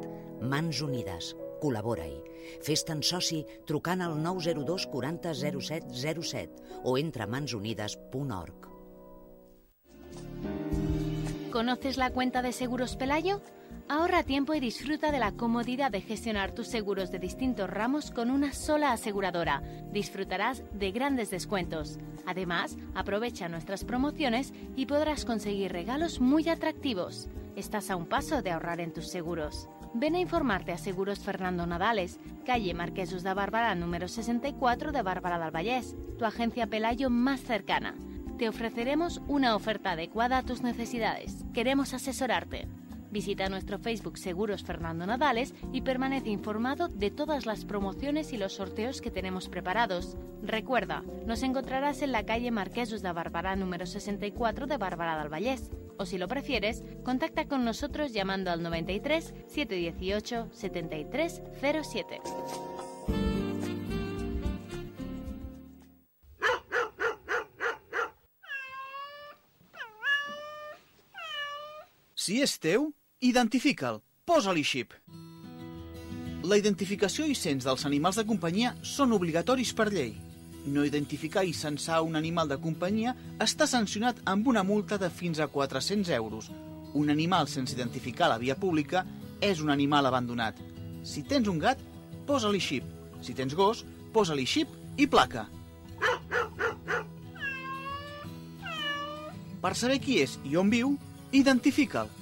Mans 0.41 0.81
unides. 0.85 1.35
Col·labora-hi. 1.61 2.17
Fes-te'n 2.63 3.03
soci 3.03 3.43
trucant 3.67 4.01
al 4.05 4.17
902 4.21 4.87
40 4.93 5.33
07 5.33 5.93
07 5.93 6.81
o 6.83 6.97
entra 6.97 7.25
a 7.25 7.27
mansunides.org. 7.27 8.67
¿Conoces 11.51 11.97
la 11.97 12.11
cuenta 12.11 12.41
de 12.41 12.51
Seguros 12.53 12.95
Pelayo? 12.95 13.41
Ahorra 13.89 14.23
tiempo 14.23 14.53
y 14.53 14.59
disfruta 14.59 15.13
de 15.13 15.19
la 15.19 15.31
comodidad 15.31 15.91
de 15.91 16.01
gestionar 16.01 16.51
tus 16.51 16.67
seguros 16.67 17.09
de 17.09 17.19
distintos 17.19 17.69
ramos 17.69 18.11
con 18.11 18.29
una 18.31 18.51
sola 18.51 18.91
aseguradora. 18.91 19.63
Disfrutarás 19.93 20.63
de 20.73 20.91
grandes 20.91 21.29
descuentos. 21.29 21.97
Además, 22.25 22.75
aprovecha 22.95 23.47
nuestras 23.47 23.85
promociones 23.85 24.53
y 24.75 24.87
podrás 24.87 25.23
conseguir 25.23 25.71
regalos 25.71 26.19
muy 26.19 26.49
atractivos. 26.49 27.29
Estás 27.55 27.89
a 27.89 27.95
un 27.95 28.07
paso 28.07 28.41
de 28.41 28.51
ahorrar 28.51 28.81
en 28.81 28.93
tus 28.93 29.07
seguros. 29.07 29.69
Ven 29.93 30.15
a 30.15 30.19
informarte 30.19 30.71
a 30.71 30.77
Seguros 30.77 31.19
Fernando 31.19 31.65
Nadales, 31.65 32.19
calle 32.45 32.73
Marquesos 32.73 33.23
de 33.23 33.33
Bárbara 33.33 33.73
número 33.73 34.07
64 34.07 34.91
de 34.91 35.01
Bárbara 35.01 35.39
del 35.39 35.55
Vallés, 35.55 35.95
tu 36.19 36.25
agencia 36.25 36.67
Pelayo 36.67 37.09
más 37.09 37.41
cercana. 37.41 37.95
Te 38.37 38.49
ofreceremos 38.49 39.21
una 39.27 39.55
oferta 39.55 39.91
adecuada 39.91 40.37
a 40.37 40.43
tus 40.43 40.61
necesidades. 40.61 41.45
Queremos 41.53 41.93
asesorarte. 41.93 42.67
Visita 43.17 43.49
nuestro 43.49 43.79
Facebook 43.79 44.19
Seguros 44.19 44.61
Fernando 44.63 45.07
Nadales 45.07 45.55
y 45.73 45.81
permanece 45.81 46.29
informado 46.29 46.87
de 46.87 47.09
todas 47.09 47.47
las 47.47 47.65
promociones 47.65 48.31
y 48.31 48.37
los 48.37 48.53
sorteos 48.53 49.01
que 49.01 49.09
tenemos 49.09 49.49
preparados. 49.49 50.15
Recuerda, 50.43 51.03
nos 51.25 51.41
encontrarás 51.41 52.03
en 52.03 52.11
la 52.11 52.27
calle 52.27 52.51
Marquesos 52.51 53.01
de 53.01 53.11
Bárbara 53.11 53.55
número 53.55 53.87
64 53.87 54.67
de 54.67 54.77
Bárbara 54.77 55.17
del 55.17 55.33
Vallés. 55.33 55.71
O 55.97 56.05
si 56.05 56.19
lo 56.19 56.27
prefieres, 56.27 56.83
contacta 57.03 57.47
con 57.47 57.65
nosotros 57.65 58.13
llamando 58.13 58.51
al 58.51 58.61
93 58.61 59.33
718 59.47 60.49
7307. 60.51 62.21
Si 72.13 72.41
identifica'l, 73.19 73.97
posa-li 74.25 74.61
xip. 74.63 74.93
La 76.45 76.57
identificació 76.59 77.25
i 77.25 77.33
cens 77.35 77.65
dels 77.65 77.85
animals 77.89 78.19
de 78.19 78.25
companyia 78.29 78.75
són 78.85 79.15
obligatoris 79.15 79.73
per 79.73 79.87
llei. 79.89 80.13
No 80.67 80.83
identificar 80.85 81.43
i 81.47 81.53
censar 81.53 82.03
un 82.05 82.15
animal 82.15 82.47
de 82.51 82.59
companyia 82.61 83.15
està 83.41 83.65
sancionat 83.65 84.19
amb 84.25 84.47
una 84.47 84.63
multa 84.63 84.99
de 85.01 85.09
fins 85.09 85.39
a 85.39 85.47
400 85.47 86.13
euros. 86.13 86.51
Un 86.93 87.09
animal 87.09 87.47
sense 87.47 87.73
identificar 87.73 88.27
a 88.27 88.35
la 88.35 88.37
via 88.37 88.55
pública 88.55 89.05
és 89.41 89.61
un 89.65 89.73
animal 89.73 90.05
abandonat. 90.05 90.59
Si 91.03 91.23
tens 91.23 91.47
un 91.49 91.57
gat, 91.57 91.81
posa-li 92.27 92.61
xip. 92.61 92.85
Si 93.21 93.33
tens 93.33 93.55
gos, 93.57 93.83
posa-li 94.13 94.45
xip 94.45 94.69
i 94.97 95.07
placa. 95.07 95.47
Per 99.57 99.73
saber 99.73 99.97
qui 100.03 100.21
és 100.21 100.37
i 100.45 100.55
on 100.55 100.69
viu, 100.69 100.93
identifica'l. 101.33 102.13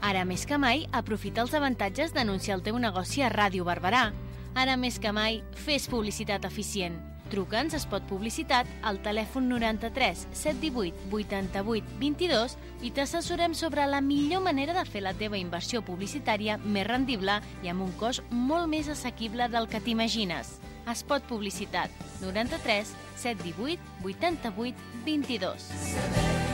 Ara 0.00 0.24
més 0.24 0.46
que 0.48 0.56
mai, 0.56 0.86
aprofita 0.96 1.42
els 1.44 1.52
avantatges 1.54 2.14
d'anunciar 2.16 2.56
el 2.56 2.64
teu 2.64 2.78
negoci 2.80 3.20
a 3.22 3.28
Ràdio 3.32 3.66
Barberà. 3.68 4.08
Ara 4.56 4.76
més 4.80 4.98
que 4.98 5.12
mai, 5.12 5.42
fes 5.66 5.86
publicitat 5.92 6.46
eficient. 6.48 6.96
Truca'ns 7.30 7.76
a 7.76 7.78
Spot 7.78 8.02
Publicitat 8.10 8.66
al 8.82 8.98
telèfon 9.04 9.46
93 9.52 10.24
718 10.34 11.12
88 11.12 11.92
22 12.00 12.56
i 12.82 12.90
t'assessorem 12.96 13.54
sobre 13.54 13.86
la 13.86 14.00
millor 14.02 14.42
manera 14.42 14.74
de 14.74 14.82
fer 14.88 15.04
la 15.04 15.14
teva 15.14 15.38
inversió 15.38 15.84
publicitària 15.86 16.58
més 16.64 16.88
rendible 16.88 17.38
i 17.62 17.70
amb 17.70 17.86
un 17.86 17.94
cost 18.00 18.24
molt 18.34 18.66
més 18.72 18.90
assequible 18.90 19.46
del 19.52 19.70
que 19.70 19.84
t'imagines. 19.84 20.56
Spot 20.90 21.22
Publicitat 21.30 21.92
93 22.24 22.96
718 23.14 23.78
88 24.02 24.88
22. 25.06 26.49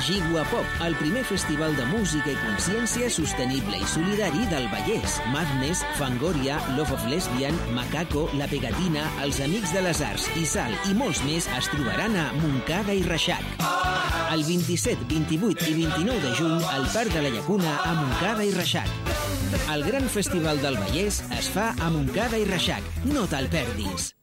Gigua 0.00 0.44
Pop, 0.50 0.64
el 0.84 0.94
primer 0.96 1.22
festival 1.24 1.74
de 1.76 1.84
música 1.86 2.32
i 2.32 2.36
consciència 2.40 3.10
sostenible 3.12 3.76
i 3.76 3.88
solidari 3.88 4.46
del 4.50 4.66
Vallès. 4.72 5.18
Madness, 5.32 5.82
Fangoria, 5.98 6.56
Love 6.76 6.96
of 6.96 7.04
Lesbian, 7.10 7.56
Macaco, 7.76 8.26
La 8.40 8.48
Pegatina, 8.50 9.04
Els 9.24 9.40
Amics 9.44 9.74
de 9.76 9.84
les 9.84 10.00
Arts 10.04 10.26
i 10.40 10.44
Sal 10.48 10.76
i 10.90 10.96
molts 10.96 11.22
més 11.28 11.48
es 11.58 11.70
trobaran 11.72 12.16
a 12.16 12.30
Montcada 12.40 12.96
i 12.96 13.04
Reixac. 13.06 13.44
El 14.34 14.44
27, 14.48 15.08
28 15.12 15.68
i 15.68 15.74
29 15.82 16.22
de 16.24 16.36
juny 16.38 16.70
al 16.76 16.88
Parc 16.94 17.16
de 17.16 17.26
la 17.26 17.34
Llacuna 17.36 17.74
a 17.84 17.96
Montcada 17.98 18.46
i 18.46 18.54
Reixac. 18.56 18.88
El 19.74 19.84
gran 19.88 20.08
festival 20.08 20.64
del 20.64 20.80
Vallès 20.80 21.20
es 21.38 21.52
fa 21.52 21.72
a 21.76 21.92
Montcada 21.92 22.40
i 22.40 22.48
Reixac. 22.48 22.96
No 23.10 23.28
te'l 23.30 23.52
perdis. 23.52 24.14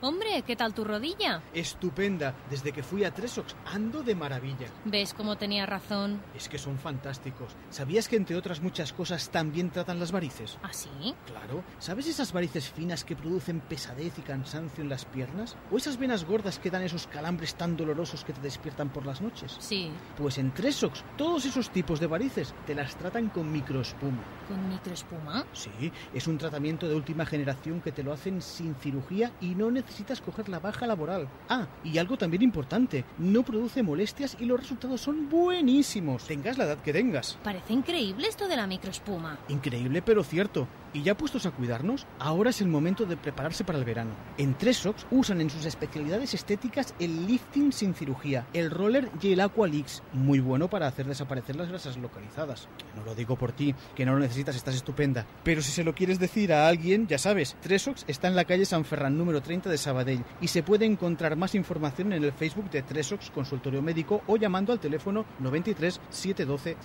Hombre, 0.00 0.44
¿qué 0.46 0.54
tal 0.54 0.74
tu 0.74 0.84
rodilla? 0.84 1.42
Estupenda. 1.52 2.32
Desde 2.48 2.70
que 2.70 2.84
fui 2.84 3.02
a 3.02 3.12
Tresox 3.12 3.56
ando 3.66 4.04
de 4.04 4.14
maravilla. 4.14 4.68
¿Ves 4.84 5.12
cómo 5.12 5.34
tenía 5.34 5.66
razón? 5.66 6.22
Es 6.36 6.48
que 6.48 6.56
son 6.56 6.78
fantásticos. 6.78 7.56
¿Sabías 7.70 8.06
que 8.06 8.14
entre 8.14 8.36
otras 8.36 8.60
muchas 8.60 8.92
cosas 8.92 9.28
también 9.30 9.70
tratan 9.70 9.98
las 9.98 10.12
varices? 10.12 10.56
¿Ah, 10.62 10.72
sí? 10.72 10.88
Claro. 11.26 11.64
¿Sabes 11.80 12.06
esas 12.06 12.32
varices 12.32 12.70
finas 12.70 13.02
que 13.02 13.16
producen 13.16 13.58
pesadez 13.58 14.16
y 14.20 14.22
cansancio 14.22 14.84
en 14.84 14.88
las 14.88 15.04
piernas? 15.04 15.56
¿O 15.72 15.78
esas 15.78 15.98
venas 15.98 16.24
gordas 16.24 16.60
que 16.60 16.70
dan 16.70 16.82
esos 16.82 17.08
calambres 17.08 17.56
tan 17.56 17.76
dolorosos 17.76 18.22
que 18.24 18.32
te 18.32 18.40
despiertan 18.40 18.90
por 18.90 19.04
las 19.04 19.20
noches? 19.20 19.56
Sí. 19.58 19.90
Pues 20.16 20.38
en 20.38 20.54
Tresox 20.54 21.02
todos 21.16 21.44
esos 21.44 21.70
tipos 21.70 21.98
de 21.98 22.06
varices 22.06 22.54
te 22.68 22.76
las 22.76 22.94
tratan 22.94 23.30
con 23.30 23.50
microespuma. 23.50 24.22
¿Con 24.46 24.68
microespuma? 24.68 25.44
Sí, 25.52 25.90
es 26.14 26.28
un 26.28 26.38
tratamiento 26.38 26.86
de 26.86 26.94
última 26.94 27.26
generación 27.26 27.80
que 27.80 27.90
te 27.90 28.04
lo 28.04 28.12
hacen 28.12 28.40
sin 28.40 28.76
cirugía 28.76 29.32
y 29.40 29.56
no 29.56 29.72
necesitas 29.72 29.87
coger 30.24 30.48
la 30.48 30.58
baja 30.58 30.86
laboral. 30.86 31.28
Ah, 31.48 31.66
y 31.84 31.98
algo 31.98 32.16
también 32.16 32.42
importante, 32.42 33.04
no 33.18 33.42
produce 33.42 33.82
molestias 33.82 34.36
y 34.40 34.44
los 34.44 34.60
resultados 34.60 35.00
son 35.00 35.28
buenísimos. 35.28 36.24
Tengas 36.24 36.58
la 36.58 36.64
edad 36.64 36.78
que 36.78 36.92
tengas. 36.92 37.38
Parece 37.42 37.72
increíble 37.72 38.28
esto 38.28 38.48
de 38.48 38.56
la 38.56 38.66
microespuma. 38.66 39.38
Increíble 39.48 40.02
pero 40.02 40.22
cierto. 40.24 40.66
Y 40.92 41.02
ya 41.02 41.16
puestos 41.16 41.44
a 41.46 41.50
cuidarnos, 41.50 42.06
ahora 42.18 42.50
es 42.50 42.60
el 42.60 42.68
momento 42.68 43.04
de 43.04 43.16
prepararse 43.16 43.64
para 43.64 43.78
el 43.78 43.84
verano. 43.84 44.10
En 44.38 44.54
Tresox 44.54 45.06
usan 45.10 45.40
en 45.40 45.50
sus 45.50 45.66
especialidades 45.66 46.34
estéticas 46.34 46.94
el 46.98 47.26
lifting 47.26 47.72
sin 47.72 47.94
cirugía, 47.94 48.46
el 48.54 48.70
roller 48.70 49.10
y 49.20 49.32
el 49.32 49.40
aqua 49.40 49.68
Leaks, 49.68 50.02
muy 50.12 50.40
bueno 50.40 50.68
para 50.70 50.86
hacer 50.86 51.06
desaparecer 51.06 51.56
las 51.56 51.68
grasas 51.68 51.96
localizadas. 51.98 52.68
No 52.96 53.04
lo 53.04 53.14
digo 53.14 53.36
por 53.36 53.52
ti, 53.52 53.74
que 53.94 54.06
no 54.06 54.14
lo 54.14 54.20
necesitas, 54.20 54.56
estás 54.56 54.76
estupenda. 54.76 55.26
Pero 55.44 55.60
si 55.60 55.72
se 55.72 55.84
lo 55.84 55.94
quieres 55.94 56.18
decir 56.18 56.52
a 56.52 56.68
alguien, 56.68 57.06
ya 57.06 57.18
sabes, 57.18 57.56
Tresox 57.60 58.04
está 58.08 58.28
en 58.28 58.36
la 58.36 58.44
calle 58.44 58.64
San 58.64 58.84
Ferran 58.84 59.18
número 59.18 59.42
30 59.42 59.68
de 59.68 59.78
Sabadell 59.78 60.24
y 60.40 60.48
se 60.48 60.62
puede 60.62 60.86
encontrar 60.86 61.36
más 61.36 61.54
información 61.54 62.12
en 62.12 62.24
el 62.24 62.32
Facebook 62.32 62.70
de 62.70 62.82
Tresox 62.82 63.30
Consultorio 63.30 63.82
Médico 63.82 64.22
o 64.26 64.36
llamando 64.36 64.72
al 64.72 64.80
teléfono 64.80 65.26
93 65.38 66.00
712 66.08 66.76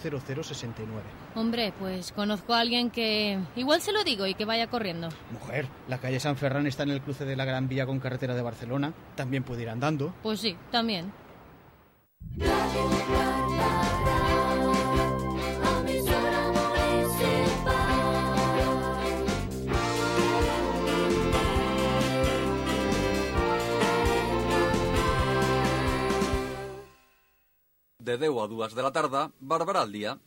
0069. 0.44 1.02
Hombre, 1.36 1.74
pues 1.80 2.12
conozco 2.12 2.54
a 2.54 2.60
alguien 2.60 2.90
que 2.90 3.40
igual 3.56 3.82
se 3.82 3.93
lo 3.94 4.04
digo 4.04 4.28
y 4.28 4.34
que 4.34 4.46
vaya 4.46 4.68
corriendo. 4.68 5.10
Mujer, 5.32 5.68
la 5.88 6.00
calle 6.00 6.20
San 6.20 6.36
Ferran 6.36 6.68
está 6.68 6.84
en 6.84 6.90
el 6.90 7.02
cruce 7.02 7.26
de 7.26 7.36
la 7.36 7.46
Gran 7.46 7.70
Vía 7.70 7.86
con 7.86 8.00
carretera 8.00 8.36
de 8.36 8.42
Barcelona. 8.42 8.94
También 9.16 9.44
puede 9.44 9.62
ir 9.62 9.70
andando. 9.70 10.14
Pues 10.22 10.40
sí, 10.40 10.58
también. 10.72 11.14
De 28.00 28.18
10 28.18 28.32
a 28.32 28.48
2 28.48 28.76
de 28.76 28.84
la 28.84 28.92
tarda, 28.92 29.32
Barberà 29.40 29.82
al 29.82 29.92
dia. 29.94 30.20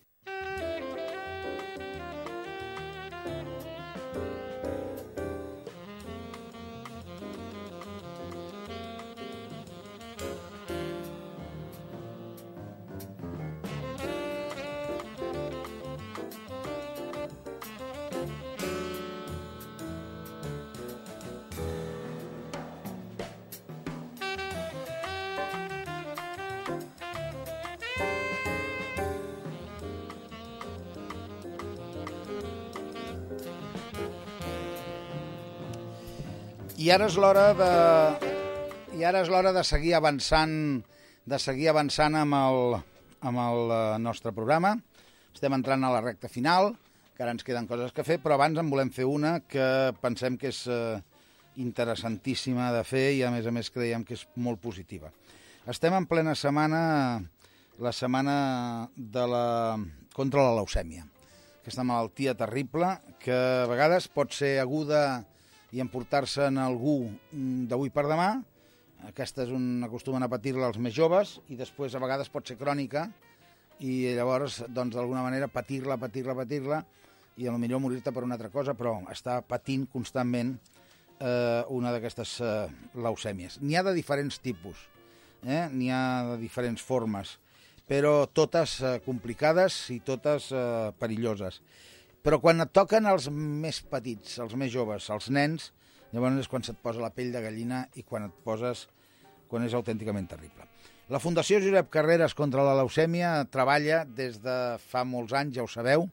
I 36.86 36.90
ara 36.94 37.08
és 37.10 37.16
l'hora 37.18 37.48
de... 37.58 37.68
I 38.94 39.00
ara 39.08 39.24
és 39.24 39.30
l'hora 39.32 39.50
de 39.50 39.64
seguir 39.66 39.96
avançant 39.98 40.52
de 41.26 41.38
seguir 41.42 41.72
avançant 41.72 42.14
amb 42.14 42.36
el, 42.38 42.76
amb 43.26 43.40
el 43.42 43.72
eh, 43.74 43.80
nostre 43.98 44.30
programa. 44.36 44.76
Estem 45.34 45.56
entrant 45.56 45.82
a 45.82 45.90
la 45.90 46.04
recta 46.04 46.30
final, 46.30 46.70
que 47.16 47.26
ara 47.26 47.34
ens 47.34 47.42
queden 47.42 47.66
coses 47.66 47.90
que 47.90 48.06
fer, 48.06 48.20
però 48.22 48.38
abans 48.38 48.62
en 48.62 48.70
volem 48.70 48.94
fer 48.94 49.08
una 49.10 49.40
que 49.50 49.66
pensem 49.98 50.38
que 50.38 50.52
és, 50.54 50.62
eh, 50.70 51.02
interessantíssima 51.58 52.70
de 52.76 52.86
fer 52.86 53.06
i 53.18 53.24
a 53.26 53.34
més 53.34 53.50
a 53.50 53.58
més 53.58 53.74
creiem 53.74 54.06
que 54.06 54.14
és 54.14 54.22
molt 54.38 54.62
positiva. 54.62 55.10
Estem 55.66 55.96
en 55.98 56.06
plena 56.06 56.38
setmana, 56.38 56.82
la 57.82 57.98
setmana 57.98 58.36
de 58.94 59.26
la... 59.34 59.46
contra 60.14 60.46
la 60.46 60.54
leucèmia, 60.62 61.02
aquesta 61.64 61.82
malaltia 61.82 62.38
terrible 62.38 62.94
que 63.18 63.34
a 63.34 63.72
vegades 63.74 64.06
pot 64.06 64.30
ser 64.38 64.60
aguda 64.62 65.24
i 65.74 65.82
emportar-se 65.82 66.46
en 66.46 66.60
algú 66.62 66.98
mm, 67.08 67.66
d'avui 67.70 67.90
per 67.90 68.06
demà, 68.06 68.30
aquesta 69.06 69.44
és 69.44 69.52
un, 69.54 69.84
acostumen 69.86 70.24
a 70.24 70.30
patir-la 70.30 70.70
els 70.70 70.78
més 70.82 70.94
joves 70.94 71.36
i 71.52 71.58
després 71.58 71.94
a 71.94 72.02
vegades 72.02 72.30
pot 72.32 72.46
ser 72.48 72.56
crònica 72.60 73.06
i 73.84 74.14
llavors 74.16 74.62
doncs 74.72 74.96
d'alguna 74.96 75.24
manera 75.26 75.50
patir-la, 75.52 75.98
patir-la, 76.00 76.36
patir-la 76.38 76.80
i 77.36 77.46
a 77.46 77.52
lo 77.52 77.60
millor 77.60 77.82
morir-te 77.84 78.12
per 78.12 78.24
una 78.24 78.38
altra 78.38 78.48
cosa, 78.48 78.72
però 78.72 78.96
està 79.12 79.42
patint 79.44 79.84
constantment 79.92 80.54
eh, 81.20 81.62
una 81.68 81.92
d'aquestes 81.92 82.38
eh, 82.40 82.52
leucèmies. 82.96 83.60
N'hi 83.60 83.76
ha 83.76 83.84
de 83.84 83.92
diferents 83.96 84.40
tipus, 84.40 84.86
eh? 85.44 85.66
n'hi 85.72 85.90
ha 85.92 86.04
de 86.32 86.38
diferents 86.40 86.80
formes, 86.82 87.36
però 87.86 88.24
totes 88.32 88.78
eh, 88.80 88.96
complicades 89.04 89.84
i 89.92 90.00
totes 90.00 90.48
eh, 90.52 90.92
perilloses. 90.98 91.60
Però 92.26 92.40
quan 92.42 92.58
et 92.58 92.72
toquen 92.74 93.06
els 93.06 93.28
més 93.30 93.76
petits, 93.86 94.40
els 94.42 94.56
més 94.58 94.72
joves, 94.72 95.04
els 95.14 95.28
nens, 95.30 95.68
llavors 96.10 96.40
és 96.42 96.48
quan 96.50 96.64
se't 96.66 96.80
posa 96.82 96.98
la 96.98 97.12
pell 97.14 97.28
de 97.30 97.42
gallina 97.44 97.84
i 97.94 98.02
quan 98.02 98.26
et 98.26 98.40
poses 98.42 98.88
quan 99.46 99.62
és 99.62 99.76
autènticament 99.78 100.26
terrible. 100.32 100.66
La 101.06 101.20
Fundació 101.22 101.60
Josep 101.62 101.86
Carreras 101.94 102.34
contra 102.34 102.64
la 102.66 102.74
leucèmia 102.80 103.44
treballa 103.54 104.00
des 104.02 104.40
de 104.42 104.56
fa 104.88 105.04
molts 105.06 105.36
anys, 105.38 105.54
ja 105.54 105.62
ho 105.62 105.70
sabeu, 105.70 106.08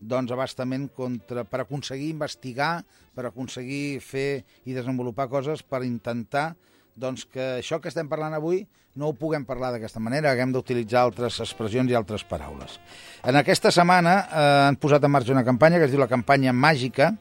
doncs 0.00 0.32
abastament 0.32 0.88
contra, 0.96 1.44
per 1.44 1.60
aconseguir 1.66 2.08
investigar, 2.14 2.78
per 3.12 3.26
aconseguir 3.28 4.00
fer 4.00 4.46
i 4.64 4.72
desenvolupar 4.72 5.28
coses 5.28 5.60
per 5.60 5.82
intentar 5.84 6.54
doncs, 6.98 7.24
que 7.30 7.58
això 7.60 7.78
que 7.80 7.90
estem 7.92 8.08
parlant 8.10 8.34
avui 8.36 8.64
no 8.98 9.08
ho 9.08 9.14
puguem 9.14 9.44
parlar 9.46 9.70
d'aquesta 9.74 10.02
manera, 10.02 10.32
haguem 10.32 10.52
d'utilitzar 10.52 11.04
altres 11.06 11.38
expressions 11.44 11.90
i 11.90 11.96
altres 11.96 12.24
paraules. 12.26 12.80
En 13.22 13.38
aquesta 13.38 13.70
setmana 13.74 14.14
eh, 14.26 14.44
han 14.66 14.78
posat 14.82 15.06
en 15.06 15.14
marxa 15.14 15.34
una 15.34 15.46
campanya 15.46 15.78
que 15.78 15.86
es 15.86 15.94
diu 15.94 16.02
la 16.02 16.10
campanya 16.10 16.52
màgica, 16.52 17.12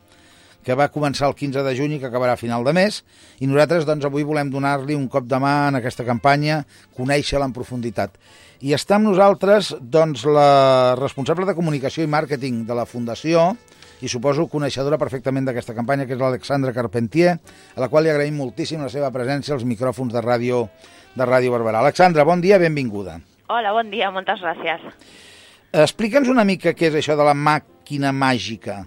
que 0.67 0.75
va 0.75 0.89
començar 0.91 1.29
el 1.29 1.35
15 1.37 1.63
de 1.63 1.75
juny 1.77 1.93
i 1.95 1.99
que 2.01 2.09
acabarà 2.09 2.33
a 2.35 2.39
final 2.39 2.65
de 2.67 2.73
mes, 2.75 2.99
i 3.39 3.47
nosaltres 3.47 3.85
doncs, 3.87 4.03
avui 4.09 4.25
volem 4.27 4.49
donar-li 4.51 4.97
un 4.97 5.05
cop 5.07 5.29
de 5.29 5.39
mà 5.39 5.69
en 5.69 5.79
aquesta 5.79 6.03
campanya, 6.03 6.63
conèixer-la 6.97 7.47
en 7.47 7.55
profunditat. 7.55 8.17
I 8.65 8.73
està 8.75 8.97
amb 8.97 9.07
nosaltres 9.07 9.75
doncs, 9.79 10.25
la 10.25 10.97
responsable 10.99 11.47
de 11.47 11.55
comunicació 11.55 12.03
i 12.03 12.11
màrqueting 12.11 12.65
de 12.67 12.75
la 12.75 12.87
Fundació, 12.89 13.53
i 14.01 14.09
suposo 14.11 14.47
coneixedora 14.51 14.99
perfectament 15.01 15.47
d'aquesta 15.47 15.75
campanya, 15.77 16.05
que 16.05 16.13
és 16.13 16.21
l'Alexandra 16.21 16.73
Carpentier, 16.75 17.37
a 17.75 17.81
la 17.81 17.89
qual 17.89 18.05
li 18.05 18.13
agraïm 18.13 18.37
moltíssim 18.37 18.83
la 18.83 18.91
seva 18.93 19.11
presència 19.11 19.55
als 19.55 19.65
micròfons 19.65 20.13
de 20.13 20.21
ràdio 20.21 20.67
de 21.17 21.25
Ràdio 21.25 21.55
Barberà. 21.55 21.81
Alexandra, 21.81 22.25
bon 22.27 22.41
dia, 22.41 22.59
benvinguda. 22.61 23.17
Hola, 23.49 23.73
bon 23.73 23.89
dia, 23.89 24.11
moltes 24.13 24.43
gràcies. 24.43 24.85
Explica'ns 25.73 26.29
una 26.29 26.45
mica 26.45 26.75
què 26.77 26.91
és 26.91 27.01
això 27.01 27.17
de 27.17 27.25
la 27.25 27.33
màquina 27.33 28.13
màgica. 28.13 28.83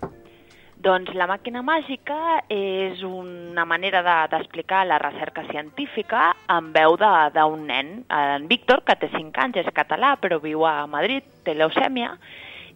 Doncs 0.81 1.13
la 1.13 1.27
màquina 1.29 1.61
màgica 1.61 2.39
és 2.49 3.03
una 3.05 3.67
manera 3.69 4.01
d'explicar 4.33 4.87
de, 4.87 4.89
la 4.89 4.99
recerca 5.03 5.43
científica 5.51 6.31
en 6.49 6.71
veu 6.73 6.97
d'un 6.97 7.67
nen, 7.69 7.91
en 8.09 8.47
Víctor, 8.49 8.81
que 8.87 8.97
té 8.97 9.11
5 9.13 9.43
anys, 9.45 9.59
és 9.61 9.75
català, 9.77 10.15
però 10.23 10.39
viu 10.41 10.65
a 10.65 10.87
Madrid, 10.89 11.27
té 11.45 11.53
leucèmia, 11.53 12.15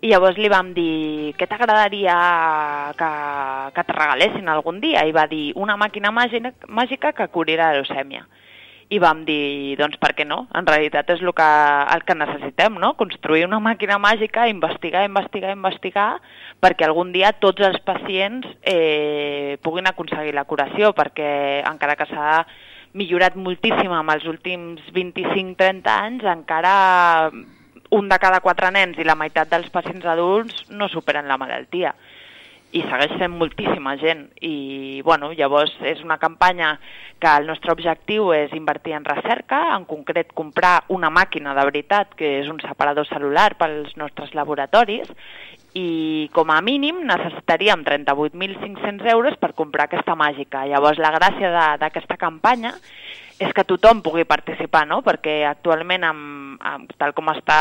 i 0.04 0.10
llavors 0.10 0.36
li 0.36 0.50
vam 0.52 0.74
dir, 0.76 1.32
què 1.40 1.46
t'agradaria 1.48 2.14
que, 2.98 3.10
que 3.72 3.84
te 3.88 3.94
regalessin 3.96 4.50
algun 4.52 4.82
dia? 4.82 5.06
I 5.08 5.14
va 5.16 5.24
dir, 5.30 5.54
una 5.56 5.78
màquina 5.80 6.12
màgica, 6.12 7.14
que 7.16 7.30
curirà 7.32 7.70
la 7.72 7.78
leucèmia 7.80 8.26
i 8.92 8.98
vam 9.00 9.22
dir, 9.24 9.74
doncs 9.80 9.96
per 9.98 10.12
què 10.14 10.26
no? 10.28 10.42
En 10.54 10.66
realitat 10.68 11.08
és 11.14 11.22
el 11.24 11.32
que, 11.36 11.48
el 11.94 12.04
que 12.04 12.16
necessitem, 12.18 12.76
no? 12.82 12.92
Construir 13.00 13.46
una 13.48 13.58
màquina 13.64 13.96
màgica, 13.98 14.44
investigar, 14.50 15.06
investigar, 15.08 15.54
investigar, 15.56 16.10
perquè 16.60 16.86
algun 16.86 17.10
dia 17.14 17.32
tots 17.40 17.64
els 17.64 17.80
pacients 17.88 18.46
eh, 18.60 19.56
puguin 19.64 19.88
aconseguir 19.88 20.36
la 20.36 20.44
curació, 20.44 20.92
perquè 20.92 21.64
encara 21.64 21.96
que 21.96 22.10
s'ha 22.12 22.44
millorat 22.94 23.40
moltíssim 23.40 23.90
amb 23.90 24.12
els 24.14 24.28
últims 24.30 24.84
25-30 24.94 25.96
anys, 25.96 26.28
encara 26.36 26.74
un 27.94 28.08
de 28.10 28.18
cada 28.18 28.42
quatre 28.42 28.72
nens 28.74 28.98
i 28.98 29.06
la 29.06 29.14
meitat 29.18 29.50
dels 29.52 29.70
pacients 29.70 30.06
adults 30.10 30.64
no 30.70 30.90
superen 30.90 31.28
la 31.30 31.38
malaltia 31.38 31.94
i 32.74 32.82
segueix 32.82 33.12
sent 33.20 33.36
moltíssima 33.38 33.94
gent 34.00 34.24
i 34.42 35.00
bueno, 35.06 35.30
llavors 35.38 35.72
és 35.86 36.00
una 36.02 36.18
campanya 36.18 36.72
que 37.22 37.30
el 37.30 37.46
nostre 37.46 37.70
objectiu 37.70 38.32
és 38.34 38.52
invertir 38.56 38.96
en 38.98 39.06
recerca, 39.06 39.60
en 39.76 39.86
concret 39.86 40.32
comprar 40.34 40.80
una 40.90 41.10
màquina 41.14 41.54
de 41.54 41.66
veritat 41.70 42.16
que 42.18 42.40
és 42.40 42.50
un 42.50 42.58
separador 42.64 43.06
celular 43.06 43.52
pels 43.60 43.94
nostres 44.00 44.34
laboratoris 44.34 45.12
i 45.78 46.28
com 46.34 46.50
a 46.50 46.58
mínim 46.66 47.04
necessitaríem 47.06 47.86
38.500 47.86 49.06
euros 49.14 49.38
per 49.38 49.54
comprar 49.54 49.86
aquesta 49.86 50.18
màgica. 50.18 50.66
Llavors 50.66 50.98
la 51.02 51.14
gràcia 51.14 51.54
d'aquesta 51.78 52.18
campanya 52.18 52.74
és 53.38 53.50
que 53.52 53.64
tothom 53.66 54.02
pugui 54.04 54.24
participar, 54.28 54.84
no? 54.86 55.00
perquè 55.02 55.42
actualment, 55.48 56.04
amb, 56.06 56.60
amb, 56.62 56.92
tal 57.00 57.14
com 57.16 57.32
està 57.32 57.58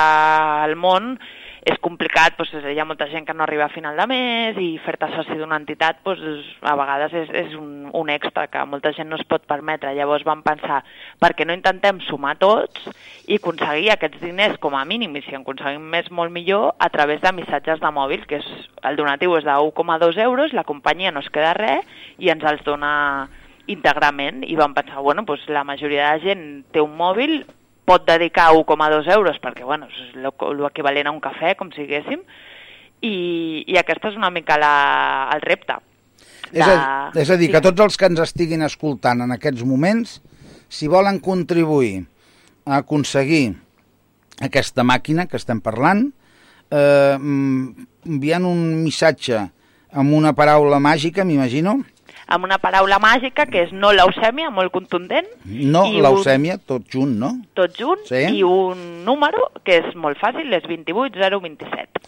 el 0.67 0.75
món, 0.77 1.15
és 1.63 1.79
complicat, 1.79 2.35
doncs, 2.35 2.65
hi 2.67 2.79
ha 2.79 2.85
molta 2.85 3.07
gent 3.07 3.23
que 3.23 3.33
no 3.33 3.45
arriba 3.45 3.65
a 3.65 3.71
final 3.71 3.95
de 3.95 4.05
mes 4.11 4.57
i 4.59 4.67
fer-te 4.83 5.07
soci 5.13 5.37
d'una 5.39 5.55
entitat 5.61 6.01
doncs, 6.03 6.49
a 6.61 6.73
vegades 6.75 7.15
és, 7.21 7.29
és 7.39 7.53
un, 7.55 7.87
un 7.95 8.11
extra 8.11 8.49
que 8.51 8.65
molta 8.67 8.91
gent 8.93 9.07
no 9.09 9.15
es 9.15 9.23
pot 9.29 9.45
permetre. 9.47 9.93
Llavors 9.95 10.25
vam 10.27 10.43
pensar, 10.43 10.81
per 11.23 11.31
què 11.37 11.47
no 11.47 11.55
intentem 11.55 12.01
sumar 12.03 12.35
tots 12.41 12.89
i 13.31 13.39
aconseguir 13.39 13.93
aquests 13.93 14.19
diners 14.21 14.59
com 14.59 14.75
a 14.75 14.83
mínim, 14.85 15.15
i 15.15 15.23
si 15.23 15.31
en 15.37 15.45
aconseguim 15.45 15.87
més 15.95 16.11
molt 16.11 16.35
millor, 16.35 16.73
a 16.77 16.89
través 16.91 17.23
de 17.23 17.31
missatges 17.31 17.79
de 17.79 17.93
mòbil, 17.95 18.27
que 18.27 18.41
és, 18.43 18.49
el 18.83 18.99
donatiu 18.99 19.37
és 19.39 19.47
de 19.47 19.55
1,2 19.55 20.19
euros, 20.27 20.53
la 20.53 20.67
companyia 20.67 21.15
no 21.15 21.23
es 21.23 21.31
queda 21.31 21.55
res 21.55 21.87
i 22.19 22.29
ens 22.33 22.43
els 22.43 22.67
dona 22.67 22.91
íntegrament 23.71 24.43
i 24.47 24.55
vam 24.59 24.73
pensar, 24.75 25.01
bueno, 25.01 25.23
doncs 25.27 25.45
la 25.51 25.63
majoria 25.67 26.13
de 26.13 26.23
gent 26.25 26.43
té 26.73 26.81
un 26.83 26.95
mòbil, 26.99 27.43
pot 27.87 28.05
dedicar 28.07 28.51
1,2 28.55 29.09
euros, 29.15 29.39
perquè 29.43 29.65
bueno, 29.67 29.87
és 29.91 30.13
l'equivalent 30.15 31.09
a 31.09 31.15
un 31.15 31.21
cafè, 31.23 31.55
com 31.59 31.71
si 31.71 31.83
diguéssim, 31.83 32.23
i, 33.03 33.15
i 33.67 33.79
aquesta 33.79 34.11
és 34.11 34.19
una 34.19 34.31
mica 34.31 34.57
la, 34.59 34.75
el 35.35 35.43
repte. 35.43 35.79
De... 36.51 36.59
És, 36.59 36.67
a, 36.67 37.11
és 37.19 37.31
a 37.31 37.37
dir, 37.39 37.49
que 37.51 37.63
tots 37.63 37.83
els 37.83 37.99
que 37.99 38.07
ens 38.11 38.23
estiguin 38.23 38.63
escoltant 38.63 39.23
en 39.25 39.35
aquests 39.35 39.65
moments, 39.67 40.19
si 40.71 40.89
volen 40.91 41.19
contribuir 41.23 42.05
a 42.65 42.79
aconseguir 42.81 43.53
aquesta 44.43 44.85
màquina 44.87 45.27
que 45.27 45.39
estem 45.39 45.59
parlant, 45.63 46.07
eh, 46.71 47.15
mm, 47.19 47.89
enviant 48.15 48.47
un 48.47 48.63
missatge 48.83 49.41
amb 49.93 50.15
una 50.15 50.33
paraula 50.33 50.79
màgica, 50.81 51.25
m'imagino, 51.27 51.81
amb 52.27 52.47
una 52.47 52.59
paraula 52.61 52.99
màgica 53.03 53.45
que 53.49 53.65
és 53.67 53.73
no 53.75 53.91
leucèmia, 53.95 54.51
molt 54.53 54.73
contundent. 54.73 55.27
No 55.45 55.85
leucèmia, 55.91 56.57
un... 56.59 56.65
tot 56.73 56.87
junt, 56.91 57.15
no? 57.19 57.33
Tot 57.57 57.75
junt, 57.79 58.05
sí. 58.09 58.23
i 58.39 58.43
un 58.47 59.03
número 59.07 59.49
que 59.63 59.79
és 59.81 59.95
molt 59.99 60.19
fàcil, 60.21 60.51
és 60.55 60.65
28027. 60.69 62.03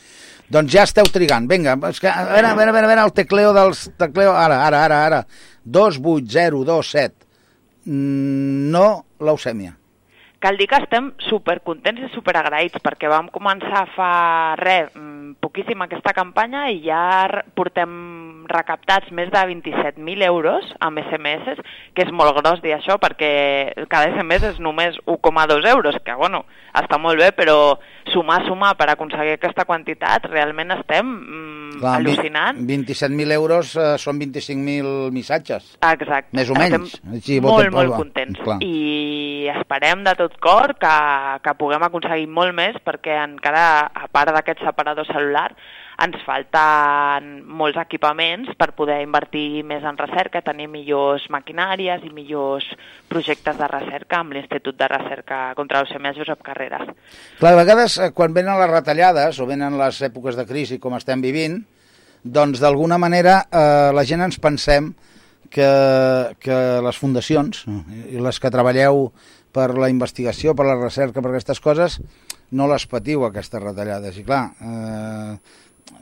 Doncs 0.55 0.73
ja 0.73 0.83
esteu 0.85 1.07
trigant. 1.09 1.47
Vinga, 1.49 1.77
és 1.89 2.01
que, 2.01 2.09
a 2.11 2.27
veure, 2.29 2.51
a 2.51 2.57
veure, 2.57 2.69
a 2.69 2.75
veure, 2.75 2.89
a 2.89 2.93
veure 2.93 3.07
el 3.09 3.15
tecleo 3.17 3.53
dels... 3.55 3.87
Tecleo, 3.97 4.35
ara, 4.37 4.61
ara, 4.67 4.83
ara, 4.85 5.01
ara. 5.07 5.23
28027. 5.65 7.25
Mm, 7.85 8.69
no 8.73 8.87
leucèmia 9.21 9.75
cal 10.45 10.59
dir 10.61 10.67
que 10.69 10.77
estem 10.77 11.07
supercontents 11.25 12.03
i 12.05 12.11
superagraïts 12.13 12.77
perquè 12.85 13.09
vam 13.09 13.31
començar 13.33 13.87
fa 13.95 14.09
res, 14.59 14.91
mm, 14.93 15.39
poquíssim 15.41 15.81
aquesta 15.81 16.13
campanya 16.13 16.67
i 16.69 16.83
ja 16.83 17.25
portem 17.57 18.45
recaptats 18.51 19.09
més 19.09 19.31
de 19.33 19.41
27.000 19.41 20.27
euros 20.27 20.69
amb 20.85 21.01
SMS, 21.01 21.57
que 21.97 22.05
és 22.05 22.13
molt 22.13 22.37
gros 22.37 22.61
dir 22.61 22.75
això 22.75 22.99
perquè 23.01 23.87
cada 23.89 24.11
SMS 24.13 24.51
és 24.51 24.61
només 24.61 24.99
1,2 25.09 25.65
euros, 25.73 25.97
que 26.05 26.13
bueno, 26.13 26.43
està 26.77 27.01
molt 27.01 27.17
bé, 27.17 27.31
però 27.33 27.79
sumar, 28.13 28.41
sumar 28.47 28.73
per 28.79 28.89
aconseguir 28.91 29.35
aquesta 29.35 29.65
quantitat, 29.67 30.27
realment 30.31 30.73
estem 30.75 31.05
mm, 31.05 31.77
Clar, 31.79 31.95
al·lucinant. 31.99 32.59
27.000 32.67 33.35
euros 33.35 33.75
eh, 33.75 33.87
són 34.01 34.19
25.000 34.21 35.13
missatges. 35.15 35.71
Exacte. 35.85 36.35
Més 36.37 36.51
o 36.51 36.57
menys. 36.57 36.97
Estem 36.97 37.17
Així, 37.19 37.39
molt, 37.43 37.71
molt 37.75 37.95
contents. 37.97 38.41
Clar. 38.41 38.59
I 38.65 39.49
esperem 39.55 40.05
de 40.07 40.15
tot 40.19 40.37
cor 40.43 40.75
que, 40.81 40.95
que 41.45 41.55
puguem 41.59 41.87
aconseguir 41.87 42.29
molt 42.31 42.55
més 42.57 42.77
perquè 42.85 43.19
encara, 43.23 43.65
a 43.87 44.07
part 44.11 44.33
d'aquest 44.35 44.63
separador 44.65 45.07
celular, 45.11 45.49
ens 46.03 46.17
falten 46.25 47.29
molts 47.47 47.77
equipaments 47.79 48.51
per 48.59 48.73
poder 48.75 48.99
invertir 49.05 49.63
més 49.67 49.85
en 49.87 49.97
recerca, 49.99 50.43
tenir 50.43 50.67
millors 50.71 51.29
maquinàries 51.31 52.03
i 52.03 52.11
millors 52.13 52.67
projectes 53.11 53.57
de 53.59 53.69
recerca 53.71 54.19
amb 54.19 54.35
l'Institut 54.35 54.75
de 54.79 54.89
Recerca 54.91 55.39
contra 55.55 55.81
l'Eucèmia 55.81 56.15
Josep 56.17 56.43
Carreras. 56.43 56.91
Clar, 57.39 57.53
a 57.53 57.61
vegades 57.61 57.97
eh, 57.99 58.11
quan 58.15 58.35
venen 58.35 58.59
les 58.59 58.71
retallades 58.71 59.39
o 59.39 59.47
venen 59.47 59.79
les 59.79 60.01
èpoques 60.09 60.35
de 60.35 60.47
crisi 60.49 60.79
com 60.83 60.97
estem 60.99 61.23
vivint, 61.23 61.61
doncs 62.25 62.59
d'alguna 62.59 62.99
manera 62.99 63.43
eh, 63.47 63.91
la 63.95 64.03
gent 64.03 64.25
ens 64.25 64.39
pensem 64.41 64.91
que, 65.49 65.71
que 66.41 66.59
les 66.83 66.99
fundacions 66.99 67.63
i 68.11 68.19
les 68.19 68.39
que 68.41 68.51
treballeu 68.51 69.09
per 69.55 69.69
la 69.79 69.87
investigació, 69.87 70.51
per 70.51 70.65
la 70.67 70.75
recerca, 70.75 71.21
per 71.23 71.31
aquestes 71.31 71.61
coses, 71.63 72.01
no 72.51 72.67
les 72.67 72.85
patiu, 72.91 73.23
aquestes 73.23 73.61
retallades. 73.61 74.17
I 74.19 74.25
clar, 74.27 74.41
eh, 74.59 75.37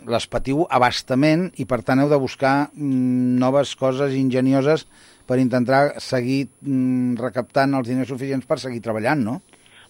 les 0.07 0.27
patiu 0.27 0.65
abastament 0.69 1.49
i 1.59 1.65
per 1.69 1.81
tant 1.83 2.01
heu 2.03 2.11
de 2.11 2.19
buscar 2.19 2.69
mm, 2.73 3.39
noves 3.39 3.75
coses 3.79 4.15
ingenioses 4.15 4.85
per 5.27 5.39
intentar 5.39 5.99
seguir 6.03 6.45
mm, 6.61 7.15
recaptant 7.19 7.75
els 7.79 7.87
diners 7.87 8.11
suficients 8.11 8.47
per 8.47 8.59
seguir 8.59 8.83
treballant, 8.83 9.23
no? 9.23 9.41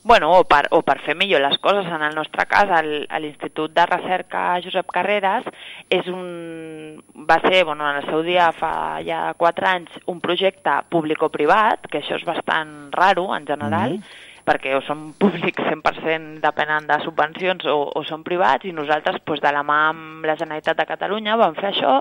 Bueno, 0.04 0.34
o 0.36 0.44
per, 0.44 0.66
o 0.76 0.82
per 0.84 0.98
fer 1.06 1.14
millor 1.16 1.40
les 1.40 1.56
coses. 1.64 1.88
En 1.88 2.02
el 2.04 2.12
nostre 2.18 2.44
cas, 2.52 2.68
l'Institut 2.84 3.72
de 3.72 3.86
Recerca 3.88 4.42
Josep 4.66 4.90
Carreras 4.92 5.48
és 5.88 6.10
un, 6.12 7.00
va 7.30 7.38
ser, 7.46 7.64
bueno, 7.64 7.88
en 7.88 8.02
el 8.02 8.10
seu 8.10 8.20
dia 8.26 8.50
fa 8.58 9.00
ja 9.08 9.30
quatre 9.40 9.70
anys, 9.70 9.96
un 10.12 10.20
projecte 10.20 10.76
públic-privat, 10.92 11.88
que 11.88 12.02
això 12.04 12.20
és 12.20 12.28
bastant 12.28 12.92
raro 12.92 13.30
en 13.32 13.48
general, 13.48 13.96
mm 13.96 14.04
-hmm 14.04 14.32
perquè 14.48 14.76
o 14.78 14.82
són 14.88 15.12
públics 15.22 15.64
100% 15.70 16.44
depenen 16.44 16.90
de 16.90 17.00
subvencions 17.06 17.66
o, 17.70 17.80
o 17.96 18.04
són 18.08 18.26
privats 18.28 18.68
i 18.70 18.76
nosaltres 18.76 19.22
doncs, 19.24 19.42
de 19.44 19.56
la 19.56 19.64
mà 19.68 19.80
amb 19.94 20.28
la 20.28 20.38
Generalitat 20.40 20.80
de 20.80 20.88
Catalunya 20.90 21.40
vam 21.40 21.58
fer 21.60 21.72
això, 21.72 22.00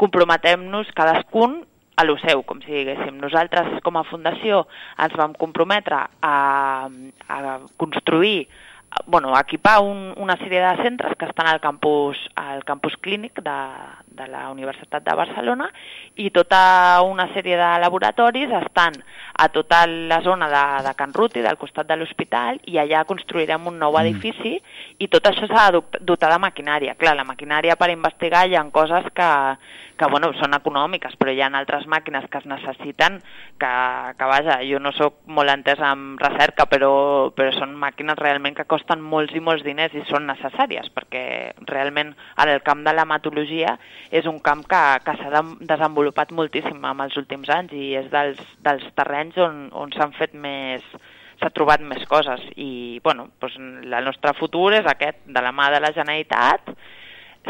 comprometem-nos 0.00 0.90
cadascun 0.96 1.60
a 1.96 2.04
lo 2.08 2.16
seu, 2.22 2.40
com 2.48 2.60
si 2.64 2.72
diguéssim. 2.72 3.18
Nosaltres, 3.20 3.76
com 3.84 3.98
a 4.00 4.06
fundació, 4.08 4.62
ens 5.04 5.14
vam 5.18 5.34
comprometre 5.38 5.98
a, 6.24 6.36
a 7.28 7.58
construir 7.76 8.46
bueno, 9.06 9.32
equipar 9.38 9.80
un, 9.80 10.12
una 10.16 10.36
sèrie 10.40 10.60
de 10.60 10.82
centres 10.82 11.16
que 11.18 11.28
estan 11.28 11.48
al 11.48 11.60
campus, 11.60 12.18
al 12.36 12.64
campus 12.68 12.96
clínic 13.00 13.40
de, 13.44 13.58
de 14.16 14.28
la 14.30 14.48
Universitat 14.52 15.04
de 15.04 15.16
Barcelona 15.16 15.68
i 16.16 16.30
tota 16.30 17.00
una 17.06 17.28
sèrie 17.32 17.56
de 17.56 17.70
laboratoris 17.82 18.52
estan 18.62 18.98
a 19.32 19.48
tota 19.48 19.86
la 19.86 20.20
zona 20.22 20.48
de, 20.48 20.64
de 20.88 20.94
Can 20.94 21.12
Ruti, 21.14 21.40
del 21.40 21.56
costat 21.56 21.88
de 21.88 21.96
l'hospital, 21.96 22.60
i 22.68 22.78
allà 22.78 23.04
construirem 23.08 23.66
un 23.66 23.78
nou 23.80 23.96
mm. 23.96 24.02
edifici 24.04 24.58
i 24.98 25.08
tot 25.12 25.26
això 25.28 25.48
s'ha 25.48 25.70
de 25.72 25.82
dotar 26.00 26.32
de 26.32 26.40
maquinària. 26.42 26.96
Clar, 27.00 27.16
la 27.16 27.26
maquinària 27.28 27.76
per 27.80 27.90
investigar 27.92 28.44
hi 28.46 28.56
ha 28.56 28.64
coses 28.72 29.08
que, 29.16 29.30
que 29.98 30.08
bueno, 30.10 30.32
són 30.38 30.54
econòmiques, 30.56 31.16
però 31.20 31.32
hi 31.32 31.40
ha 31.42 31.50
altres 31.52 31.88
màquines 31.90 32.28
que 32.30 32.40
es 32.40 32.46
necessiten 32.48 33.18
que, 33.60 33.72
que 34.18 34.28
vaja, 34.28 34.58
jo 34.68 34.80
no 34.82 34.92
sóc 34.96 35.20
molt 35.26 35.52
entès 35.52 35.80
en 35.82 36.16
recerca, 36.20 36.66
però, 36.70 36.92
però 37.36 37.52
són 37.56 37.74
màquines 37.78 38.18
realment 38.20 38.56
que 38.58 38.68
costen 38.68 39.02
molts 39.02 39.34
i 39.36 39.42
molts 39.44 39.64
diners 39.66 39.94
i 39.96 40.04
són 40.08 40.28
necessàries, 40.30 40.90
perquè 40.94 41.24
realment 41.68 42.14
en 42.14 42.52
el 42.52 42.62
camp 42.66 42.84
de 42.86 42.94
l'hematologia 42.96 43.76
és 44.10 44.26
un 44.26 44.38
camp 44.44 44.64
que, 44.68 44.82
que 45.06 45.16
s'ha 45.20 45.30
de, 45.32 45.42
desenvolupat 45.70 46.32
moltíssim 46.32 46.82
en 46.84 47.02
els 47.04 47.16
últims 47.20 47.50
anys 47.52 47.72
i 47.76 47.92
és 48.00 48.08
dels, 48.12 48.40
dels 48.64 48.86
terrenys 48.98 49.38
on, 49.40 49.66
on 49.72 49.92
s'han 49.94 50.16
fet 50.18 50.34
més 50.34 50.86
s'ha 51.42 51.50
trobat 51.50 51.82
més 51.82 52.04
coses. 52.08 52.42
I 52.56 53.00
bueno, 53.04 53.28
doncs 53.42 53.58
el 53.58 54.04
nostre 54.06 54.34
futur 54.38 54.70
és 54.78 54.88
aquest, 54.88 55.24
de 55.26 55.42
la 55.42 55.52
mà 55.54 55.70
de 55.74 55.82
la 55.82 55.92
Generalitat. 55.94 56.74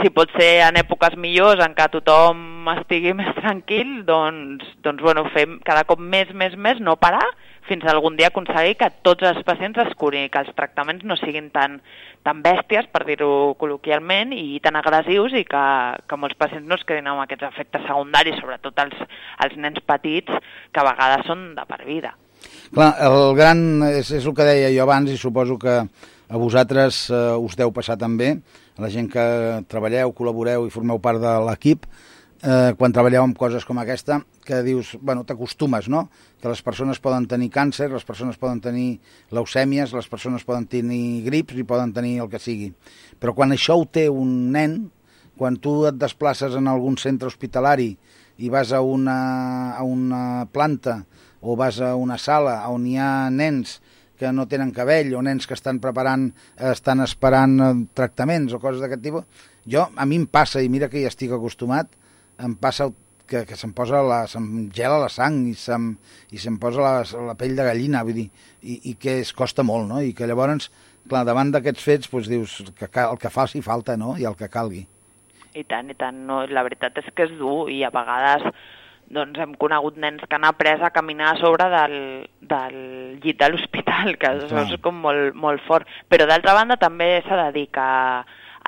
Si 0.00 0.08
pot 0.08 0.30
ser 0.38 0.62
en 0.64 0.78
èpoques 0.80 1.18
millors 1.20 1.60
en 1.60 1.74
què 1.76 1.84
tothom 1.92 2.68
estigui 2.78 3.12
més 3.18 3.28
tranquil, 3.36 4.00
doncs, 4.08 4.64
doncs 4.84 5.04
bueno, 5.04 5.26
fem 5.34 5.58
cada 5.66 5.84
cop 5.88 6.00
més, 6.00 6.32
més, 6.32 6.56
més, 6.56 6.80
no 6.80 6.96
parar, 6.96 7.26
fins 7.68 7.84
algun 7.86 8.16
dia 8.16 8.32
aconseguir 8.32 8.78
que 8.80 8.88
tots 9.04 9.28
els 9.28 9.44
pacients 9.46 9.78
es 9.84 9.92
curin, 10.00 10.30
que 10.32 10.40
els 10.40 10.54
tractaments 10.56 11.04
no 11.04 11.18
siguin 11.20 11.52
tan, 11.54 11.82
tan 12.26 12.42
bèsties, 12.44 12.88
per 12.92 13.04
dir-ho 13.08 13.54
col·loquialment, 13.60 14.32
i 14.36 14.60
tan 14.62 14.78
agressius 14.78 15.34
i 15.38 15.44
que, 15.48 15.64
que 16.08 16.18
molts 16.20 16.38
pacients 16.38 16.68
no 16.68 16.78
es 16.78 16.84
quedin 16.88 17.10
amb 17.10 17.24
aquests 17.24 17.48
efectes 17.50 17.86
secundaris, 17.88 18.38
sobretot 18.40 18.78
els, 18.84 18.98
els 19.46 19.56
nens 19.60 19.82
petits, 19.86 20.42
que 20.72 20.82
a 20.82 20.86
vegades 20.92 21.26
són 21.28 21.50
de 21.58 21.66
per 21.68 21.82
vida. 21.86 22.14
Clar, 22.72 22.92
el 23.06 23.34
gran, 23.38 23.60
és, 23.90 24.10
és 24.14 24.26
el 24.26 24.34
que 24.34 24.46
deia 24.46 24.72
jo 24.74 24.86
abans 24.86 25.10
i 25.12 25.18
suposo 25.20 25.58
que 25.60 25.76
a 25.82 26.40
vosaltres 26.40 27.04
eh, 27.10 27.20
us 27.36 27.58
deu 27.58 27.74
passar 27.74 27.98
també, 28.00 28.32
a 28.78 28.86
la 28.86 28.90
gent 28.92 29.10
que 29.12 29.24
treballeu, 29.70 30.14
col·laboreu 30.16 30.66
i 30.66 30.72
formeu 30.72 31.02
part 31.02 31.20
de 31.22 31.34
l'equip, 31.46 31.84
eh, 32.42 32.74
quan 32.78 32.92
treballeu 32.94 33.22
amb 33.22 33.38
coses 33.38 33.64
com 33.64 33.78
aquesta, 33.78 34.20
que 34.44 34.60
dius, 34.66 34.96
bueno, 35.00 35.22
t'acostumes, 35.24 35.88
no? 35.88 36.08
Que 36.42 36.50
les 36.50 36.62
persones 36.66 37.00
poden 37.02 37.28
tenir 37.30 37.50
càncer, 37.54 37.88
les 37.92 38.04
persones 38.04 38.38
poden 38.40 38.60
tenir 38.60 38.98
leucèmies, 39.30 39.94
les 39.94 40.10
persones 40.10 40.44
poden 40.44 40.66
tenir 40.66 41.22
grips 41.26 41.56
i 41.56 41.66
poden 41.66 41.94
tenir 41.94 42.18
el 42.24 42.30
que 42.32 42.42
sigui. 42.42 42.72
Però 43.22 43.34
quan 43.38 43.54
això 43.54 43.78
ho 43.78 43.86
té 43.86 44.08
un 44.10 44.50
nen, 44.52 44.82
quan 45.38 45.56
tu 45.56 45.86
et 45.88 45.96
desplaces 45.96 46.58
en 46.58 46.68
algun 46.68 46.98
centre 47.00 47.30
hospitalari 47.30 47.94
i 48.42 48.50
vas 48.52 48.72
a 48.72 48.82
una, 48.82 49.72
a 49.78 49.82
una 49.86 50.46
planta 50.52 51.02
o 51.40 51.56
vas 51.56 51.80
a 51.80 51.94
una 51.96 52.18
sala 52.18 52.60
on 52.70 52.84
hi 52.86 52.98
ha 53.00 53.30
nens 53.30 53.80
que 54.18 54.30
no 54.30 54.46
tenen 54.46 54.70
cabell 54.70 55.14
o 55.18 55.22
nens 55.24 55.48
que 55.50 55.56
estan 55.56 55.80
preparant, 55.82 56.28
estan 56.54 57.02
esperant 57.02 57.56
eh, 57.58 57.72
tractaments 57.96 58.54
o 58.54 58.60
coses 58.62 58.82
d'aquest 58.82 59.02
tipus, 59.02 59.24
jo, 59.66 59.88
a 59.96 60.06
mi 60.06 60.20
em 60.20 60.28
passa, 60.30 60.62
i 60.62 60.70
mira 60.70 60.86
que 60.90 61.00
hi 61.00 61.08
estic 61.08 61.32
acostumat, 61.34 61.90
em 62.42 62.54
passa 62.58 62.90
que, 63.32 63.44
que 63.48 63.56
se'm 63.56 63.72
posa 63.76 64.02
la, 64.04 64.22
se'm 64.28 64.68
gela 64.76 64.98
la 65.00 65.10
sang 65.12 65.42
i 65.48 65.54
se'm, 65.58 65.92
i 66.34 66.40
se'm 66.42 66.58
posa 66.62 66.82
la, 66.84 66.94
la 67.30 67.36
pell 67.38 67.56
de 67.56 67.66
gallina, 67.68 68.04
vull 68.06 68.18
dir, 68.20 68.28
i, 68.62 68.78
i 68.90 68.94
que 69.00 69.20
es 69.22 69.32
costa 69.36 69.64
molt, 69.66 69.88
no? 69.88 70.02
I 70.04 70.12
que 70.16 70.28
llavors, 70.28 70.68
clar, 71.08 71.24
davant 71.28 71.54
d'aquests 71.54 71.86
fets, 71.86 72.12
doncs 72.12 72.30
dius 72.30 72.58
que 72.78 72.90
cal, 72.90 73.14
el 73.14 73.22
que 73.22 73.32
faci 73.32 73.62
falta, 73.64 73.96
no? 73.96 74.16
I 74.20 74.28
el 74.28 74.36
que 74.38 74.50
calgui. 74.52 74.84
I 75.54 75.64
tant, 75.68 75.90
i 75.92 75.96
tant. 75.98 76.22
No, 76.28 76.42
la 76.48 76.64
veritat 76.64 76.96
és 77.00 77.10
que 77.12 77.28
és 77.28 77.34
dur 77.38 77.66
i 77.72 77.82
a 77.84 77.92
vegades 77.92 78.46
doncs 79.12 79.36
hem 79.42 79.52
conegut 79.60 79.98
nens 80.00 80.22
que 80.24 80.36
han 80.38 80.46
après 80.48 80.80
a 80.80 80.92
caminar 80.94 81.34
a 81.34 81.40
sobre 81.40 81.66
del, 81.68 81.96
del 82.40 82.78
llit 83.20 83.40
de 83.42 83.50
l'hospital, 83.50 84.16
que 84.20 84.30
això 84.30 84.62
és 84.64 84.78
com 84.84 85.02
molt, 85.04 85.36
molt 85.36 85.60
fort. 85.66 85.88
Però 86.08 86.28
d'altra 86.28 86.54
banda 86.56 86.78
també 86.80 87.18
s'ha 87.26 87.36
de 87.44 87.50
dir 87.58 87.66
que 87.76 87.88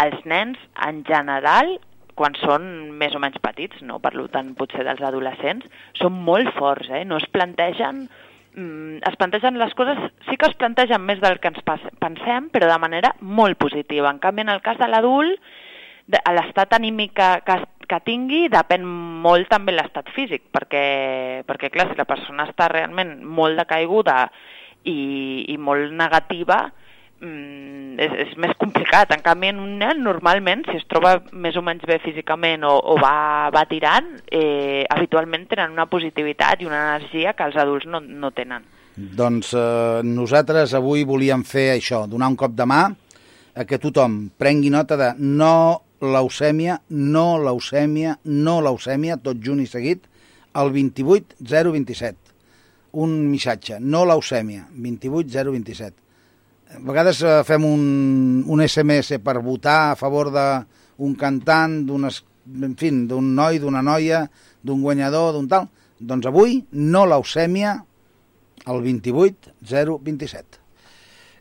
els 0.05 0.21
nens 0.29 0.61
en 0.85 1.01
general 1.09 1.79
quan 2.19 2.37
són 2.41 2.67
més 2.99 3.15
o 3.15 3.23
menys 3.23 3.41
petits, 3.43 3.83
no 3.87 4.01
parlo 4.03 4.29
tant 4.33 4.53
potser 4.59 4.85
dels 4.87 5.03
adolescents, 5.03 5.67
són 5.99 6.17
molt 6.27 6.53
forts, 6.59 6.91
eh? 6.91 7.05
no 7.09 7.19
es 7.21 7.27
plantegen 7.35 8.07
mm, 8.55 9.03
es 9.11 9.19
plantegen 9.21 9.59
les 9.59 9.75
coses, 9.75 10.01
sí 10.29 10.39
que 10.39 10.51
es 10.51 10.57
plantegen 10.61 11.03
més 11.05 11.21
del 11.23 11.41
que 11.43 11.51
ens 11.53 11.63
pensem, 12.01 12.51
però 12.55 12.71
de 12.71 12.81
manera 12.81 13.15
molt 13.21 13.59
positiva. 13.61 14.11
En 14.11 14.23
canvi, 14.23 14.45
en 14.47 14.55
el 14.55 14.63
cas 14.65 14.79
de 14.81 14.89
l'adult, 14.91 15.41
l'estat 16.07 16.75
anímic 16.77 17.15
que, 17.17 17.29
que, 17.47 17.59
que 17.89 18.01
tingui 18.05 18.49
depèn 18.53 18.85
molt 19.25 19.49
també 19.53 19.73
l'estat 19.73 20.11
físic, 20.15 20.51
perquè, 20.53 21.43
perquè 21.49 21.71
clar, 21.73 21.89
si 21.91 21.99
la 21.99 22.09
persona 22.09 22.49
està 22.51 22.69
realment 22.73 23.17
molt 23.25 23.57
decaiguda 23.61 24.29
i, 24.85 25.47
i 25.49 25.57
molt 25.57 25.95
negativa, 25.97 26.67
mm, 27.25 27.99
és, 28.05 28.15
és 28.27 28.35
més 28.41 28.55
complicat. 28.61 29.13
En 29.15 29.23
canvi, 29.25 29.51
en 29.51 29.61
un 29.63 29.75
nen, 29.81 30.03
normalment, 30.05 30.65
si 30.69 30.79
es 30.79 30.87
troba 30.91 31.17
més 31.33 31.57
o 31.57 31.63
menys 31.65 31.87
bé 31.89 31.99
físicament 32.05 32.67
o, 32.69 32.75
o 32.95 32.97
va, 33.01 33.51
va 33.55 33.65
tirant, 33.71 34.13
eh, 34.29 34.85
habitualment 34.93 35.49
tenen 35.51 35.75
una 35.75 35.89
positivitat 35.91 36.63
i 36.63 36.69
una 36.71 36.83
energia 36.91 37.35
que 37.35 37.47
els 37.49 37.57
adults 37.61 37.89
no, 37.91 38.03
no 38.05 38.33
tenen. 38.37 38.67
Doncs 38.95 39.55
eh, 39.59 40.03
nosaltres 40.07 40.77
avui 40.79 41.03
volíem 41.09 41.43
fer 41.49 41.73
això, 41.75 42.05
donar 42.11 42.31
un 42.31 42.39
cop 42.39 42.55
de 42.55 42.69
mà 42.69 42.85
a 43.55 43.65
que 43.67 43.79
tothom 43.83 44.29
prengui 44.39 44.71
nota 44.71 44.99
de 44.99 45.13
no 45.19 45.83
leucèmia, 46.05 46.81
no 46.91 47.27
leucèmia, 47.43 48.19
no 48.25 48.61
leucèmia, 48.63 49.19
tot 49.23 49.41
junt 49.43 49.63
i 49.63 49.67
seguit, 49.71 50.05
al 50.55 50.71
28 50.75 51.41
027. 51.43 52.17
Un 53.03 53.17
missatge, 53.27 53.81
no 53.81 54.05
leucèmia, 54.07 54.69
28 54.71 55.31
027. 55.51 56.04
A 56.75 56.81
vegades 56.83 57.21
eh, 57.23 57.43
fem 57.47 57.65
un, 57.69 57.83
un 58.51 58.63
SMS 58.65 59.21
per 59.23 59.39
votar 59.45 59.93
a 59.93 59.99
favor 59.99 60.33
d'un 60.35 61.15
cantant, 61.15 61.77
d'un 61.87 62.09
en 62.09 62.75
fi, 62.77 62.91
d'un 63.07 63.29
noi, 63.37 63.61
d'una 63.63 63.83
noia, 63.83 64.25
d'un 64.63 64.83
guanyador, 64.83 65.33
d'un 65.37 65.47
tal. 65.49 65.69
Doncs 66.01 66.27
avui, 66.27 66.59
no 66.73 67.05
leucèmia, 67.07 67.77
al 68.67 68.83
28 68.83 69.55
027. 69.63 70.61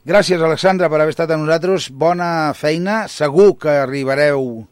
Gràcies, 0.06 0.42
Alexandra, 0.42 0.90
per 0.92 1.00
haver 1.02 1.16
estat 1.16 1.32
amb 1.32 1.48
nosaltres. 1.48 1.90
Bona 1.90 2.54
feina. 2.54 3.08
Segur 3.08 3.54
que 3.58 3.74
arribareu 3.88 4.68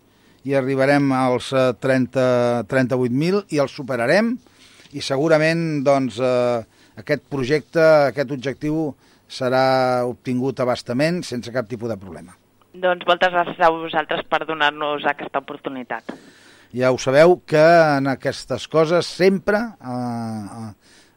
i 0.45 0.53
arribarem 0.57 1.11
als 1.15 1.51
30, 1.53 2.67
38.000 2.69 3.45
i 3.55 3.61
els 3.63 3.73
superarem 3.73 4.35
i 4.91 5.01
segurament 5.01 5.81
doncs, 5.87 6.17
eh, 6.19 6.81
aquest 6.99 7.23
projecte, 7.31 7.81
aquest 8.11 8.33
objectiu 8.35 8.91
serà 9.31 10.03
obtingut 10.07 10.59
abastament 10.59 11.21
sense 11.23 11.53
cap 11.55 11.69
tipus 11.71 11.91
de 11.91 11.97
problema. 11.99 12.35
Doncs 12.71 13.07
moltes 13.07 13.33
gràcies 13.33 13.59
a 13.59 13.71
vosaltres 13.73 14.23
per 14.31 14.43
donar-nos 14.47 15.07
aquesta 15.07 15.41
oportunitat. 15.43 16.11
Ja 16.75 16.91
ho 16.91 16.99
sabeu 16.99 17.41
que 17.47 17.63
en 17.97 18.07
aquestes 18.07 18.67
coses 18.71 19.07
sempre 19.07 19.59
eh, 19.59 20.67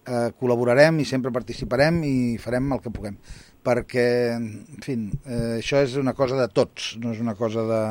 eh, 0.07 0.29
col·laborarem 0.39 0.99
i 1.03 1.07
sempre 1.07 1.35
participarem 1.35 2.01
i 2.07 2.15
farem 2.43 2.73
el 2.75 2.83
que 2.83 2.95
puguem 2.95 3.19
perquè, 3.65 4.09
en 4.37 4.83
fi, 4.85 4.99
eh, 5.25 5.59
això 5.59 5.81
és 5.83 5.97
una 5.97 6.13
cosa 6.13 6.37
de 6.37 6.49
tots, 6.53 6.95
no 7.01 7.15
és 7.15 7.21
una 7.23 7.35
cosa 7.39 7.65
de 7.65 7.83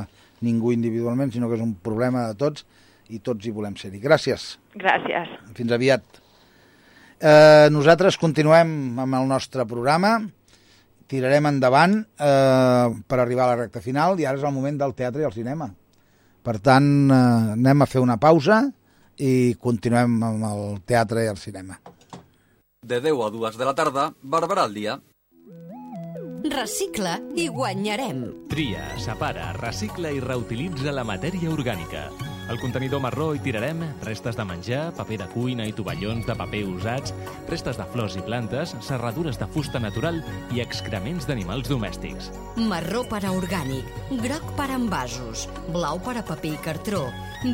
ningú 0.46 0.72
individualment, 0.76 1.34
sinó 1.34 1.50
que 1.50 1.58
és 1.58 1.66
un 1.66 1.74
problema 1.82 2.28
de 2.30 2.38
tots 2.38 2.68
i 3.10 3.20
tots 3.20 3.48
hi 3.48 3.54
volem 3.56 3.76
ser-hi. 3.80 4.00
Gràcies. 4.04 4.54
Gràcies. 4.78 5.32
Fins 5.58 5.74
aviat. 5.74 6.23
Eh, 7.24 7.70
nosaltres 7.72 8.18
continuem 8.20 9.00
amb 9.00 9.16
el 9.16 9.30
nostre 9.30 9.64
programa, 9.64 10.18
tirarem 11.08 11.48
endavant 11.54 11.96
eh, 12.04 12.90
per 13.08 13.20
arribar 13.22 13.46
a 13.46 13.54
la 13.54 13.62
recta 13.62 13.80
final 13.80 14.20
i 14.20 14.28
ara 14.28 14.42
és 14.42 14.44
el 14.44 14.52
moment 14.52 14.82
del 14.82 14.96
teatre 14.98 15.24
i 15.24 15.28
el 15.30 15.36
cinema. 15.36 15.70
Per 16.44 16.58
tant, 16.60 16.90
eh, 17.08 17.54
anem 17.56 17.86
a 17.86 17.88
fer 17.88 18.04
una 18.04 18.20
pausa 18.20 18.66
i 19.24 19.56
continuem 19.56 20.20
amb 20.20 20.46
el 20.50 20.84
teatre 20.84 21.24
i 21.24 21.32
el 21.32 21.40
cinema. 21.40 21.80
De 22.84 23.00
10 23.00 23.24
a 23.24 23.32
2 23.32 23.58
de 23.62 23.72
la 23.72 23.78
tarda, 23.78 24.10
Barberà 24.20 24.68
al 24.68 24.76
dia. 24.76 25.00
Recicla 26.44 27.22
i 27.40 27.48
guanyarem. 27.48 28.26
Tria, 28.52 28.84
separa, 29.00 29.54
recicla 29.62 30.12
i 30.12 30.20
reutilitza 30.20 30.92
la 30.92 31.08
matèria 31.08 31.56
orgànica. 31.56 32.10
Al 32.54 32.60
contenidor 32.62 33.02
marró 33.02 33.32
hi 33.34 33.40
tirarem 33.42 33.80
restes 34.06 34.36
de 34.38 34.44
menjar, 34.46 34.92
paper 34.94 35.18
de 35.24 35.26
cuina 35.32 35.66
i 35.66 35.72
tovallons 35.74 36.28
de 36.28 36.36
paper 36.38 36.60
usats, 36.70 37.14
restes 37.50 37.80
de 37.80 37.86
flors 37.90 38.14
i 38.14 38.22
plantes, 38.22 38.76
serradures 38.86 39.40
de 39.42 39.48
fusta 39.56 39.80
natural 39.82 40.20
i 40.54 40.62
excrements 40.62 41.26
d'animals 41.26 41.72
domèstics. 41.72 42.28
Marró 42.70 43.02
per 43.10 43.24
a 43.26 43.32
orgànic, 43.34 43.88
groc 44.22 44.52
per 44.60 44.68
a 44.70 44.76
envasos, 44.78 45.48
blau 45.74 45.98
per 46.06 46.14
a 46.20 46.24
paper 46.28 46.52
i 46.52 46.60
cartró, 46.68 47.08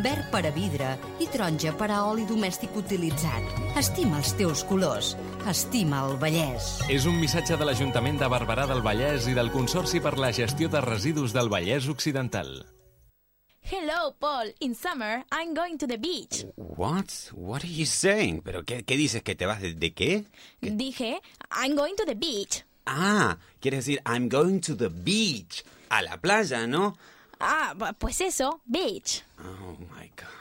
verd 0.03 0.27
per 0.33 0.41
a 0.49 0.51
vidre 0.51 0.89
i 1.23 1.29
taronja 1.31 1.71
per 1.79 1.87
a 1.95 2.01
oli 2.09 2.25
domèstic 2.27 2.75
utilitzat. 2.81 3.55
Estima 3.79 4.19
els 4.19 4.33
teus 4.35 4.65
colors. 4.67 5.13
Estima 5.47 6.01
el 6.09 6.17
Vallès. 6.19 6.73
És 6.91 7.07
un 7.07 7.15
missatge 7.21 7.55
de 7.55 7.69
l'Ajuntament 7.69 8.19
de 8.19 8.27
Barberà 8.35 8.67
del 8.67 8.83
Vallès 8.83 9.31
i 9.31 9.37
del 9.39 9.53
Consorci 9.55 10.03
per 10.03 10.17
la 10.19 10.33
Gestió 10.35 10.67
de 10.67 10.83
Residus 10.83 11.31
del 11.31 11.47
Vallès 11.47 11.87
Occidental. 11.87 12.51
Hello, 13.71 14.15
Paul. 14.19 14.51
In 14.61 14.73
summer, 14.73 15.23
I'm 15.31 15.53
going 15.53 15.77
to 15.77 15.85
the 15.85 15.99
beach. 15.99 16.43
What? 16.55 17.29
What 17.35 17.63
are 17.63 17.67
you 17.67 17.85
saying? 17.85 18.41
¿Pero 18.41 18.63
qué, 18.63 18.83
qué 18.83 18.97
dices? 18.97 19.21
¿Que 19.21 19.35
te 19.35 19.45
vas 19.45 19.61
de, 19.61 19.75
de 19.75 19.93
qué? 19.93 20.25
Dije, 20.59 21.19
I'm 21.51 21.75
going 21.75 21.95
to 21.97 22.03
the 22.03 22.15
beach. 22.15 22.63
Ah, 22.87 23.37
quieres 23.61 23.85
decir 23.85 23.99
I'm 24.07 24.27
going 24.27 24.59
to 24.61 24.73
the 24.73 24.89
beach. 24.89 25.63
A 25.91 26.01
la 26.01 26.17
playa, 26.17 26.65
¿no? 26.65 26.97
Ah, 27.39 27.75
pues 27.99 28.21
eso, 28.21 28.59
beach. 28.65 29.21
Oh 29.39 29.77
my 29.95 30.09
God. 30.17 30.38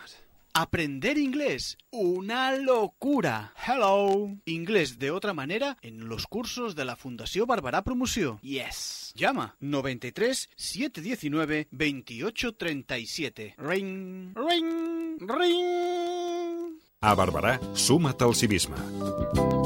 Aprender 0.61 1.19
inglés, 1.19 1.79
una 1.93 2.57
locura. 2.57 3.53
Hello. 3.65 4.29
Inglés 4.45 4.99
de 4.99 5.13
otra 5.13 5.33
manera 5.33 5.79
en 5.83 6.09
los 6.09 6.27
cursos 6.27 6.75
de 6.75 6.85
la 6.85 6.97
Fundació 6.97 7.47
Barberà 7.47 7.85
Promoció. 7.85 8.41
Yes. 8.43 9.13
Llama 9.15 9.55
93 9.61 10.51
719 10.57 11.69
28 11.71 12.53
37. 12.57 13.55
Ring, 13.57 14.35
ring, 14.35 15.21
ring. 15.21 16.75
A 17.03 17.15
Barberà, 17.15 17.61
suma't 17.75 18.21
al 18.21 18.35
civisme. 18.35 19.58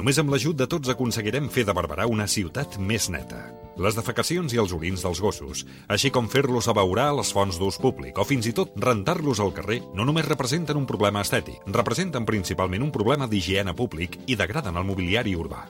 Només 0.00 0.16
amb 0.16 0.30
l'ajut 0.32 0.56
de 0.56 0.64
tots 0.64 0.88
aconseguirem 0.88 1.50
fer 1.52 1.66
de 1.68 1.74
Barberà 1.76 2.06
una 2.08 2.24
ciutat 2.24 2.78
més 2.80 3.10
neta. 3.12 3.42
Les 3.84 3.98
defecacions 3.98 4.54
i 4.54 4.60
els 4.62 4.72
orins 4.72 5.02
dels 5.04 5.20
gossos, 5.20 5.66
així 5.92 6.08
com 6.08 6.30
fer-los 6.32 6.70
abeurar 6.72 7.10
a 7.10 7.18
les 7.18 7.28
fonts 7.36 7.58
d'ús 7.60 7.76
públic 7.76 8.16
o 8.16 8.24
fins 8.24 8.48
i 8.48 8.54
tot 8.56 8.72
rentar-los 8.80 9.44
al 9.44 9.52
carrer, 9.52 9.82
no 9.92 10.06
només 10.08 10.24
representen 10.24 10.80
un 10.80 10.86
problema 10.88 11.20
estètic, 11.20 11.60
representen 11.68 12.24
principalment 12.24 12.86
un 12.86 12.94
problema 12.96 13.28
d'higiene 13.28 13.76
públic 13.76 14.16
i 14.24 14.40
degraden 14.40 14.80
el 14.80 14.88
mobiliari 14.88 15.36
urbà. 15.36 15.66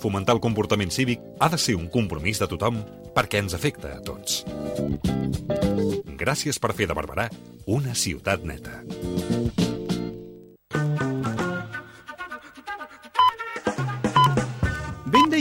Fomentar 0.00 0.38
el 0.38 0.40
comportament 0.40 0.96
cívic 0.96 1.20
ha 1.44 1.52
de 1.52 1.60
ser 1.60 1.76
un 1.76 1.90
compromís 1.92 2.40
de 2.40 2.48
tothom 2.48 2.80
perquè 3.12 3.44
ens 3.44 3.52
afecta 3.52 3.98
a 3.98 4.00
tots. 4.00 4.46
Gràcies 6.16 6.56
per 6.56 6.72
fer 6.72 6.88
de 6.88 6.96
Barberà 6.96 7.28
una 7.68 7.92
ciutat 7.92 8.48
neta. 8.48 8.80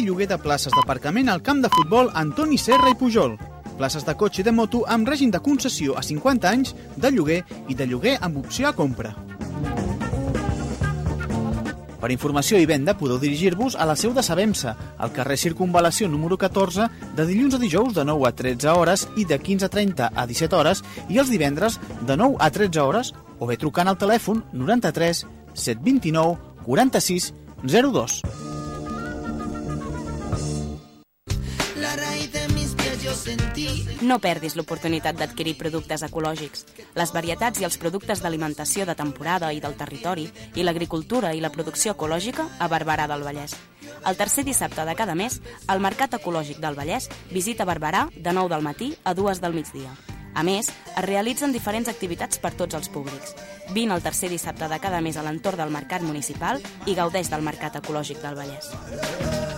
Lloguer 0.07 0.29
de 0.31 0.37
places 0.39 0.71
d'aparcament 0.71 1.27
al 1.29 1.43
camp 1.43 1.59
de 1.61 1.69
futbol 1.73 2.09
Antoni 2.15 2.57
Serra 2.57 2.89
i 2.93 2.95
Pujol. 2.95 3.35
Places 3.77 4.05
de 4.07 4.15
cotxe 4.17 4.41
i 4.41 4.45
de 4.47 4.53
moto 4.55 4.85
amb 4.87 5.09
règim 5.09 5.29
de 5.33 5.41
concessió 5.43 5.97
a 5.99 6.03
50 6.03 6.49
anys, 6.49 6.73
de 6.95 7.11
lloguer 7.11 7.43
i 7.67 7.75
de 7.75 7.85
lloguer 7.85 8.15
amb 8.21 8.39
opció 8.39 8.69
a 8.69 8.75
compra. 8.77 9.13
Per 11.97 12.11
informació 12.13 12.59
i 12.61 12.67
venda 12.69 12.93
podeu 12.97 13.17
dirigir-vos 13.19 13.75
a 13.75 13.85
la 13.89 13.97
seu 13.99 14.13
de 14.13 14.23
Sabemsa, 14.23 14.75
al 14.97 15.11
carrer 15.11 15.37
Circunvalació 15.41 16.07
número 16.07 16.37
14, 16.37 16.87
de 17.17 17.25
dilluns 17.25 17.57
a 17.57 17.61
dijous 17.61 17.95
de 17.97 18.05
9 18.05 18.27
a 18.29 18.33
13 18.37 18.75
hores 18.77 19.07
i 19.17 19.25
de 19.25 19.39
15 19.41 19.65
a 19.65 19.71
30 19.73 20.11
a 20.13 20.27
17 20.29 20.55
hores 20.55 20.83
i 21.09 21.17
els 21.17 21.33
divendres 21.33 21.81
de 22.05 22.15
9 22.15 22.37
a 22.39 22.51
13 22.53 22.85
hores 22.85 23.13
o 23.39 23.49
bé 23.49 23.57
trucant 23.57 23.89
al 23.89 23.97
telèfon 23.97 24.45
93 24.53 25.25
729 25.53 26.37
46 26.63 27.33
02. 27.65 28.56
No 34.07 34.19
perdis 34.23 34.55
l'oportunitat 34.55 35.17
d'adquirir 35.19 35.55
productes 35.59 36.03
ecològics. 36.05 36.65
Les 36.95 37.11
varietats 37.13 37.61
i 37.61 37.65
els 37.67 37.77
productes 37.81 38.21
d'alimentació 38.23 38.85
de 38.85 38.95
temporada 38.95 39.51
i 39.53 39.61
del 39.63 39.75
territori 39.79 40.27
i 40.55 40.63
l'agricultura 40.63 41.33
i 41.33 41.41
la 41.43 41.51
producció 41.51 41.95
ecològica 41.95 42.47
a 42.59 42.69
Barberà 42.71 43.07
del 43.09 43.25
Vallès. 43.25 43.55
El 44.05 44.17
tercer 44.17 44.45
dissabte 44.45 44.85
de 44.85 44.95
cada 44.95 45.15
mes, 45.15 45.41
el 45.67 45.83
Mercat 45.83 46.19
Ecològic 46.19 46.61
del 46.63 46.77
Vallès 46.77 47.09
visita 47.31 47.65
Barberà 47.65 48.07
de 48.15 48.33
9 48.33 48.53
del 48.55 48.63
matí 48.63 48.93
a 49.03 49.13
2 49.13 49.41
del 49.41 49.57
migdia. 49.57 49.95
A 50.37 50.43
més, 50.45 50.69
es 50.69 51.05
realitzen 51.05 51.51
diferents 51.51 51.89
activitats 51.89 52.37
per 52.37 52.53
tots 52.53 52.77
els 52.77 52.91
públics. 52.93 53.33
Vine 53.73 53.95
el 53.95 54.05
tercer 54.05 54.29
dissabte 54.29 54.69
de 54.69 54.79
cada 54.79 55.01
mes 55.01 55.17
a 55.17 55.25
l'entorn 55.25 55.57
del 55.57 55.73
Mercat 55.73 56.05
Municipal 56.05 56.61
i 56.85 56.93
gaudeix 56.95 57.33
del 57.33 57.41
Mercat 57.41 57.81
Ecològic 57.81 58.21
del 58.21 58.37
Vallès. 58.37 59.56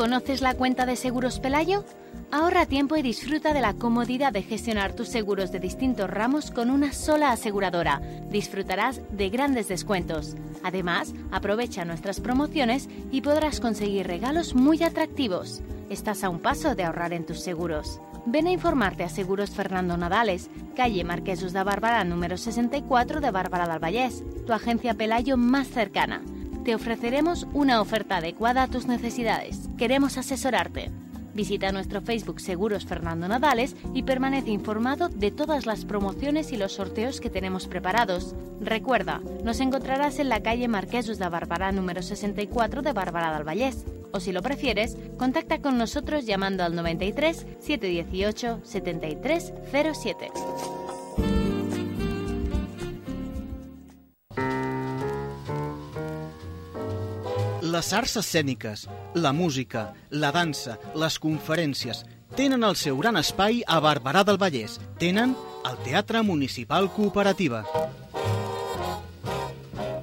¿Conoces 0.00 0.40
la 0.40 0.54
cuenta 0.54 0.86
de 0.86 0.96
Seguros 0.96 1.40
Pelayo? 1.40 1.84
Ahorra 2.32 2.64
tiempo 2.64 2.96
y 2.96 3.02
disfruta 3.02 3.52
de 3.52 3.60
la 3.60 3.74
comodidad 3.74 4.32
de 4.32 4.42
gestionar 4.42 4.94
tus 4.94 5.08
seguros 5.08 5.52
de 5.52 5.60
distintos 5.60 6.08
ramos 6.08 6.50
con 6.50 6.70
una 6.70 6.94
sola 6.94 7.32
aseguradora. 7.32 8.00
Disfrutarás 8.30 9.02
de 9.10 9.28
grandes 9.28 9.68
descuentos. 9.68 10.36
Además, 10.62 11.12
aprovecha 11.30 11.84
nuestras 11.84 12.18
promociones 12.18 12.88
y 13.12 13.20
podrás 13.20 13.60
conseguir 13.60 14.06
regalos 14.06 14.54
muy 14.54 14.82
atractivos. 14.82 15.60
Estás 15.90 16.24
a 16.24 16.30
un 16.30 16.40
paso 16.40 16.74
de 16.74 16.84
ahorrar 16.84 17.12
en 17.12 17.26
tus 17.26 17.40
seguros. 17.40 18.00
Ven 18.24 18.46
a 18.46 18.52
informarte 18.52 19.04
a 19.04 19.10
Seguros 19.10 19.50
Fernando 19.50 19.98
Nadales, 19.98 20.48
calle 20.74 21.04
Marquesos 21.04 21.52
de 21.52 21.62
Barberà 21.62 22.04
número 22.04 22.38
64 22.38 23.20
de 23.20 23.30
Barberà 23.30 23.68
del 23.68 23.78
Vallès, 23.80 24.24
tu 24.46 24.54
agencia 24.54 24.94
Pelayo 24.94 25.36
más 25.36 25.68
cercana. 25.68 26.22
Te 26.64 26.74
ofreceremos 26.74 27.46
una 27.54 27.80
oferta 27.80 28.18
adecuada 28.18 28.62
a 28.62 28.68
tus 28.68 28.86
necesidades. 28.86 29.70
Queremos 29.78 30.18
asesorarte. 30.18 30.90
Visita 31.32 31.72
nuestro 31.72 32.02
Facebook 32.02 32.40
Seguros 32.40 32.84
Fernando 32.84 33.28
Nadales 33.28 33.76
y 33.94 34.02
permanece 34.02 34.50
informado 34.50 35.08
de 35.08 35.30
todas 35.30 35.64
las 35.64 35.86
promociones 35.86 36.52
y 36.52 36.58
los 36.58 36.72
sorteos 36.72 37.20
que 37.20 37.30
tenemos 37.30 37.66
preparados. 37.66 38.34
Recuerda, 38.60 39.22
nos 39.42 39.60
encontrarás 39.60 40.18
en 40.18 40.28
la 40.28 40.42
calle 40.42 40.68
Marquesos 40.68 41.18
de 41.18 41.30
Barberà 41.30 41.72
número 41.72 42.02
64 42.02 42.82
de 42.82 42.92
Barberà 42.92 43.34
del 43.34 43.44
Vallès. 43.44 43.86
O 44.12 44.20
si 44.20 44.32
lo 44.32 44.42
prefieres, 44.42 44.98
contacta 45.18 45.62
con 45.62 45.78
nosotros 45.78 46.26
llamando 46.26 46.64
al 46.64 46.74
93 46.74 47.46
718 47.60 48.60
73 48.64 50.79
Les 57.70 57.92
arts 57.92 58.16
escèniques, 58.18 58.88
la 59.14 59.30
música, 59.32 59.92
la 60.10 60.32
dansa, 60.34 60.72
les 60.98 61.18
conferències 61.22 62.00
tenen 62.34 62.64
el 62.66 62.74
seu 62.80 62.96
gran 62.98 63.18
espai 63.20 63.60
a 63.62 63.76
Barberà 63.84 64.24
del 64.26 64.40
Vallès. 64.42 64.78
Tenen 64.98 65.36
el 65.68 65.76
Teatre 65.84 66.24
Municipal 66.26 66.88
Cooperativa. 66.96 67.60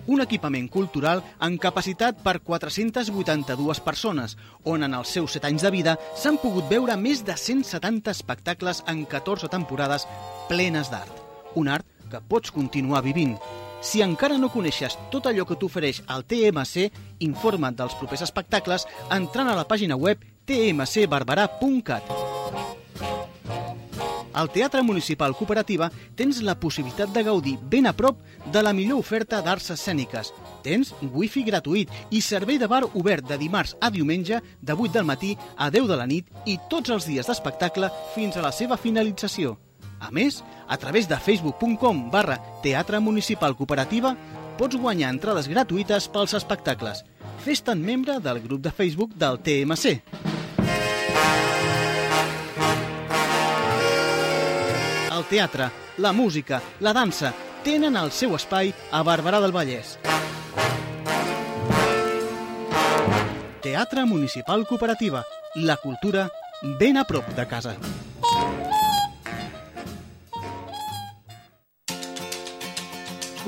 Un 0.08 0.24
equipament 0.24 0.70
cultural 0.72 1.26
amb 1.44 1.60
capacitat 1.60 2.24
per 2.24 2.38
482 2.40 3.84
persones, 3.84 4.38
on 4.64 4.88
en 4.88 4.96
els 5.02 5.12
seus 5.20 5.36
7 5.36 5.52
anys 5.52 5.68
de 5.68 5.76
vida 5.76 6.00
s'han 6.16 6.40
pogut 6.40 6.72
veure 6.72 6.96
més 6.96 7.26
de 7.28 7.36
170 7.36 8.16
espectacles 8.16 8.84
en 8.88 9.04
14 9.04 9.52
temporades 9.52 10.08
plenes 10.48 10.94
d'art. 10.94 11.24
Un 11.60 11.68
art 11.68 11.84
que 12.08 12.24
pots 12.32 12.54
continuar 12.56 13.04
vivint. 13.04 13.36
Si 13.88 14.02
encara 14.04 14.36
no 14.36 14.50
coneixes 14.52 14.98
tot 15.14 15.30
allò 15.30 15.46
que 15.48 15.56
t'ofereix 15.56 16.02
el 16.12 16.26
TMC, 16.28 16.90
informa't 17.24 17.78
dels 17.80 17.94
propers 17.96 18.26
espectacles 18.26 18.84
entrant 19.16 19.48
a 19.48 19.56
la 19.56 19.64
pàgina 19.70 19.96
web 19.96 20.26
tmcbarberà.cat. 20.50 22.10
Al 24.38 24.52
Teatre 24.54 24.84
Municipal 24.84 25.34
Cooperativa 25.34 25.88
tens 26.20 26.42
la 26.46 26.58
possibilitat 26.60 27.14
de 27.16 27.24
gaudir 27.26 27.56
ben 27.72 27.88
a 27.88 27.94
prop 27.96 28.20
de 28.52 28.62
la 28.62 28.74
millor 28.76 29.00
oferta 29.00 29.40
d'arts 29.42 29.72
escèniques. 29.74 30.34
Tens 30.68 30.92
wifi 31.14 31.46
gratuït 31.48 31.94
i 32.12 32.22
servei 32.22 32.60
de 32.60 32.68
bar 32.68 32.84
obert 32.92 33.24
de 33.26 33.38
dimarts 33.40 33.78
a 33.80 33.90
diumenge 33.90 34.42
de 34.60 34.76
8 34.76 34.92
del 35.00 35.08
matí 35.08 35.32
a 35.56 35.72
10 35.72 35.88
de 35.88 35.98
la 35.98 36.10
nit 36.12 36.28
i 36.46 36.60
tots 36.70 36.92
els 36.92 37.08
dies 37.08 37.26
d'espectacle 37.26 37.90
fins 38.14 38.36
a 38.36 38.44
la 38.44 38.52
seva 38.52 38.78
finalització. 38.78 39.56
A 40.00 40.12
més, 40.12 40.44
a 40.68 40.78
través 40.78 41.08
de 41.10 41.18
facebook.com 41.18 42.10
barra 42.12 42.38
Teatre 42.64 43.00
Municipal 43.00 43.56
Cooperativa 43.58 44.16
pots 44.58 44.78
guanyar 44.78 45.12
entrades 45.14 45.50
gratuïtes 45.50 46.08
pels 46.10 46.34
espectacles. 46.38 47.04
Fes-te'n 47.46 47.82
membre 47.82 48.18
del 48.22 48.42
grup 48.44 48.64
de 48.66 48.72
Facebook 48.72 49.14
del 49.16 49.40
TMC. 49.40 50.02
El 55.18 55.26
teatre, 55.30 55.72
la 55.98 56.14
música, 56.14 56.62
la 56.80 56.94
dansa 56.94 57.34
tenen 57.66 57.98
el 57.98 58.12
seu 58.14 58.36
espai 58.38 58.74
a 58.92 59.02
Barberà 59.04 59.42
del 59.44 59.56
Vallès. 59.56 59.98
Teatre 63.66 64.06
Municipal 64.06 64.66
Cooperativa. 64.66 65.26
La 65.56 65.76
cultura 65.76 66.30
ben 66.80 66.98
a 66.98 67.04
prop 67.04 67.28
de 67.36 67.48
casa. 67.48 67.76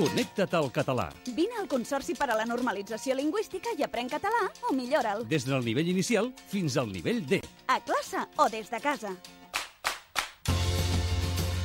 Connecta't 0.00 0.54
al 0.56 0.70
català. 0.72 1.10
Vine 1.36 1.58
al 1.60 1.66
Consorci 1.68 2.14
per 2.16 2.30
a 2.32 2.36
la 2.38 2.46
Normalització 2.48 3.12
Lingüística 3.18 3.74
i 3.76 3.84
aprèn 3.84 4.08
català 4.08 4.46
o 4.64 4.72
millora'l. 4.72 5.26
Des 5.28 5.44
del 5.44 5.60
nivell 5.66 5.90
inicial 5.92 6.30
fins 6.48 6.78
al 6.80 6.88
nivell 6.88 7.20
D. 7.28 7.42
A 7.68 7.76
classe 7.84 8.22
o 8.40 8.48
des 8.48 8.72
de 8.72 8.80
casa. 8.80 9.12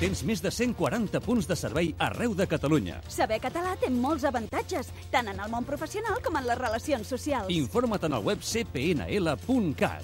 Tens 0.01 0.25
més 0.27 0.43
de 0.43 0.51
140 0.51 1.21
punts 1.23 1.47
de 1.47 1.55
servei 1.55 1.93
arreu 2.03 2.35
de 2.35 2.43
Catalunya. 2.51 2.99
Saber 3.07 3.39
català 3.39 3.77
té 3.79 3.87
molts 3.87 4.27
avantatges, 4.27 4.91
tant 5.15 5.31
en 5.31 5.39
el 5.39 5.47
món 5.53 5.63
professional 5.63 6.19
com 6.19 6.35
en 6.35 6.43
les 6.49 6.59
relacions 6.59 7.07
socials. 7.07 7.47
Informa't 7.55 8.03
en 8.09 8.19
el 8.19 8.27
web 8.27 8.43
cpnl.cat. 8.43 10.03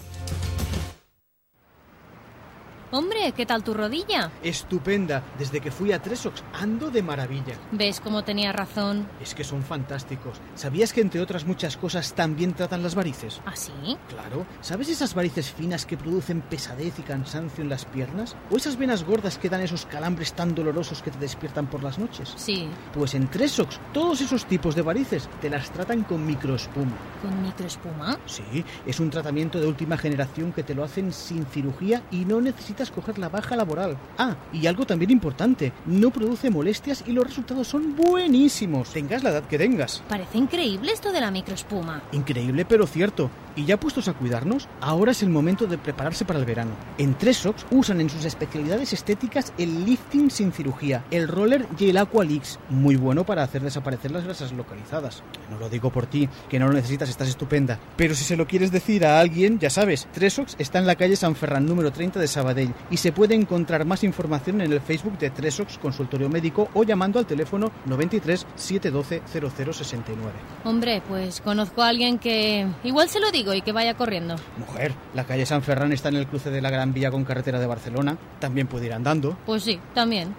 Hombre, 2.93 3.31
¿qué 3.31 3.45
tal 3.45 3.63
tu 3.63 3.73
rodilla? 3.73 4.33
Estupenda. 4.43 5.23
Desde 5.39 5.61
que 5.61 5.71
fui 5.71 5.93
a 5.93 6.01
Tresox 6.01 6.43
ando 6.51 6.89
de 6.89 7.01
maravilla. 7.01 7.55
¿Ves 7.71 8.01
cómo 8.01 8.25
tenía 8.25 8.51
razón? 8.51 9.07
Es 9.21 9.33
que 9.33 9.45
son 9.45 9.63
fantásticos. 9.63 10.41
¿Sabías 10.55 10.91
que 10.91 10.99
entre 10.99 11.21
otras 11.21 11.45
muchas 11.45 11.77
cosas 11.77 12.13
también 12.13 12.53
tratan 12.53 12.83
las 12.83 12.93
varices? 12.93 13.39
¿Ah, 13.45 13.55
sí? 13.55 13.71
Claro. 14.09 14.45
¿Sabes 14.59 14.89
esas 14.89 15.13
varices 15.13 15.53
finas 15.53 15.85
que 15.85 15.95
producen 15.95 16.41
pesadez 16.41 16.99
y 16.99 17.03
cansancio 17.03 17.63
en 17.63 17.69
las 17.69 17.85
piernas? 17.85 18.35
¿O 18.49 18.57
esas 18.57 18.75
venas 18.75 19.05
gordas 19.05 19.37
que 19.37 19.47
dan 19.47 19.61
esos 19.61 19.85
calambres 19.85 20.33
tan 20.33 20.53
dolorosos 20.53 21.01
que 21.01 21.11
te 21.11 21.19
despiertan 21.19 21.67
por 21.67 21.83
las 21.83 21.97
noches? 21.97 22.33
Sí. 22.35 22.67
Pues 22.93 23.15
en 23.15 23.29
Tresox, 23.29 23.79
todos 23.93 24.19
esos 24.19 24.43
tipos 24.47 24.75
de 24.75 24.81
varices 24.81 25.29
te 25.39 25.49
las 25.49 25.71
tratan 25.71 26.03
con 26.03 26.25
microespuma. 26.25 26.97
¿Con 27.21 27.41
microespuma? 27.41 28.19
Sí, 28.25 28.65
es 28.85 28.99
un 28.99 29.09
tratamiento 29.09 29.61
de 29.61 29.67
última 29.67 29.95
generación 29.95 30.51
que 30.51 30.63
te 30.63 30.75
lo 30.75 30.83
hacen 30.83 31.13
sin 31.13 31.45
cirugía 31.45 32.03
y 32.11 32.25
no 32.25 32.41
necesitas 32.41 32.80
coger 32.89 33.19
la 33.19 33.29
baja 33.29 33.55
laboral. 33.55 33.97
Ah, 34.17 34.35
y 34.51 34.65
algo 34.65 34.85
también 34.85 35.11
importante, 35.11 35.73
no 35.85 36.09
produce 36.09 36.49
molestias 36.49 37.03
y 37.05 37.11
los 37.11 37.25
resultados 37.25 37.67
son 37.67 37.95
buenísimos, 37.95 38.89
tengas 38.91 39.23
la 39.23 39.29
edad 39.29 39.43
que 39.43 39.59
tengas. 39.59 40.01
Parece 40.09 40.37
increíble 40.37 40.91
esto 40.93 41.11
de 41.11 41.21
la 41.21 41.29
microespuma. 41.29 42.01
Increíble 42.13 42.65
pero 42.65 42.87
cierto. 42.87 43.29
Y 43.53 43.65
ya 43.65 43.77
puestos 43.77 44.07
a 44.07 44.13
cuidarnos, 44.13 44.69
ahora 44.79 45.11
es 45.11 45.23
el 45.23 45.29
momento 45.29 45.67
de 45.67 45.77
prepararse 45.77 46.23
para 46.23 46.39
el 46.39 46.45
verano. 46.45 46.71
En 46.97 47.17
Tresox 47.17 47.65
usan 47.69 47.99
en 47.99 48.09
sus 48.09 48.23
especialidades 48.23 48.93
estéticas 48.93 49.51
el 49.57 49.83
lifting 49.83 50.31
sin 50.31 50.53
cirugía, 50.53 51.03
el 51.11 51.27
roller 51.27 51.67
y 51.77 51.89
el 51.89 51.97
Aqualix, 51.97 52.59
muy 52.69 52.95
bueno 52.95 53.25
para 53.25 53.43
hacer 53.43 53.61
desaparecer 53.61 54.11
las 54.11 54.23
grasas 54.23 54.53
localizadas. 54.53 55.21
No 55.49 55.57
lo 55.59 55.69
digo 55.69 55.91
por 55.91 56.05
ti, 56.05 56.29
que 56.49 56.59
no 56.59 56.67
lo 56.67 56.73
necesitas, 56.73 57.09
estás 57.09 57.27
estupenda. 57.27 57.77
Pero 57.97 58.15
si 58.15 58.23
se 58.23 58.37
lo 58.37 58.47
quieres 58.47 58.71
decir 58.71 59.05
a 59.05 59.19
alguien, 59.19 59.59
ya 59.59 59.69
sabes, 59.69 60.07
Tresox 60.13 60.55
está 60.57 60.79
en 60.79 60.87
la 60.87 60.95
calle 60.95 61.17
San 61.17 61.35
Ferran 61.35 61.65
número 61.65 61.91
30 61.91 62.21
de 62.21 62.27
Sabadell 62.27 62.70
y 62.89 62.97
se 62.97 63.11
puede 63.11 63.35
encontrar 63.35 63.85
más 63.85 64.03
información 64.03 64.61
en 64.61 64.71
el 64.71 64.81
Facebook 64.81 65.17
de 65.17 65.29
Tresox 65.29 65.77
Consultorio 65.77 66.29
Médico 66.29 66.69
o 66.73 66.83
llamando 66.83 67.19
al 67.19 67.25
teléfono 67.25 67.71
93 67.85 68.45
712 68.55 69.21
0069. 69.27 70.31
Hombre, 70.63 71.01
pues 71.07 71.41
conozco 71.41 71.81
a 71.81 71.89
alguien 71.89 72.19
que 72.19 72.67
igual 72.83 73.09
se 73.09 73.19
lo 73.19 73.31
digo 73.31 73.53
y 73.53 73.61
que 73.61 73.71
vaya 73.71 73.95
corriendo. 73.95 74.35
Mujer, 74.57 74.93
la 75.13 75.23
calle 75.25 75.45
San 75.45 75.61
Ferran 75.61 75.91
está 75.91 76.09
en 76.09 76.15
el 76.15 76.27
cruce 76.27 76.49
de 76.49 76.61
la 76.61 76.69
Gran 76.69 76.93
Vía 76.93 77.11
con 77.11 77.23
carretera 77.23 77.59
de 77.59 77.67
Barcelona. 77.67 78.17
También 78.39 78.67
puede 78.67 78.87
ir 78.87 78.93
andando. 78.93 79.37
Pues 79.45 79.63
sí, 79.63 79.79
también. 79.93 80.35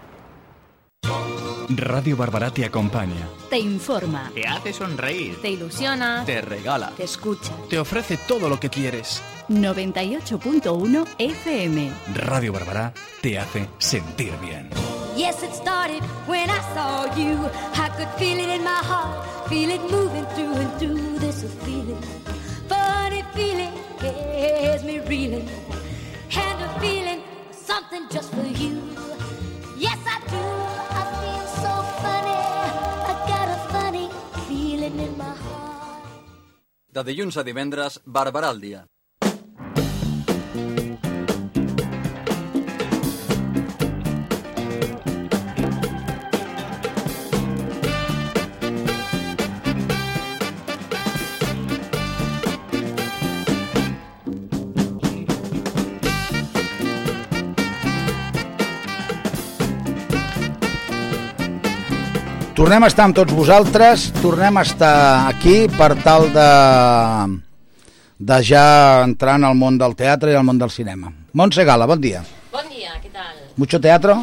Radio 1.68 2.16
Barbará 2.16 2.50
te 2.50 2.64
acompaña. 2.64 3.28
Te 3.50 3.58
informa. 3.58 4.30
Te 4.34 4.46
hace 4.46 4.72
sonreír. 4.72 5.40
Te 5.40 5.50
ilusiona. 5.50 6.24
Te 6.24 6.40
regala. 6.40 6.90
Te 6.96 7.04
escucha. 7.04 7.52
Te 7.68 7.78
ofrece 7.78 8.16
todo 8.16 8.48
lo 8.48 8.58
que 8.58 8.68
quieres. 8.68 9.22
98.1 9.48 11.06
FM. 11.18 11.92
Radio 12.14 12.52
Barbará 12.52 12.92
te 13.20 13.38
hace 13.38 13.68
sentir 13.78 14.32
bien. 14.40 14.70
Yes, 15.16 15.42
it 15.42 15.52
started 15.52 16.02
when 16.26 16.48
I 16.48 16.60
saw 16.74 17.04
you. 17.16 17.38
I 17.74 17.90
could 17.96 18.08
feel 18.18 18.38
it 18.38 18.48
in 18.48 18.64
my 18.64 18.80
heart, 18.82 19.26
feel 19.48 19.70
it 19.70 19.80
moving 19.90 20.24
through 20.34 20.54
and 20.54 20.78
through. 20.78 21.18
This 21.18 21.44
feeling, 21.64 21.98
funny 22.66 23.22
feeling, 23.34 23.72
has 24.00 24.82
me 24.84 25.00
reeling. 25.00 25.46
And 26.34 26.62
a 26.62 26.80
feeling, 26.80 27.20
something 27.50 28.08
just 28.08 28.32
for 28.32 28.46
you. 28.46 28.81
De 36.92 37.00
dilluns 37.08 37.38
a 37.40 37.42
divendres, 37.46 37.94
Barberà 38.04 38.50
al 38.52 38.58
dia. 38.60 38.82
Tornem 62.62 62.84
a 62.86 62.88
estar 62.92 63.08
amb 63.08 63.16
tots 63.18 63.34
vosaltres, 63.34 64.02
tornem 64.22 64.60
a 64.60 64.62
estar 64.62 65.26
aquí 65.26 65.64
per 65.66 65.96
tal 65.98 66.28
de, 66.30 66.50
de 68.22 68.36
ja 68.46 69.02
entrar 69.02 69.34
en 69.40 69.48
el 69.48 69.56
món 69.58 69.80
del 69.80 69.96
teatre 69.98 70.30
i 70.30 70.38
el 70.38 70.46
món 70.46 70.60
del 70.60 70.70
cinema. 70.70 71.10
Montse 71.34 71.64
Gala, 71.66 71.88
bon 71.90 71.98
dia. 71.98 72.20
Buen 72.52 72.68
día, 72.70 72.92
¿qué 73.02 73.10
tal? 73.10 73.34
Mucho 73.56 73.80
teatro? 73.80 74.14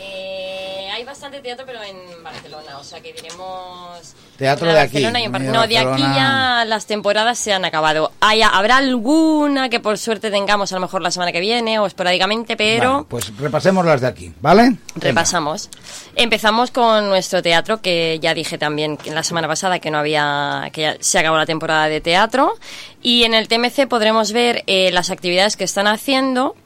Eh, 0.00 0.88
hay 0.88 1.04
bastante 1.04 1.42
teatro, 1.44 1.66
pero 1.68 1.82
en 1.82 2.24
Barcelona, 2.24 2.78
o 2.78 2.82
sea 2.82 3.02
que 3.02 3.12
diremos... 3.12 4.14
Teatro 4.42 4.72
de 4.72 4.80
aquí, 4.80 4.98
y 4.98 5.04
en 5.04 5.52
No, 5.52 5.68
de 5.68 5.78
aquí 5.78 6.02
ya 6.02 6.64
las 6.66 6.86
temporadas 6.86 7.38
se 7.38 7.52
han 7.52 7.64
acabado. 7.64 8.10
Hay, 8.18 8.42
habrá 8.42 8.78
alguna 8.78 9.68
que 9.68 9.78
por 9.78 9.98
suerte 9.98 10.32
tengamos 10.32 10.72
a 10.72 10.74
lo 10.74 10.80
mejor 10.80 11.00
la 11.00 11.12
semana 11.12 11.30
que 11.30 11.38
viene 11.38 11.78
o 11.78 11.86
esporádicamente, 11.86 12.56
pero... 12.56 13.06
Pues 13.08 13.32
repasemos 13.36 13.86
las 13.86 14.00
de 14.00 14.08
aquí, 14.08 14.32
¿vale? 14.40 14.74
Repasamos. 14.96 15.70
Empezamos 16.16 16.72
con 16.72 17.08
nuestro 17.08 17.40
teatro, 17.40 17.80
que 17.80 18.18
ya 18.20 18.34
dije 18.34 18.58
también 18.58 18.98
la 19.06 19.22
semana 19.22 19.46
pasada 19.46 19.78
que 19.78 19.92
no 19.92 19.98
había, 19.98 20.70
que 20.72 20.80
ya 20.80 20.96
se 20.98 21.20
acabó 21.20 21.36
la 21.36 21.46
temporada 21.46 21.86
de 21.86 22.00
teatro. 22.00 22.54
Y 23.00 23.22
en 23.22 23.34
el 23.34 23.46
TMC 23.46 23.86
podremos 23.86 24.32
ver 24.32 24.64
eh, 24.66 24.90
las 24.90 25.10
actividades 25.10 25.56
que 25.56 25.62
están 25.62 25.86
haciendo. 25.86 26.56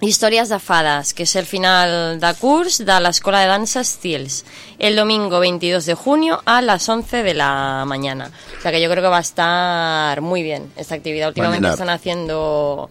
Històries 0.00 0.50
de 0.50 0.58
fades, 0.58 1.14
que 1.14 1.22
es 1.22 1.34
el 1.36 1.46
final 1.46 2.20
de 2.20 2.34
curs 2.34 2.78
de 2.84 3.00
la 3.00 3.08
Escuela 3.08 3.40
de 3.40 3.46
Danza 3.46 3.82
Stils, 3.82 4.44
el 4.78 4.94
domingo 4.94 5.40
22 5.40 5.86
de 5.86 5.94
junio 5.94 6.42
a 6.44 6.60
las 6.60 6.86
11 6.88 7.22
de 7.22 7.32
la 7.34 7.84
mañana. 7.86 8.30
O 8.58 8.60
sea 8.62 8.70
que 8.72 8.80
yo 8.82 8.90
creo 8.90 9.02
que 9.02 9.08
va 9.08 9.18
a 9.18 9.20
estar 9.22 10.20
muy 10.20 10.42
bien 10.42 10.70
esta 10.76 10.94
actividad. 10.96 11.28
Últimamente 11.28 11.68
están 11.68 11.88
haciendo 11.88 12.90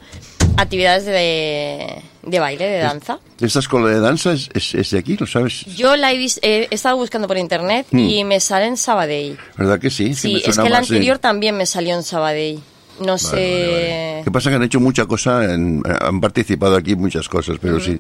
actividades 0.58 1.06
de, 1.06 2.02
de 2.24 2.40
baile, 2.40 2.66
de 2.66 2.80
danza. 2.80 3.20
Esta 3.40 3.60
escuela 3.60 3.88
de 3.90 4.00
danza 4.00 4.32
es, 4.34 4.50
es- 4.54 4.74
es 4.74 4.90
de 4.90 4.98
aquí, 5.00 5.16
¿lo 5.18 5.28
sabes? 5.28 5.64
Yo 5.76 5.96
la 5.98 6.12
he, 6.12 6.18
vis- 6.18 6.40
eh, 6.42 6.68
he 6.72 6.76
estado 6.76 6.98
buscando 6.98 7.28
por 7.28 7.38
internet 7.38 7.86
Hmm. 7.92 8.00
y 8.00 8.24
me 8.24 8.40
sale 8.40 8.66
en 8.66 8.78
Sabadell. 8.78 9.38
¿Verdad 9.58 9.80
que 9.80 9.90
sí? 9.92 10.16
Sí, 10.16 10.34
me 10.34 10.40
es 10.40 10.46
que 10.46 10.54
sí. 10.54 10.74
anterior 10.74 11.20
también 11.20 11.56
me 11.56 11.66
salió 11.68 11.94
en 11.96 12.02
Sabadell. 12.04 12.62
No 13.00 13.18
sé... 13.18 14.22
¿Qué 14.24 14.32
pasa? 14.32 14.50
Que 14.50 14.56
han 14.56 14.64
hecho 14.64 14.80
mucha 14.80 15.06
cosa, 15.06 15.54
en- 15.54 15.84
han 16.02 16.22
participado 16.22 16.76
aquí 16.76 16.96
muchas 16.96 17.28
cosas, 17.30 17.58
pero 17.62 17.80
sí. 17.80 18.00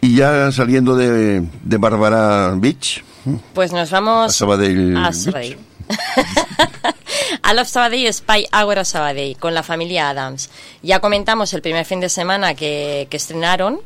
Y 0.00 0.16
ya 0.16 0.50
saliendo 0.52 0.96
de, 0.96 1.42
de 1.62 1.76
Bárbara 1.78 2.52
Beach, 2.56 3.04
Pues 3.54 3.72
nos 3.72 3.90
vamos 3.90 4.26
a 4.30 4.34
Sabadell. 4.34 4.96
a. 4.96 5.12
Sabadell. 5.12 5.58
a 7.42 7.54
Love 7.54 7.68
Sabadell 7.68 8.12
Spy 8.12 8.46
Hour 8.52 8.78
a 8.80 8.84
Sabadell 8.84 9.36
con 9.38 9.54
la 9.54 9.62
familia 9.62 10.10
Adams. 10.10 10.50
Ya 10.82 11.00
comentamos 11.00 11.52
el 11.54 11.62
primer 11.62 11.84
fin 11.84 12.00
de 12.00 12.08
semana 12.08 12.54
que, 12.54 13.06
que 13.10 13.16
estrenaron 13.16 13.80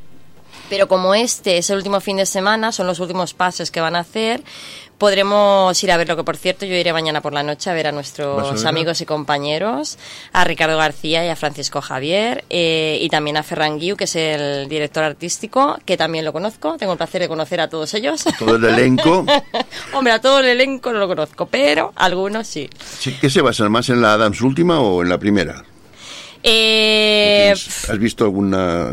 Pero 0.71 0.89
como 0.89 1.15
este 1.15 1.59
es 1.59 1.69
el 1.71 1.77
último 1.77 2.01
fin 2.01 2.17
de 2.17 2.27
semana, 2.27 2.73
son 2.73 2.87
los 2.87 3.01
últimos 3.01 3.35
pases 3.35 3.71
que 3.71 3.81
van 3.81 3.97
a 3.97 4.01
hacer, 4.01 4.43
podremos 5.01 5.83
ir 5.83 5.91
a 5.91 5.97
verlo, 5.97 6.15
que 6.15 6.23
por 6.25 6.37
cierto 6.37 6.67
yo 6.67 6.77
iré 6.77 6.93
mañana 6.93 7.21
por 7.23 7.33
la 7.33 7.43
noche 7.43 7.71
a 7.71 7.73
ver 7.73 7.87
a 7.87 7.91
¿Vas 7.91 7.95
a 7.95 8.21
nuestros 8.21 8.65
amigos 8.67 9.01
y 9.01 9.07
compañeros, 9.07 9.99
a 10.33 10.45
Ricardo 10.45 10.77
García 10.77 11.25
y 11.25 11.29
a 11.29 11.35
Francisco 11.37 11.81
Javier, 11.81 12.45
eh, 12.51 12.99
y 13.01 13.09
también 13.09 13.39
a 13.39 13.43
Ferran 13.43 13.79
Guiu, 13.79 13.97
que 13.97 14.05
es 14.05 14.15
el 14.15 14.69
director 14.69 15.03
artístico, 15.03 15.79
que 15.87 15.97
también 15.97 16.25
lo 16.27 16.33
conozco, 16.35 16.77
tengo 16.77 16.93
el 16.93 16.99
placer 16.99 17.23
de 17.23 17.29
conocer 17.29 17.61
a 17.63 17.69
todos 17.69 17.93
ellos. 17.95 18.23
Todo 18.39 18.57
el 18.57 18.65
elenco. 18.67 19.25
Hombre, 19.95 20.13
a 20.13 20.21
todo 20.21 20.41
el 20.41 20.47
elenco 20.47 20.93
no 20.93 20.99
lo 20.99 21.09
conozco, 21.09 21.47
pero 21.47 21.93
algunos 21.97 22.47
sí. 22.47 22.69
Sí, 22.99 23.17
¿Qué 23.21 23.31
se 23.31 23.41
basa 23.41 23.69
más 23.71 23.89
en 23.89 24.03
la 24.03 24.13
Adams 24.13 24.41
última 24.43 24.81
o 24.81 25.03
en 25.03 25.09
la 25.09 25.19
primera? 25.19 25.65
Eh, 26.43 27.51
¿Has 27.53 27.99
visto 27.99 28.25
alguna, 28.25 28.89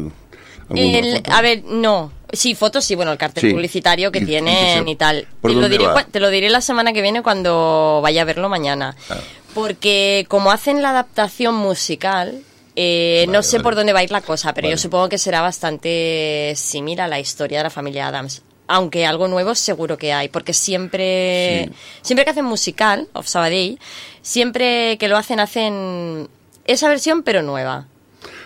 alguna 0.69 0.97
el- 0.99 1.15
foto? 1.17 1.31
a 1.33 1.41
ver, 1.41 1.63
no. 1.65 2.11
Sí, 2.33 2.55
fotos 2.55 2.83
sí, 2.83 2.95
bueno, 2.95 3.11
el 3.13 3.17
cartel 3.17 3.41
Sí. 3.41 3.51
publicitario 3.51 4.11
que 4.11 4.21
tienen 4.21 4.87
y 4.87 4.95
tal. 4.97 5.27
¿por 5.41 5.51
Te 5.51 5.57
lo, 5.57 5.69
diré, 5.69 5.87
va? 5.87 5.93
cua- 5.95 6.07
te 6.11 6.19
lo 6.19 6.29
diré 6.29 6.49
la 6.49 6.61
semana 6.61 6.91
que 6.93 7.01
viene 7.01 7.21
cuando 7.23 7.99
vaya 8.03 8.23
a 8.23 8.25
verlo 8.25 8.49
mañana. 8.49 8.95
Ah. 9.09 9.15
Porque 9.53 10.25
como 10.27 10.51
hacen 10.51 10.81
la 10.81 10.89
adaptación 10.89 11.55
musical, 11.55 12.41
eh, 12.75 13.25
no 13.29 13.41
sé 13.43 13.59
por 13.59 13.75
dónde 13.75 13.93
va 13.93 13.99
a 13.99 14.03
ir 14.03 14.11
la 14.11 14.21
cosa, 14.21 14.53
pero 14.53 14.69
yo 14.69 14.77
supongo 14.77 15.09
que 15.09 15.17
será 15.17 15.41
bastante 15.41 16.53
similar 16.55 17.05
a 17.05 17.07
la 17.07 17.19
historia 17.19 17.59
de 17.59 17.63
la 17.63 17.69
familia 17.69 18.07
Adams. 18.07 18.43
Aunque 18.67 19.05
algo 19.05 19.29
nuevo 19.29 19.55
seguro 19.55 19.97
que 19.97 20.11
hay, 20.11 20.27
porque 20.27 20.51
siempre, 20.53 21.69
siempre 22.01 22.25
que 22.25 22.31
hacen 22.31 22.43
musical, 22.45 23.07
of 23.13 23.25
Sabadell, 23.25 23.79
siempre 24.21 24.97
que 24.97 25.07
lo 25.07 25.15
hacen, 25.17 25.39
hacen 25.39 26.27
esa 26.65 26.89
versión 26.89 27.23
pero 27.23 27.41
nueva. 27.41 27.87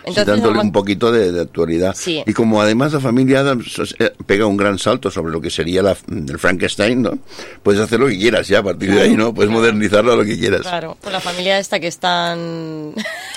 Sí, 0.04 0.08
Entonces, 0.08 0.26
dándole 0.26 0.58
un 0.60 0.72
poquito 0.72 1.12
de, 1.12 1.30
de 1.30 1.40
actualidad. 1.42 1.94
Sí. 1.96 2.22
Y 2.26 2.32
como 2.32 2.60
además 2.60 2.92
la 2.92 2.98
familia 3.00 3.40
Adams 3.40 3.94
pega 4.26 4.46
un 4.46 4.56
gran 4.56 4.78
salto 4.78 5.10
sobre 5.12 5.32
lo 5.32 5.40
que 5.40 5.48
sería 5.48 5.80
la, 5.82 5.96
el 6.10 6.38
Frankenstein, 6.38 7.02
¿no? 7.02 7.18
Puedes 7.62 7.80
hacer 7.80 8.00
lo 8.00 8.08
que 8.08 8.18
quieras 8.18 8.48
ya 8.48 8.58
a 8.58 8.62
partir 8.64 8.92
de 8.92 9.00
ahí, 9.00 9.16
¿no? 9.16 9.32
Puedes 9.32 9.52
modernizarlo 9.52 10.12
a 10.12 10.16
lo 10.16 10.24
que 10.24 10.36
quieras. 10.38 10.62
Claro, 10.62 10.96
con 11.00 11.12
la 11.12 11.20
familia 11.20 11.58
esta 11.58 11.78
que 11.78 11.86
es 11.86 11.98
tan... 11.98 12.92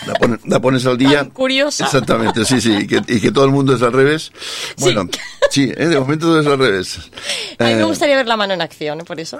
La, 0.08 0.14
pone- 0.20 0.40
la 0.46 0.60
pones 0.60 0.86
al 0.88 0.98
día. 0.98 1.20
Tan 1.20 1.30
curiosa. 1.30 1.86
Exactamente, 1.86 2.44
sí, 2.46 2.60
sí. 2.60 2.74
Y 2.82 2.88
que, 2.88 3.02
y 3.08 3.20
que 3.22 3.32
todo 3.32 3.46
el 3.46 3.52
mundo 3.52 3.76
es 3.76 3.82
al 3.84 3.94
revés. 3.94 4.32
Bueno, 4.78 5.08
sí, 5.52 5.72
¿eh? 5.76 5.86
de 5.88 6.00
momento 6.00 6.26
todo 6.26 6.40
es 6.42 6.48
al 6.48 6.58
revés. 6.58 6.98
A 7.60 7.64
mí 7.66 7.72
Eh, 7.72 7.76
me 7.76 7.84
gustaría 7.84 8.16
ver 8.16 8.28
la 8.28 8.38
mano 8.38 8.54
en 8.56 8.62
acción, 8.62 9.02
¿eh? 9.02 9.04
por 9.06 9.20
eso. 9.20 9.38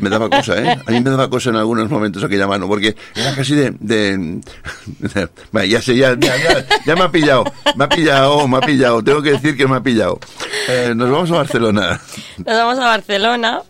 Me 0.00 0.10
daba 0.10 0.28
cosa, 0.28 0.56
¿eh? 0.62 0.78
A 0.86 0.90
mí 0.90 1.00
me 1.00 1.10
daba 1.10 1.30
cosa 1.30 1.50
en 1.50 1.56
algunos 1.56 1.90
momentos 1.90 2.22
aquella 2.22 2.46
mano, 2.46 2.68
porque 2.68 2.94
era 3.14 3.34
casi 3.34 3.54
de... 3.54 3.74
de, 3.80 4.40
ya 5.68 5.80
sé, 5.80 5.96
ya, 5.96 6.16
ya, 6.18 6.36
ya, 6.36 6.66
ya 6.84 6.94
me 6.94 7.02
ha 7.02 7.10
pillado, 7.10 7.44
me 7.76 7.84
ha 7.84 7.88
pillado, 7.88 8.46
me 8.48 8.58
ha 8.58 8.60
pillado, 8.60 9.02
tengo 9.02 9.22
que 9.22 9.32
decir 9.32 9.56
que 9.56 9.66
me 9.66 9.76
ha 9.76 9.80
pillado. 9.80 10.18
Eh, 10.68 10.92
nos 10.94 11.10
vamos 11.10 11.30
a 11.30 11.34
Barcelona. 11.36 12.00
Nos 12.38 12.56
vamos 12.56 12.78
a 12.78 12.84
Barcelona 12.86 13.62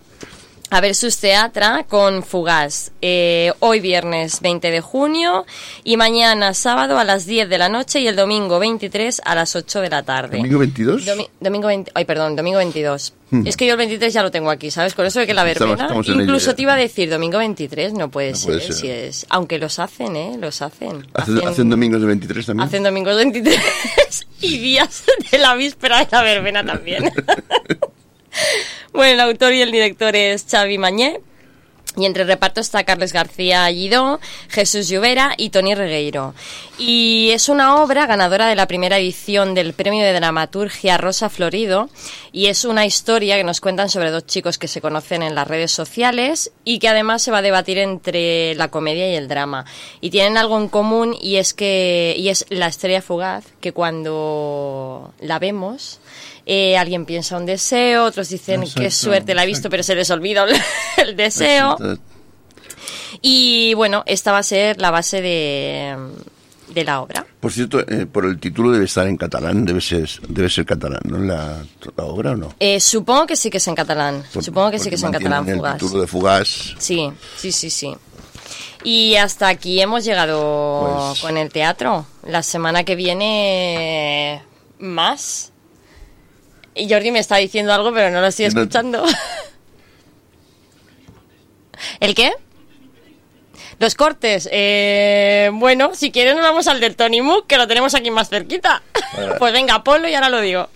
a 0.69 0.81
ver 0.81 0.95
sus 0.97 1.19
teatra 1.19 1.85
con 1.89 2.23
Fugaz. 2.25 2.91
Eh, 3.01 3.53
hoy 3.61 3.79
viernes 3.81 4.41
20 4.41 4.71
de 4.71 4.81
junio 4.81 5.47
y 5.85 5.97
mañana 5.97 6.55
sábado 6.55 6.99
a 6.99 7.05
las 7.05 7.25
10 7.25 7.49
de 7.49 7.59
la 7.59 7.69
noche 7.69 8.01
y 8.01 8.09
el 8.09 8.17
domingo 8.17 8.59
23 8.59 9.23
a 9.25 9.35
las 9.37 9.55
8 9.55 9.81
de 9.81 9.91
la 9.91 10.03
tarde. 10.03 10.39
¿Domingo 10.39 10.59
22? 10.59 11.05
Domi- 11.07 11.29
domingo 11.41 11.69
20, 11.69 11.93
ay, 11.95 12.05
perdón, 12.05 12.35
domingo 12.35 12.59
22. 12.59 13.13
Hmm. 13.31 13.47
Es 13.47 13.57
que 13.57 13.67
yo 13.67 13.73
el 13.73 13.79
23 13.79 14.13
ya 14.13 14.23
lo 14.23 14.31
tengo 14.33 14.51
aquí, 14.51 14.71
¿sabes? 14.73 14.95
Con 14.95 15.07
eso 15.07 15.21
de 15.21 15.27
que 15.29 15.35
la 15.35 15.49
Estamos- 15.49 15.71
verbena. 15.71 15.85
estamos 15.87 16.09
ello 16.09 16.21
incluso 16.21 16.55
te 16.57 16.63
iba 16.63 16.75
a 16.75 16.77
decir 16.77 17.11
domingo 17.11 17.39
23, 17.39 17.93
no 17.93 18.11
puede, 18.11 18.31
No 18.33 18.37
ser, 18.37 18.47
puede 18.47 18.61
ser. 18.63 18.73
Si 18.75 18.89
es, 18.91 19.27
aunque 19.31 19.59
los 19.59 19.79
hacen, 19.79 20.17
¿eh? 20.17 20.37
Los 20.41 20.63
hacen. 20.63 21.07
¿Hacen, 21.15 21.37
Hacen- 21.39 21.49
hacen 21.49 21.71
domingos 21.71 22.01
de 22.01 22.07
23 22.09 22.45
también? 22.47 22.67
Hacen 22.69 22.83
domingos 22.83 23.15
23 23.17 23.57
y 24.41 24.59
días 24.59 25.05
de 25.31 25.39
la 25.39 25.55
víspera 25.55 25.99
de 26.01 26.09
la 26.11 26.23
verbena 26.23 26.65
también. 26.67 27.05
bueno, 28.97 29.13
el 29.13 29.21
autor 29.21 29.53
y 29.53 29.63
el 29.63 29.71
director 29.71 30.17
es 30.17 30.47
Xavi 30.51 30.79
Mañé. 30.79 31.21
Y 31.99 32.05
entre 32.05 32.25
reparto 32.25 32.61
está 32.61 32.85
Carles 32.85 33.15
García 33.15 33.67
Guidó, 33.71 34.21
Jesús 34.51 34.87
Llovera 34.89 35.33
y 35.39 35.49
Tony 35.49 35.75
Regueiro. 35.75 36.35
Y 36.77 37.31
es 37.33 37.49
una 37.49 37.83
obra 37.83 38.05
ganadora 38.05 38.49
de 38.49 38.55
la 38.55 38.67
primera 38.67 38.99
edición 38.99 39.55
del 39.55 39.73
Premio 39.73 40.05
de 40.05 40.13
Dramaturgia 40.13 40.99
Rosa 40.99 41.31
Florido. 41.31 41.89
Y 42.33 42.49
es 42.49 42.67
una 42.67 42.85
historia 42.85 43.37
que 43.37 43.45
nos 43.45 43.63
cuentan 43.63 43.89
sobre 43.89 44.11
dos 44.11 44.27
chicos 44.27 44.59
que 44.59 44.69
se 44.69 44.83
conocen 44.83 45.23
en 45.23 45.35
las 45.35 45.49
redes 45.49 45.73
sociales 45.73 46.53
y 46.65 46.81
que 46.81 46.89
además 46.89 47.23
se 47.23 47.31
va 47.31 47.39
a 47.39 47.43
debatir 47.43 47.79
entre 47.79 48.55
la 48.57 48.69
comedia 48.69 49.11
y 49.11 49.17
el 49.17 49.27
drama. 49.27 49.65
Y 50.03 50.11
tienen 50.11 50.37
algo 50.37 50.59
en 50.59 50.69
común 50.69 51.17
y 51.19 51.37
es 51.37 51.55
que 51.55 52.15
y 52.19 52.29
es 52.29 52.45
la 52.51 52.67
estrella 52.67 53.01
fugaz 53.01 53.47
que 53.63 53.73
cuando 53.73 55.15
la 55.21 55.39
vemos 55.39 55.99
eh, 56.47 56.79
alguien 56.79 57.05
piensa 57.05 57.37
un 57.37 57.45
deseo, 57.45 58.05
otros 58.05 58.29
dicen 58.29 58.63
Exacto, 58.63 58.81
qué 58.83 58.91
suerte 58.91 59.35
la 59.35 59.43
he 59.43 59.47
visto, 59.47 59.69
pero 59.69 59.83
se 59.83 59.95
les 59.97 60.09
olvida 60.11 60.47
el, 60.97 61.17
deseo. 61.17 61.77
Y 63.23 63.75
bueno, 63.75 64.03
esta 64.07 64.33
va 64.33 64.39
a 64.39 64.43
ser 64.43 64.81
la 64.81 64.91
base 64.91 65.21
de, 65.23 65.97
de 66.69 66.85
la 66.85 67.01
obra. 67.01 67.27
Por 67.41 67.53
cierto, 67.53 67.81
eh, 67.81 68.07
por 68.07 68.27
el 68.27 68.39
título 68.39 68.71
debe 68.71 68.85
estar 68.85 69.07
en 69.07 69.17
catalán, 69.17 69.65
debe 69.65 69.81
ser, 69.81 70.09
debe 70.29 70.49
ser 70.51 70.65
catalán, 70.67 71.01
¿no? 71.05 71.19
La, 71.19 71.65
la 71.97 72.05
obra 72.05 72.33
o 72.33 72.37
no? 72.37 72.55
Eh, 72.61 72.79
supongo 72.81 73.27
que 73.27 73.37
sí 73.37 73.51
que 73.51 73.57
es 73.59 73.67
en 73.69 73.75
catalán. 73.75 74.23
Por- 74.33 74.45
supongo 74.45 74.71
que 74.71 74.79
sí 74.79 74.89
que 74.89 74.97
es 74.97 75.03
en 75.03 75.13
catalán, 75.13 75.49
el 75.49 75.57
fugaz. 75.57 75.79
título 75.79 76.01
de 76.03 76.07
Fugaz. 76.07 76.75
Sí, 76.79 77.11
sí, 77.37 77.53
sí, 77.53 77.71
sí. 77.71 77.95
Y 78.85 79.17
hasta 79.17 79.49
aquí 79.49 79.81
hemos 79.81 80.05
llegado 80.05 81.09
Pues- 81.11 81.21
con 81.23 81.37
el 81.37 81.51
teatro. 81.51 82.07
La 82.25 82.43
semana 82.43 82.85
que 82.85 82.95
viene 82.97 84.43
más. 84.79 85.53
Y 86.77 86.89
Jordi 86.91 87.11
me 87.11 87.21
está 87.21 87.37
diciendo 87.37 87.73
algo, 87.73 87.91
pero 87.93 88.11
no 88.11 88.21
lo 88.21 88.27
estoy 88.27 88.45
escuchando. 88.45 89.03
¿El 92.01 92.15
qué? 92.15 92.35
Los 93.79 93.95
cortes. 93.95 94.47
Eh, 94.53 95.49
bueno, 95.55 95.95
si 95.95 96.13
quieres 96.13 96.35
nos 96.35 96.45
vamos 96.45 96.69
al 96.69 96.81
del 96.81 96.95
Tony 96.95 97.23
Mook, 97.23 97.47
que 97.47 97.57
lo 97.57 97.67
tenemos 97.67 97.95
aquí 97.95 98.11
más 98.11 98.29
cerquita. 98.29 98.83
Vale. 99.15 99.35
Pues 99.39 99.55
venga, 99.55 99.83
ponlo 99.83 100.07
y 100.09 100.15
ahora 100.15 100.29
lo 100.29 100.43
digo. 100.43 100.69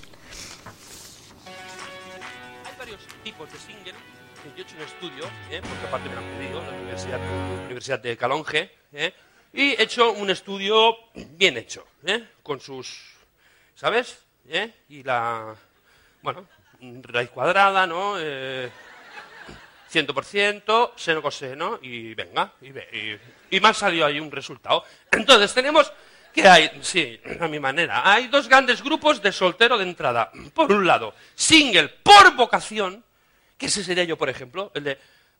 Hay 2.65 2.73
varios 2.79 3.01
tipos 3.23 3.53
de 3.53 3.59
single 3.59 3.93
que 3.93 4.49
yo 4.57 4.57
he 4.57 4.63
hecho 4.63 4.77
un 4.77 4.83
estudio, 4.83 5.25
¿eh? 5.51 5.61
porque 5.61 5.87
aparte 5.87 6.09
me 6.09 6.15
lo 6.15 6.23
han 6.23 6.39
pedido 6.39 6.63
la 6.63 6.79
Universidad, 6.79 7.19
la 7.19 7.65
Universidad 7.65 7.99
de 7.99 8.17
Calonge, 8.17 8.71
¿eh? 8.95 9.13
y 9.53 9.73
he 9.73 9.83
hecho 9.83 10.13
un 10.13 10.31
estudio 10.31 10.97
bien 11.15 11.59
hecho, 11.59 11.87
¿eh? 12.07 12.25
con 12.43 12.59
sus, 12.61 13.19
¿sabes? 13.75 14.21
¿Eh? 14.49 14.73
Y 14.89 15.03
la, 15.03 15.55
bueno, 16.23 16.47
raíz 17.03 17.31
cuadrada, 17.31 17.87
¿no? 17.87 18.15
Eh, 18.19 18.71
100%, 19.93 20.93
seno 20.97 21.21
coseno, 21.23 21.79
y 21.83 22.15
venga, 22.15 22.53
y, 22.61 22.71
ve- 22.71 23.19
y, 23.51 23.57
y 23.57 23.61
me 23.61 23.69
ha 23.69 23.75
salido 23.75 24.07
ahí 24.07 24.21
un 24.21 24.31
resultado. 24.31 24.85
Entonces 25.11 25.53
tenemos 25.53 25.93
que 26.33 26.47
hay, 26.49 26.71
sí, 26.83 27.21
a 27.41 27.49
mi 27.49 27.59
manera, 27.59 28.09
hay 28.09 28.29
dos 28.29 28.47
grandes 28.49 28.83
grupos 28.85 29.21
de 29.21 29.33
soltero 29.33 29.77
de 29.77 29.83
entrada. 29.85 30.31
Por 30.55 30.71
un 30.71 30.87
lado, 30.87 31.15
single 31.35 31.89
por 31.89 32.37
vocación, 32.37 33.05
que 33.59 33.67
ese 33.67 33.83
sería 33.83 34.05
yo, 34.05 34.17
por 34.17 34.29
ejemplo, 34.29 34.71
el 34.75 34.85
de 34.85 34.99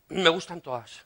me 0.09 0.29
gustan 0.29 0.59
todas. 0.59 1.05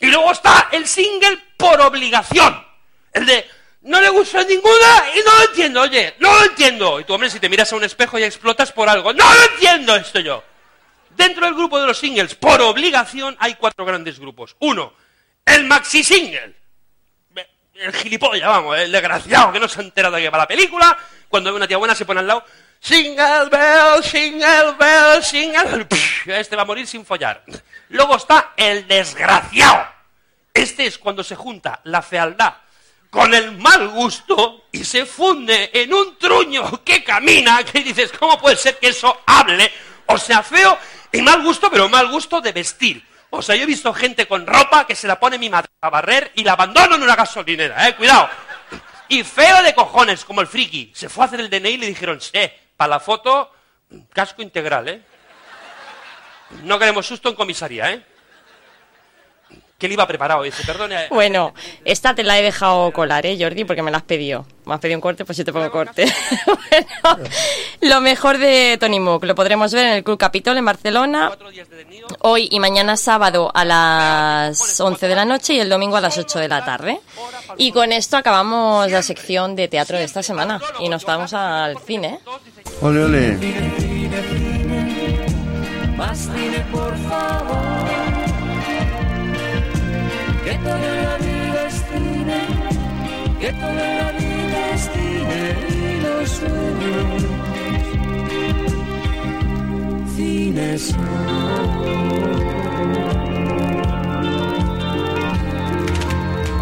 Y 0.00 0.06
luego 0.06 0.32
está 0.32 0.68
el 0.72 0.86
single 0.86 1.38
por 1.56 1.80
obligación, 1.80 2.66
el 3.12 3.26
de 3.26 3.48
no 3.82 4.00
le 4.00 4.10
gusta 4.10 4.42
ninguna 4.44 5.04
y 5.14 5.18
no 5.20 5.38
lo 5.38 5.44
entiendo, 5.48 5.80
oye, 5.82 6.14
no 6.18 6.32
lo 6.38 6.44
entiendo. 6.44 7.00
Y 7.00 7.04
tú, 7.04 7.14
hombre, 7.14 7.30
si 7.30 7.40
te 7.40 7.48
miras 7.48 7.72
a 7.72 7.76
un 7.76 7.84
espejo 7.84 8.18
y 8.18 8.24
explotas 8.24 8.72
por 8.72 8.88
algo, 8.88 9.12
no 9.12 9.24
lo 9.32 9.42
entiendo 9.54 9.96
esto 9.96 10.20
yo. 10.20 10.44
Dentro 11.10 11.46
del 11.46 11.54
grupo 11.54 11.80
de 11.80 11.86
los 11.86 11.98
singles, 11.98 12.34
por 12.34 12.60
obligación, 12.60 13.36
hay 13.40 13.54
cuatro 13.54 13.84
grandes 13.84 14.18
grupos. 14.18 14.56
Uno, 14.60 14.92
el 15.44 15.64
maxi 15.64 16.04
single. 16.04 16.56
El 17.74 17.94
gilipollas, 17.94 18.46
vamos, 18.46 18.78
el 18.78 18.92
desgraciado 18.92 19.52
que 19.52 19.60
no 19.60 19.66
se 19.66 19.80
ha 19.80 19.84
enterado 19.84 20.16
de 20.16 20.22
que 20.22 20.28
va 20.28 20.36
la 20.36 20.46
película. 20.46 20.98
Cuando 21.30 21.50
ve 21.50 21.56
una 21.56 21.66
tía 21.66 21.78
buena 21.78 21.94
se 21.94 22.04
pone 22.04 22.20
al 22.20 22.26
lado. 22.26 22.44
Single 22.78 23.48
bell, 23.50 24.04
single 24.04 24.74
bell, 24.78 25.22
single. 25.22 25.86
Pff, 25.86 26.28
Este 26.28 26.56
va 26.56 26.62
a 26.62 26.66
morir 26.66 26.86
sin 26.86 27.06
follar. 27.06 27.42
Luego 27.88 28.16
está 28.16 28.52
el 28.56 28.86
desgraciado. 28.86 29.86
Este 30.52 30.84
es 30.84 30.98
cuando 30.98 31.24
se 31.24 31.36
junta 31.36 31.80
la 31.84 32.02
fealdad 32.02 32.52
con 33.10 33.34
el 33.34 33.58
mal 33.58 33.88
gusto 33.88 34.66
y 34.70 34.84
se 34.84 35.04
funde 35.04 35.70
en 35.74 35.92
un 35.92 36.16
truño 36.16 36.82
que 36.84 37.02
camina, 37.02 37.62
que 37.64 37.80
dices, 37.80 38.12
¿cómo 38.16 38.40
puede 38.40 38.56
ser 38.56 38.78
que 38.78 38.88
eso 38.88 39.22
hable? 39.26 39.70
O 40.06 40.16
sea, 40.16 40.42
feo 40.42 40.78
y 41.12 41.20
mal 41.20 41.42
gusto, 41.42 41.70
pero 41.70 41.88
mal 41.88 42.08
gusto 42.08 42.40
de 42.40 42.52
vestir. 42.52 43.04
O 43.30 43.42
sea, 43.42 43.56
yo 43.56 43.64
he 43.64 43.66
visto 43.66 43.92
gente 43.92 44.26
con 44.26 44.46
ropa 44.46 44.86
que 44.86 44.94
se 44.94 45.06
la 45.06 45.18
pone 45.18 45.38
mi 45.38 45.50
madre 45.50 45.70
a 45.80 45.90
barrer 45.90 46.32
y 46.36 46.44
la 46.44 46.52
abandono 46.52 46.96
en 46.96 47.02
una 47.02 47.16
gasolinera, 47.16 47.88
eh, 47.88 47.96
cuidado. 47.96 48.28
Y 49.08 49.24
feo 49.24 49.62
de 49.62 49.74
cojones, 49.74 50.24
como 50.24 50.40
el 50.40 50.46
friki. 50.46 50.92
Se 50.94 51.08
fue 51.08 51.24
a 51.24 51.26
hacer 51.26 51.40
el 51.40 51.50
DNI 51.50 51.70
y 51.70 51.76
le 51.78 51.86
dijeron, 51.86 52.20
eh, 52.32 52.58
para 52.76 52.90
la 52.90 53.00
foto, 53.00 53.52
casco 54.12 54.42
integral, 54.42 54.88
eh. 54.88 55.02
No 56.62 56.78
queremos 56.78 57.06
susto 57.06 57.28
en 57.28 57.34
comisaría, 57.34 57.92
eh. 57.92 58.04
Que 59.80 59.86
él 59.86 59.92
iba 59.92 60.06
preparado. 60.06 60.42
Dice, 60.42 60.62
perdone. 60.64 61.08
Bueno, 61.08 61.54
esta 61.84 62.14
te 62.14 62.22
la 62.22 62.38
he 62.38 62.42
dejado 62.42 62.92
colar, 62.92 63.26
¿eh, 63.26 63.36
Jordi? 63.40 63.64
Porque 63.64 63.82
me 63.82 63.90
la 63.90 63.96
has 63.96 64.02
pedido. 64.04 64.46
Me 64.66 64.74
has 64.74 64.80
pedido 64.80 64.98
un 64.98 65.00
corte, 65.00 65.24
pues 65.24 65.38
yo 65.38 65.44
te 65.44 65.52
pongo 65.52 65.70
corte. 65.70 66.04
bueno, 66.46 67.28
lo 67.80 68.00
mejor 68.00 68.38
de 68.38 68.76
Tony 68.78 69.00
Mook 69.00 69.24
lo 69.24 69.34
podremos 69.34 69.72
ver 69.72 69.86
en 69.86 69.92
el 69.94 70.04
Club 70.04 70.18
Capitol 70.18 70.56
en 70.58 70.64
Barcelona 70.66 71.32
hoy 72.20 72.48
y 72.52 72.60
mañana 72.60 72.96
sábado 72.96 73.50
a 73.54 73.64
las 73.64 74.78
11 74.78 75.08
de 75.08 75.14
la 75.16 75.24
noche 75.24 75.54
y 75.54 75.60
el 75.60 75.68
domingo 75.70 75.96
a 75.96 76.00
las 76.00 76.18
8 76.18 76.38
de 76.38 76.48
la 76.48 76.64
tarde. 76.64 77.00
Y 77.56 77.72
con 77.72 77.90
esto 77.90 78.18
acabamos 78.18 78.90
la 78.90 79.02
sección 79.02 79.56
de 79.56 79.66
teatro 79.68 79.96
de 79.96 80.04
esta 80.04 80.22
semana 80.22 80.60
y 80.78 80.90
nos 80.90 81.04
vamos 81.06 81.32
al 81.32 81.78
cine. 81.78 82.20
Ole, 82.82 83.04
ole. 83.04 83.38
Más 85.96 86.18
cine, 86.18 86.64
por 86.70 86.96
favor. 87.08 87.99
Que 90.50 90.56
toda 90.56 90.78
la 90.78 91.16
vida 91.18 91.66
es 91.68 91.74
cine, 91.74 92.40
que 93.38 93.52
toda 93.52 93.72
la 93.72 94.10
vida 94.18 94.70
es 94.74 94.82
cine 94.90 95.42
y 95.68 96.00
los 96.02 96.28
sueños. 96.28 97.22
Cine 100.16 100.76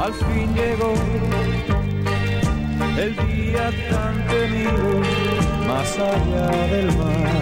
Al 0.05 0.13
fin 0.13 0.49
llegó 0.55 0.93
el 2.99 3.17
día 3.17 3.71
tan 3.91 4.15
temido, 4.27 5.01
más 5.67 5.99
allá 5.99 6.51
del 6.67 6.89
mar, 6.99 7.33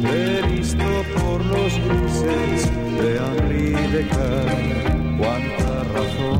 previsto 0.00 0.88
por 1.16 1.44
los 1.44 1.72
grises 1.74 2.70
de 3.00 3.16
Henri 3.16 3.70
Descartes. 3.90 4.97
Cuánta 5.18 5.82
razón 5.94 6.38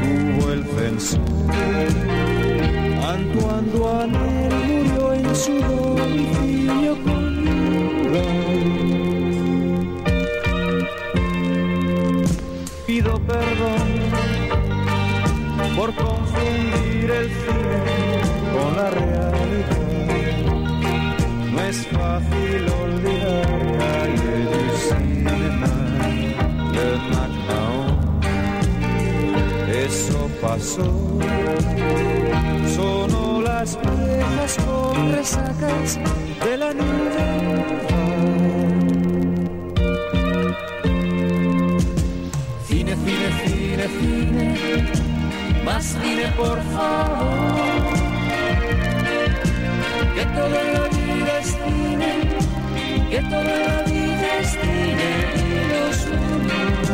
tuvo 0.00 0.52
el 0.52 0.64
censor. 0.64 1.20
Antoine 3.08 3.70
Duanel 3.72 4.52
murió 4.68 5.14
en 5.14 5.34
su 5.34 5.52
domicilio 5.60 6.96
conyugal. 7.02 8.30
Pido 12.86 13.18
perdón 13.20 13.88
por 15.74 15.94
confundir 15.94 17.10
el 17.10 17.28
cine 17.30 18.20
con 18.52 18.76
la 18.76 18.90
realidad. 18.90 19.70
No 21.50 21.60
es 21.62 21.86
fácil 21.86 22.68
olvidar 22.68 23.69
Eso 29.90 30.30
pasó. 30.40 31.18
Sonó 32.76 33.42
las 33.42 33.76
viejas 33.80 34.56
con 34.64 35.12
resacas 35.12 35.98
de 36.44 36.56
la 36.56 36.70
Cine, 42.68 42.94
cine, 43.04 43.28
cine, 43.44 43.86
cine, 43.98 44.54
más 45.64 45.84
cine 45.84 46.26
por 46.36 46.58
favor. 46.72 47.50
Que 50.14 50.24
toda 50.24 50.60
la 50.74 50.84
vida 50.96 51.32
es 51.40 51.56
que 53.10 53.20
toda 53.22 53.42
la 53.42 53.82
vida 53.82 54.38
es 54.40 54.50
cine 54.50 55.10
y 55.34 55.50
los 55.72 56.89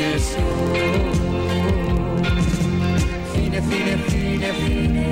sueños. 0.00 0.20
Cine 0.20 0.20
son. 0.20 0.40
Cine, 3.34 3.60
cine, 3.60 3.94
cine, 4.08 4.50
cine, 4.66 5.08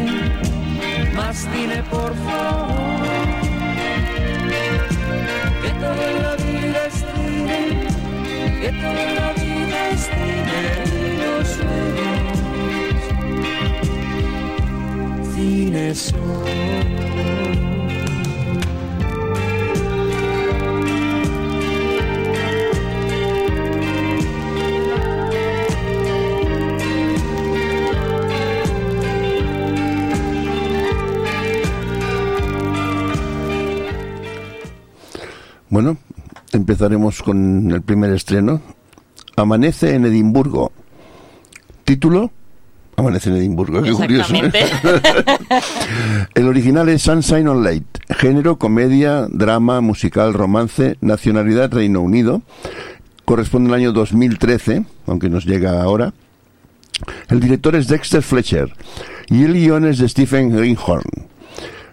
más 1.15 1.37
cine 1.37 1.83
por 1.91 2.15
favor. 2.15 3.19
Que 5.63 5.71
toda 5.71 6.11
la 6.23 6.37
vida 6.37 6.87
es 6.87 6.95
que 8.61 8.71
toda 8.73 9.05
la 9.15 9.33
vida 9.33 9.79
es 9.91 10.01
cine 10.01 10.63
y 10.87 11.17
los 11.23 11.47
sueños. 11.49 12.29
Cine 15.35 15.85
son. 15.95 17.18
Bueno, 35.79 35.97
empezaremos 36.53 37.23
con 37.23 37.71
el 37.71 37.83
primer 37.83 38.11
estreno. 38.11 38.61
Amanece 39.37 39.95
en 39.95 40.07
Edimburgo. 40.07 40.73
Título. 41.85 42.33
Amanece 42.97 43.31
en 43.31 43.37
Edimburgo, 43.37 43.81
qué 43.85 43.93
curioso. 43.93 44.35
¿eh? 44.35 44.51
el 46.35 46.49
original 46.49 46.89
es 46.89 47.03
Sunshine 47.03 47.47
on 47.47 47.63
Late. 47.63 47.87
Género, 48.11 48.59
comedia, 48.59 49.29
drama, 49.31 49.81
musical, 49.81 50.35
romance, 50.35 50.97
nacionalidad 51.01 51.73
Reino 51.73 52.01
Unido. 52.01 52.43
Corresponde 53.25 53.69
al 53.69 53.75
año 53.75 53.93
2013, 53.93 54.85
aunque 55.07 55.31
nos 55.31 55.45
llega 55.45 55.81
ahora. 55.81 56.13
El 57.29 57.39
director 57.39 57.77
es 57.77 57.87
Dexter 57.87 58.23
Fletcher 58.23 58.73
y 59.29 59.45
el 59.45 59.53
guion 59.53 59.87
es 59.87 59.99
de 59.99 60.09
Stephen 60.09 60.51
Greenhorn. 60.51 61.29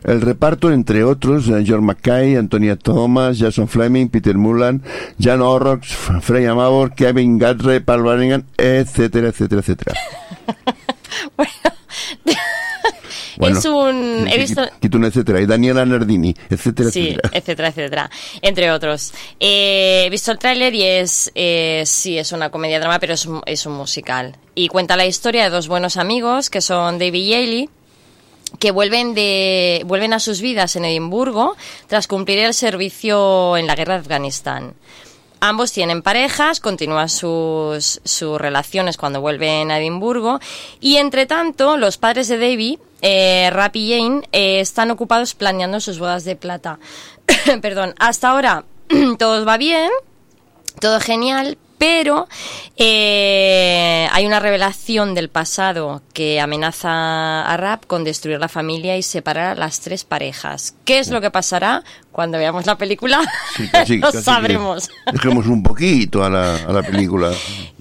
El 0.06 0.22
reparto, 0.22 0.72
entre 0.72 1.04
otros, 1.04 1.48
eh, 1.48 1.64
George 1.66 1.82
Mackay, 1.86 2.36
Antonia 2.36 2.76
Thomas, 2.76 3.38
Jason 3.40 3.68
Fleming, 3.68 4.08
Peter 4.08 4.36
Mullan, 4.38 4.84
Jan 5.20 5.42
Orrox, 5.42 5.88
Freya 6.22 6.54
Mavor, 6.54 6.94
Kevin 6.94 7.38
Gadre, 7.40 7.82
Paul 7.82 8.04
Brannigan, 8.04 8.46
etcétera, 8.58 9.30
etcétera, 9.30 9.62
etcétera. 9.62 9.94
Bueno, 13.38 13.60
es 13.60 13.66
un... 13.66 14.28
He 14.30 14.38
visto... 14.38 14.62
Quito 14.80 14.98
un 14.98 15.04
etcétera. 15.06 15.42
Y 15.42 15.46
Daniela 15.46 15.86
Nardini, 15.86 16.34
etcétera, 16.50 16.90
Sí, 16.90 17.10
etcétera. 17.10 17.30
etcétera, 17.34 17.68
etcétera. 17.70 18.10
Entre 18.42 18.72
otros. 18.72 19.14
Eh, 19.42 20.04
he 20.06 20.10
visto 20.10 20.32
el 20.32 20.38
tráiler 20.40 20.74
y 20.74 20.84
es... 20.84 21.32
Eh, 21.36 21.84
sí, 21.86 22.18
es 22.18 22.32
una 22.32 22.50
comedia-drama, 22.50 22.98
pero 23.00 23.14
es, 23.14 23.26
un- 23.26 23.42
es 23.46 23.66
un 23.66 23.74
musical. 23.74 24.38
Y 24.56 24.70
cuenta 24.70 24.96
la 24.96 25.06
historia 25.06 25.44
de 25.44 25.50
dos 25.50 25.68
buenos 25.68 25.98
amigos, 25.98 26.50
que 26.50 26.62
son 26.62 26.98
David 26.98 27.24
y 27.26 27.34
que 28.60 28.72
vuelven 28.72 29.14
de 29.14 29.84
vuelven 29.86 30.14
a 30.14 30.20
sus 30.20 30.42
vidas 30.42 30.76
en 30.76 30.86
Edimburgo 30.86 31.56
tras 31.88 32.08
cumplir 32.08 32.40
el 32.40 32.54
servicio 32.54 33.58
en 33.58 33.68
la 33.68 33.76
guerra 33.76 33.96
de 33.96 34.02
Afganistán. 34.02 34.76
Ambos 35.42 35.72
tienen 35.72 36.02
parejas, 36.02 36.60
continúan 36.60 37.10
sus, 37.10 38.02
sus 38.04 38.40
relaciones 38.40 38.98
cuando 38.98 39.22
vuelven 39.22 39.70
a 39.70 39.80
Edimburgo 39.80 40.40
y 40.80 40.96
entre 40.98 41.26
tanto 41.26 41.78
los 41.78 41.98
padres 41.98 42.30
de 42.30 42.40
Davy, 42.40 42.80
eh, 43.02 43.50
Rap 43.52 43.76
y 43.76 43.92
Jane, 43.92 44.22
eh, 44.32 44.60
están 44.60 44.92
ocupados 44.92 45.36
planeando 45.36 45.80
sus 45.80 46.00
bodas 46.00 46.24
de 46.24 46.36
plata. 46.36 46.80
Perdón, 47.62 47.94
hasta 48.00 48.30
ahora 48.30 48.64
todo 49.20 49.46
va 49.46 49.58
bien, 49.58 49.92
todo 50.80 51.00
genial, 51.00 51.58
pero 51.78 52.28
eh, 52.78 54.08
hay 54.12 54.26
una 54.26 54.40
revelación 54.40 55.14
del 55.14 55.30
pasado 55.30 56.02
que 56.14 56.40
amenaza 56.40 57.42
a 57.46 57.58
Rap 57.58 57.86
con 57.86 58.04
destruir 58.04 58.40
la 58.40 58.48
familia 58.48 58.98
y 58.98 59.04
separar 59.04 59.52
a 59.52 59.56
las 59.60 59.80
tres 59.82 60.04
parejas. 60.04 60.76
¿Qué 60.86 61.00
es 61.00 61.10
lo 61.10 61.22
que 61.22 61.32
pasará 61.32 61.84
cuando 62.12 62.38
veamos 62.38 62.66
la 62.66 62.78
película? 62.78 63.22
Sí, 63.56 63.68
casi- 63.70 63.98
lo 64.00 64.12
casi 64.12 64.24
sabremos. 64.24 64.90
Dejemos 65.12 65.48
un 65.48 65.64
poquito 65.64 66.24
a 66.24 66.30
la, 66.30 66.56
a 66.56 66.72
la 66.72 66.84
película. 66.84 67.32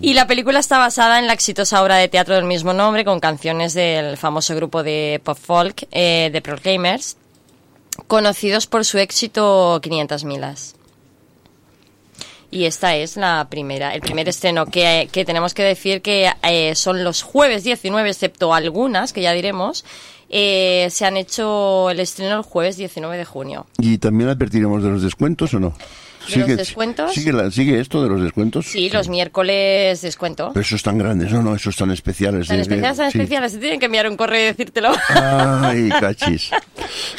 Y 0.01 0.15
la 0.15 0.27
película 0.27 0.59
está 0.59 0.79
basada 0.79 1.19
en 1.19 1.27
la 1.27 1.33
exitosa 1.33 1.83
obra 1.83 1.97
de 1.97 2.09
teatro 2.09 2.35
del 2.35 2.45
mismo 2.45 2.73
nombre, 2.73 3.05
con 3.05 3.21
canciones 3.21 3.75
del 3.75 4.17
famoso 4.17 4.55
grupo 4.57 4.83
de 4.83 5.21
pop 5.25 5.39
folk, 5.41 5.87
eh, 5.93 6.31
The 6.33 6.43
Proclaimers, 6.43 7.17
conocidos 8.07 8.67
por 8.67 8.85
su 8.85 8.99
éxito 8.99 9.79
500 9.83 10.25
milas. 10.25 10.75
Y 12.55 12.67
esta 12.67 12.95
es 12.95 13.17
la 13.17 13.49
primera, 13.51 13.95
el 13.95 14.01
primer 14.01 14.29
estreno 14.29 14.67
que, 14.67 15.09
tenemos 15.27 15.55
que 15.55 15.65
decir 15.65 16.03
que 16.03 16.31
eh, 16.45 16.77
son 16.77 17.03
los 17.03 17.23
jueves 17.23 17.65
19, 17.65 18.09
excepto 18.09 18.55
algunas, 18.55 19.13
que 19.13 19.23
ya 19.23 19.33
diremos, 19.33 19.85
eh, 20.29 20.87
se 20.89 21.05
han 21.05 21.17
hecho 21.17 21.91
el 21.91 21.99
estreno 21.99 22.37
el 22.37 22.43
jueves 22.43 22.77
19 22.77 23.17
de 23.19 23.25
junio. 23.25 23.67
¿Y 23.79 23.99
también 23.99 24.31
advertiremos 24.31 24.85
de 24.85 24.91
los 24.91 25.03
descuentos 25.03 25.53
o 25.55 25.59
no? 25.59 25.75
Los 26.35 26.57
descuentos. 26.57 27.13
Sigue, 27.13 27.33
la- 27.33 27.51
sigue 27.51 27.81
esto 27.81 28.03
de 28.03 28.09
los 28.09 28.21
descuentos? 28.23 28.67
Sí, 28.67 28.89
los 28.91 29.09
miércoles 29.09 30.01
descuento. 30.03 30.51
Pero 30.53 30.63
esos 30.63 30.83
tan 30.83 30.99
grandes, 30.99 31.33
no, 31.33 31.43
no, 31.43 31.55
esos 31.55 31.77
tan 31.77 31.91
especiales. 31.91 32.49
Tan 32.49 32.61
especiales, 32.61 32.97
tan 32.97 33.11
sí. 33.11 33.19
especiales. 33.19 33.53
Te 33.53 33.59
tienen 33.59 33.81
que 33.81 33.87
enviar 33.87 34.09
un 34.09 34.17
correo 34.17 34.41
y 34.41 34.45
decírtelo. 34.47 34.93
Ay, 35.09 35.89
cachis. 36.01 36.51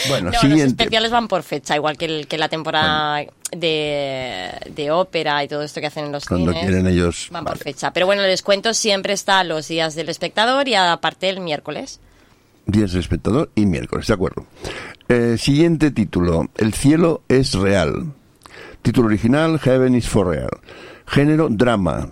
Bueno, 0.09 0.25
No, 0.27 0.31
los 0.33 0.41
siguiente. 0.41 0.83
especiales 0.83 1.11
van 1.11 1.27
por 1.27 1.41
fecha, 1.43 1.75
igual 1.75 1.97
que, 1.97 2.05
el- 2.05 2.27
que 2.27 2.37
la 2.37 2.47
temporada 2.49 3.21
de, 3.51 4.51
de 4.69 4.91
ópera 4.91 5.43
y 5.43 5.47
todo 5.47 5.63
esto 5.63 5.81
que 5.81 5.87
hacen 5.87 6.05
en 6.05 6.11
los 6.11 6.25
Cuando 6.25 6.51
cines. 6.51 6.65
quieren 6.67 6.87
ellos. 6.87 7.27
Van 7.31 7.43
por 7.45 7.57
fecha. 7.57 7.91
Pero 7.91 8.05
bueno, 8.05 8.21
el 8.23 8.29
descuento 8.29 8.73
siempre 8.73 9.13
está 9.13 9.43
los 9.43 9.67
días 9.67 9.95
del 9.95 10.09
espectador 10.09 10.67
y 10.67 10.75
aparte 10.75 11.29
el 11.29 11.39
miércoles. 11.39 11.99
Días 12.67 12.91
del 12.91 13.01
espectador 13.01 13.51
y 13.55 13.65
miércoles, 13.65 14.07
de 14.07 14.13
acuerdo. 14.13 14.45
Eh, 15.09 15.35
siguiente 15.39 15.91
título. 15.91 16.49
El 16.57 16.73
cielo 16.73 17.21
es 17.27 17.53
real. 17.53 18.13
Título 18.85 19.07
original, 19.07 19.57
Heaven 19.57 19.95
is 19.95 20.07
for 20.07 20.27
real. 20.27 20.61
Género, 21.07 21.49
drama. 21.49 22.11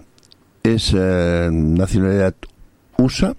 Es 0.64 0.92
eh, 0.98 1.50
nacionalidad 1.52 2.34
USA. 2.98 3.36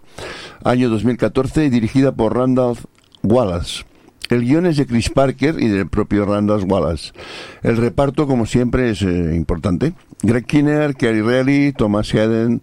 Año 0.63 0.89
2014 0.89 1.65
y 1.65 1.69
dirigida 1.69 2.13
por 2.13 2.37
Randall 2.37 2.77
Wallace. 3.25 3.83
El 4.31 4.43
guion 4.43 4.67
es 4.67 4.77
de 4.77 4.87
Chris 4.87 5.11
Parker 5.11 5.57
y 5.59 5.67
del 5.67 5.89
propio 5.89 6.27
Randall 6.27 6.63
Wallace. 6.63 7.11
El 7.65 7.77
reparto, 7.77 8.29
como 8.29 8.47
siempre, 8.47 8.91
es 8.91 9.03
eh, 9.03 9.35
importante. 9.35 9.95
Greg 10.23 10.47
Kinnear, 10.47 10.95
Kerry 10.95 11.23
Reilly, 11.23 11.73
Thomas 11.73 12.15
Hedden, 12.15 12.63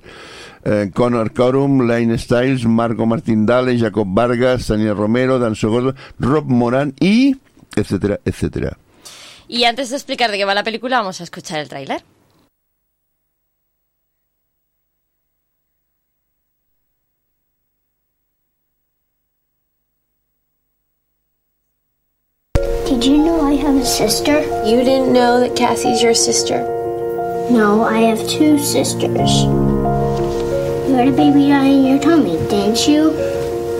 eh, 0.63 0.89
Connor 0.93 1.33
Corum, 1.33 1.85
Lane 1.85 2.17
Stiles, 2.17 2.65
Marco 2.65 3.05
Martindale, 3.05 3.77
Jacob 3.77 4.07
Vargas, 4.09 4.69
Daniel 4.69 4.95
Romero, 4.95 5.37
Dan 5.37 5.55
Sogordo, 5.55 5.95
Rob 6.17 6.45
Moran 6.45 6.93
y 6.97 7.35
etcétera, 7.75 8.21
etcétera. 8.23 8.77
Y 9.51 9.65
antes 9.65 9.89
de 9.89 9.97
explicar 9.97 10.31
de 10.31 10.37
qué 10.37 10.45
va 10.45 10.53
la 10.53 10.63
película, 10.63 10.99
vamos 10.99 11.19
a 11.19 11.25
escuchar 11.25 11.59
el 11.59 11.67
tráiler. 11.67 12.01
Did 22.87 23.03
you 23.03 23.17
know 23.17 23.45
I 23.45 23.55
have 23.55 23.75
a 23.75 23.85
sister? 23.85 24.39
You 24.65 24.85
didn't 24.85 25.11
know 25.11 25.41
that 25.41 25.53
Cassie's 25.57 26.01
your 26.01 26.15
sister? 26.15 26.61
No, 27.49 27.83
I 27.83 28.03
have 28.03 28.25
two 28.29 28.57
sisters. 28.57 29.43
You 30.87 30.95
had 30.95 31.09
a 31.09 31.11
baby 31.11 31.49
die 31.49 31.65
in 31.65 31.87
your 31.87 31.99
tummy, 31.99 32.37
didn't 32.47 32.87
you? 32.87 33.11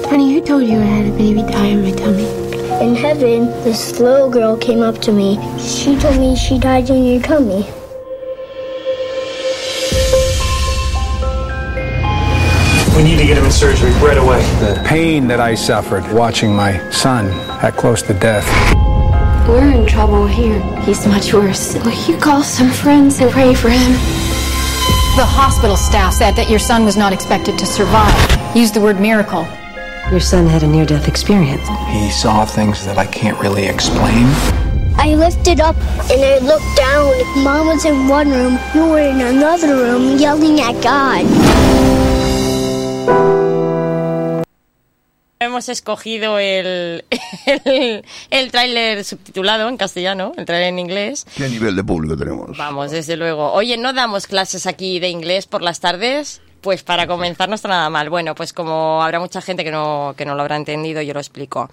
Honey, 0.10 0.34
who 0.34 0.41
told 0.41 0.64
you 0.64 0.77
I 0.77 0.84
had 0.84 1.06
a 1.06 1.18
baby 1.18 1.43
die 1.43 1.68
in 1.68 1.81
my 1.81 1.91
tummy? 1.91 2.40
In 2.82 2.95
heaven, 2.95 3.45
this 3.64 3.99
little 3.99 4.28
girl 4.28 4.58
came 4.58 4.82
up 4.82 4.98
to 5.02 5.12
me. 5.12 5.38
She 5.60 5.95
told 5.99 6.20
me 6.20 6.36
she 6.36 6.58
died 6.58 6.90
in 6.90 7.06
your 7.06 7.22
tummy. 7.22 7.64
We 12.98 13.03
need 13.03 13.20
to 13.20 13.28
get 13.28 13.38
him 13.38 13.45
in 13.45 13.52
surgery 13.52 13.91
right 14.02 14.18
away. 14.18 14.41
The 14.60 14.82
pain 14.84 15.28
that 15.28 15.40
I 15.40 15.53
suffered 15.53 16.12
watching 16.12 16.56
my 16.56 16.90
son 16.90 17.28
at 17.64 17.78
close 17.78 18.02
to 18.02 18.16
death. 18.16 18.48
We're 19.48 19.70
in 19.70 19.86
trouble 19.86 20.26
here. 20.26 20.60
He's 20.82 21.06
much 21.06 21.36
worse. 21.36 21.76
Will 21.76 22.08
you 22.08 22.18
call 22.18 22.41
some 22.41 22.72
friends 22.72 23.20
and 23.20 23.30
pray 23.30 23.53
for 23.53 23.70
him? 23.70 23.91
The 25.18 25.28
hospital 25.28 25.78
staff 25.78 26.16
said 26.16 26.36
that 26.36 26.49
your 26.49 26.58
son 26.58 26.84
was 26.84 26.98
not 26.98 27.14
expected 27.14 27.60
to 27.60 27.66
survive. 27.68 28.56
Use 28.56 28.72
the 28.72 28.82
word 28.82 28.99
miracle. 28.99 29.48
Your 30.10 30.19
son 30.19 30.45
had 30.48 30.64
a 30.64 30.68
near 30.68 30.86
death 30.86 31.07
experience. 31.07 31.68
He 31.90 32.10
saw 32.10 32.45
things 32.45 32.86
that 32.86 32.98
I 32.98 33.06
can't 33.06 33.38
really 33.40 33.65
explain. 33.68 34.26
I 34.98 35.15
lifted 35.15 35.61
up 35.61 35.76
and 36.11 36.22
I 36.22 36.40
looked 36.40 36.76
down. 36.76 37.14
Mom 37.44 37.68
was 37.68 37.86
in 37.86 38.07
one 38.10 38.30
room, 38.30 38.60
you 38.73 38.90
were 38.90 38.99
in 38.99 39.22
another 39.22 39.76
room 39.76 40.18
yelling 40.18 40.60
at 40.60 40.76
God. 40.82 41.26
Hemos 45.40 45.69
escogido 45.69 46.38
el, 46.40 47.03
el, 47.65 48.06
el 48.30 48.52
tráiler 48.52 49.03
subtitulado 49.03 49.69
en 49.69 49.78
castellano, 49.78 50.34
el 50.38 50.45
tráiler 50.45 50.68
en 50.69 50.80
inglés. 50.80 51.26
¿Qué 51.36 51.49
nivel 51.49 51.76
de 51.76 51.84
público 51.84 52.15
tenemos? 52.15 52.57
Vamos, 52.57 52.91
desde 52.91 53.18
luego. 53.18 53.52
Oye, 53.53 53.78
¿no 53.78 53.94
damos 53.94 54.28
clases 54.28 54.68
aquí 54.68 54.99
de 54.99 55.10
inglés 55.10 55.48
por 55.48 55.61
las 55.64 55.80
tardes? 55.80 56.41
Pues 56.61 56.83
para 56.83 57.07
comenzar 57.07 57.49
no 57.49 57.55
está 57.55 57.67
nada 57.67 57.89
mal. 57.89 58.09
Bueno, 58.09 58.35
pues 58.35 58.53
como 58.53 59.01
habrá 59.01 59.19
mucha 59.19 59.41
gente 59.41 59.63
que 59.63 59.71
no, 59.71 60.13
que 60.15 60.25
no 60.25 60.35
lo 60.35 60.41
habrá 60.41 60.55
entendido, 60.55 61.01
yo 61.01 61.13
lo 61.13 61.19
explico. 61.19 61.69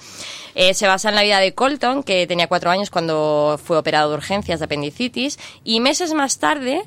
Eh, 0.55 0.75
se 0.75 0.87
basa 0.87 1.11
en 1.11 1.15
la 1.15 1.23
vida 1.23 1.41
de 1.41 1.55
Colton, 1.55 2.03
que 2.03 2.27
tenía 2.27 2.47
cuatro 2.47 2.71
años 2.71 2.91
cuando 2.91 3.61
fue 3.63 3.77
operado 3.77 4.11
de 4.11 4.17
urgencias 4.17 4.61
de 4.61 4.65
apendicitis, 4.65 5.39
y 5.63 5.81
meses 5.81 6.15
más 6.15 6.39
tarde 6.39 6.83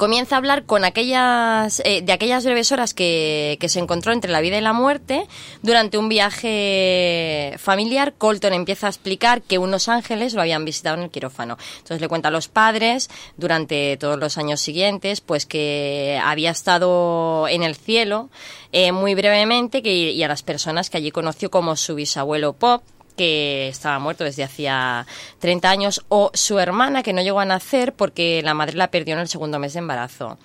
comienza 0.00 0.34
a 0.34 0.38
hablar 0.38 0.64
con 0.64 0.86
aquellas 0.86 1.82
eh, 1.84 2.00
de 2.00 2.12
aquellas 2.14 2.42
breves 2.46 2.72
horas 2.72 2.94
que, 2.94 3.58
que 3.60 3.68
se 3.68 3.80
encontró 3.80 4.14
entre 4.14 4.30
la 4.30 4.40
vida 4.40 4.56
y 4.56 4.62
la 4.62 4.72
muerte 4.72 5.26
durante 5.60 5.98
un 5.98 6.08
viaje 6.08 7.54
familiar. 7.58 8.14
Colton 8.16 8.54
empieza 8.54 8.86
a 8.86 8.90
explicar 8.90 9.42
que 9.42 9.58
unos 9.58 9.90
ángeles 9.90 10.32
lo 10.32 10.40
habían 10.40 10.64
visitado 10.64 10.96
en 10.96 11.02
el 11.02 11.10
quirófano. 11.10 11.58
Entonces 11.76 12.00
le 12.00 12.08
cuenta 12.08 12.28
a 12.28 12.30
los 12.30 12.48
padres 12.48 13.10
durante 13.36 13.98
todos 13.98 14.18
los 14.18 14.38
años 14.38 14.62
siguientes 14.62 15.20
pues 15.20 15.44
que 15.44 16.18
había 16.24 16.50
estado 16.50 17.46
en 17.48 17.62
el 17.62 17.74
cielo 17.74 18.30
eh, 18.72 18.92
muy 18.92 19.14
brevemente 19.14 19.82
que, 19.82 20.12
y 20.12 20.22
a 20.22 20.28
las 20.28 20.42
personas 20.42 20.88
que 20.88 20.96
allí 20.96 21.10
conoció 21.10 21.50
como 21.50 21.76
su 21.76 21.94
bisabuelo 21.94 22.54
Pop 22.54 22.82
que 23.20 23.68
estaba 23.68 23.98
muerto 23.98 24.24
desde 24.24 24.44
hacía 24.44 25.06
30 25.40 25.70
años, 25.70 26.02
o 26.08 26.30
su 26.32 26.58
hermana, 26.58 27.02
que 27.02 27.12
no 27.12 27.20
llegó 27.20 27.38
a 27.38 27.44
nacer 27.44 27.92
porque 27.92 28.40
la 28.42 28.54
madre 28.54 28.78
la 28.78 28.90
perdió 28.90 29.12
en 29.12 29.20
el 29.20 29.28
segundo 29.28 29.58
mes 29.58 29.74
de 29.74 29.80
embarazo. 29.80 30.38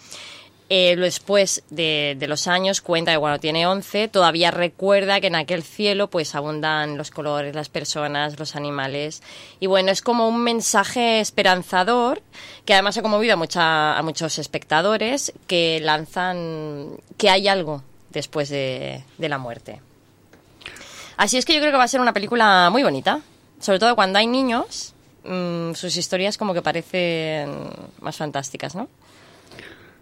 Eh, 0.68 0.98
después 0.98 1.64
de, 1.70 2.18
de 2.20 2.28
los 2.28 2.48
años, 2.48 2.82
cuenta 2.82 3.14
que 3.14 3.18
cuando 3.18 3.40
tiene 3.40 3.66
11, 3.66 4.10
todavía 4.10 4.52
recuerda 4.52 5.22
que 5.22 5.28
en 5.28 5.36
aquel 5.36 5.64
cielo 5.64 6.10
pues 6.10 6.36
abundan 6.36 6.98
los 6.98 7.12
colores, 7.12 7.56
las 7.56 7.70
personas, 7.70 8.38
los 8.38 8.58
animales. 8.58 9.24
Y 9.62 9.68
bueno, 9.68 9.90
es 9.90 10.02
como 10.02 10.28
un 10.28 10.44
mensaje 10.44 11.22
esperanzador 11.22 12.22
que 12.66 12.74
además 12.74 12.98
ha 12.98 13.04
conmovido 13.04 13.36
a, 13.36 13.38
mucha, 13.38 13.98
a 13.98 14.02
muchos 14.02 14.38
espectadores 14.38 15.32
que 15.48 15.80
lanzan 15.82 16.98
que 17.16 17.30
hay 17.30 17.48
algo 17.48 17.84
después 18.10 18.50
de, 18.50 19.02
de 19.18 19.30
la 19.30 19.38
muerte. 19.38 19.80
Así 21.18 21.38
es 21.38 21.46
que 21.46 21.54
yo 21.54 21.60
creo 21.60 21.72
que 21.72 21.78
va 21.78 21.84
a 21.86 21.88
ser 21.88 22.02
una 22.02 22.14
película 22.14 22.70
muy 22.72 22.84
bonita. 22.84 23.22
Sobre 23.60 23.80
todo 23.80 23.96
cuando 23.96 24.20
hay 24.20 24.28
niños, 24.28 24.94
mmm, 25.24 25.72
sus 25.74 25.96
historias 25.98 26.38
como 26.38 26.54
que 26.54 26.62
parecen 26.62 27.50
más 28.02 28.18
fantásticas, 28.18 28.76
¿no? 28.76 28.90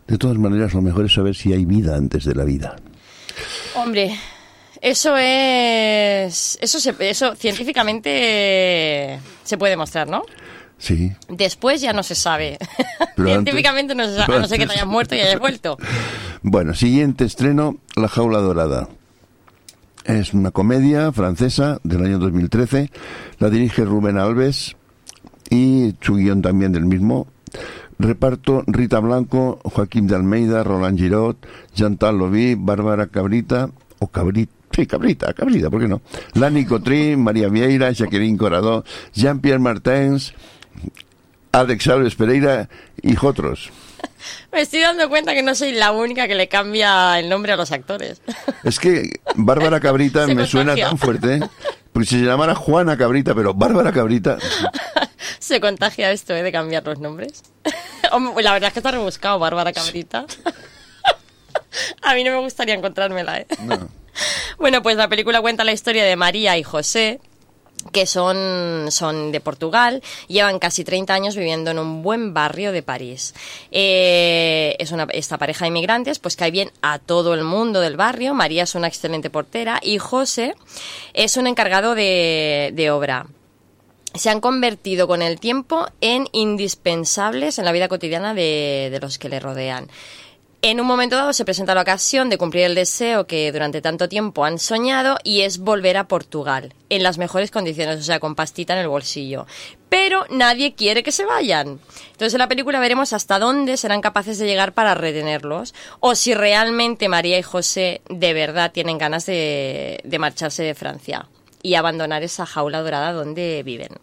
De 0.08 0.18
todas 0.18 0.38
maneras, 0.38 0.74
lo 0.74 0.82
mejor 0.82 1.06
es 1.06 1.14
saber 1.14 1.36
si 1.36 1.54
hay 1.54 1.66
vida 1.66 1.96
antes 1.96 2.26
de 2.26 2.36
la 2.36 2.44
vida. 2.44 2.76
Hombre, 3.76 4.20
eso 4.82 5.16
es. 5.18 6.58
Eso, 6.62 6.80
se, 6.80 6.94
eso 7.00 7.36
científicamente 7.36 9.20
se 9.44 9.58
puede 9.58 9.72
demostrar, 9.72 10.08
¿no? 10.10 10.24
Sí. 10.78 11.14
Después 11.30 11.80
ya 11.80 11.94
no 11.94 12.04
se 12.04 12.16
sabe. 12.16 12.58
Pero 13.16 13.30
científicamente 13.30 13.94
antes- 13.94 14.08
no 14.08 14.12
se 14.12 14.18
sabe, 14.20 14.36
a 14.36 14.40
no 14.40 14.48
ser 14.48 14.58
que 14.60 14.66
te 14.68 14.74
hayas 14.78 14.88
muerto 14.88 15.16
y 15.16 15.22
hayas 15.22 15.40
vuelto. 15.40 15.78
Bueno, 16.42 16.74
siguiente 16.74 17.24
estreno, 17.24 17.78
La 17.96 18.10
jaula 18.10 18.40
dorada. 18.40 18.90
Es 20.06 20.34
una 20.34 20.52
comedia 20.52 21.14
francesa 21.14 21.80
del 21.84 22.04
año 22.04 22.20
2013. 22.20 22.92
La 23.40 23.50
dirige 23.50 23.86
Rubén 23.86 24.18
Alves 24.18 24.76
y 25.50 25.96
su 26.02 26.16
guion 26.16 26.42
también 26.42 26.74
del 26.74 26.86
mismo. 26.86 27.28
Reparto 28.00 28.64
Rita 28.68 29.00
Blanco, 29.00 29.62
Joaquín 29.64 30.08
de 30.08 30.16
Almeida, 30.16 30.62
Roland 30.64 30.98
Giraud, 30.98 31.38
Chantal 31.74 32.18
Lobby, 32.18 32.56
Bárbara 32.56 33.08
Cabrita, 33.08 33.70
o 34.00 34.08
Cabrita, 34.08 34.52
sí, 34.72 34.86
Cabrita, 34.86 35.34
Cabrita, 35.34 35.70
¿por 35.70 35.80
qué 35.80 35.88
no? 35.88 36.02
Lani 36.34 36.66
Cotrín, 36.66 37.24
María 37.24 37.48
Vieira, 37.48 37.92
Jacqueline 37.92 38.38
Coradó, 38.38 38.84
Jean-Pierre 39.14 39.60
Martins, 39.60 40.34
Alex 41.54 41.88
Alves 41.88 42.16
Pereira 42.16 42.68
y 43.02 43.16
otros. 43.22 43.72
Me 44.52 44.62
estoy 44.62 44.82
dando 44.82 45.10
cuenta 45.10 45.34
que 45.34 45.44
no 45.44 45.56
soy 45.56 45.74
la 45.74 45.92
única 45.92 46.28
que 46.28 46.36
le 46.36 46.48
cambia 46.48 47.20
el 47.20 47.30
nombre 47.30 47.54
a 47.54 47.56
los 47.56 47.72
actores. 47.72 48.22
Es 48.64 48.80
que 48.80 49.20
Bárbara 49.36 49.80
Cabrita 49.82 50.26
me 50.28 50.48
suena 50.48 50.76
tan 50.76 50.98
fuerte, 50.98 51.36
¿eh? 51.36 51.42
porque 51.92 52.08
si 52.08 52.20
se 52.20 52.26
llamara 52.26 52.56
Juana 52.56 52.98
Cabrita, 52.98 53.36
pero 53.36 53.54
Bárbara 53.54 53.92
Cabrita, 53.92 54.38
Se 55.40 55.60
contagia 55.60 56.12
esto, 56.12 56.34
¿eh? 56.34 56.44
De 56.44 56.52
cambiar 56.52 56.86
los 56.86 57.00
nombres. 57.00 57.44
La 58.04 58.54
verdad 58.54 58.68
es 58.68 58.74
que 58.74 58.80
está 58.80 58.92
rebuscado, 58.92 59.40
Bárbara 59.40 59.74
Cabrita. 59.74 60.26
A 62.02 62.14
mí 62.14 62.24
no 62.24 62.32
me 62.32 62.40
gustaría 62.40 62.76
encontrármela, 62.76 63.40
¿eh? 63.40 63.48
Bueno, 64.58 64.82
pues 64.84 64.96
la 64.96 65.08
película 65.08 65.42
cuenta 65.42 65.64
la 65.64 65.72
historia 65.72 66.04
de 66.04 66.16
María 66.16 66.58
y 66.58 66.64
José, 66.64 67.20
que 67.92 68.06
son, 68.06 68.88
son 68.90 69.32
de 69.32 69.40
Portugal, 69.40 70.02
llevan 70.28 70.60
casi 70.60 70.84
30 70.84 71.14
años 71.14 71.36
viviendo 71.36 71.72
en 71.72 71.80
un 71.80 72.02
buen 72.04 72.34
barrio 72.34 72.72
de 72.72 72.84
París. 72.84 73.34
Eh, 73.72 74.76
es 74.80 74.92
una, 74.92 75.08
esta 75.12 75.38
pareja 75.38 75.66
de 75.66 75.70
inmigrantes, 75.70 76.20
pues 76.20 76.36
cae 76.36 76.52
bien 76.52 76.72
a 76.82 77.00
todo 77.00 77.34
el 77.34 77.44
mundo 77.44 77.82
del 77.82 77.98
barrio. 77.98 78.34
María 78.34 78.64
es 78.64 78.76
una 78.76 78.88
excelente 78.88 79.30
portera 79.30 79.80
y 79.82 79.98
José 79.98 80.56
es 81.14 81.38
un 81.38 81.48
encargado 81.48 81.96
de, 81.96 82.72
de 82.74 82.92
obra. 82.92 83.28
se 84.14 84.30
han 84.30 84.42
convertido 84.42 85.08
con 85.08 85.22
el 85.22 85.40
tiempo 85.40 85.88
en 86.02 86.28
indispensables 86.32 87.58
en 87.58 87.66
la 87.66 87.72
vida 87.72 87.88
cotidiana 87.88 88.34
de, 88.34 88.90
de 88.92 89.00
los 89.00 89.18
que 89.18 89.30
le 89.30 89.40
rodean. 89.40 89.90
En 90.66 90.80
un 90.80 90.88
momento 90.88 91.18
dado 91.18 91.34
se 91.34 91.44
presenta 91.44 91.76
la 91.76 91.82
ocasión 91.82 92.30
de 92.30 92.38
cumplir 92.38 92.64
el 92.64 92.74
deseo 92.74 93.28
que 93.28 93.52
durante 93.52 93.82
tanto 93.82 94.08
tiempo 94.08 94.46
han 94.46 94.60
soñado 94.60 95.18
y 95.22 95.42
es 95.42 95.58
volver 95.58 95.98
a 95.98 96.08
Portugal, 96.08 96.74
en 96.88 97.04
las 97.04 97.18
mejores 97.18 97.52
condiciones, 97.52 98.00
o 98.00 98.04
sea, 98.04 98.22
con 98.22 98.34
pastita 98.34 98.72
en 98.72 98.80
el 98.80 98.88
bolsillo. 98.88 99.46
Pero 99.90 100.26
nadie 100.30 100.74
quiere 100.74 101.04
que 101.04 101.12
se 101.12 101.26
vayan. 101.26 101.82
Entonces 102.14 102.34
en 102.34 102.40
la 102.40 102.48
película 102.48 102.80
veremos 102.80 103.12
hasta 103.12 103.40
dónde 103.40 103.76
serán 103.76 104.00
capaces 104.00 104.38
de 104.38 104.46
llegar 104.46 104.72
para 104.72 104.96
retenerlos 104.96 105.74
o 106.00 106.16
si 106.16 106.34
realmente 106.34 107.10
María 107.10 107.38
y 107.38 107.44
José 107.44 108.00
de 108.08 108.34
verdad 108.34 108.72
tienen 108.72 108.98
ganas 108.98 109.26
de, 109.26 110.00
de 110.06 110.20
marcharse 110.20 110.64
de 110.64 110.76
Francia 110.76 111.28
y 111.62 111.76
abandonar 111.76 112.24
esa 112.24 112.46
jaula 112.46 112.82
dorada 112.82 113.12
donde 113.12 113.64
viven. 113.66 114.00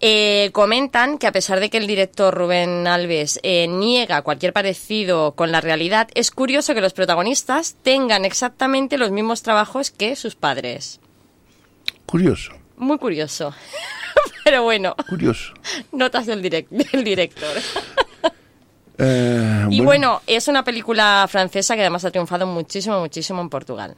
Eh, 0.00 0.50
comentan 0.52 1.16
que 1.16 1.26
a 1.26 1.32
pesar 1.32 1.58
de 1.58 1.70
que 1.70 1.78
el 1.78 1.86
director 1.86 2.34
Rubén 2.34 2.86
Alves 2.86 3.40
eh, 3.42 3.66
niega 3.66 4.20
cualquier 4.22 4.52
parecido 4.52 5.32
con 5.32 5.50
la 5.52 5.62
realidad, 5.62 6.08
es 6.14 6.30
curioso 6.30 6.74
que 6.74 6.82
los 6.82 6.92
protagonistas 6.92 7.76
tengan 7.82 8.26
exactamente 8.26 8.98
los 8.98 9.10
mismos 9.10 9.42
trabajos 9.42 9.90
que 9.90 10.14
sus 10.14 10.34
padres. 10.34 11.00
Curioso. 12.04 12.52
Muy 12.76 12.98
curioso. 12.98 13.54
Pero 14.44 14.62
bueno, 14.64 14.94
Curioso. 15.08 15.54
notas 15.92 16.26
del, 16.26 16.42
direct- 16.42 16.68
del 16.68 17.02
director. 17.02 17.56
Eh, 18.98 19.66
Y 19.70 19.80
bueno, 19.80 20.22
es 20.26 20.46
una 20.48 20.62
película 20.64 21.26
francesa 21.28 21.74
que 21.74 21.80
además 21.82 22.04
ha 22.04 22.10
triunfado 22.10 22.46
muchísimo, 22.46 23.00
muchísimo 23.00 23.40
en 23.40 23.48
Portugal. 23.48 23.96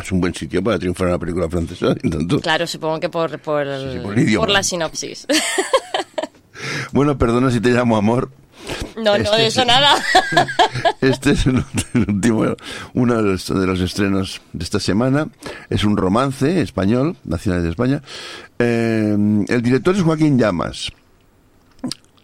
Es 0.00 0.10
un 0.12 0.20
buen 0.20 0.34
sitio 0.34 0.62
para 0.62 0.78
triunfar 0.78 1.06
en 1.08 1.12
una 1.14 1.18
película 1.20 1.48
francesa. 1.48 1.94
tanto. 2.10 2.40
Claro, 2.40 2.66
supongo 2.66 2.98
que 3.00 3.08
por, 3.08 3.30
por, 3.40 3.40
por 3.40 3.66
el 3.66 4.18
idioma. 4.18 4.46
por 4.46 4.52
la 4.52 4.62
sinopsis. 4.62 5.26
Bueno, 6.92 7.18
perdona 7.18 7.50
si 7.50 7.60
te 7.60 7.70
llamo 7.70 7.96
amor. 7.96 8.30
No, 8.96 9.18
no, 9.18 9.32
de 9.36 9.46
eso 9.46 9.62
es- 9.62 9.66
nada. 9.66 9.96
Este 11.00 11.32
es 11.32 11.46
el 11.46 11.64
el 11.94 12.04
último, 12.08 12.44
uno 12.94 13.16
de 13.16 13.22
los, 13.22 13.48
de 13.48 13.66
los 13.66 13.80
estrenos 13.80 14.40
de 14.52 14.62
esta 14.62 14.78
semana. 14.78 15.28
Es 15.70 15.82
un 15.84 15.96
romance 15.96 16.60
español, 16.60 17.16
nacional 17.24 17.64
de 17.64 17.70
España. 17.70 18.02
Eh, 18.58 19.16
el 19.48 19.62
director 19.62 19.96
es 19.96 20.02
Joaquín 20.02 20.38
Llamas. 20.38 20.90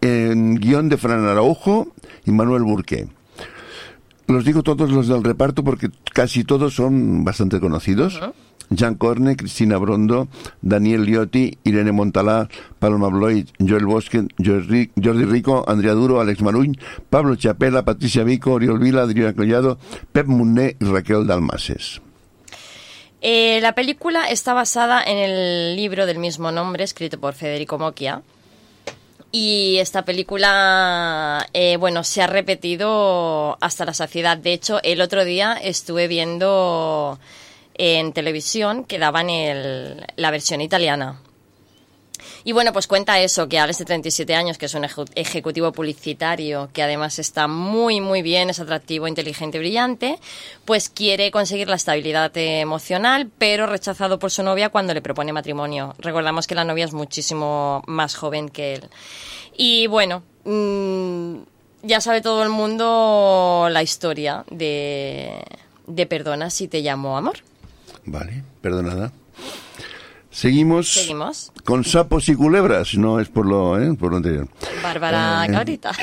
En 0.00 0.54
guion 0.56 0.88
de 0.88 0.96
Fran 0.96 1.26
Araujo 1.26 1.88
y 2.24 2.30
Manuel 2.30 2.62
Burqué. 2.62 3.08
Los 4.28 4.44
digo 4.44 4.62
todos 4.62 4.90
los 4.90 5.09
del 5.09 5.24
reparto 5.24 5.64
porque 5.64 5.88
casi 6.12 6.44
todos 6.44 6.74
son 6.74 7.24
bastante 7.24 7.60
conocidos. 7.60 8.20
Jean 8.68 8.96
Corne, 8.96 9.36
Cristina 9.36 9.78
Brondo, 9.78 10.28
Daniel 10.60 11.05
Liotti, 11.05 11.56
Irene 11.64 11.92
Montalá, 11.92 12.46
Paloma 12.78 13.09
Bloy, 13.09 13.46
Joel 13.59 13.86
Bosque, 13.86 14.26
Jordi, 14.36 14.90
Rico, 14.96 15.64
Andrea 15.66 15.94
Duro, 15.94 16.20
Alex 16.20 16.42
Maruñ, 16.42 16.74
Pablo 17.09 17.36
Chapela, 17.36 17.86
Patricia 17.86 18.22
Vico, 18.22 18.52
Oriol 18.52 18.78
Vila, 18.78 19.02
Adriana 19.02 19.34
Collado, 19.34 19.78
Pep 20.12 20.26
Munné 20.26 20.76
y 20.78 20.84
Raquel 20.84 21.26
Dalmases. 21.26 22.02
Eh, 23.22 23.60
la 23.62 23.74
película 23.74 24.28
está 24.28 24.52
basada 24.52 25.02
en 25.02 25.16
el 25.16 25.74
libro 25.74 26.05
del 26.05 26.18
mismo 26.18 26.52
nombre, 26.52 26.84
escrito 26.84 27.18
por 27.18 27.32
Federico 27.32 27.78
Mocchia. 27.78 28.22
Y 29.30 29.76
esta 29.78 30.05
película, 30.06 31.46
eh, 31.52 31.76
bueno, 31.76 32.02
se 32.02 32.22
ha 32.22 32.26
repetido 32.26 33.59
hasta 33.60 33.84
la 33.84 33.92
saciedad. 33.92 34.38
De 34.38 34.55
hecho, 34.55 34.80
el 34.82 35.02
otro 35.02 35.24
día 35.24 35.52
estuve 35.52 36.09
viendo 36.09 37.18
en 37.74 38.12
televisión 38.14 38.84
que 38.84 38.98
daban 38.98 39.28
el- 39.28 40.05
la 40.16 40.30
versión 40.30 40.62
italiana. 40.62 41.20
Y 42.48 42.52
bueno, 42.52 42.72
pues 42.72 42.86
cuenta 42.86 43.20
eso, 43.20 43.46
que 43.46 43.58
Alex 43.58 43.76
de 43.76 43.84
37 43.84 44.34
años, 44.34 44.56
que 44.56 44.64
es 44.64 44.74
un 44.74 44.86
ejecutivo 45.14 45.70
publicitario, 45.70 46.70
que 46.72 46.82
además 46.82 47.18
está 47.18 47.46
muy, 47.46 48.00
muy 48.00 48.22
bien, 48.22 48.48
es 48.48 48.58
atractivo, 48.58 49.06
inteligente 49.06 49.58
brillante, 49.58 50.18
pues 50.64 50.88
quiere 50.88 51.30
conseguir 51.30 51.68
la 51.68 51.76
estabilidad 51.76 52.34
emocional, 52.34 53.30
pero 53.36 53.66
rechazado 53.66 54.18
por 54.18 54.30
su 54.30 54.42
novia 54.42 54.70
cuando 54.70 54.94
le 54.94 55.02
propone 55.02 55.30
matrimonio. 55.30 55.94
Recordamos 55.98 56.46
que 56.46 56.54
la 56.54 56.64
novia 56.64 56.86
es 56.86 56.94
muchísimo 56.94 57.82
más 57.86 58.14
joven 58.14 58.48
que 58.48 58.76
él. 58.76 58.88
Y 59.54 59.86
bueno, 59.86 60.22
mm, 60.44 61.40
ya 61.82 62.00
sabe 62.00 62.22
todo 62.22 62.42
el 62.42 62.48
mundo 62.48 63.68
la 63.70 63.82
historia 63.82 64.46
de, 64.50 65.44
de 65.86 66.06
Perdona 66.06 66.48
si 66.48 66.66
te 66.66 66.80
llamo 66.80 67.18
amor. 67.18 67.40
Vale, 68.06 68.42
perdonada. 68.62 69.12
Seguimos, 70.39 70.93
Seguimos. 70.93 71.51
con 71.65 71.82
sapos 71.82 72.28
y 72.28 72.36
culebras, 72.36 72.94
no 72.94 73.19
es 73.19 73.28
por 73.28 73.44
lo, 73.44 73.77
¿eh? 73.77 73.93
por 73.98 74.12
lo 74.12 74.19
anterior. 74.19 74.47
Bárbara 74.85 75.44
Eh, 75.47 75.51
Cabrita. 75.51 75.90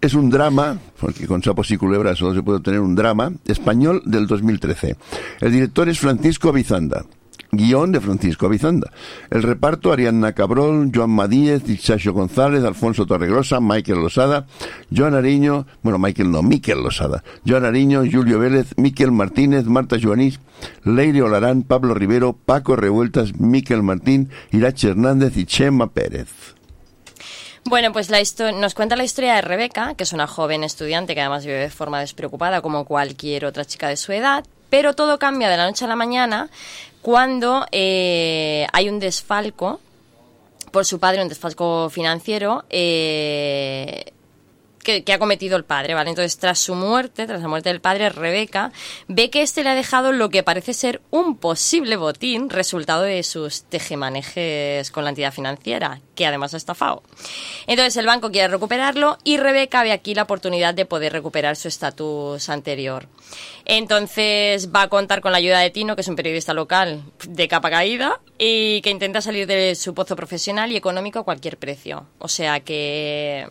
Es 0.00 0.14
un 0.14 0.28
drama, 0.28 0.78
porque 1.00 1.26
con 1.28 1.42
sapos 1.44 1.70
y 1.70 1.76
culebras 1.76 2.18
solo 2.18 2.34
se 2.34 2.42
puede 2.42 2.58
obtener 2.58 2.80
un 2.80 2.96
drama, 2.96 3.32
español 3.46 4.02
del 4.04 4.26
2013. 4.26 4.96
El 5.40 5.52
director 5.52 5.88
es 5.88 5.98
Francisco 6.00 6.48
Avizanda. 6.48 7.04
Guión 7.50 7.92
de 7.92 8.00
Francisco 8.00 8.46
Avizanda. 8.46 8.90
El 9.30 9.42
reparto, 9.42 9.92
Ariadna 9.92 10.32
Cabrol, 10.32 10.90
Joan 10.94 11.10
Madíez, 11.10 11.68
Ixacho 11.68 12.12
González, 12.12 12.62
Alfonso 12.64 13.06
Torregrosa, 13.06 13.60
Michael 13.60 14.00
Losada, 14.00 14.46
Joan 14.94 15.14
Ariño, 15.14 15.66
bueno, 15.82 15.98
Michael 15.98 16.30
no, 16.30 16.42
Miquel 16.42 16.82
Losada, 16.82 17.24
Joan 17.46 17.64
Ariño, 17.64 18.02
Julio 18.10 18.38
Vélez, 18.38 18.74
Miquel 18.76 19.12
Martínez, 19.12 19.64
Marta 19.64 19.96
Joanís, 20.00 20.40
Leire 20.84 21.22
Olarán, 21.22 21.62
Pablo 21.62 21.94
Rivero, 21.94 22.34
Paco 22.34 22.76
Revueltas, 22.76 23.38
Miquel 23.38 23.82
Martín, 23.82 24.30
Irache 24.50 24.88
Hernández 24.88 25.36
y 25.36 25.46
Chema 25.46 25.88
Pérez. 25.88 26.28
Bueno, 27.64 27.92
pues 27.92 28.08
la 28.08 28.18
nos 28.52 28.74
cuenta 28.74 28.96
la 28.96 29.04
historia 29.04 29.34
de 29.34 29.42
Rebeca, 29.42 29.94
que 29.94 30.04
es 30.04 30.14
una 30.14 30.26
joven 30.26 30.64
estudiante 30.64 31.14
que 31.14 31.20
además 31.20 31.44
vive 31.44 31.58
de 31.58 31.70
forma 31.70 32.00
despreocupada 32.00 32.62
como 32.62 32.86
cualquier 32.86 33.44
otra 33.44 33.66
chica 33.66 33.88
de 33.88 33.96
su 33.96 34.12
edad, 34.12 34.44
pero 34.70 34.94
todo 34.94 35.18
cambia 35.18 35.50
de 35.50 35.58
la 35.58 35.66
noche 35.66 35.84
a 35.84 35.88
la 35.88 35.96
mañana 35.96 36.48
cuando 37.08 37.64
eh, 37.72 38.66
hay 38.70 38.90
un 38.90 38.98
desfalco 38.98 39.80
por 40.70 40.84
su 40.84 41.00
padre, 41.00 41.22
un 41.22 41.30
desfalco 41.30 41.88
financiero. 41.88 42.66
eh, 42.68 44.12
que, 45.04 45.12
ha 45.12 45.18
cometido 45.18 45.56
el 45.56 45.64
padre, 45.64 45.94
¿vale? 45.94 46.10
Entonces, 46.10 46.38
tras 46.38 46.58
su 46.58 46.74
muerte, 46.74 47.26
tras 47.26 47.42
la 47.42 47.48
muerte 47.48 47.68
del 47.68 47.80
padre, 47.80 48.08
Rebeca 48.08 48.72
ve 49.06 49.28
que 49.28 49.42
este 49.42 49.62
le 49.62 49.70
ha 49.70 49.74
dejado 49.74 50.12
lo 50.12 50.30
que 50.30 50.42
parece 50.42 50.72
ser 50.72 51.02
un 51.10 51.36
posible 51.36 51.96
botín 51.96 52.48
resultado 52.48 53.02
de 53.02 53.22
sus 53.22 53.64
tejemanejes 53.64 54.90
con 54.90 55.04
la 55.04 55.10
entidad 55.10 55.32
financiera, 55.32 56.00
que 56.14 56.26
además 56.26 56.54
ha 56.54 56.56
estafado. 56.56 57.02
Entonces, 57.66 57.96
el 57.98 58.06
banco 58.06 58.30
quiere 58.30 58.48
recuperarlo 58.48 59.18
y 59.24 59.36
Rebeca 59.36 59.82
ve 59.82 59.92
aquí 59.92 60.14
la 60.14 60.22
oportunidad 60.22 60.72
de 60.72 60.86
poder 60.86 61.12
recuperar 61.12 61.56
su 61.56 61.68
estatus 61.68 62.48
anterior. 62.48 63.08
Entonces, 63.66 64.72
va 64.74 64.82
a 64.82 64.88
contar 64.88 65.20
con 65.20 65.32
la 65.32 65.38
ayuda 65.38 65.60
de 65.60 65.68
Tino, 65.70 65.94
que 65.94 66.00
es 66.00 66.08
un 66.08 66.16
periodista 66.16 66.54
local 66.54 67.02
de 67.28 67.48
capa 67.48 67.68
caída 67.68 68.20
y 68.38 68.80
que 68.80 68.90
intenta 68.90 69.20
salir 69.20 69.46
de 69.46 69.74
su 69.74 69.92
pozo 69.92 70.16
profesional 70.16 70.72
y 70.72 70.76
económico 70.76 71.18
a 71.18 71.24
cualquier 71.24 71.58
precio. 71.58 72.06
O 72.18 72.28
sea 72.28 72.60
que 72.60 73.46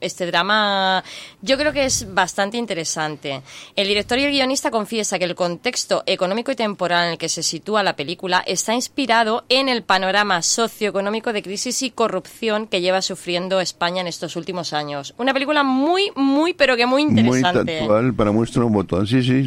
este 0.00 0.26
drama 0.26 1.02
yo 1.42 1.56
creo 1.56 1.72
que 1.72 1.84
es 1.84 2.12
bastante 2.12 2.56
interesante. 2.56 3.42
El 3.76 3.88
director 3.88 4.18
y 4.18 4.24
el 4.24 4.32
guionista 4.32 4.70
confiesa 4.70 5.18
que 5.18 5.24
el 5.24 5.34
contexto 5.34 6.02
económico 6.06 6.52
y 6.52 6.56
temporal 6.56 7.06
en 7.06 7.12
el 7.12 7.18
que 7.18 7.28
se 7.28 7.42
sitúa 7.42 7.82
la 7.82 7.96
película 7.96 8.42
está 8.46 8.74
inspirado 8.74 9.44
en 9.48 9.68
el 9.68 9.82
panorama 9.82 10.42
socioeconómico 10.42 11.32
de 11.32 11.42
crisis 11.42 11.82
y 11.82 11.90
corrupción 11.90 12.66
que 12.66 12.80
lleva 12.80 13.02
sufriendo 13.02 13.60
España 13.60 14.00
en 14.00 14.06
estos 14.06 14.36
últimos 14.36 14.72
años. 14.72 15.14
Una 15.18 15.32
película 15.32 15.62
muy, 15.62 16.10
muy, 16.16 16.54
pero 16.54 16.76
que 16.76 16.86
muy 16.86 17.06
Muy 17.06 17.20
interesante. 17.20 17.80
actual, 17.80 18.14
para 18.14 18.32
muestra 18.32 18.64
un 18.64 18.72
botón. 18.72 19.06
Sí, 19.06 19.22
sí, 19.22 19.44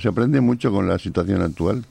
se 0.00 0.08
aprende 0.08 0.40
mucho 0.40 0.70
con 0.70 0.88
la 0.88 0.98
situación 0.98 1.42
actual. 1.42 1.84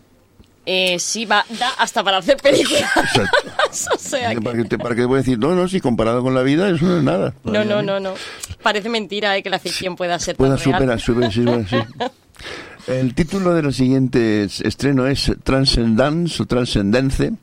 Eh, 0.65 0.99
sí, 0.99 1.25
va, 1.25 1.45
da 1.59 1.69
hasta 1.79 2.03
para 2.03 2.17
hacer 2.17 2.37
películas. 2.37 2.83
o 3.93 3.97
sea 3.97 4.33
que- 4.35 4.41
¿Para 4.41 4.63
qué, 4.63 4.77
¿Para 4.77 4.95
qué 4.95 5.05
voy 5.05 5.15
a 5.15 5.17
decir? 5.19 5.39
No, 5.39 5.55
no, 5.55 5.67
si 5.67 5.79
comparado 5.81 6.21
con 6.21 6.33
la 6.35 6.43
vida, 6.43 6.69
eso 6.69 6.85
no 6.85 6.97
es 6.97 7.03
nada. 7.03 7.33
No, 7.43 7.63
no, 7.65 7.81
no, 7.81 7.99
no. 7.99 8.13
Parece 8.61 8.89
mentira 8.89 9.35
eh, 9.37 9.43
que 9.43 9.49
la 9.49 9.59
ficción 9.59 9.95
pueda 9.95 10.19
ser 10.19 10.35
Pueda 10.35 10.55
tan 10.57 10.65
real. 10.65 10.99
superar, 10.99 11.31
sube, 11.31 11.67
sí. 11.67 11.77
El 12.87 13.13
título 13.13 13.53
de 13.53 13.61
los 13.61 13.75
siguientes 13.75 14.61
estreno 14.61 15.05
es 15.05 15.31
Transcendence 15.43 16.41
o 16.41 16.45
Transcendence. 16.45 17.33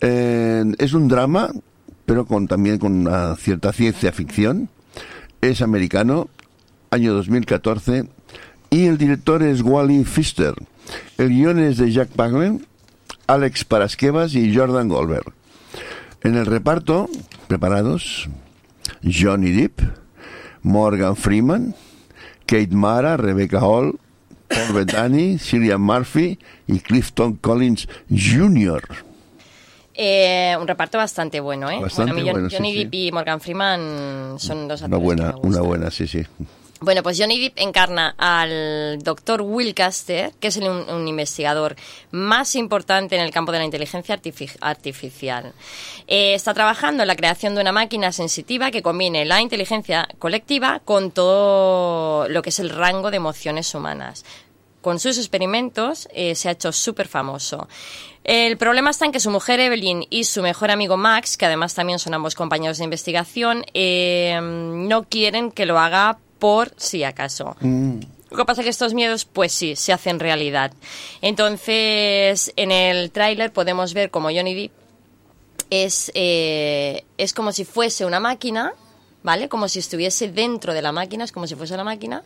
Eh, 0.00 0.64
es 0.78 0.92
un 0.92 1.08
drama, 1.08 1.50
pero 2.04 2.26
con 2.26 2.46
también 2.46 2.78
con 2.78 2.92
una 2.92 3.36
cierta 3.36 3.72
ciencia 3.72 4.12
ficción. 4.12 4.68
Es 5.40 5.62
americano, 5.62 6.28
año 6.90 7.14
2014, 7.14 8.04
y 8.70 8.86
el 8.86 8.98
director 8.98 9.42
es 9.42 9.62
Wally 9.62 10.02
Pfister. 10.04 10.54
El 11.18 11.28
guion 11.30 11.58
es 11.58 11.78
de 11.78 11.90
Jack 11.90 12.08
Paglen, 12.10 12.66
Alex 13.26 13.64
Parasquevas 13.64 14.34
y 14.34 14.54
Jordan 14.54 14.88
Goldberg. 14.88 15.32
En 16.22 16.36
el 16.36 16.46
reparto, 16.46 17.08
preparados, 17.48 18.28
Johnny 19.02 19.50
Depp, 19.52 19.80
Morgan 20.62 21.16
Freeman, 21.16 21.74
Kate 22.46 22.68
Mara, 22.74 23.16
Rebecca 23.16 23.60
Hall, 23.60 23.98
Paul 24.48 24.72
Bettany, 24.74 25.38
Cillian 25.38 25.80
Murphy 25.80 26.38
y 26.66 26.78
Clifton 26.80 27.34
Collins 27.36 27.88
Jr. 28.10 28.82
Eh, 29.98 30.54
un 30.60 30.68
reparto 30.68 30.98
bastante 30.98 31.40
bueno, 31.40 31.70
¿eh? 31.70 31.80
Bastante 31.80 32.12
bueno, 32.12 32.26
Jon- 32.26 32.32
bueno, 32.34 32.50
sí, 32.50 32.56
Johnny 32.56 32.72
sí. 32.72 32.78
Depp 32.84 32.94
y 32.94 33.12
Morgan 33.12 33.40
Freeman 33.40 34.34
son 34.38 34.68
dos 34.68 34.82
Una 34.82 34.96
actores. 34.96 35.04
buena, 35.04 35.34
una 35.42 35.60
buena, 35.62 35.90
sí, 35.90 36.06
sí. 36.06 36.22
Bueno, 36.78 37.02
pues 37.02 37.18
Johnny 37.18 37.40
Depp 37.40 37.58
encarna 37.58 38.14
al 38.18 38.98
doctor 39.02 39.40
Will 39.40 39.74
Caster, 39.74 40.32
que 40.38 40.48
es 40.48 40.58
un, 40.58 41.08
investigador 41.08 41.74
más 42.10 42.54
importante 42.54 43.16
en 43.16 43.22
el 43.22 43.30
campo 43.30 43.50
de 43.50 43.58
la 43.58 43.64
inteligencia 43.64 44.20
artifi- 44.20 44.58
artificial. 44.60 45.54
Eh, 46.06 46.34
está 46.34 46.52
trabajando 46.52 47.02
en 47.02 47.08
la 47.08 47.16
creación 47.16 47.54
de 47.54 47.62
una 47.62 47.72
máquina 47.72 48.12
sensitiva 48.12 48.70
que 48.70 48.82
combine 48.82 49.24
la 49.24 49.40
inteligencia 49.40 50.06
colectiva 50.18 50.80
con 50.84 51.12
todo 51.12 52.28
lo 52.28 52.42
que 52.42 52.50
es 52.50 52.58
el 52.58 52.68
rango 52.68 53.10
de 53.10 53.16
emociones 53.16 53.74
humanas. 53.74 54.26
Con 54.82 55.00
sus 55.00 55.16
experimentos 55.16 56.08
eh, 56.12 56.34
se 56.34 56.50
ha 56.50 56.52
hecho 56.52 56.72
súper 56.72 57.08
famoso. 57.08 57.68
El 58.22 58.58
problema 58.58 58.90
está 58.90 59.06
en 59.06 59.12
que 59.12 59.20
su 59.20 59.30
mujer 59.30 59.60
Evelyn 59.60 60.04
y 60.10 60.24
su 60.24 60.42
mejor 60.42 60.70
amigo 60.70 60.96
Max, 60.96 61.36
que 61.38 61.46
además 61.46 61.74
también 61.74 61.98
son 61.98 62.12
ambos 62.12 62.34
compañeros 62.34 62.78
de 62.78 62.84
investigación, 62.84 63.64
eh, 63.72 64.38
no 64.42 65.04
quieren 65.04 65.50
que 65.50 65.64
lo 65.64 65.78
haga 65.78 66.18
por 66.38 66.72
si 66.76 67.04
acaso. 67.04 67.56
Lo 67.60 68.36
que 68.36 68.44
pasa 68.44 68.60
es 68.60 68.64
que 68.64 68.70
estos 68.70 68.94
miedos, 68.94 69.24
pues 69.24 69.52
sí, 69.52 69.76
se 69.76 69.92
hacen 69.92 70.18
realidad. 70.18 70.72
Entonces, 71.22 72.52
en 72.56 72.72
el 72.72 73.10
tráiler 73.10 73.52
podemos 73.52 73.94
ver 73.94 74.10
como 74.10 74.28
Johnny 74.28 74.54
Depp 74.54 74.72
es, 75.70 76.10
eh, 76.14 77.04
es 77.18 77.32
como 77.32 77.52
si 77.52 77.64
fuese 77.64 78.04
una 78.04 78.20
máquina, 78.20 78.72
¿vale? 79.22 79.48
Como 79.48 79.68
si 79.68 79.78
estuviese 79.78 80.28
dentro 80.30 80.74
de 80.74 80.82
la 80.82 80.92
máquina, 80.92 81.24
es 81.24 81.32
como 81.32 81.46
si 81.46 81.54
fuese 81.54 81.74
una 81.74 81.84
máquina, 81.84 82.22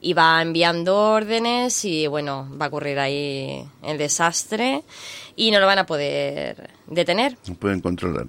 y 0.00 0.12
va 0.12 0.42
enviando 0.42 0.96
órdenes 0.96 1.84
y, 1.84 2.06
bueno, 2.06 2.48
va 2.60 2.66
a 2.66 2.68
ocurrir 2.68 2.98
ahí 2.98 3.64
el 3.82 3.96
desastre 3.96 4.82
y 5.36 5.50
no 5.50 5.60
lo 5.60 5.66
van 5.66 5.78
a 5.78 5.86
poder 5.86 6.70
detener. 6.86 7.36
No 7.48 7.54
pueden 7.54 7.80
controlar. 7.80 8.26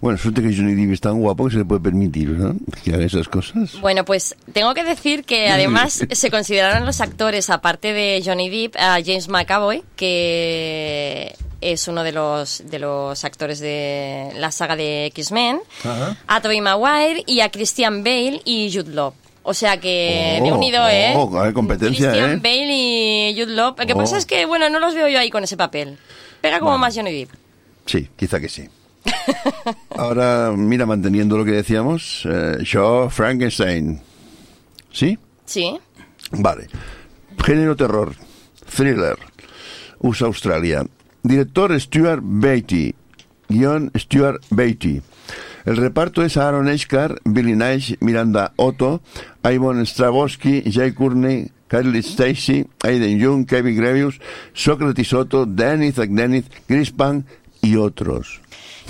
Bueno, 0.00 0.18
suerte 0.18 0.42
que 0.42 0.54
Johnny 0.54 0.74
Depp 0.74 0.92
es 0.92 1.00
tan 1.00 1.18
guapo 1.20 1.46
que 1.46 1.52
se 1.52 1.58
le 1.58 1.64
puede 1.64 1.80
permitir, 1.80 2.28
¿no? 2.30 2.54
Que 2.84 2.94
haga 2.94 3.04
esas 3.04 3.28
cosas. 3.28 3.80
Bueno, 3.80 4.04
pues 4.04 4.36
tengo 4.52 4.72
que 4.74 4.84
decir 4.84 5.24
que 5.24 5.48
además 5.50 6.04
se 6.10 6.30
consideraron 6.30 6.86
los 6.86 7.00
actores, 7.00 7.50
aparte 7.50 7.92
de 7.92 8.22
Johnny 8.24 8.48
Depp, 8.50 8.76
a 8.78 8.98
James 9.04 9.28
McAvoy, 9.28 9.82
que 9.96 11.34
es 11.60 11.88
uno 11.88 12.02
de 12.04 12.12
los, 12.12 12.62
de 12.70 12.78
los 12.78 13.24
actores 13.24 13.58
de 13.58 14.30
la 14.36 14.52
saga 14.52 14.76
de 14.76 15.06
X-Men, 15.06 15.60
a 16.26 16.40
Tobey 16.42 16.60
Maguire 16.60 17.22
y 17.26 17.40
a 17.40 17.50
Christian 17.50 18.04
Bale 18.04 18.40
y 18.44 18.70
Jude 18.72 18.92
Law. 18.94 19.14
O 19.46 19.52
sea 19.52 19.78
que 19.78 20.38
me 20.40 20.48
he 20.48 20.52
Oh, 20.52 20.56
unido, 20.56 20.88
¿eh? 20.88 21.12
oh, 21.16 21.38
hay 21.40 21.52
competencia, 21.52 22.10
Christian 22.10 22.32
¿eh? 22.32 22.40
Bale 22.42 22.66
y 23.30 23.34
Jude 23.38 23.54
Law. 23.54 23.74
Lo 23.78 23.86
que 23.86 23.92
Oh. 23.92 23.96
pasa 23.98 24.16
es 24.16 24.24
que, 24.26 24.46
bueno, 24.46 24.68
no 24.70 24.78
los 24.80 24.94
veo 24.94 25.08
yo 25.08 25.18
ahí 25.18 25.30
con 25.30 25.44
ese 25.44 25.56
papel. 25.56 25.98
Pega 26.44 26.60
como 26.60 26.76
más 26.76 26.94
Johnny 26.94 27.20
Depp. 27.20 27.30
Sí, 27.86 28.06
quizá 28.16 28.38
que 28.38 28.50
sí. 28.50 28.68
Ahora, 29.96 30.52
mira, 30.54 30.84
manteniendo 30.84 31.38
lo 31.38 31.44
que 31.46 31.52
decíamos, 31.52 32.28
eh, 32.30 32.58
yo, 32.62 33.08
Frankenstein. 33.08 34.02
¿Sí? 34.92 35.18
Sí. 35.46 35.74
Vale. 36.32 36.66
Género 37.42 37.74
terror. 37.76 38.14
Thriller. 38.76 39.16
USA 40.00 40.26
Australia. 40.26 40.84
Director 41.22 41.80
Stuart 41.80 42.20
Beatty. 42.22 42.94
Guión 43.48 43.90
Stuart 43.96 44.42
Beatty. 44.50 45.00
El 45.64 45.78
reparto 45.78 46.22
es 46.22 46.36
Aaron 46.36 46.68
Eshkar, 46.68 47.22
Billy 47.24 47.56
Nash, 47.56 47.94
Miranda 48.00 48.52
Otto, 48.56 49.00
Ivan 49.42 49.86
Stravosky, 49.86 50.62
Jay 50.70 50.92
Courtney, 50.92 51.50
Kylie 51.74 52.02
Stacy, 52.02 52.64
Aiden 52.84 53.18
Young, 53.18 53.46
Kevin 53.46 53.74
Grevius, 53.74 54.20
Socrates 54.52 55.12
Otto, 55.12 55.44
Dennis 55.44 55.96
Dennis, 55.96 56.44
Chris 56.68 56.92
Pang 56.92 57.24
y 57.62 57.74
otros. 57.74 58.40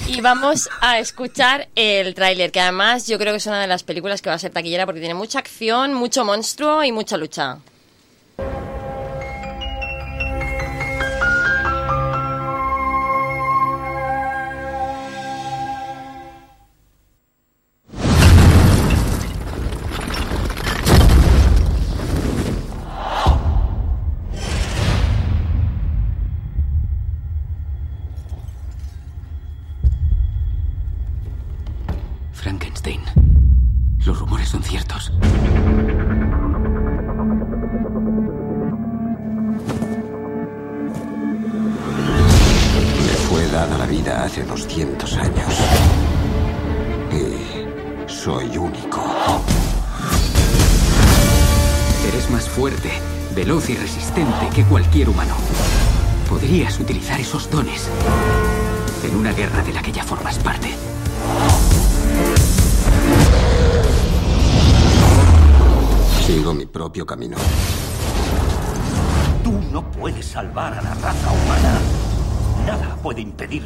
Y 0.06 0.20
vamos 0.20 0.69
a 0.82 0.98
escuchar 0.98 1.69
el 1.77 2.15
tráiler, 2.15 2.52
que 2.52 2.61
además 2.61 3.06
yo 3.06 3.19
creo 3.19 3.32
que 3.32 3.39
es 3.39 3.47
una 3.47 3.62
de 3.62 3.69
las 3.69 3.85
películas 3.85 4.20
que 4.20 4.28
va 4.28 4.35
a 4.35 4.39
ser 4.39 4.52
taquillera 4.52 4.85
porque 4.85 5.01
tiene 5.01 5.15
mucha 5.15 5.39
acción, 5.39 5.94
mucho 5.94 6.27
monstruo 6.27 6.85
y 6.85 6.93
mucha 6.93 7.16
lucha. 7.16 7.56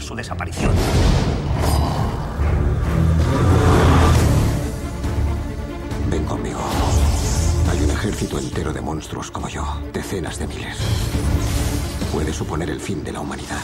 Su 0.00 0.14
desaparición. 0.14 0.72
Ven 6.10 6.24
conmigo. 6.24 6.60
Hay 7.70 7.84
un 7.84 7.90
ejército 7.90 8.38
entero 8.38 8.72
de 8.72 8.80
monstruos 8.80 9.30
como 9.30 9.48
yo, 9.48 9.64
decenas 9.92 10.38
de 10.38 10.46
miles. 10.46 10.76
Puede 12.12 12.32
suponer 12.32 12.70
el 12.70 12.80
fin 12.80 13.04
de 13.04 13.12
la 13.12 13.20
humanidad. 13.20 13.60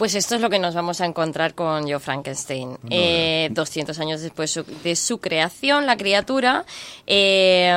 Pues 0.00 0.14
esto 0.14 0.34
es 0.34 0.40
lo 0.40 0.48
que 0.48 0.58
nos 0.58 0.74
vamos 0.74 1.02
a 1.02 1.04
encontrar 1.04 1.54
con 1.54 1.82
Joe 1.82 1.98
Frankenstein. 2.00 2.78
Eh, 2.88 3.50
200 3.52 3.98
años 4.00 4.22
después 4.22 4.50
su- 4.50 4.64
de 4.82 4.96
su 4.96 5.18
creación, 5.18 5.84
la 5.84 5.98
criatura 5.98 6.64
eh, 7.06 7.70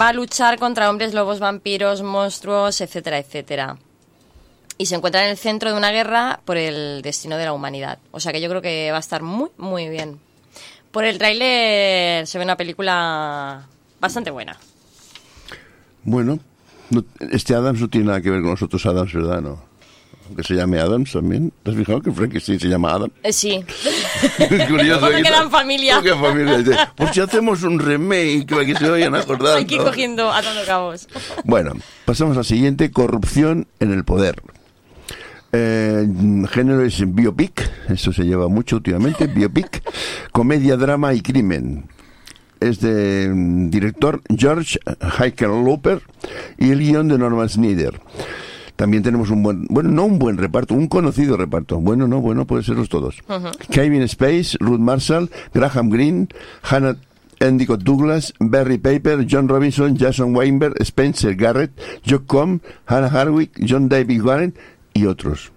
va 0.00 0.08
a 0.08 0.12
luchar 0.14 0.58
contra 0.58 0.88
hombres, 0.88 1.12
lobos, 1.12 1.40
vampiros, 1.40 2.00
monstruos, 2.00 2.80
etcétera, 2.80 3.18
etcétera. 3.18 3.76
Y 4.78 4.86
se 4.86 4.94
encuentra 4.94 5.22
en 5.22 5.32
el 5.32 5.36
centro 5.36 5.70
de 5.70 5.76
una 5.76 5.90
guerra 5.90 6.40
por 6.46 6.56
el 6.56 7.02
destino 7.02 7.36
de 7.36 7.44
la 7.44 7.52
humanidad. 7.52 7.98
O 8.10 8.20
sea 8.20 8.32
que 8.32 8.40
yo 8.40 8.48
creo 8.48 8.62
que 8.62 8.88
va 8.90 8.96
a 8.96 9.00
estar 9.00 9.22
muy, 9.22 9.50
muy 9.58 9.90
bien. 9.90 10.18
Por 10.92 11.04
el 11.04 11.18
tráiler 11.18 12.26
se 12.26 12.38
ve 12.38 12.44
una 12.44 12.56
película 12.56 13.66
bastante 14.00 14.30
buena. 14.30 14.56
Bueno, 16.04 16.38
no- 16.88 17.04
este 17.30 17.54
Adams 17.54 17.82
no 17.82 17.88
tiene 17.90 18.06
nada 18.06 18.22
que 18.22 18.30
ver 18.30 18.40
con 18.40 18.52
los 18.52 18.62
otros 18.62 18.86
Adams, 18.86 19.12
¿verdad? 19.12 19.42
No. 19.42 19.73
Aunque 20.26 20.42
se 20.42 20.54
llame 20.54 20.80
Adams 20.80 21.12
también. 21.12 21.52
¿Te 21.62 21.70
has 21.70 21.76
fijado 21.76 22.00
que 22.00 22.10
Frankenstein 22.10 22.58
se 22.58 22.68
llama 22.68 22.92
Adam? 22.92 23.10
Eh, 23.22 23.32
sí. 23.32 23.62
Curioso. 24.68 25.00
Todo 25.00 25.10
¿qué 25.10 25.22
queda 25.22 25.36
tal? 25.36 25.44
en 25.44 25.50
familia. 25.50 26.02
En 26.02 26.20
familia. 26.20 26.92
Por 26.96 27.12
si 27.12 27.20
hacemos 27.20 27.62
un 27.62 27.78
remake, 27.78 28.46
para 28.48 28.64
que 28.64 28.74
se 28.74 28.88
vayan 28.88 29.14
acordando. 29.14 29.66
Que 29.66 29.74
ir 29.74 29.82
cogiendo, 29.82 30.32
atando 30.32 30.62
cabos. 30.66 31.08
Bueno, 31.44 31.72
pasamos 32.06 32.36
al 32.38 32.44
siguiente, 32.44 32.90
corrupción 32.90 33.66
en 33.80 33.92
el 33.92 34.04
poder. 34.04 34.42
Eh, 35.52 36.08
género 36.50 36.82
es 36.84 37.02
biopic, 37.14 37.70
eso 37.88 38.12
se 38.12 38.24
lleva 38.24 38.48
mucho 38.48 38.76
últimamente, 38.76 39.26
biopic, 39.26 39.82
comedia, 40.32 40.76
drama 40.76 41.14
y 41.14 41.20
crimen. 41.20 41.86
Es 42.60 42.80
de 42.80 43.30
mm, 43.32 43.70
director 43.70 44.20
George 44.36 44.80
Hickenlooper 45.20 46.02
y 46.58 46.70
el 46.70 46.80
guion 46.80 47.08
de 47.08 47.18
Norman 47.18 47.48
Snyder. 47.48 48.00
También 48.76 49.02
tenemos 49.02 49.30
un 49.30 49.42
buen, 49.42 49.66
bueno, 49.70 49.90
no 49.90 50.04
un 50.04 50.18
buen 50.18 50.36
reparto, 50.36 50.74
un 50.74 50.88
conocido 50.88 51.36
reparto. 51.36 51.78
Bueno, 51.78 52.08
no, 52.08 52.20
bueno, 52.20 52.44
puede 52.46 52.64
serlos 52.64 52.88
todos. 52.88 53.16
Kevin 53.70 54.02
Space, 54.02 54.56
Ruth 54.58 54.80
Marshall, 54.80 55.30
Graham 55.52 55.90
Greene, 55.90 56.28
Hannah 56.62 56.96
Endicott 57.40 57.82
Douglas, 57.82 58.32
Barry 58.40 58.78
Paper, 58.78 59.26
John 59.28 59.48
Robinson, 59.48 59.96
Jason 59.96 60.34
Weinberg, 60.34 60.74
Spencer 60.80 61.34
Garrett, 61.34 61.70
Joe 62.04 62.24
Combs, 62.26 62.62
Hannah 62.86 63.08
Harwick, 63.08 63.52
John 63.66 63.88
David 63.88 64.22
Warren 64.22 64.54
y 64.92 65.06
otros. 65.06 65.53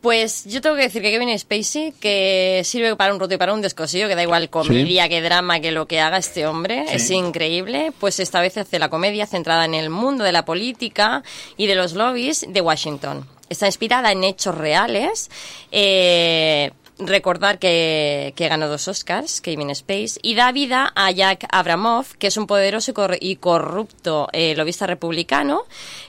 Pues 0.00 0.44
yo 0.44 0.60
tengo 0.60 0.76
que 0.76 0.82
decir 0.82 1.02
que 1.02 1.10
Kevin 1.10 1.36
Spacey, 1.36 1.92
que 1.98 2.62
sirve 2.64 2.94
para 2.96 3.12
un 3.12 3.18
roto 3.18 3.34
y 3.34 3.38
para 3.38 3.52
un 3.54 3.60
descosillo, 3.62 4.06
que 4.08 4.14
da 4.14 4.22
igual 4.22 4.50
comedia, 4.50 5.08
que 5.08 5.20
drama, 5.20 5.58
que 5.60 5.72
lo 5.72 5.86
que 5.86 6.00
haga 6.00 6.18
este 6.18 6.46
hombre, 6.46 6.84
Sí. 6.88 6.94
es 6.96 7.10
increíble, 7.10 7.92
pues 7.98 8.20
esta 8.20 8.40
vez 8.40 8.56
hace 8.56 8.78
la 8.78 8.88
comedia 8.88 9.26
centrada 9.26 9.64
en 9.64 9.74
el 9.74 9.90
mundo 9.90 10.22
de 10.22 10.32
la 10.32 10.44
política 10.44 11.22
y 11.56 11.66
de 11.66 11.74
los 11.74 11.94
lobbies 11.94 12.44
de 12.48 12.60
Washington. 12.60 13.26
Está 13.48 13.66
inspirada 13.66 14.12
en 14.12 14.22
hechos 14.24 14.54
reales. 14.56 15.30
eh, 15.72 16.70
recordar 16.98 17.58
que, 17.58 18.32
que 18.36 18.48
ganó 18.48 18.68
dos 18.68 18.88
Oscars, 18.88 19.40
Kevin 19.40 19.74
Spacey, 19.74 20.18
y 20.22 20.34
da 20.34 20.52
vida 20.52 20.92
a 20.94 21.10
Jack 21.10 21.46
Abramoff, 21.50 22.14
que 22.14 22.28
es 22.28 22.36
un 22.36 22.46
poderoso 22.46 22.92
y 23.20 23.36
corrupto 23.36 24.28
eh, 24.32 24.54
lobista 24.56 24.86
republicano 24.86 25.64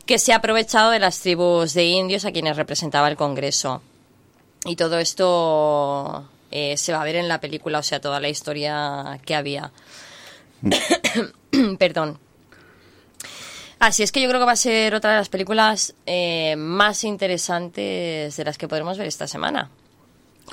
que 0.06 0.20
se 0.20 0.34
ha 0.34 0.38
aprovechado 0.38 0.92
de 0.92 1.00
las 1.00 1.20
tribus 1.20 1.74
de 1.74 1.86
indios 1.86 2.26
a 2.26 2.32
quienes 2.32 2.56
representaba 2.56 3.08
el 3.10 3.18
Congreso. 3.18 3.82
Y 4.66 4.76
todo 4.76 5.00
esto 5.00 6.30
eh, 6.52 6.78
se 6.78 6.94
va 6.94 7.02
a 7.02 7.06
ver 7.06 7.18
en 7.18 7.28
la 7.28 7.40
película, 7.40 7.80
o 7.80 7.84
sea, 7.84 8.00
toda 8.00 8.20
la 8.20 8.30
historia 8.30 9.20
que 9.26 9.36
había. 9.36 9.72
Perdón. 11.80 12.20
Así 13.80 14.02
es 14.02 14.12
que 14.12 14.22
yo 14.22 14.28
creo 14.28 14.42
que 14.42 14.48
va 14.48 14.54
a 14.54 14.56
ser 14.56 14.96
otra 14.96 15.12
de 15.12 15.18
las 15.18 15.30
películas 15.30 15.94
eh, 16.08 16.56
más 16.56 17.04
interesantes 17.04 18.36
de 18.36 18.44
las 18.44 18.58
que 18.58 18.68
podremos 18.68 18.98
ver 18.98 19.08
esta 19.08 19.28
semana, 19.28 19.70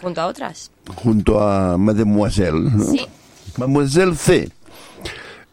junto 0.00 0.20
a 0.20 0.26
otras. 0.26 0.70
junto 0.96 1.40
a 1.40 1.78
Mademoiselle. 1.78 2.70
¿no? 2.70 2.84
Sí. 2.84 3.06
Mademoiselle 3.58 4.14
C. 4.16 4.50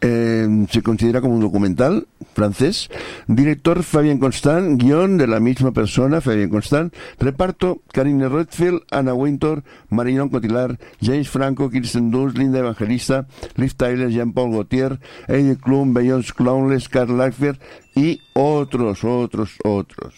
Eh, 0.04 0.66
se 0.68 0.82
considera 0.82 1.20
como 1.20 1.34
un 1.34 1.40
documental 1.40 2.08
francés. 2.34 2.90
Director 3.28 3.84
Fabien 3.84 4.18
Constant, 4.18 4.82
guion 4.82 5.16
de 5.16 5.28
la 5.28 5.38
misma 5.38 5.70
persona, 5.70 6.20
Fabien 6.20 6.50
Constant. 6.50 6.92
Reparto 7.20 7.82
Karine 7.92 8.28
Redfield, 8.28 8.82
Anna 8.90 9.14
Wintour, 9.14 9.62
Marion 9.90 10.28
Cotillard, 10.28 10.76
James 11.00 11.28
Franco, 11.28 11.70
Kirsten 11.70 12.10
Dunst, 12.10 12.36
Linda 12.36 12.58
Evangelista, 12.58 13.28
Liv 13.54 13.74
Tyler, 13.76 14.10
Jean-Paul 14.10 14.50
Gaultier, 14.50 14.98
Heidi 15.28 15.54
Klum, 15.54 15.94
Beyoncé 15.94 16.32
Clownless, 16.32 16.88
Karl 16.88 17.16
Lagerfeld 17.16 17.60
y 17.94 18.18
otros, 18.34 19.04
otros, 19.04 19.52
otros. 19.62 20.14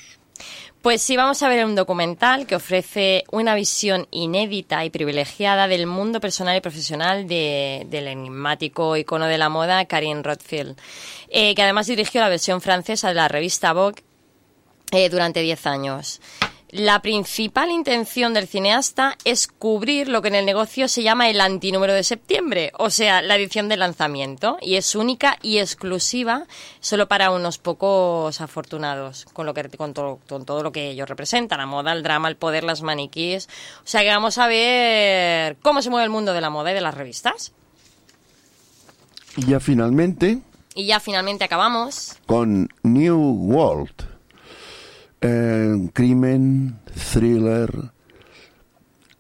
Pues 0.85 1.01
sí, 1.01 1.17
vamos 1.17 1.43
a 1.43 1.49
ver 1.49 1.65
un 1.65 1.75
documental 1.75 2.47
que 2.47 2.57
ofrece 2.57 3.25
una 3.33 3.55
visión 3.55 4.07
inédita 4.11 4.85
y 4.85 4.91
privilegiada 4.91 5.67
del 5.67 5.87
mundo 5.87 6.21
personal 6.21 6.59
y 6.59 6.61
profesional 6.61 7.27
de- 7.27 7.87
del 7.89 8.07
enigmático 8.07 8.95
icono 8.95 9.25
de 9.25 9.39
la 9.39 9.49
moda 9.49 9.87
Karine 9.87 10.23
Rothfield, 10.23 10.77
eh, 11.31 11.55
que 11.55 11.63
además 11.63 11.87
dirigió 11.87 12.21
la 12.21 12.29
versión 12.29 12.61
francesa 12.61 13.09
de 13.09 13.15
la 13.15 13.29
revista 13.29 13.73
Vogue 13.73 14.03
eh, 14.93 15.09
durante 15.09 15.41
10 15.41 15.67
años. 15.67 16.21
La 16.75 17.01
principal 17.03 17.71
intención 17.71 18.35
del 18.35 18.49
cineasta 18.49 19.17
es 19.25 19.47
cubrir 19.47 20.09
lo 20.09 20.23
que 20.23 20.27
en 20.27 20.35
el 20.35 20.45
negocio 20.45 20.89
se 20.89 21.05
llama 21.05 21.31
el 21.31 21.41
antinúmero 21.41 21.93
de 21.93 22.03
septiembre, 22.03 22.73
o 22.77 22.91
sea, 22.91 23.23
la 23.23 23.37
edición 23.37 23.69
de 23.69 23.77
lanzamiento, 23.77 24.59
y 24.61 24.75
es 24.75 24.97
única 24.97 25.39
y 25.41 25.59
exclusiva 25.59 26.49
solo 26.81 27.07
para 27.07 27.31
unos 27.31 27.59
pocos 27.59 28.41
afortunados, 28.41 29.25
con, 29.33 29.47
lo 29.47 29.55
que, 29.55 29.69
con, 29.69 29.95
todo, 29.95 30.19
con 30.29 30.45
todo 30.45 30.65
lo 30.65 30.73
que 30.73 30.91
ello 30.91 31.07
representa, 31.07 31.57
la 31.57 31.67
moda, 31.67 31.93
el 31.93 32.03
drama, 32.03 32.29
el 32.29 32.35
poder, 32.35 32.65
las 32.65 32.83
maniquíes. 32.83 33.49
O 33.85 33.87
sea, 33.87 34.01
que 34.01 34.09
vamos 34.09 34.39
a 34.39 34.49
ver 34.49 35.57
cómo 35.63 35.81
se 35.81 35.91
mueve 35.91 36.07
el 36.07 36.11
mundo 36.11 36.33
de 36.33 36.41
la 36.41 36.51
moda 36.51 36.73
y 36.73 36.75
de 36.75 36.81
las 36.81 36.95
revistas. 36.95 37.53
Y 39.37 39.47
ya 39.47 39.61
finalmente, 39.61 40.41
Y 40.75 40.87
ya 40.87 40.99
finalmente 40.99 41.45
acabamos. 41.45 42.17
con 42.27 42.69
New 42.83 43.17
World. 43.17 44.14
Eh, 45.27 45.89
crimen, 45.95 46.79
thriller. 47.13 47.71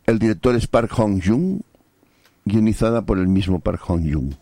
El 0.05 0.19
director 0.19 0.55
es 0.55 0.67
Park 0.67 0.91
Hong-jung, 0.91 1.63
guionizada 2.45 3.01
por 3.01 3.19
el 3.19 3.27
mismo 3.27 3.61
Park 3.61 3.81
Hong-jung. 3.89 4.35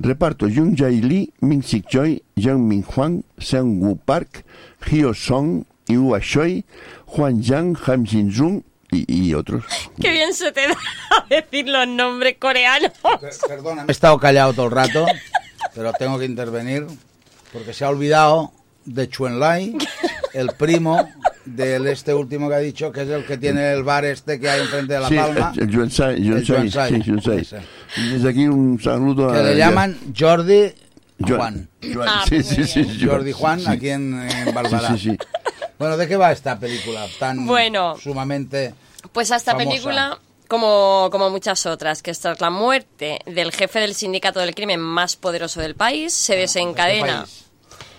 Reparto 0.00 0.48
Jung 0.48 0.74
Jae 0.76 1.00
Lee, 1.00 1.32
Min 1.42 1.62
Sik 1.62 1.86
Choi, 1.86 2.20
Jung 2.34 2.66
Min 2.66 2.82
Hwang, 2.82 3.22
Seung 3.38 3.80
Woo 3.80 3.94
Park, 3.94 4.44
Hyo 4.90 5.14
Song, 5.14 5.62
Yu 5.86 6.18
Choi, 6.18 6.64
Juan 7.06 7.40
Yang, 7.40 7.78
Han 7.86 8.04
Jin 8.04 8.32
Jung 8.34 8.62
y, 8.90 9.28
y 9.28 9.34
otros. 9.34 9.62
Qué 10.00 10.10
bien 10.10 10.34
se 10.34 10.50
te 10.50 10.66
da 10.66 10.76
decir 11.30 11.68
los 11.68 11.86
nombres 11.86 12.36
coreanos. 12.40 12.90
Perdona, 13.46 13.84
he 13.86 13.92
estado 13.92 14.18
callado 14.18 14.54
todo 14.54 14.66
el 14.66 14.72
rato, 14.72 15.06
pero 15.72 15.92
tengo 15.92 16.18
que 16.18 16.24
intervenir 16.24 16.84
porque 17.52 17.72
se 17.72 17.84
ha 17.84 17.90
olvidado 17.90 18.50
de 18.84 19.08
Chuen 19.08 19.38
Lai, 19.40 19.76
el 20.32 20.48
primo 20.58 21.08
del 21.44 21.86
este 21.86 22.12
último 22.14 22.48
que 22.48 22.54
ha 22.54 22.58
dicho, 22.58 22.92
que 22.92 23.02
es 23.02 23.08
el 23.08 23.24
que 23.24 23.36
tiene 23.38 23.72
el 23.72 23.82
bar 23.82 24.04
este 24.04 24.38
que 24.38 24.48
hay 24.48 24.60
enfrente 24.60 24.94
de 24.94 25.00
La 25.00 25.08
Sí, 25.08 25.16
Palma. 25.16 25.52
el, 25.56 25.62
el 25.62 25.70
Yuan 25.70 25.84
El 25.86 25.92
Sai, 25.92 26.22
Yuan 26.22 26.44
Sai, 26.46 27.44
sí, 27.44 27.56
desde 28.12 28.28
aquí 28.28 28.46
un 28.46 28.80
saludo 28.80 29.32
que 29.32 29.38
a... 29.38 29.42
le 29.42 29.56
llaman 29.56 29.98
Jordi 30.16 30.72
Juan. 31.20 31.36
Juan. 31.38 31.68
Juan, 31.94 32.08
Ah, 32.08 32.24
sí, 32.28 32.42
sí, 32.42 32.64
sí. 32.64 32.98
Jordi 33.04 33.32
Juan, 33.32 33.60
Sí. 33.60 33.66
aquí 33.68 33.90
en, 33.90 34.20
en 34.22 34.54
Barbará. 34.54 34.88
Sí, 34.96 34.98
sí, 34.98 35.10
sí. 35.10 35.18
Bueno, 35.78 35.96
¿de 35.96 36.06
qué 36.08 36.16
va 36.16 36.32
esta 36.32 36.58
película 36.58 37.06
tan 37.18 37.46
Bueno. 37.46 37.96
sumamente 37.98 38.74
Pues 39.12 39.30
a 39.32 39.36
esta 39.36 39.52
famosa? 39.52 39.68
película, 39.70 40.18
como, 40.48 41.08
como 41.10 41.30
muchas 41.30 41.64
otras, 41.66 42.02
que 42.02 42.12
tras 42.14 42.40
la 42.40 42.50
muerte 42.50 43.18
del 43.26 43.50
jefe 43.52 43.80
del 43.80 43.94
sindicato 43.94 44.40
del 44.40 44.54
crimen 44.54 44.80
más 44.80 45.16
poderoso 45.16 45.60
del 45.60 45.74
país, 45.74 46.12
se 46.12 46.36
desencadena. 46.36 47.20
país? 47.24 47.44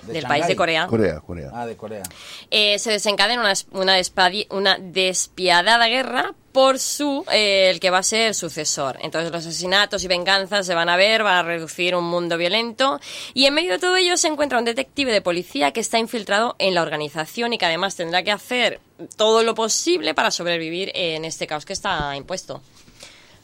¿De 0.04 0.14
Del 0.14 0.24
Shanghái? 0.24 0.40
país 0.42 0.48
de 0.48 0.56
Corea. 0.56 0.88
Corea, 0.88 1.20
Corea. 1.20 1.50
Ah, 1.54 1.66
de 1.66 1.76
Corea. 1.78 2.04
Eh, 2.50 2.80
se 2.80 2.92
desencadena 2.92 3.42
una, 3.42 3.54
una, 3.80 4.00
despadi- 4.00 4.48
una 4.50 4.78
despiadada 4.80 5.88
guerra 5.88 6.34
por 6.52 6.80
su 6.80 7.24
eh, 7.32 7.70
el 7.70 7.80
que 7.80 7.90
va 7.92 8.00
a 8.00 8.04
ser 8.04 8.22
el 8.28 8.36
sucesor. 8.36 8.98
Entonces 9.02 9.32
los 9.32 9.46
asesinatos 9.46 10.04
y 10.04 10.08
venganzas 10.08 10.66
se 10.66 10.74
van 10.76 10.90
a 10.90 10.98
ver, 10.98 11.24
van 11.24 11.36
a 11.38 11.44
reducir 11.44 11.96
un 11.96 12.04
mundo 12.04 12.38
violento 12.38 13.00
y 13.34 13.46
en 13.46 13.54
medio 13.54 13.72
de 13.74 13.80
todo 13.80 13.96
ello 13.96 14.18
se 14.18 14.28
encuentra 14.28 14.60
un 14.60 14.66
detective 14.66 15.12
de 15.14 15.22
policía 15.22 15.72
que 15.72 15.80
está 15.80 15.98
infiltrado 15.98 16.56
en 16.60 16.74
la 16.76 16.82
organización 16.82 17.54
y 17.54 17.58
que 17.58 17.66
además 17.66 17.96
tendrá 17.96 18.24
que 18.24 18.32
hacer 18.32 18.82
todo 19.18 19.44
lo 19.44 19.56
posible 19.56 20.14
para 20.14 20.30
sobrevivir 20.32 20.92
en 20.94 21.24
este 21.26 21.48
caos 21.48 21.64
que 21.64 21.74
está 21.74 22.16
impuesto. 22.18 22.62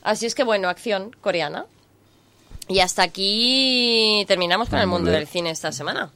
Así 0.04 0.26
es 0.26 0.36
que 0.36 0.44
bueno, 0.44 0.68
acción 0.70 1.16
coreana. 1.22 1.66
Y 2.70 2.80
hasta 2.82 3.04
aquí 3.04 4.26
terminamos 4.28 4.68
con 4.68 4.80
el 4.80 4.88
mundo 4.88 5.10
del 5.10 5.26
cine 5.28 5.52
esta 5.52 5.72
semana. 5.72 6.12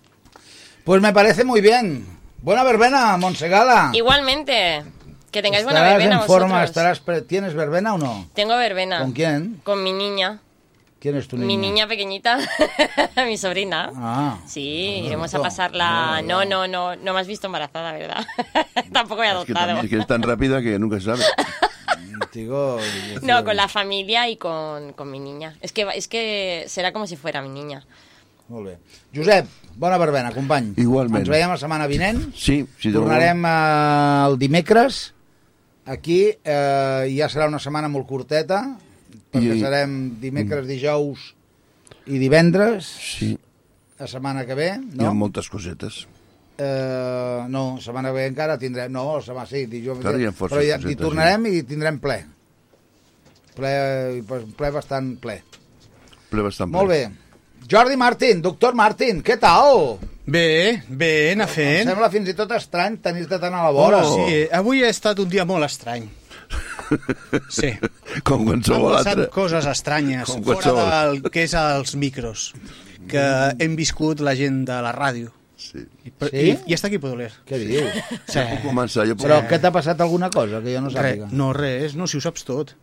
Pues 0.84 1.02
me 1.02 1.14
parece 1.14 1.44
muy 1.44 1.62
bien. 1.62 2.06
Buena 2.42 2.64
verbena, 2.64 3.16
Monsegala. 3.18 3.92
Igualmente, 3.94 4.84
que 5.32 5.42
tengáis 5.42 5.64
buena 5.64 5.84
verbena 5.84 6.16
en 6.16 6.22
forma, 6.24 6.48
vosotros. 6.48 6.70
estarás 6.70 7.00
pre- 7.00 7.22
¿Tienes 7.22 7.54
verbena 7.54 7.94
o 7.94 7.98
no? 7.98 8.28
Tengo 8.34 8.56
verbena. 8.58 9.00
¿Con 9.00 9.12
quién? 9.12 9.62
Con 9.64 9.84
mi 9.84 9.94
niña. 9.94 10.40
¿Quién 11.00 11.16
es 11.18 11.28
tu 11.28 11.36
niña? 11.36 11.48
Mi 11.48 11.58
niña 11.58 11.88
pequeñita, 11.88 12.38
mi 13.26 13.38
sobrina. 13.38 13.92
Ah. 13.96 14.38
Sí, 14.48 15.04
iremos 15.06 15.34
a 15.34 15.38
no, 15.38 15.44
pasarla. 15.44 16.22
No, 16.24 16.46
no, 16.46 16.68
no, 16.68 16.96
no 16.96 17.14
me 17.14 17.20
has 17.20 17.28
visto 17.28 17.48
embarazada, 17.48 17.92
¿verdad? 17.94 18.26
Tampoco 18.94 19.24
he 19.24 19.28
Es 19.28 19.32
que, 19.32 19.52
adoptado. 19.54 19.80
es 19.82 19.90
que 19.90 19.98
es 19.98 20.08
tan 20.08 20.22
rápida 20.22 20.62
que 20.62 20.78
nunca 20.78 20.98
se 21.00 21.06
sabe. 21.06 21.24
Digo, 22.34 22.80
No, 23.24 23.44
con 23.44 23.56
la 23.56 23.68
familia 23.68 24.30
y 24.30 24.38
con, 24.38 24.94
con 24.94 25.10
mi 25.12 25.20
niña. 25.20 25.56
Es 25.62 25.72
que, 25.74 25.88
es 25.96 26.08
que 26.08 26.66
será 26.68 26.94
como 26.94 27.06
si 27.08 27.18
fuera 27.18 27.42
mi 27.42 27.50
niña. 27.50 27.84
Josep, 29.16 29.48
bona 29.82 29.98
verbena, 29.98 30.30
company. 30.36 30.76
Igualment. 30.78 31.24
Ens 31.26 31.32
veiem 31.34 31.50
la 31.50 31.58
setmana 31.58 31.88
vinent. 31.90 32.22
Sí, 32.38 32.62
vol. 32.64 32.94
Tornarem 33.00 33.42
eh, 33.50 34.28
el 34.30 34.38
dimecres. 34.42 35.02
Aquí 35.90 36.22
eh, 36.30 37.10
ja 37.18 37.28
serà 37.34 37.48
una 37.50 37.60
setmana 37.60 37.90
molt 37.90 38.06
curteta, 38.08 38.62
perquè 39.34 39.56
I- 39.58 39.62
serem 39.64 39.96
dimecres, 40.22 40.68
dijous 40.70 41.32
i 42.06 42.18
divendres, 42.22 42.86
Sí, 43.02 43.32
la 44.00 44.08
setmana 44.10 44.46
que 44.46 44.56
ve, 44.58 44.70
hi 44.78 45.02
ha 45.02 45.10
no? 45.10 45.14
moltes 45.18 45.50
cosetes. 45.50 46.04
Eh, 46.62 47.46
no, 47.50 47.64
la 47.78 47.82
setmana 47.82 48.10
que 48.12 48.16
ve 48.20 48.26
encara 48.30 48.58
tindrem... 48.62 48.92
No, 48.94 49.16
la 49.18 49.26
setmana 49.26 49.50
sí, 49.50 49.66
dijous... 49.70 49.98
Encara 49.98 50.22
hi 50.22 50.30
però 50.38 50.62
ja, 50.62 50.78
hi 50.78 50.96
tornarem 51.00 51.46
i 51.50 51.64
tindrem 51.66 51.98
ple. 52.02 52.20
Ple, 53.58 53.72
ple 54.58 54.70
bastant 54.74 55.16
ple. 55.22 55.40
Ple 56.32 56.46
bastant 56.46 56.70
Molt 56.72 56.90
ple. 56.92 57.00
bé. 57.10 57.21
Jordi 57.70 57.98
Martín, 57.98 58.42
doctor 58.42 58.74
Martín, 58.76 59.22
què 59.24 59.38
tal? 59.40 59.98
Bé, 60.26 60.84
bé, 60.88 61.32
anar 61.34 61.48
Em 61.50 61.54
fent. 61.56 61.88
sembla 61.90 62.10
fins 62.14 62.30
i 62.30 62.34
tot 62.38 62.52
estrany 62.56 62.98
tenir-te 63.04 63.40
tan 63.42 63.54
a 63.58 63.64
la 63.66 63.72
vora. 63.76 64.02
Oh, 64.06 64.28
sí, 64.28 64.44
avui 64.54 64.84
ha 64.84 64.90
estat 64.90 65.20
un 65.20 65.30
dia 65.30 65.46
molt 65.46 65.66
estrany. 65.68 66.08
Sí. 67.48 67.70
Com 68.28 68.42
Han 68.52 68.60
qualsevol 68.60 68.98
passat 68.98 69.14
altre. 69.14 69.28
coses 69.32 69.66
estranyes 69.72 70.26
Com 70.28 70.42
fora 70.44 70.58
qualsevol. 70.60 71.22
del 71.22 71.32
que 71.32 71.46
és 71.48 71.54
els 71.56 71.94
micros 71.96 72.50
que 73.08 73.22
hem 73.64 73.78
viscut 73.80 74.20
la 74.20 74.34
gent 74.36 74.66
de 74.68 74.82
la 74.84 74.92
ràdio. 74.92 75.32
Sí. 75.56 75.86
I, 76.04 76.12
per- 76.12 76.28
Sí? 76.34 76.42
i, 76.52 76.58
i 76.68 76.76
està 76.76 76.90
aquí 76.90 77.00
Podoler. 77.00 77.30
Què 77.48 77.56
dius? 77.62 77.96
Sí. 78.28 78.44
Puc 78.44 78.66
començar, 78.66 79.06
jo 79.08 79.16
puc... 79.16 79.24
Però 79.30 79.40
què 79.48 79.62
t'ha 79.64 79.72
passat 79.72 80.02
alguna 80.04 80.28
cosa 80.34 80.60
que 80.60 80.74
jo 80.76 80.82
no 80.84 80.90
Re, 80.92 80.98
sàpiga? 81.00 81.30
no, 81.32 81.54
res, 81.56 81.96
no, 81.96 82.08
si 82.12 82.18
ho 82.20 82.22
saps 82.28 82.44
tot. 82.44 82.76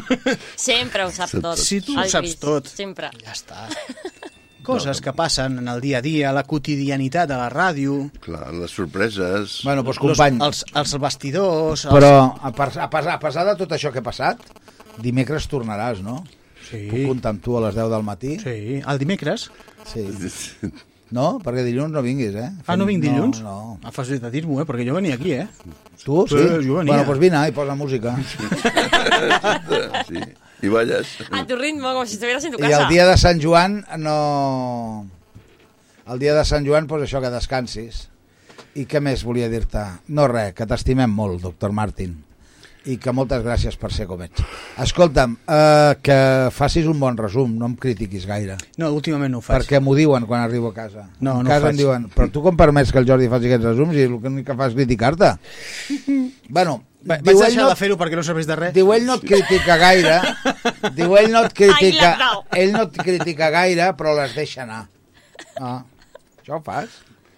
Sempre 0.70 1.06
ho 1.06 1.14
sap 1.14 1.32
tot. 1.38 1.60
Si 1.60 1.80
tu 1.84 1.98
ho 1.98 2.06
saps 2.08 2.36
tot. 2.42 2.70
Sempre. 2.70 3.12
Ja 3.24 3.34
està. 3.36 3.66
coses 4.70 5.00
que 5.00 5.12
passen 5.16 5.58
en 5.58 5.68
el 5.68 5.80
dia 5.80 5.98
a 5.98 6.04
dia, 6.04 6.32
la 6.36 6.44
quotidianitat 6.48 7.28
de 7.30 7.38
la 7.38 7.48
ràdio... 7.52 7.96
Clar, 8.22 8.50
les 8.54 8.74
sorpreses... 8.76 9.60
Bueno, 9.66 9.84
doncs, 9.86 10.00
company. 10.02 10.38
Els, 10.38 10.62
els, 10.68 10.82
els 10.82 11.02
vestidors... 11.02 11.86
Els... 11.86 11.94
Però 11.94 12.12
a, 12.36 12.52
pas, 12.56 12.76
a, 12.76 12.90
pesar, 12.92 13.16
a 13.16 13.22
pesar 13.22 13.46
de 13.50 13.56
tot 13.60 13.74
això 13.76 13.92
que 13.94 14.02
ha 14.02 14.06
passat, 14.06 14.44
dimecres 15.02 15.48
tornaràs, 15.50 16.04
no? 16.06 16.20
Sí. 16.68 16.84
Puc 16.90 17.08
comptar 17.14 17.34
amb 17.34 17.42
tu 17.44 17.56
a 17.58 17.64
les 17.66 17.78
10 17.78 17.90
del 17.96 18.06
matí? 18.06 18.36
Sí, 18.42 18.78
el 18.80 19.02
dimecres? 19.02 19.48
Sí. 19.90 20.06
No? 21.10 21.40
Perquè 21.42 21.64
dilluns 21.66 21.90
no 21.90 22.02
vinguis, 22.06 22.36
eh? 22.38 22.48
Ah, 22.70 22.76
no 22.78 22.86
vinc 22.86 23.02
dilluns? 23.02 23.40
No, 23.42 23.76
no. 23.82 23.88
Ah, 23.88 24.04
de 24.06 24.30
dir-m'ho, 24.30 24.60
eh? 24.62 24.66
Perquè 24.68 24.86
jo 24.86 24.94
venia 24.94 25.16
aquí, 25.18 25.32
eh? 25.34 25.48
Tu, 26.04 26.20
sí? 26.30 26.38
Eh, 26.38 26.60
jo 26.62 26.78
venia. 26.78 26.92
Bueno, 26.92 27.06
doncs 27.08 27.22
vine 27.22 27.40
i 27.48 27.54
posa 27.56 27.74
música. 27.74 28.14
sí. 30.08 30.22
I 30.62 30.68
balles. 30.68 31.16
A 31.32 31.42
tu 31.46 31.56
ritmo, 31.56 31.92
como 31.92 32.06
si 32.06 32.14
estuvieras 32.14 32.44
en 32.44 32.52
tu 32.52 32.58
I 32.58 32.62
casa. 32.62 32.82
el 32.82 32.88
dia 32.88 33.06
de 33.06 33.16
Sant 33.18 33.42
Joan 33.42 33.84
no... 33.98 35.08
El 36.06 36.18
dia 36.18 36.34
de 36.34 36.44
Sant 36.44 36.66
Joan, 36.66 36.86
doncs 36.90 37.06
això, 37.08 37.20
que 37.22 37.30
descansis. 37.32 38.08
I 38.78 38.86
què 38.86 39.02
més 39.02 39.24
volia 39.26 39.48
dir-te? 39.50 39.82
No 40.14 40.28
res, 40.30 40.54
que 40.54 40.66
t'estimem 40.66 41.10
molt, 41.10 41.40
doctor 41.42 41.72
Martin. 41.74 42.14
I 42.88 42.94
que 42.96 43.12
moltes 43.12 43.42
gràcies 43.44 43.74
per 43.76 43.90
ser 43.92 44.06
com 44.08 44.22
ets. 44.24 44.40
Escolta'm, 44.80 45.34
eh, 45.52 45.96
que 46.00 46.16
facis 46.56 46.86
un 46.88 46.96
bon 47.00 47.16
resum, 47.18 47.52
no 47.60 47.66
em 47.68 47.74
critiquis 47.76 48.24
gaire. 48.24 48.56
No, 48.80 48.88
últimament 48.96 49.30
no 49.34 49.38
ho 49.38 49.44
faig. 49.44 49.60
Perquè 49.66 49.80
m'ho 49.84 49.92
diuen 49.98 50.24
quan 50.26 50.40
arribo 50.46 50.70
a 50.70 50.74
casa. 50.74 51.10
No, 51.20 51.34
a 51.38 51.42
no 51.42 51.48
ho 51.48 51.52
casa 51.52 51.66
faig. 51.66 51.74
em 51.74 51.82
diuen, 51.82 52.06
però 52.14 52.30
tu 52.32 52.40
com 52.42 52.56
permets 52.56 52.90
que 52.92 52.98
el 53.02 53.04
Jordi 53.06 53.28
faci 53.28 53.50
aquests 53.50 53.66
resums 53.68 53.98
i 54.00 54.06
l'únic 54.08 54.46
que 54.48 54.56
fa 54.56 54.70
és 54.70 54.78
criticar-te? 54.78 55.34
bueno, 56.48 56.78
Va, 57.04 57.16
vaig 57.16 57.22
diu 57.34 57.38
deixar 57.40 57.62
no- 57.64 57.68
de 57.68 57.76
fer-ho 57.76 57.96
perquè 58.00 58.16
no 58.16 58.22
serveix 58.24 58.48
de 58.48 58.56
res. 58.56 58.72
Diu, 58.76 58.90
ell 58.96 59.04
no 59.08 59.14
et 59.20 59.28
critica 59.28 59.76
gaire, 59.80 60.16
diu, 60.96 61.14
ell 61.20 61.30
no 61.32 61.44
et 61.48 61.54
critica, 61.56 62.14
ell 62.56 62.72
no 62.72 62.82
et 62.88 62.96
critica 62.96 63.48
gaire, 63.54 63.92
però 63.96 64.16
les 64.16 64.34
deixa 64.36 64.64
anar. 64.64 64.82
Ah, 65.60 65.82
això 66.40 66.56
ho 66.58 66.64
fas? 66.64 66.96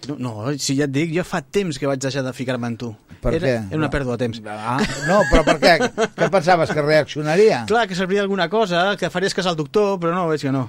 No, 0.09 0.15
no, 0.19 0.31
si 0.59 0.75
ja 0.77 0.87
et 0.87 0.93
dic, 0.93 1.11
jo 1.15 1.23
fa 1.27 1.41
temps 1.41 1.77
que 1.79 1.87
vaig 1.89 2.01
deixar 2.03 2.23
de 2.25 2.33
ficar-me 2.35 2.67
en 2.71 2.77
tu. 2.79 2.89
Per 3.23 3.31
era, 3.37 3.45
què? 3.45 3.53
Era 3.71 3.79
una 3.79 3.89
pèrdua 3.93 4.17
de 4.17 4.25
temps. 4.25 4.41
Ah, 4.51 4.79
no, 5.07 5.21
però 5.29 5.43
per 5.47 5.55
què? 5.61 5.75
Què 6.17 6.27
pensaves, 6.33 6.73
que 6.75 6.83
reaccionaria? 6.83 7.63
Clar, 7.69 7.85
que 7.87 7.95
serviria 7.95 8.25
alguna 8.25 8.49
cosa, 8.51 8.97
que 8.99 9.11
faries 9.13 9.35
cas 9.37 9.47
al 9.47 9.59
doctor, 9.59 9.95
però 10.01 10.11
no, 10.15 10.27
veig 10.31 10.43
que 10.43 10.51
no. 10.51 10.67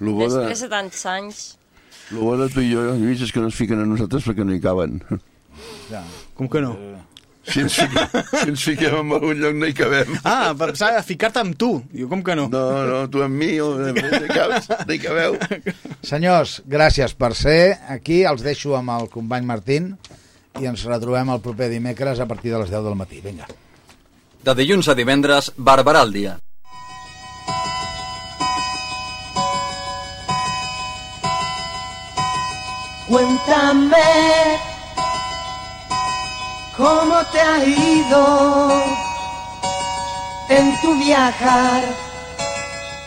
Lo 0.00 0.14
bo, 0.16 0.28
de, 0.28 0.40
Després 0.40 0.64
de 0.64 0.70
tants 0.72 1.00
anys... 1.12 1.40
lo 2.10 2.24
bo 2.24 2.36
de 2.40 2.48
tu 2.52 2.62
i 2.64 2.70
jo, 2.72 2.86
Lluís, 2.96 3.20
és 3.24 3.32
que 3.32 3.42
no 3.42 3.50
es 3.52 3.56
fiquen 3.56 3.82
a 3.82 3.88
nosaltres 3.88 4.24
perquè 4.28 4.46
no 4.46 4.56
hi 4.56 4.60
caben. 4.64 5.00
Ja. 5.90 6.00
Com 6.38 6.48
que 6.48 6.62
no? 6.64 6.72
Si 7.40 7.62
ens, 7.62 7.72
fiquem, 7.72 8.24
si 8.30 8.48
ens 8.52 8.64
fiquem 8.68 8.96
en 8.98 9.12
algun 9.16 9.38
lloc 9.40 9.54
no 9.56 9.68
hi 9.70 9.74
cabem. 9.76 10.12
Ah, 10.28 10.52
pensava 10.58 11.00
ficar-te 11.06 11.40
amb 11.40 11.56
tu. 11.58 11.70
Diu, 11.92 12.08
com 12.10 12.22
que 12.24 12.36
no? 12.36 12.48
No, 12.52 12.64
no, 12.86 12.98
tu 13.12 13.24
amb 13.24 13.40
mi, 13.40 13.54
no 13.56 13.88
hi 13.94 14.28
caps, 14.28 14.68
no 14.84 14.92
hi 14.92 15.00
cabeu. 15.00 15.38
Senyors, 16.06 16.58
gràcies 16.68 17.16
per 17.16 17.32
ser 17.38 17.78
aquí. 17.88 18.22
Els 18.28 18.44
deixo 18.44 18.76
amb 18.76 18.92
el 18.98 19.08
company 19.12 19.48
Martín 19.48 19.94
i 20.60 20.68
ens 20.68 20.84
retrobem 20.84 21.32
el 21.32 21.40
proper 21.40 21.70
dimecres 21.72 22.20
a 22.20 22.28
partir 22.28 22.52
de 22.52 22.60
les 22.60 22.70
10 22.70 22.84
del 22.84 22.98
matí. 23.00 23.24
Vinga. 23.24 23.48
De 24.44 24.54
dilluns 24.56 24.88
a 24.88 24.96
divendres, 24.96 25.52
Barberà 25.56 26.04
al 26.04 26.12
dia. 26.12 26.36
Cuéntame 33.10 34.06
cómo 36.76 37.24
te 37.32 37.40
ha 37.40 37.64
ido 37.64 38.70
en 40.48 40.80
tu 40.80 40.94
viajar 40.98 41.82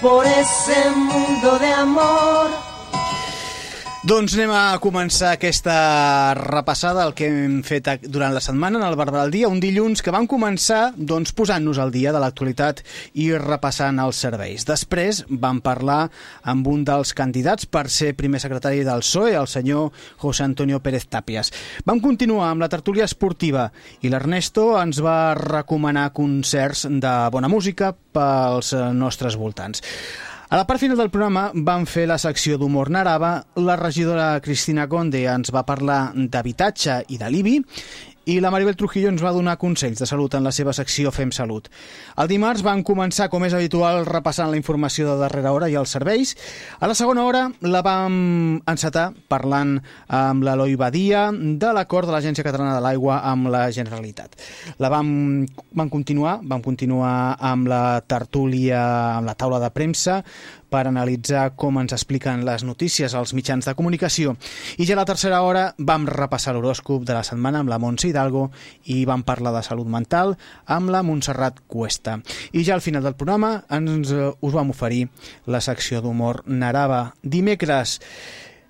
por 0.01 0.25
ese 0.25 0.89
mundo 0.91 1.59
de 1.59 1.73
amor. 1.73 2.72
Doncs 4.03 4.33
anem 4.35 4.51
a 4.51 4.75
començar 4.83 5.29
aquesta 5.37 6.33
repassada 6.35 7.05
el 7.07 7.13
que 7.15 7.29
hem 7.31 7.53
fet 7.63 7.87
durant 8.11 8.33
la 8.35 8.41
setmana 8.43 8.75
en 8.75 8.83
el 8.83 8.97
Barberà 8.99 9.21
al 9.23 9.31
dia, 9.31 9.47
un 9.47 9.61
dilluns 9.63 10.03
que 10.03 10.11
vam 10.11 10.25
començar 10.27 10.89
doncs, 10.97 11.31
posant-nos 11.31 11.79
al 11.79 11.93
dia 11.93 12.11
de 12.11 12.19
l'actualitat 12.19 12.81
i 13.23 13.29
repassant 13.39 14.01
els 14.03 14.19
serveis. 14.25 14.65
Després 14.67 15.21
vam 15.29 15.61
parlar 15.63 16.09
amb 16.43 16.67
un 16.67 16.83
dels 16.83 17.15
candidats 17.15 17.63
per 17.63 17.85
ser 17.87 18.11
primer 18.19 18.43
secretari 18.43 18.83
del 18.83 19.05
PSOE, 19.05 19.37
el 19.39 19.47
senyor 19.47 19.95
José 20.19 20.43
Antonio 20.49 20.81
Pérez 20.83 21.07
Tàpies. 21.07 21.53
Vam 21.87 22.03
continuar 22.03 22.51
amb 22.51 22.67
la 22.67 22.71
tertúlia 22.75 23.07
esportiva 23.07 23.69
i 24.03 24.11
l'Ernesto 24.11 24.73
ens 24.81 24.99
va 24.99 25.31
recomanar 25.39 26.09
concerts 26.11 26.89
de 26.91 27.15
bona 27.31 27.47
música 27.47 27.95
pels 27.95 28.75
nostres 28.99 29.39
voltants. 29.39 29.79
A 30.53 30.57
la 30.59 30.67
part 30.69 30.77
final 30.77 30.99
del 30.99 31.09
programa 31.09 31.47
vam 31.65 31.87
fer 31.89 32.03
la 32.05 32.19
secció 32.21 32.59
d'humor 32.61 32.91
narava, 32.93 33.31
la 33.57 33.73
regidora 33.79 34.27
Cristina 34.45 34.83
Conde 34.85 35.23
ens 35.25 35.49
va 35.49 35.63
parlar 35.65 36.11
d'habitatge 36.13 36.99
i 37.09 37.17
de 37.17 37.31
l'IBI 37.33 37.55
i 38.25 38.39
la 38.39 38.51
Maribel 38.53 38.77
Trujillo 38.79 39.09
ens 39.11 39.23
va 39.23 39.33
donar 39.35 39.57
consells 39.59 39.99
de 39.99 40.07
salut 40.07 40.35
en 40.37 40.45
la 40.45 40.53
seva 40.55 40.71
secció 40.75 41.11
Fem 41.11 41.31
Salut. 41.35 41.67
El 42.15 42.29
dimarts 42.31 42.63
van 42.63 42.83
començar, 42.87 43.27
com 43.31 43.43
és 43.43 43.55
habitual, 43.55 44.05
repassant 44.07 44.51
la 44.51 44.59
informació 44.59 45.09
de 45.09 45.17
darrera 45.19 45.51
hora 45.51 45.67
i 45.67 45.75
els 45.79 45.91
serveis. 45.91 46.35
A 46.79 46.87
la 46.87 46.95
segona 46.95 47.25
hora 47.27 47.43
la 47.67 47.83
vam 47.83 48.61
encetar 48.69 49.09
parlant 49.27 49.75
amb 50.07 50.45
l'Eloi 50.47 50.77
Badia 50.79 51.25
de 51.33 51.73
l'acord 51.75 52.07
de 52.07 52.15
l'Agència 52.15 52.45
Catalana 52.47 52.77
de 52.77 52.85
l'Aigua 52.85 53.19
amb 53.27 53.51
la 53.51 53.65
Generalitat. 53.75 54.39
La 54.79 54.91
vam, 54.93 55.43
vam 55.75 55.91
continuar, 55.91 56.37
vam 56.43 56.63
continuar 56.63 57.35
amb 57.43 57.67
la 57.67 57.83
tertúlia, 58.07 58.83
amb 59.17 59.27
la 59.27 59.35
taula 59.35 59.59
de 59.63 59.71
premsa, 59.75 60.21
per 60.73 60.87
analitzar 60.89 61.51
com 61.59 61.77
ens 61.77 61.93
expliquen 61.93 62.41
les 62.47 62.63
notícies 62.65 63.13
als 63.13 63.35
mitjans 63.37 63.67
de 63.69 63.75
comunicació. 63.77 64.33
I 64.81 64.87
ja 64.89 64.95
a 64.97 65.01
la 65.03 65.05
tercera 65.05 65.43
hora 65.45 65.67
vam 65.77 66.07
repassar 66.09 66.55
l'horòscop 66.55 67.05
de 67.05 67.13
la 67.13 67.23
setmana 67.27 67.61
amb 67.61 67.69
la 67.69 67.77
Montse 67.81 68.09
Hidalgo 68.09 68.47
i 68.89 69.03
vam 69.05 69.21
parlar 69.27 69.53
de 69.53 69.61
salut 69.65 69.89
mental 69.89 70.33
amb 70.65 70.89
la 70.93 71.03
Montserrat 71.05 71.61
Cuesta. 71.67 72.17
I 72.51 72.65
ja 72.65 72.73
al 72.73 72.85
final 72.85 73.05
del 73.05 73.17
programa 73.19 73.59
ens, 73.69 74.11
eh, 74.11 74.31
us 74.41 74.53
vam 74.53 74.73
oferir 74.73 75.05
la 75.45 75.61
secció 75.61 76.01
d'humor 76.01 76.41
Narava. 76.47 77.13
Dimecres 77.21 77.99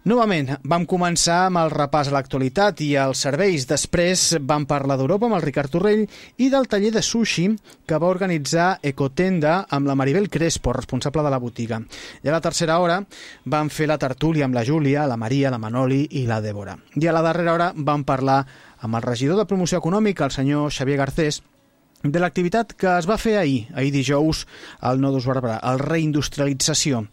Novament, 0.04 0.50
vam 0.68 0.84
començar 0.84 1.46
amb 1.46 1.62
el 1.62 1.70
repàs 1.72 2.10
a 2.10 2.12
l'actualitat 2.12 2.82
i 2.84 2.90
als 3.00 3.22
serveis. 3.24 3.64
Després 3.70 4.34
vam 4.44 4.66
parlar 4.68 4.98
d'Europa 5.00 5.30
amb 5.30 5.38
el 5.38 5.46
Ricard 5.46 5.72
Torrell 5.72 6.02
i 6.44 6.50
del 6.52 6.68
taller 6.68 6.90
de 6.92 7.00
sushi 7.00 7.46
que 7.88 8.00
va 8.04 8.10
organitzar 8.12 8.82
Ecotenda 8.84 9.62
amb 9.72 9.88
la 9.88 9.96
Maribel 9.96 10.28
Crespo, 10.28 10.74
responsable 10.76 11.24
de 11.24 11.32
la 11.32 11.40
botiga. 11.40 11.80
I 12.20 12.28
a 12.28 12.36
la 12.36 12.42
tercera 12.44 12.82
hora 12.84 13.00
vam 13.48 13.72
fer 13.72 13.88
la 13.88 13.98
tertúlia 14.02 14.44
amb 14.44 14.60
la 14.60 14.66
Júlia, 14.68 15.08
la 15.08 15.16
Maria, 15.16 15.54
la 15.56 15.62
Manoli 15.64 16.02
i 16.20 16.26
la 16.28 16.42
Débora. 16.44 16.76
I 17.00 17.08
a 17.08 17.16
la 17.16 17.24
darrera 17.24 17.56
hora 17.56 17.72
vam 17.74 18.04
parlar 18.04 18.42
amb 18.84 19.00
el 19.00 19.08
regidor 19.08 19.40
de 19.40 19.48
promoció 19.48 19.80
econòmica, 19.80 20.28
el 20.28 20.36
senyor 20.36 20.68
Xavier 20.68 21.00
Garcés, 21.00 21.40
de 22.04 22.20
l'activitat 22.20 22.74
que 22.76 22.90
es 23.00 23.08
va 23.08 23.16
fer 23.18 23.38
ahir, 23.40 23.70
ahir 23.80 23.94
dijous, 23.96 24.44
al 24.84 25.00
Nodus 25.00 25.28
Barberà, 25.30 25.56
el 25.72 25.80
reindustrialització. 25.80 27.06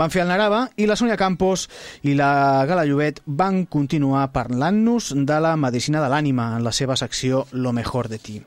Van 0.00 0.10
fer 0.10 0.24
el 0.24 0.30
Narava 0.32 0.62
i 0.80 0.88
la 0.88 0.96
Sònia 0.96 1.18
Campos 1.20 1.68
i 2.02 2.16
la 2.16 2.64
Gala 2.66 2.86
Llobet 2.88 3.20
van 3.26 3.64
continuar 3.70 4.30
parlant-nos 4.32 5.12
de 5.14 5.38
la 5.44 5.54
medicina 5.60 6.00
de 6.02 6.08
l'ànima 6.10 6.54
en 6.56 6.64
la 6.64 6.72
seva 6.72 6.96
secció 6.96 7.44
Lo 7.52 7.72
mejor 7.76 8.08
de 8.08 8.18
ti. 8.18 8.40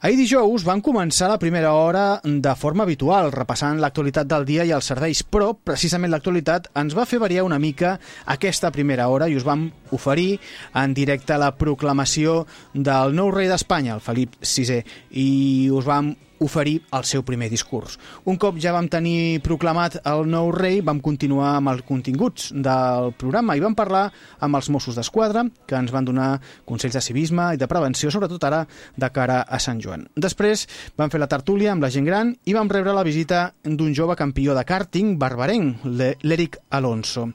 Ahir 0.00 0.16
dijous 0.16 0.62
van 0.64 0.80
començar 0.80 1.26
la 1.28 1.36
primera 1.36 1.74
hora 1.76 2.04
de 2.24 2.52
forma 2.56 2.86
habitual, 2.86 3.26
repassant 3.34 3.82
l'actualitat 3.82 4.30
del 4.30 4.46
dia 4.48 4.64
i 4.64 4.72
els 4.72 4.86
serveis, 4.88 5.20
però 5.20 5.50
precisament 5.52 6.08
l'actualitat 6.14 6.70
ens 6.80 6.96
va 6.96 7.04
fer 7.04 7.18
variar 7.20 7.44
una 7.44 7.58
mica 7.60 7.98
aquesta 8.24 8.70
primera 8.72 9.10
hora 9.12 9.28
i 9.28 9.36
us 9.36 9.44
vam 9.44 9.66
oferir 9.92 10.38
en 10.80 10.96
directe 10.96 11.36
la 11.36 11.52
proclamació 11.52 12.46
del 12.72 13.12
nou 13.12 13.28
rei 13.36 13.52
d'Espanya, 13.52 13.98
el 13.98 14.00
Felip 14.00 14.40
VI, 14.40 14.80
i 15.20 15.28
us 15.68 15.84
vam 15.84 16.14
oferir 16.40 16.80
el 16.96 17.04
seu 17.04 17.22
primer 17.22 17.50
discurs. 17.52 17.98
Un 18.24 18.38
cop 18.40 18.56
ja 18.60 18.72
vam 18.72 18.88
tenir 18.88 19.40
proclamat 19.44 19.98
el 20.08 20.26
nou 20.30 20.50
rei, 20.56 20.80
vam 20.80 21.00
continuar 21.04 21.54
amb 21.58 21.68
els 21.74 21.84
continguts 21.86 22.50
del 22.54 23.12
programa 23.20 23.56
i 23.56 23.62
vam 23.62 23.76
parlar 23.76 24.06
amb 24.40 24.56
els 24.56 24.70
Mossos 24.72 24.96
d'Esquadra, 24.96 25.44
que 25.68 25.76
ens 25.76 25.92
van 25.92 26.04
donar 26.08 26.40
consells 26.64 26.96
de 26.96 27.02
civisme 27.04 27.50
i 27.54 27.60
de 27.60 27.68
prevenció, 27.68 28.10
sobretot 28.10 28.44
ara 28.48 28.64
de 28.96 29.10
cara 29.12 29.42
a 29.42 29.60
Sant 29.60 29.80
Joan. 29.84 30.06
Després 30.16 30.66
vam 30.96 31.12
fer 31.12 31.20
la 31.20 31.28
tertúlia 31.30 31.72
amb 31.74 31.84
la 31.84 31.90
gent 31.92 32.08
gran 32.08 32.34
i 32.48 32.56
vam 32.56 32.70
rebre 32.72 32.94
la 32.96 33.04
visita 33.06 33.52
d'un 33.64 33.94
jove 33.94 34.16
campió 34.16 34.54
de 34.56 34.64
karting 34.64 35.18
barbarenc, 35.20 35.84
l'E- 35.84 36.16
l'Eric 36.22 36.56
Alonso. 36.70 37.28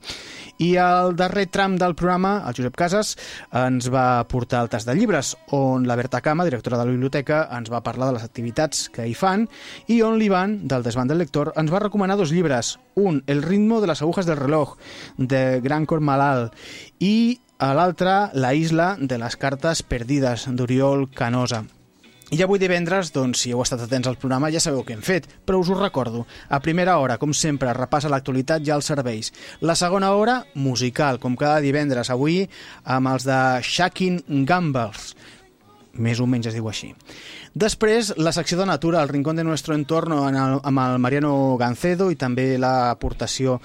I 0.57 0.76
al 0.80 1.15
darrer 1.19 1.45
tram 1.52 1.76
del 1.77 1.95
programa, 1.95 2.38
el 2.48 2.56
Josep 2.56 2.76
Casas 2.80 3.15
ens 3.52 3.90
va 3.91 4.23
portar 4.32 4.64
el 4.64 4.69
tas 4.72 4.86
de 4.88 4.95
llibres, 4.95 5.36
on 5.52 5.86
la 5.86 5.98
Berta 5.99 6.22
Cama, 6.22 6.45
directora 6.48 6.77
de 6.80 6.86
la 6.86 6.91
biblioteca, 6.91 7.49
ens 7.52 7.69
va 7.72 7.84
parlar 7.84 8.07
de 8.10 8.18
les 8.18 8.23
activitats 8.23 8.90
que 8.95 9.05
hi 9.07 9.13
fan 9.13 9.45
i 9.91 9.99
on 10.05 10.17
l'Ivan, 10.19 10.61
del 10.72 10.85
Desvant 10.88 11.11
del 11.11 11.19
Lector, 11.22 11.51
ens 11.59 11.72
va 11.73 11.84
recomanar 11.84 12.17
dos 12.17 12.31
llibres. 12.31 12.77
Un, 12.95 13.23
El 13.27 13.43
ritmo 13.43 13.81
de 13.81 13.88
las 13.88 14.01
agujas 14.01 14.26
del 14.26 14.39
reloj, 14.39 14.77
de 15.17 15.59
Gran 15.61 15.85
Cormalal, 15.85 16.51
i 16.99 17.39
a 17.59 17.73
l'altre, 17.76 18.30
La 18.34 18.53
isla 18.53 18.95
de 18.99 19.17
les 19.19 19.35
cartes 19.38 19.84
perdides, 19.84 20.47
d'Oriol 20.47 21.09
Canosa. 21.11 21.65
I 22.34 22.41
avui 22.41 22.57
divendres, 22.57 23.11
doncs, 23.13 23.43
si 23.43 23.51
heu 23.53 23.61
estat 23.61 23.84
atents 23.85 24.09
al 24.09 24.17
programa, 24.17 24.49
ja 24.49 24.59
sabeu 24.59 24.81
què 24.84 24.95
hem 24.95 25.03
fet, 25.05 25.27
però 25.45 25.59
us 25.61 25.69
ho 25.69 25.77
recordo. 25.77 26.23
A 26.49 26.57
primera 26.59 26.97
hora, 26.97 27.19
com 27.22 27.35
sempre, 27.38 27.69
repassa 27.77 28.09
l'actualitat 28.09 28.65
i 28.65 28.73
els 28.73 28.89
serveis. 28.89 29.30
La 29.61 29.76
segona 29.77 30.09
hora, 30.17 30.39
musical, 30.55 31.22
com 31.22 31.38
cada 31.38 31.61
divendres, 31.61 32.09
avui 32.09 32.41
amb 32.84 33.13
els 33.13 33.30
de 33.30 33.39
Shakin 33.61 34.23
Gambles, 34.49 35.13
més 35.95 36.19
o 36.19 36.26
menys 36.27 36.49
es 36.49 36.57
diu 36.57 36.67
així. 36.67 36.91
Després, 37.56 38.10
la 38.18 38.34
secció 38.36 38.57
de 38.60 38.65
natura, 38.68 39.02
el 39.02 39.07
rincón 39.07 39.38
de 39.38 39.44
nuestro 39.45 39.76
entorno 39.76 40.27
en 40.27 40.36
el, 40.36 40.57
amb 40.61 40.82
el 40.84 40.98
Mariano 40.99 41.56
Gancedo 41.56 42.10
i 42.11 42.18
també 42.19 42.57
l'aportació 42.60 43.61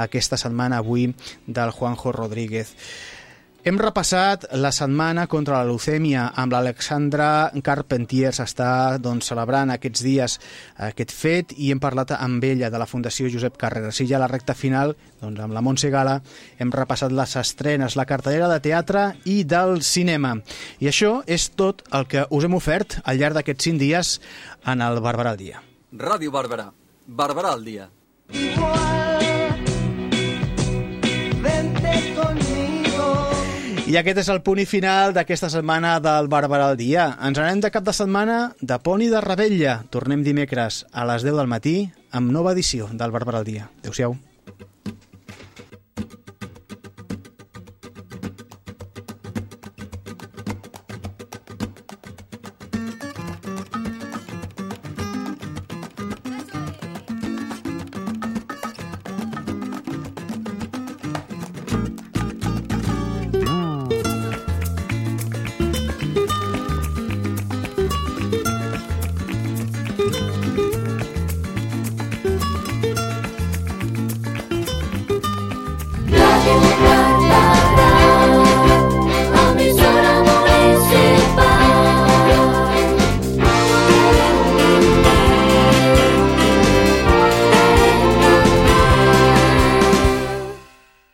aquesta 0.00 0.38
setmana 0.40 0.78
avui 0.80 1.10
del 1.44 1.74
Juanjo 1.76 2.14
Rodríguez. 2.16 2.72
Hem 3.64 3.78
repassat 3.80 4.42
la 4.60 4.68
setmana 4.76 5.22
contra 5.24 5.56
la 5.56 5.64
leucèmia 5.64 6.26
amb 6.36 6.52
l'Alexandra 6.52 7.28
Carpentier. 7.64 8.28
S'està 8.36 8.98
doncs, 9.00 9.30
celebrant 9.30 9.72
aquests 9.72 10.02
dies 10.04 10.34
aquest 10.84 11.14
fet 11.16 11.54
i 11.56 11.70
hem 11.72 11.80
parlat 11.80 12.12
amb 12.18 12.44
ella 12.44 12.68
de 12.68 12.82
la 12.82 12.84
Fundació 12.84 13.30
Josep 13.32 13.56
Carreras. 13.56 14.02
I 14.04 14.08
ja 14.10 14.18
a 14.18 14.20
la 14.20 14.28
recta 14.28 14.52
final, 14.52 14.92
doncs, 15.22 15.40
amb 15.40 15.56
la 15.56 15.64
Montse 15.64 15.88
Gala, 15.88 16.18
hem 16.60 16.74
repassat 16.76 17.16
les 17.16 17.32
estrenes, 17.40 17.96
la 17.96 18.04
cartellera 18.04 18.52
de 18.52 18.60
teatre 18.68 19.06
i 19.24 19.40
del 19.48 19.80
cinema. 19.80 20.34
I 20.84 20.92
això 20.92 21.14
és 21.24 21.48
tot 21.56 21.80
el 21.96 22.04
que 22.04 22.26
us 22.28 22.44
hem 22.44 22.60
ofert 22.60 22.98
al 23.00 23.16
llarg 23.16 23.40
d'aquests 23.40 23.70
cinc 23.70 23.80
dies 23.80 24.18
en 24.68 24.84
el 24.84 25.00
Barberà 25.00 25.32
al 25.32 25.40
dia. 25.40 25.64
Ràdio 25.96 26.36
Barberà. 26.36 26.68
Barberà 27.08 27.56
al 27.56 27.64
dia. 27.64 27.88
Vente 28.28 29.13
I 33.84 33.98
aquest 34.00 34.22
és 34.22 34.28
el 34.32 34.40
punt 34.40 34.62
i 34.62 34.64
final 34.64 35.12
d'aquesta 35.12 35.50
setmana 35.52 35.98
del 36.00 36.30
Barberà 36.32 36.70
al 36.70 36.78
dia. 36.80 37.04
Ens 37.28 37.36
anem 37.36 37.60
de 37.60 37.70
cap 37.74 37.84
de 37.84 37.92
setmana 37.92 38.38
de 38.60 38.78
pont 38.80 39.04
i 39.04 39.10
de 39.12 39.20
rebella. 39.20 39.82
Tornem 39.92 40.24
dimecres 40.24 40.86
a 40.90 41.04
les 41.10 41.26
10 41.26 41.36
del 41.36 41.50
matí 41.52 41.76
amb 42.10 42.32
nova 42.32 42.56
edició 42.56 42.88
del 42.92 43.12
Barberà 43.12 43.44
al 43.44 43.50
dia. 43.50 43.68
Adéu-siau. 43.84 44.16